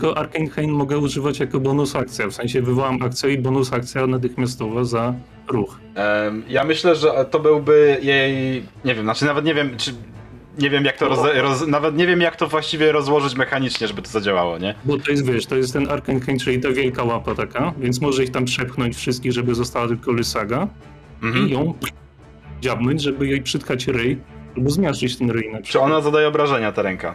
Tylko 0.00 0.18
Arcane 0.18 0.68
mogę 0.68 0.98
używać 0.98 1.40
jako 1.40 1.60
bonus 1.60 1.96
akcja. 1.96 2.26
W 2.28 2.32
sensie 2.34 2.62
wywołam 2.62 3.02
akcję 3.02 3.32
i 3.32 3.38
bonus 3.38 3.72
akcja 3.72 4.06
natychmiastowa 4.06 4.84
za 4.84 5.14
ruch. 5.48 5.78
Em, 5.94 6.42
ja 6.48 6.64
myślę, 6.64 6.96
że 6.96 7.26
to 7.30 7.40
byłby 7.40 7.98
jej. 8.02 8.62
Nie 8.84 8.94
wiem, 8.94 9.04
znaczy 9.04 9.24
nawet 9.24 9.44
nie 9.44 9.54
wiem, 9.54 9.76
czy. 9.76 9.94
Nie 10.58 10.70
wiem 10.70 10.84
jak 10.84 10.96
to 10.96 11.08
roz, 11.08 11.18
roz, 11.34 11.66
nawet 11.66 11.96
nie 11.96 12.06
wiem 12.06 12.20
jak 12.20 12.36
to 12.36 12.46
właściwie 12.48 12.92
rozłożyć 12.92 13.34
mechanicznie, 13.36 13.88
żeby 13.88 14.02
to 14.02 14.10
zadziałało, 14.10 14.58
nie? 14.58 14.74
Bo 14.84 14.98
to 14.98 15.10
jest, 15.10 15.26
wiesz, 15.26 15.46
to 15.46 15.56
jest 15.56 15.72
ten 15.72 15.90
Arcane 15.90 16.20
czyli 16.44 16.60
ta 16.60 16.70
wielka 16.70 17.04
łapa 17.04 17.34
taka, 17.34 17.72
więc 17.78 18.00
może 18.00 18.24
ich 18.24 18.30
tam 18.30 18.44
przepchnąć 18.44 18.96
wszystkich, 18.96 19.32
żeby 19.32 19.54
została 19.54 19.88
tylko 19.88 20.12
Lysaga 20.12 20.68
Mhm. 21.22 21.48
i 21.48 21.52
ją 21.52 21.74
dziabnąć, 22.60 23.02
żeby 23.02 23.26
jej 23.26 23.42
przytkać 23.42 23.86
ryj, 23.86 24.18
albo 24.56 24.70
zmiażdżyć 24.70 25.16
ten 25.16 25.30
ryj 25.30 25.52
na 25.52 25.58
Czy 25.58 25.62
przykład. 25.64 25.84
ona 25.84 26.00
zadaje 26.00 26.28
obrażenia, 26.28 26.72
ta 26.72 26.82
ręka? 26.82 27.14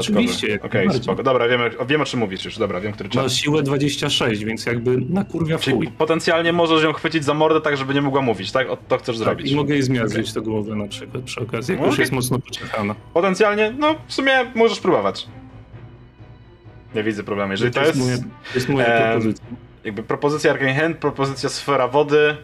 Oczywiście, 0.00 0.46
Okej, 0.62 0.70
najbardziej. 0.74 1.02
spoko. 1.02 1.22
Dobra, 1.22 1.48
wiemy, 1.48 1.70
wiem 1.88 2.00
o 2.00 2.04
czym 2.04 2.20
mówisz 2.20 2.44
już, 2.44 2.58
dobra, 2.58 2.80
wiem, 2.80 2.92
który 2.92 3.08
Ma 3.08 3.12
czas. 3.14 3.34
siłę 3.34 3.62
26, 3.62 4.44
więc 4.44 4.66
jakby 4.66 4.96
na 5.08 5.24
kurwia 5.24 5.58
w 5.58 5.64
chuj. 5.64 5.88
potencjalnie 5.98 6.52
możesz 6.52 6.82
ją 6.82 6.92
chwycić 6.92 7.24
za 7.24 7.34
mordę 7.34 7.60
tak, 7.60 7.76
żeby 7.76 7.94
nie 7.94 8.02
mogła 8.02 8.20
mówić, 8.22 8.52
tak? 8.52 8.70
O, 8.70 8.76
to 8.76 8.98
chcesz 8.98 9.16
Tak, 9.18 9.24
zrobić. 9.24 9.52
I 9.52 9.56
mogę 9.56 9.74
jej 9.74 9.82
zmiażdżyć 9.82 10.32
tę 10.32 10.40
głowę 10.40 10.76
na 10.76 10.88
przykład 10.88 11.22
przy 11.24 11.40
okazji, 11.40 11.72
jak 11.72 11.80
No, 11.80 11.86
już 11.86 11.98
jest 11.98 12.12
mocno 12.12 12.38
pociechana. 12.38 12.94
Potencjalnie, 13.14 13.74
no 13.78 13.94
w 14.06 14.12
sumie 14.14 14.32
możesz 14.54 14.80
próbować. 14.80 15.26
Nie 16.94 17.02
widzę 17.02 17.22
problemu. 17.24 17.52
Jeżeli 17.52 17.70
to 17.72 17.80
jest 17.84 17.98
moja, 17.98 18.16
to 18.18 18.24
jest 18.54 18.68
moja 18.68 18.86
em, 18.86 19.12
propozycja. 19.12 19.46
jakby 19.84 20.02
propozycja 20.02 20.50
Arcane 20.50 20.74
Hand, 20.74 20.96
propozycja 20.98 21.48
Sfera 21.48 21.88
Wody, 21.88 22.36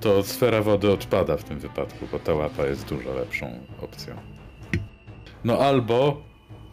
To 0.00 0.22
sfera 0.22 0.62
wody 0.62 0.90
odpada 0.92 1.36
w 1.36 1.44
tym 1.44 1.58
wypadku, 1.58 2.06
bo 2.12 2.18
ta 2.18 2.34
łapa 2.34 2.66
jest 2.66 2.88
dużo 2.88 3.14
lepszą 3.14 3.46
opcją. 3.82 4.14
No 5.44 5.58
albo 5.58 6.22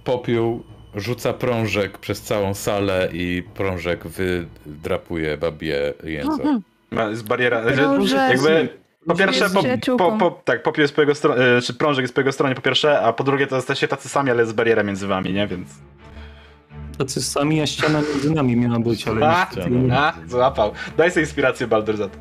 popiół 0.03 0.63
rzuca 0.95 1.33
prążek 1.33 1.97
przez 1.97 2.21
całą 2.21 2.53
salę 2.53 3.09
i 3.13 3.43
prążek 3.53 4.07
wydrapuje 4.07 5.37
babie 5.37 5.93
język. 6.03 6.31
Mhm. 6.31 6.61
ma- 6.91 7.03
jest 7.09 7.27
bariera. 7.27 7.61
Jakby 8.29 8.69
po 9.07 9.15
pierwsze, 9.15 9.49
po, 9.49 9.97
po, 9.97 10.17
po, 10.17 10.31
tak, 10.45 10.63
popiół 10.63 10.81
jest 10.81 10.95
po 10.95 11.01
jego 11.01 11.15
stronie, 11.15 11.41
czy 11.63 11.73
prążek 11.73 12.03
jest 12.03 12.13
po 12.15 12.21
jego 12.21 12.31
stronie 12.31 12.55
po 12.55 12.61
pierwsze, 12.61 13.01
a 13.01 13.13
po 13.13 13.23
drugie 13.23 13.47
to 13.47 13.55
jesteście 13.55 13.87
tacy 13.87 14.09
sami, 14.09 14.31
ale 14.31 14.41
jest 14.41 14.55
bariera 14.55 14.83
między 14.83 15.07
wami, 15.07 15.33
nie? 15.33 15.47
Więc. 15.47 15.69
Tacy 16.97 17.21
sami, 17.21 17.61
a 17.61 17.67
ściana 17.67 18.01
między 18.01 18.33
nami 18.33 18.55
miała 18.55 18.79
być, 18.79 19.07
ale 19.07 19.27
A, 19.27 19.47
a, 19.93 20.13
złapał. 20.27 20.71
Daj 20.97 21.11
sobie 21.11 21.21
inspirację, 21.21 21.67
Baldur, 21.67 21.97
za 21.97 22.07
to. 22.07 22.17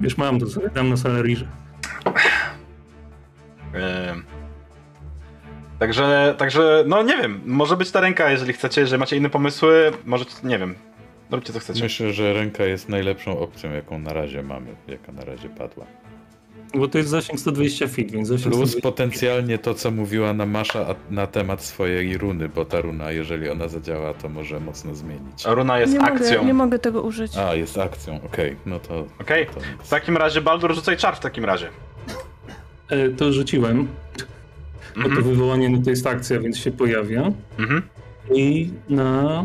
Wiesz, 0.00 0.16
mam 0.16 0.40
to, 0.40 0.46
dam 0.74 0.88
na 0.88 0.96
salę 0.96 1.22
Riże. 1.22 1.46
Także, 5.88 6.34
także, 6.38 6.84
no 6.86 7.02
nie 7.02 7.16
wiem, 7.16 7.40
może 7.46 7.76
być 7.76 7.90
ta 7.90 8.00
ręka, 8.00 8.30
jeżeli 8.30 8.52
chcecie, 8.52 8.80
jeżeli 8.80 9.00
macie 9.00 9.16
inne 9.16 9.30
pomysły, 9.30 9.90
możecie, 10.04 10.30
nie 10.44 10.58
wiem, 10.58 10.74
róbcie 11.30 11.52
co 11.52 11.58
chcecie. 11.58 11.82
Myślę, 11.82 12.12
że 12.12 12.32
ręka 12.32 12.64
jest 12.64 12.88
najlepszą 12.88 13.38
opcją, 13.38 13.72
jaką 13.72 13.98
na 13.98 14.12
razie 14.12 14.42
mamy, 14.42 14.70
jaka 14.88 15.12
na 15.12 15.24
razie 15.24 15.48
padła. 15.48 15.86
Bo 16.74 16.88
to 16.88 16.98
jest 16.98 17.10
zasięg 17.10 17.40
120 17.40 17.86
feet, 17.86 18.10
więc 18.10 18.28
zasięg 18.28 18.42
Plus 18.54 18.70
120 18.70 18.80
potencjalnie 18.82 19.58
to, 19.58 19.74
co 19.74 19.90
mówiła 19.90 20.32
nam 20.32 20.50
Masza 20.50 20.86
a- 20.88 20.94
na 21.10 21.26
temat 21.26 21.62
swojej 21.64 22.18
runy, 22.18 22.48
bo 22.48 22.64
ta 22.64 22.80
runa, 22.80 23.10
jeżeli 23.10 23.48
ona 23.50 23.68
zadziała, 23.68 24.14
to 24.14 24.28
może 24.28 24.60
mocno 24.60 24.94
zmienić. 24.94 25.44
Runa 25.46 25.78
jest 25.78 25.92
Nie 25.92 26.00
akcją. 26.00 26.30
mogę, 26.36 26.44
nie 26.46 26.54
mogę 26.54 26.78
tego 26.78 27.02
użyć. 27.02 27.36
A, 27.36 27.54
jest 27.54 27.78
akcją, 27.78 28.20
okej, 28.26 28.56
no 28.66 28.78
to... 28.80 29.06
Okej, 29.20 29.46
to 29.46 29.60
w 29.84 29.88
takim 29.88 30.16
razie 30.16 30.40
Baldur 30.40 30.74
rzucaj 30.74 30.96
czar 30.96 31.16
w 31.16 31.20
takim 31.20 31.44
razie. 31.44 31.68
E, 32.90 33.08
To 33.08 33.32
rzuciłem, 33.32 33.88
bo 34.96 35.02
to 35.02 35.08
Mhm. 35.08 35.24
wywołanie 35.24 35.68
no 35.68 35.78
to 35.84 35.90
jest 35.90 36.06
akcja, 36.06 36.40
więc 36.40 36.58
się 36.58 36.70
pojawia. 36.70 37.22
Mhm. 37.58 37.82
I 38.34 38.70
na... 38.88 39.44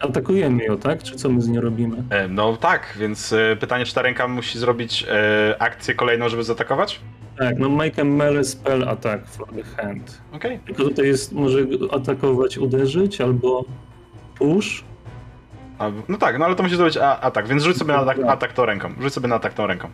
Atakujemy 0.00 0.64
ją, 0.64 0.78
tak? 0.78 1.02
Czy 1.02 1.16
co 1.16 1.28
my 1.28 1.42
z 1.42 1.48
nią 1.48 1.60
robimy? 1.60 1.96
E, 2.10 2.28
No 2.28 2.56
tak, 2.56 2.94
więc 2.98 3.32
e, 3.32 3.56
pytanie, 3.60 3.84
czy 3.84 3.94
ta 3.94 4.02
ręka 4.02 4.28
musi 4.28 4.58
zrobić 4.58 5.06
e, 5.08 5.56
akcję 5.62 5.94
kolejną, 5.94 6.28
żeby 6.28 6.44
zaatakować? 6.44 7.00
Tak, 7.38 7.58
no 7.58 7.68
make 7.68 7.98
a 7.98 8.04
melee 8.04 8.44
spell 8.44 8.88
attack 8.88 9.26
for 9.28 9.48
the 9.48 9.62
hand. 9.82 10.20
Okej. 10.32 10.58
Tylko 10.66 10.82
tutaj 10.82 11.06
jest, 11.06 11.32
może 11.32 11.58
atakować, 11.92 12.58
uderzyć, 12.58 13.20
albo 13.20 13.64
push. 14.38 14.84
A, 15.78 15.90
No 16.08 16.18
tak, 16.18 16.38
no 16.38 16.44
ale 16.44 16.54
to 16.54 16.62
musi 16.62 16.76
zrobić 16.76 16.96
a, 16.96 17.20
atak, 17.20 17.48
więc 17.48 17.62
rzuć 17.62 17.76
sobie 17.76 17.92
na 17.92 17.98
atak, 17.98 18.18
atak 18.28 18.52
tą 18.52 18.66
ręką. 18.66 18.92
Rzuć 19.00 19.12
sobie 19.12 19.28
na 19.28 19.34
atak 19.34 19.54
tą 19.54 19.66
ręką. 19.66 19.88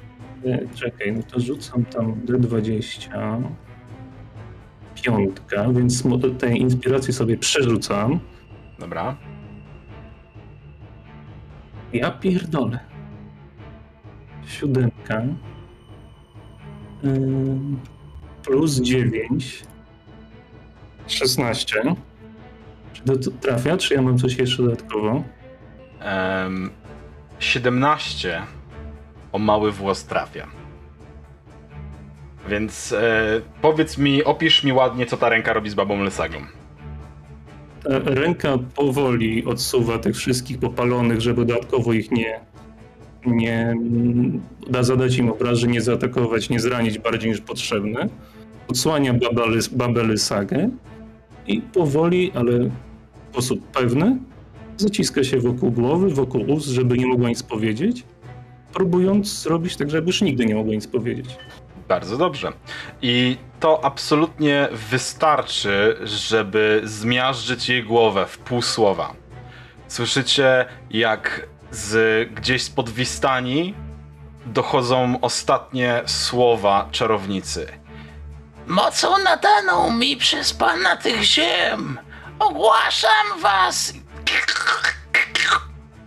Nie, 0.44 0.60
czekaj, 0.74 1.12
no 1.12 1.22
to 1.32 1.40
rzucam 1.40 1.84
tam 1.84 2.12
D20. 2.14 3.08
Piątka, 5.02 5.68
więc 5.72 6.04
tej 6.38 6.60
inspiracji 6.60 7.12
sobie 7.12 7.36
przerzucam. 7.36 8.20
Dobra. 8.78 9.16
Ja 11.92 12.10
pierdolę. 12.10 12.78
Siódemka. 14.46 15.22
Plus 18.44 18.80
9. 18.80 19.64
16. 21.06 21.82
Czy 22.92 23.02
to 23.02 23.30
trafia, 23.40 23.76
czy 23.76 23.94
ja 23.94 24.02
mam 24.02 24.18
coś 24.18 24.38
jeszcze 24.38 24.62
dodatkowo? 24.62 25.22
17 27.38 28.42
o 29.32 29.38
mały 29.38 29.72
włos 29.72 30.04
trafia. 30.04 30.46
Więc 32.48 32.92
e, 32.92 33.40
powiedz 33.62 33.98
mi, 33.98 34.24
opisz 34.24 34.64
mi 34.64 34.72
ładnie, 34.72 35.06
co 35.06 35.16
ta 35.16 35.28
ręka 35.28 35.52
robi 35.52 35.70
z 35.70 35.74
babą 35.74 36.02
Lysagą. 36.02 36.38
Ta 37.84 37.98
ręka 37.98 38.58
powoli 38.74 39.44
odsuwa 39.44 39.98
tych 39.98 40.16
wszystkich 40.16 40.58
popalonych, 40.58 41.20
żeby 41.20 41.44
dodatkowo 41.44 41.92
ich 41.92 42.10
nie, 42.10 42.40
nie 43.26 43.74
da 44.70 44.82
zadać 44.82 45.16
im 45.16 45.30
obrażeń, 45.30 45.70
nie 45.70 45.80
zaatakować, 45.80 46.50
nie 46.50 46.60
zranić 46.60 46.98
bardziej 46.98 47.30
niż 47.30 47.40
potrzebne. 47.40 48.08
Odsłania 48.68 49.14
babę 49.72 50.02
Lysagę 50.02 50.70
i 51.46 51.60
powoli, 51.60 52.32
ale 52.34 52.58
w 52.58 52.70
sposób 53.32 53.66
pewny 53.66 54.18
zaciska 54.76 55.24
się 55.24 55.38
wokół 55.38 55.70
głowy, 55.70 56.08
wokół 56.08 56.50
ust, 56.50 56.66
żeby 56.66 56.98
nie 56.98 57.06
mogła 57.06 57.28
nic 57.28 57.42
powiedzieć, 57.42 58.04
próbując 58.72 59.42
zrobić 59.42 59.76
tak, 59.76 59.90
żeby 59.90 60.06
już 60.06 60.22
nigdy 60.22 60.44
nie 60.46 60.54
mogła 60.54 60.74
nic 60.74 60.86
powiedzieć. 60.86 61.36
Bardzo 61.88 62.16
dobrze. 62.16 62.52
I 63.02 63.38
to 63.60 63.84
absolutnie 63.84 64.68
wystarczy, 64.72 65.98
żeby 66.02 66.80
zmiażdżyć 66.84 67.68
jej 67.68 67.84
głowę 67.84 68.26
w 68.26 68.38
pół 68.38 68.62
słowa. 68.62 69.12
Słyszycie, 69.88 70.66
jak 70.90 71.46
z 71.70 72.28
gdzieś 72.32 72.62
spod 72.62 72.90
Wistani 72.90 73.74
dochodzą 74.46 75.18
ostatnie 75.20 76.02
słowa 76.06 76.88
czarownicy. 76.90 77.66
Mocą 78.66 79.18
nadaną 79.24 79.90
mi 79.90 80.16
przez 80.16 80.54
pana 80.54 80.96
tych 80.96 81.22
ziem 81.22 81.98
ogłaszam 82.38 83.40
was 83.42 83.92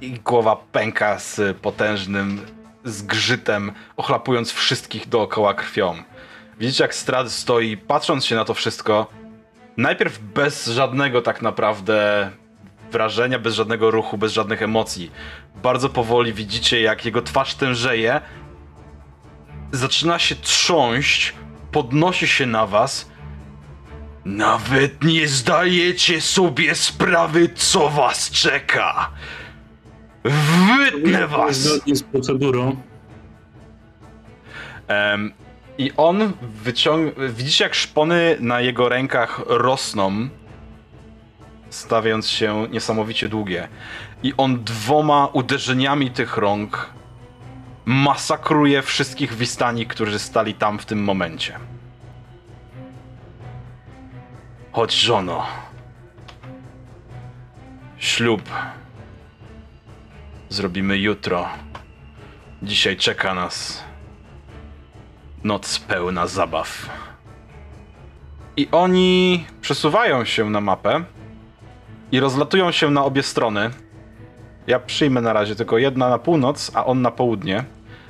I 0.02 0.12
głowa 0.12 0.56
pęka 0.72 1.20
z 1.20 1.58
potężnym 1.58 2.61
zgrzytem, 2.84 3.72
ochlapując 3.98 4.52
wszystkich 4.52 5.10
dookoła 5.10 5.54
krwią. 5.54 6.04
Widzicie, 6.60 6.84
jak 6.84 6.96
Strad 6.96 7.32
stoi, 7.32 7.78
patrząc 7.78 8.26
się 8.26 8.36
na 8.36 8.46
to 8.46 8.54
wszystko, 8.54 9.08
najpierw 9.78 10.20
bez 10.20 10.68
żadnego 10.68 11.22
tak 11.22 11.42
naprawdę 11.42 12.32
wrażenia, 12.92 13.40
bez 13.40 13.56
żadnego 13.56 13.92
ruchu, 13.92 14.18
bez 14.18 14.34
żadnych 14.34 14.62
emocji. 14.62 15.12
Bardzo 15.64 15.90
powoli 15.90 16.34
widzicie, 16.34 16.82
jak 16.82 17.06
jego 17.06 17.22
twarz 17.22 17.56
tężeje, 17.56 18.22
zaczyna 19.72 20.20
się 20.20 20.36
trząść, 20.36 21.34
podnosi 21.72 22.28
się 22.28 22.46
na 22.46 22.68
was. 22.68 23.12
Nawet 24.26 25.04
nie 25.04 25.28
zdajecie 25.28 26.22
sobie 26.22 26.76
sprawy, 26.76 27.50
co 27.56 27.90
was 27.90 28.32
czeka. 28.32 29.12
Wytnę 30.24 31.28
was! 31.28 31.58
Zgodnie 31.58 31.96
z 31.96 32.04
procedurą. 32.04 32.76
Em, 34.88 35.32
I 35.78 35.92
on 35.98 36.34
wyciąga. 36.42 37.12
Widzicie, 37.30 37.64
jak 37.64 37.76
szpony 37.76 38.38
na 38.40 38.62
jego 38.62 38.90
rękach 38.90 39.42
rosną, 39.48 40.30
stawiając 41.70 42.30
się 42.30 42.68
niesamowicie 42.72 43.30
długie. 43.30 43.68
I 44.24 44.34
on 44.38 44.64
dwoma 44.64 45.28
uderzeniami 45.28 46.12
tych 46.12 46.38
rąk 46.38 46.90
masakruje 47.86 48.82
wszystkich 48.82 49.34
Wistani, 49.34 49.86
którzy 49.86 50.20
stali 50.20 50.54
tam 50.54 50.80
w 50.80 50.86
tym 50.86 51.04
momencie. 51.04 51.60
Chodź, 54.72 54.94
żono. 54.94 55.46
Ślub. 57.98 58.42
Zrobimy 60.52 60.98
jutro. 60.98 61.50
Dzisiaj 62.64 62.98
czeka 62.98 63.34
nas 63.34 63.84
noc 65.44 65.80
pełna 65.80 66.28
zabaw. 66.28 66.90
I 68.58 68.68
oni 68.72 69.46
przesuwają 69.62 70.26
się 70.26 70.50
na 70.50 70.62
mapę 70.62 71.04
i 72.12 72.20
rozlatują 72.20 72.72
się 72.72 72.92
na 72.92 73.04
obie 73.04 73.24
strony. 73.24 73.70
Ja 74.68 74.80
przyjmę 74.80 75.22
na 75.22 75.34
razie 75.34 75.56
tylko 75.56 75.78
jedna 75.78 76.10
na 76.10 76.20
północ, 76.20 76.72
a 76.74 76.86
on 76.86 77.02
na 77.02 77.12
południe, 77.12 77.64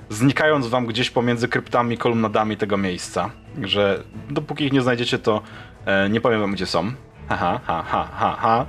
znikając 0.10 0.68
wam 0.68 0.86
gdzieś 0.86 1.10
pomiędzy 1.10 1.48
kryptami, 1.48 1.98
kolumnadami 1.98 2.58
tego 2.58 2.78
miejsca. 2.78 3.30
Że 3.62 4.04
dopóki 4.30 4.66
ich 4.66 4.74
nie 4.74 4.82
znajdziecie, 4.82 5.20
to 5.20 5.42
e, 5.86 6.10
nie 6.10 6.22
powiem 6.22 6.42
wam, 6.42 6.52
gdzie 6.52 6.66
są. 6.66 6.92
Ha, 7.30 7.60
ha, 7.66 7.84
ha, 7.84 8.38
ha. 8.40 8.66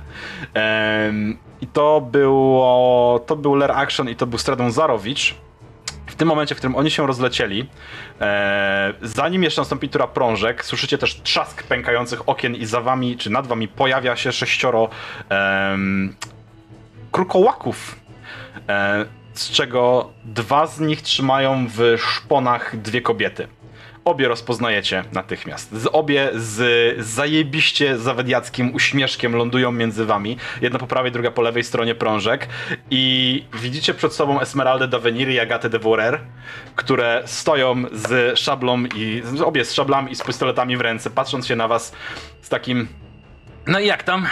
Em, 0.53 1.37
I 1.63 1.67
to 1.67 2.01
było. 2.01 3.19
To 3.25 3.35
był 3.35 3.55
Lair 3.55 3.71
Action 3.71 4.09
i 4.09 4.15
to 4.15 4.27
był 4.27 4.39
Stradon 4.39 4.71
Zarowicz. 4.71 5.35
W 6.05 6.15
tym 6.15 6.27
momencie, 6.27 6.55
w 6.55 6.57
którym 6.57 6.75
oni 6.75 6.91
się 6.91 7.07
rozlecieli, 7.07 7.69
e, 8.21 8.93
zanim 9.01 9.43
jeszcze 9.43 9.61
nastąpi 9.61 9.89
tura 9.89 10.07
prążek, 10.07 10.65
słyszycie 10.65 10.97
też 10.97 11.21
trzask 11.21 11.63
pękających 11.63 12.29
okien 12.29 12.55
i 12.55 12.65
za 12.65 12.81
wami, 12.81 13.17
czy 13.17 13.29
nad 13.29 13.47
wami 13.47 13.67
pojawia 13.67 14.15
się 14.15 14.31
sześcioro 14.31 14.89
em, 15.29 16.15
krukołaków, 17.11 17.99
e, 18.69 19.05
z 19.33 19.49
czego 19.49 20.09
dwa 20.23 20.67
z 20.67 20.79
nich 20.79 21.01
trzymają 21.01 21.67
w 21.67 21.97
szponach 21.97 22.81
dwie 22.81 23.01
kobiety. 23.01 23.47
Obie 24.05 24.27
rozpoznajecie 24.27 25.03
natychmiast. 25.13 25.71
Z 25.75 25.87
obie 25.91 26.29
z 26.35 27.05
zajebiście 27.05 27.97
zawediackim 27.97 28.75
uśmieszkiem 28.75 29.35
lądują 29.35 29.71
między 29.71 30.05
wami. 30.05 30.37
Jedna 30.61 30.79
po 30.79 30.87
prawej, 30.87 31.11
druga 31.11 31.31
po 31.31 31.41
lewej 31.41 31.63
stronie 31.63 31.95
prążek. 31.95 32.47
I 32.91 33.43
widzicie 33.61 33.93
przed 33.93 34.13
sobą 34.13 34.39
Esmeraldę 34.39 34.87
d'Avenir 34.87 35.29
i 35.29 35.39
Agatę 35.39 35.69
de 35.69 35.79
Vorer, 35.79 36.19
które 36.75 37.23
stoją 37.25 37.83
z 37.91 38.39
szablą 38.39 38.83
i 38.95 39.21
z- 39.25 39.41
obie 39.41 39.65
z 39.65 39.73
szablami 39.73 40.11
i 40.11 40.15
z 40.15 40.23
pistoletami 40.23 40.77
w 40.77 40.81
ręce, 40.81 41.09
patrząc 41.09 41.47
się 41.47 41.55
na 41.55 41.67
was 41.67 41.93
z 42.41 42.49
takim 42.49 42.87
no 43.67 43.79
i 43.79 43.87
jak 43.87 44.03
tam? 44.03 44.25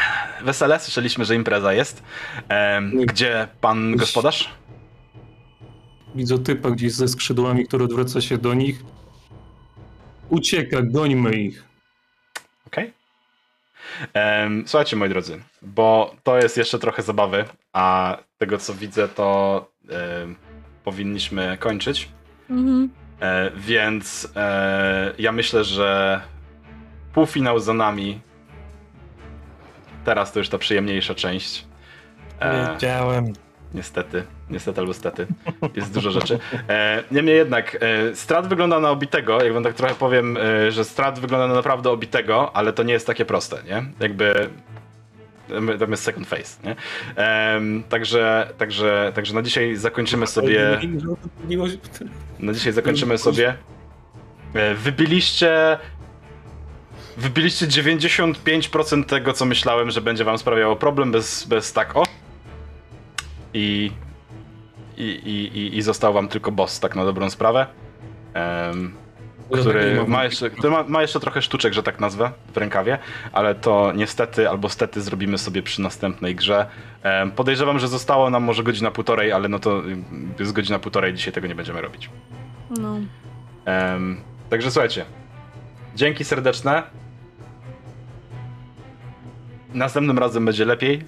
Wesele? 0.43 0.79
Słyszeliśmy, 0.79 1.25
że 1.25 1.35
impreza 1.35 1.73
jest. 1.73 2.03
Gdzie 3.05 3.47
pan 3.61 3.95
gospodarz? 3.95 4.49
Widzę 6.15 6.39
typa 6.39 6.71
gdzieś 6.71 6.93
ze 6.93 7.07
skrzydłami, 7.07 7.65
który 7.67 7.83
odwraca 7.83 8.21
się 8.21 8.37
do 8.37 8.53
nich. 8.53 8.83
Ucieka, 10.31 10.77
gońmy 10.81 11.33
ich. 11.33 11.63
Okej. 12.67 12.93
Em, 14.13 14.63
Słuchajcie, 14.67 14.95
moi 14.95 15.09
drodzy, 15.09 15.41
bo 15.61 16.15
to 16.23 16.37
jest 16.37 16.57
jeszcze 16.57 16.79
trochę 16.79 17.01
zabawy, 17.01 17.45
a 17.73 18.17
tego 18.37 18.57
co 18.57 18.73
widzę, 18.73 19.07
to 19.07 19.69
em, 19.89 20.35
powinniśmy 20.83 21.57
kończyć. 21.59 22.09
Mhm. 22.49 22.89
E, 23.19 23.51
więc 23.55 24.31
e, 24.35 25.13
ja 25.19 25.31
myślę, 25.31 25.63
że 25.63 26.21
półfinał 27.13 27.59
za 27.59 27.73
nami. 27.73 28.21
Teraz 30.05 30.31
to 30.31 30.39
już 30.39 30.49
ta 30.49 30.57
przyjemniejsza 30.57 31.15
część. 31.15 31.65
E, 32.39 32.73
Wiedziałem. 32.73 33.33
Niestety, 33.73 34.23
niestety 34.51 34.79
albo 34.79 34.93
stety. 34.93 35.27
Jest 35.75 35.93
dużo 35.93 36.11
rzeczy. 36.11 36.39
E, 36.69 37.03
niemniej 37.11 37.35
jednak, 37.35 37.77
e, 37.81 38.15
Strat 38.15 38.47
wygląda 38.47 38.79
na 38.79 38.89
obitego, 38.89 39.43
jak 39.43 39.53
wam 39.53 39.63
tak 39.63 39.73
trochę 39.73 39.95
powiem, 39.95 40.37
e, 40.37 40.71
że 40.71 40.85
Strat 40.85 41.19
wygląda 41.19 41.47
na 41.47 41.53
naprawdę 41.53 41.89
obitego, 41.89 42.55
ale 42.55 42.73
to 42.73 42.83
nie 42.83 42.93
jest 42.93 43.07
takie 43.07 43.25
proste, 43.25 43.57
nie? 43.65 43.85
Jakby 43.99 44.49
tam 45.79 45.91
jest 45.91 46.03
second 46.03 46.27
face, 46.27 46.57
nie? 46.63 46.75
Także, 47.89 48.53
także, 48.57 49.11
także 49.15 49.33
na 49.33 49.41
dzisiaj 49.41 49.75
zakończymy 49.75 50.27
sobie... 50.27 50.79
Na 52.39 52.53
dzisiaj 52.53 52.73
zakończymy 52.73 53.17
sobie. 53.17 53.55
E, 54.53 54.75
Wybiliście. 54.75 55.77
Wybiliście 57.17 57.67
95% 57.67 59.05
tego, 59.05 59.33
co 59.33 59.45
myślałem, 59.45 59.91
że 59.91 60.01
będzie 60.01 60.23
wam 60.23 60.37
sprawiało 60.37 60.75
problem 60.75 61.11
bez, 61.11 61.43
bez 61.43 61.73
tak 61.73 61.97
o. 61.97 62.03
I, 63.53 63.91
i, 65.01 65.57
i, 65.57 65.77
i, 65.77 65.81
został 65.81 66.13
wam 66.13 66.27
tylko 66.27 66.51
boss, 66.51 66.79
tak 66.79 66.95
na 66.95 67.05
dobrą 67.05 67.29
sprawę. 67.29 67.67
Em, 68.33 68.93
który 69.51 70.05
ma 70.07 70.23
jeszcze, 70.23 70.49
który 70.49 70.69
ma, 70.69 70.83
ma 70.83 71.01
jeszcze 71.01 71.19
trochę 71.19 71.41
sztuczek, 71.41 71.73
że 71.73 71.83
tak 71.83 71.99
nazwę, 71.99 72.31
w 72.53 72.57
rękawie, 72.57 72.97
ale 73.33 73.55
to 73.55 73.91
niestety 73.95 74.49
albo 74.49 74.69
stety 74.69 75.01
zrobimy 75.01 75.37
sobie 75.37 75.63
przy 75.63 75.81
następnej 75.81 76.35
grze. 76.35 76.65
Em, 77.03 77.31
podejrzewam, 77.31 77.79
że 77.79 77.87
zostało 77.87 78.29
nam 78.29 78.43
może 78.43 78.63
godzina 78.63 78.91
półtorej, 78.91 79.31
ale 79.31 79.49
no 79.49 79.59
to 79.59 79.83
jest 80.39 80.51
godzina 80.51 80.79
półtorej, 80.79 81.13
dzisiaj 81.13 81.33
tego 81.33 81.47
nie 81.47 81.55
będziemy 81.55 81.81
robić. 81.81 82.09
No. 82.79 82.95
Em, 83.65 84.21
także 84.49 84.71
słuchajcie, 84.71 85.05
dzięki 85.95 86.23
serdeczne. 86.23 86.83
Następnym 89.73 90.19
razem 90.19 90.45
będzie 90.45 90.65
lepiej. 90.65 91.05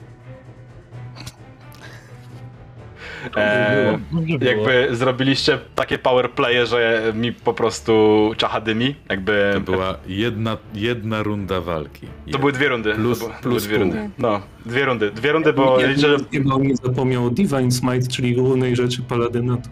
E, 3.37 3.99
jakby 4.41 4.87
zrobiliście 4.91 5.59
takie 5.75 5.97
powerplaye, 5.97 6.65
że 6.65 7.01
mi 7.15 7.33
po 7.33 7.53
prostu 7.53 8.31
czacha 8.37 8.61
dymi. 8.61 8.95
Jakby 9.09 9.51
To 9.53 9.59
była 9.71 9.97
jedna, 10.07 10.57
jedna 10.73 11.23
runda 11.23 11.61
walki. 11.61 12.07
to 12.31 12.39
były 12.39 12.51
dwie 12.51 12.67
rundy. 12.69 12.93
Plus- 12.95 13.19
to 13.19 13.29
plus 13.41 13.63
dwie 13.63 13.75
pół. 13.77 13.83
rundy. 13.85 14.09
No, 14.17 14.41
dwie 14.65 14.85
rundy. 14.85 15.11
Dwie 15.11 15.31
rundy, 15.31 15.53
bo 15.53 15.79
ja 15.79 15.87
liczę, 15.87 16.07
że 16.09 16.17
nie 16.59 16.75
zapomniał 16.75 17.29
Divine 17.29 17.71
Smite, 17.71 18.07
czyli 18.07 18.35
głównej 18.35 18.75
rzeczy 18.75 19.01
Paladyna, 19.01 19.57
to 19.57 19.69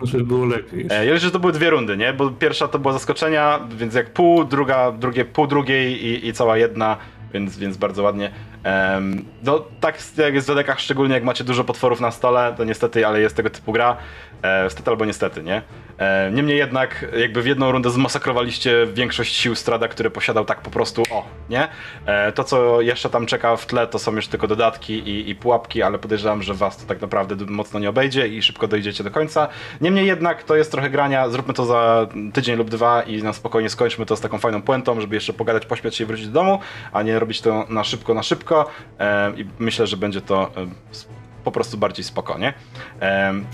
może 0.00 0.18
było 0.18 0.44
lepiej. 0.46 0.86
E, 0.90 1.06
Ja 1.06 1.12
liczę, 1.14 1.24
że 1.26 1.30
to 1.30 1.38
były 1.38 1.52
dwie 1.52 1.70
rundy, 1.70 1.96
nie? 1.96 2.12
Bo 2.12 2.30
pierwsza 2.30 2.68
to 2.68 2.78
była 2.78 2.92
zaskoczenia, 2.92 3.60
więc 3.76 3.94
jak 3.94 4.12
pół, 4.12 4.44
druga, 4.44 4.92
drugie, 4.92 5.24
pół 5.24 5.46
drugiej 5.46 6.06
i, 6.06 6.26
i 6.28 6.32
cała 6.32 6.56
jedna, 6.58 6.96
więc, 7.34 7.58
więc 7.58 7.76
bardzo 7.76 8.02
ładnie. 8.02 8.30
No 9.42 9.64
tak 9.80 9.98
jak 10.16 10.34
jest 10.34 10.46
w 10.46 10.50
dedekach, 10.50 10.80
szczególnie 10.80 11.14
jak 11.14 11.24
macie 11.24 11.44
dużo 11.44 11.64
potworów 11.64 12.00
na 12.00 12.10
stole, 12.10 12.54
to 12.56 12.64
niestety, 12.64 13.06
ale 13.06 13.20
jest 13.20 13.36
tego 13.36 13.50
typu 13.50 13.72
gra. 13.72 13.96
E, 14.44 14.68
albo 14.86 15.04
niestety, 15.04 15.42
nie? 15.42 15.62
E, 15.98 16.30
niemniej 16.30 16.58
jednak, 16.58 17.06
jakby 17.18 17.42
w 17.42 17.46
jedną 17.46 17.72
rundę 17.72 17.90
zmasakrowaliście 17.90 18.86
większość 18.94 19.36
sił 19.36 19.54
Strada, 19.54 19.88
które 19.88 20.10
posiadał 20.10 20.44
tak 20.44 20.60
po 20.60 20.70
prostu, 20.70 21.02
o, 21.10 21.24
nie? 21.50 21.68
E, 22.06 22.32
to, 22.32 22.44
co 22.44 22.80
jeszcze 22.80 23.10
tam 23.10 23.26
czeka 23.26 23.56
w 23.56 23.66
tle, 23.66 23.86
to 23.86 23.98
są 23.98 24.14
już 24.16 24.28
tylko 24.28 24.46
dodatki 24.46 24.92
i, 24.92 25.30
i 25.30 25.34
pułapki, 25.34 25.82
ale 25.82 25.98
podejrzewam, 25.98 26.42
że 26.42 26.54
was 26.54 26.76
to 26.76 26.86
tak 26.86 27.00
naprawdę 27.00 27.36
mocno 27.48 27.80
nie 27.80 27.88
obejdzie 27.88 28.28
i 28.28 28.42
szybko 28.42 28.68
dojdziecie 28.68 29.04
do 29.04 29.10
końca. 29.10 29.48
Niemniej 29.80 30.06
jednak, 30.06 30.42
to 30.42 30.56
jest 30.56 30.72
trochę 30.72 30.90
grania, 30.90 31.28
zróbmy 31.28 31.54
to 31.54 31.66
za 31.66 32.06
tydzień 32.32 32.56
lub 32.56 32.70
dwa 32.70 33.02
i 33.02 33.22
na 33.22 33.32
spokojnie 33.32 33.70
skończmy 33.70 34.06
to 34.06 34.16
z 34.16 34.20
taką 34.20 34.38
fajną 34.38 34.62
puentą, 34.62 35.00
żeby 35.00 35.14
jeszcze 35.14 35.32
pogadać, 35.32 35.66
pośmiać 35.66 35.96
się 35.96 36.04
i 36.04 36.06
wrócić 36.06 36.26
do 36.26 36.32
domu, 36.32 36.58
a 36.92 37.02
nie 37.02 37.18
robić 37.18 37.40
to 37.40 37.66
na 37.68 37.84
szybko, 37.84 38.14
na 38.14 38.22
szybko. 38.22 38.55
E, 38.98 39.32
I 39.36 39.46
myślę, 39.58 39.86
że 39.86 39.96
będzie 39.96 40.20
to 40.20 40.50
e, 40.56 40.66
po 41.46 41.52
prostu 41.52 41.78
bardziej 41.78 42.04
spokojnie. 42.04 42.54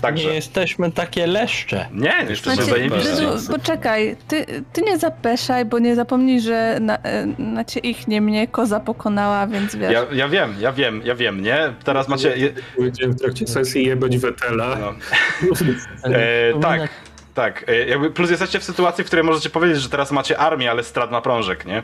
Także... 0.01 0.27
Nie 0.27 0.33
jesteśmy 0.33 0.91
takie 0.91 1.27
leszcze. 1.27 1.87
Nie, 1.91 2.13
jesteśmy 2.29 2.55
Znaczy, 2.55 2.69
zajebiści. 2.69 3.15
Dydu, 3.15 3.27
poczekaj, 3.51 4.15
ty, 4.27 4.45
ty 4.73 4.81
nie 4.81 4.97
zapeszaj, 4.97 5.65
bo 5.65 5.79
nie 5.79 5.95
zapomnij, 5.95 6.41
że 6.41 6.77
na, 6.81 6.97
e, 6.97 7.27
znacie 7.51 7.79
ich 7.79 8.07
nie 8.07 8.21
mnie 8.21 8.47
koza 8.47 8.79
pokonała, 8.79 9.47
więc 9.47 9.75
wiesz. 9.75 9.91
Ja, 9.91 10.05
ja 10.11 10.29
wiem, 10.29 10.55
ja 10.59 10.71
wiem, 10.71 11.01
ja 11.05 11.15
wiem, 11.15 11.41
nie? 11.41 11.73
Teraz 11.83 12.07
macie... 12.07 12.53
Powiedziałem 12.75 13.13
w 13.13 13.21
trakcie 13.21 13.47
sesji 13.47 13.85
jebać 13.85 14.17
Wetela. 14.17 14.77
no. 14.79 14.93
E, 16.13 16.59
tak, 16.61 16.89
tak. 17.33 17.69
E, 17.69 17.87
jakby 17.87 18.11
plus 18.11 18.29
jesteście 18.29 18.59
w 18.59 18.63
sytuacji, 18.63 19.03
w 19.03 19.07
której 19.07 19.25
możecie 19.25 19.49
powiedzieć, 19.49 19.81
że 19.81 19.89
teraz 19.89 20.11
macie 20.11 20.37
armię, 20.37 20.71
ale 20.71 20.83
strat 20.83 21.11
na 21.11 21.21
prążek, 21.21 21.65
nie? 21.65 21.83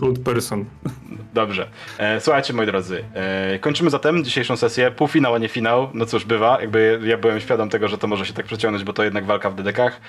Hold 0.00 0.18
person. 0.24 0.64
Dobrze. 1.34 1.68
E, 1.98 2.20
słuchajcie, 2.20 2.52
moi 2.52 2.66
drodzy, 2.66 3.04
e, 3.14 3.58
kończymy 3.58 3.90
zatem 3.90 4.24
dzisiejszą 4.24 4.56
sesję. 4.56 4.90
Półfinał, 4.90 5.34
a 5.34 5.38
nie 5.38 5.48
finał. 5.48 5.90
No 5.94 6.06
cóż, 6.06 6.24
bywa. 6.24 6.60
Jakby 6.60 7.00
ja 7.04 7.18
byłem 7.18 7.40
świadom 7.40 7.70
tego, 7.70 7.88
że 7.88 7.98
to 7.98 8.06
może 8.06 8.26
się 8.26 8.32
tak 8.32 8.46
przeciągnąć, 8.46 8.84
bo 8.84 8.92
to 8.92 9.04
jednak 9.04 9.26
walka 9.26 9.50
w 9.50 9.54
dedekach. 9.54 10.00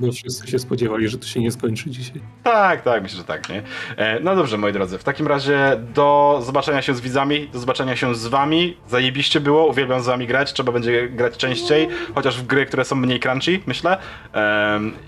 Bo 0.00 0.12
wszyscy 0.12 0.48
się 0.48 0.58
spodziewali, 0.58 1.08
że 1.08 1.18
to 1.18 1.26
się 1.26 1.40
nie 1.40 1.50
skończy 1.52 1.90
dzisiaj. 1.90 2.20
tak, 2.42 2.82
tak, 2.82 3.02
myślę, 3.02 3.18
że 3.18 3.24
tak, 3.24 3.48
nie? 3.48 3.62
E, 3.96 4.20
no 4.20 4.36
dobrze, 4.36 4.58
moi 4.58 4.72
drodzy, 4.72 4.98
w 4.98 5.04
takim 5.04 5.26
razie 5.26 5.80
do 5.94 6.40
zobaczenia 6.42 6.82
się 6.82 6.94
z 6.94 7.00
widzami, 7.00 7.48
do 7.52 7.58
zobaczenia 7.58 7.96
się 7.96 8.14
z 8.14 8.26
wami. 8.26 8.76
Zajebiście 8.88 9.40
było, 9.40 9.66
uwielbiam 9.66 10.02
z 10.02 10.06
wami 10.06 10.26
grać, 10.26 10.52
trzeba 10.52 10.72
będzie 10.72 11.08
grać 11.08 11.36
częściej, 11.36 11.88
chociaż 12.14 12.40
w 12.40 12.46
gry, 12.46 12.66
które 12.66 12.84
są 12.84 12.96
mniej 12.96 13.20
crunchy, 13.20 13.60
myślę. 13.66 13.98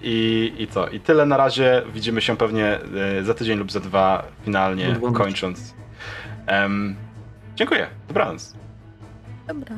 I, 0.03 0.30
I 0.32 0.66
co? 0.66 0.89
I 0.89 1.01
tyle 1.01 1.27
na 1.27 1.36
razie. 1.36 1.82
Widzimy 1.94 2.20
się 2.20 2.36
pewnie 2.36 2.78
e, 3.19 3.24
za 3.24 3.35
tydzień 3.35 3.59
lub 3.59 3.73
za 3.73 3.81
dwa, 3.81 4.24
finalnie 4.44 4.93
Dobranoc. 4.93 5.19
kończąc. 5.19 5.74
Em, 6.47 6.97
dziękuję, 7.57 7.86
dobranoc. 8.09 8.55
Dobra. 9.48 9.77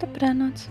Dobranoc. 0.00 0.68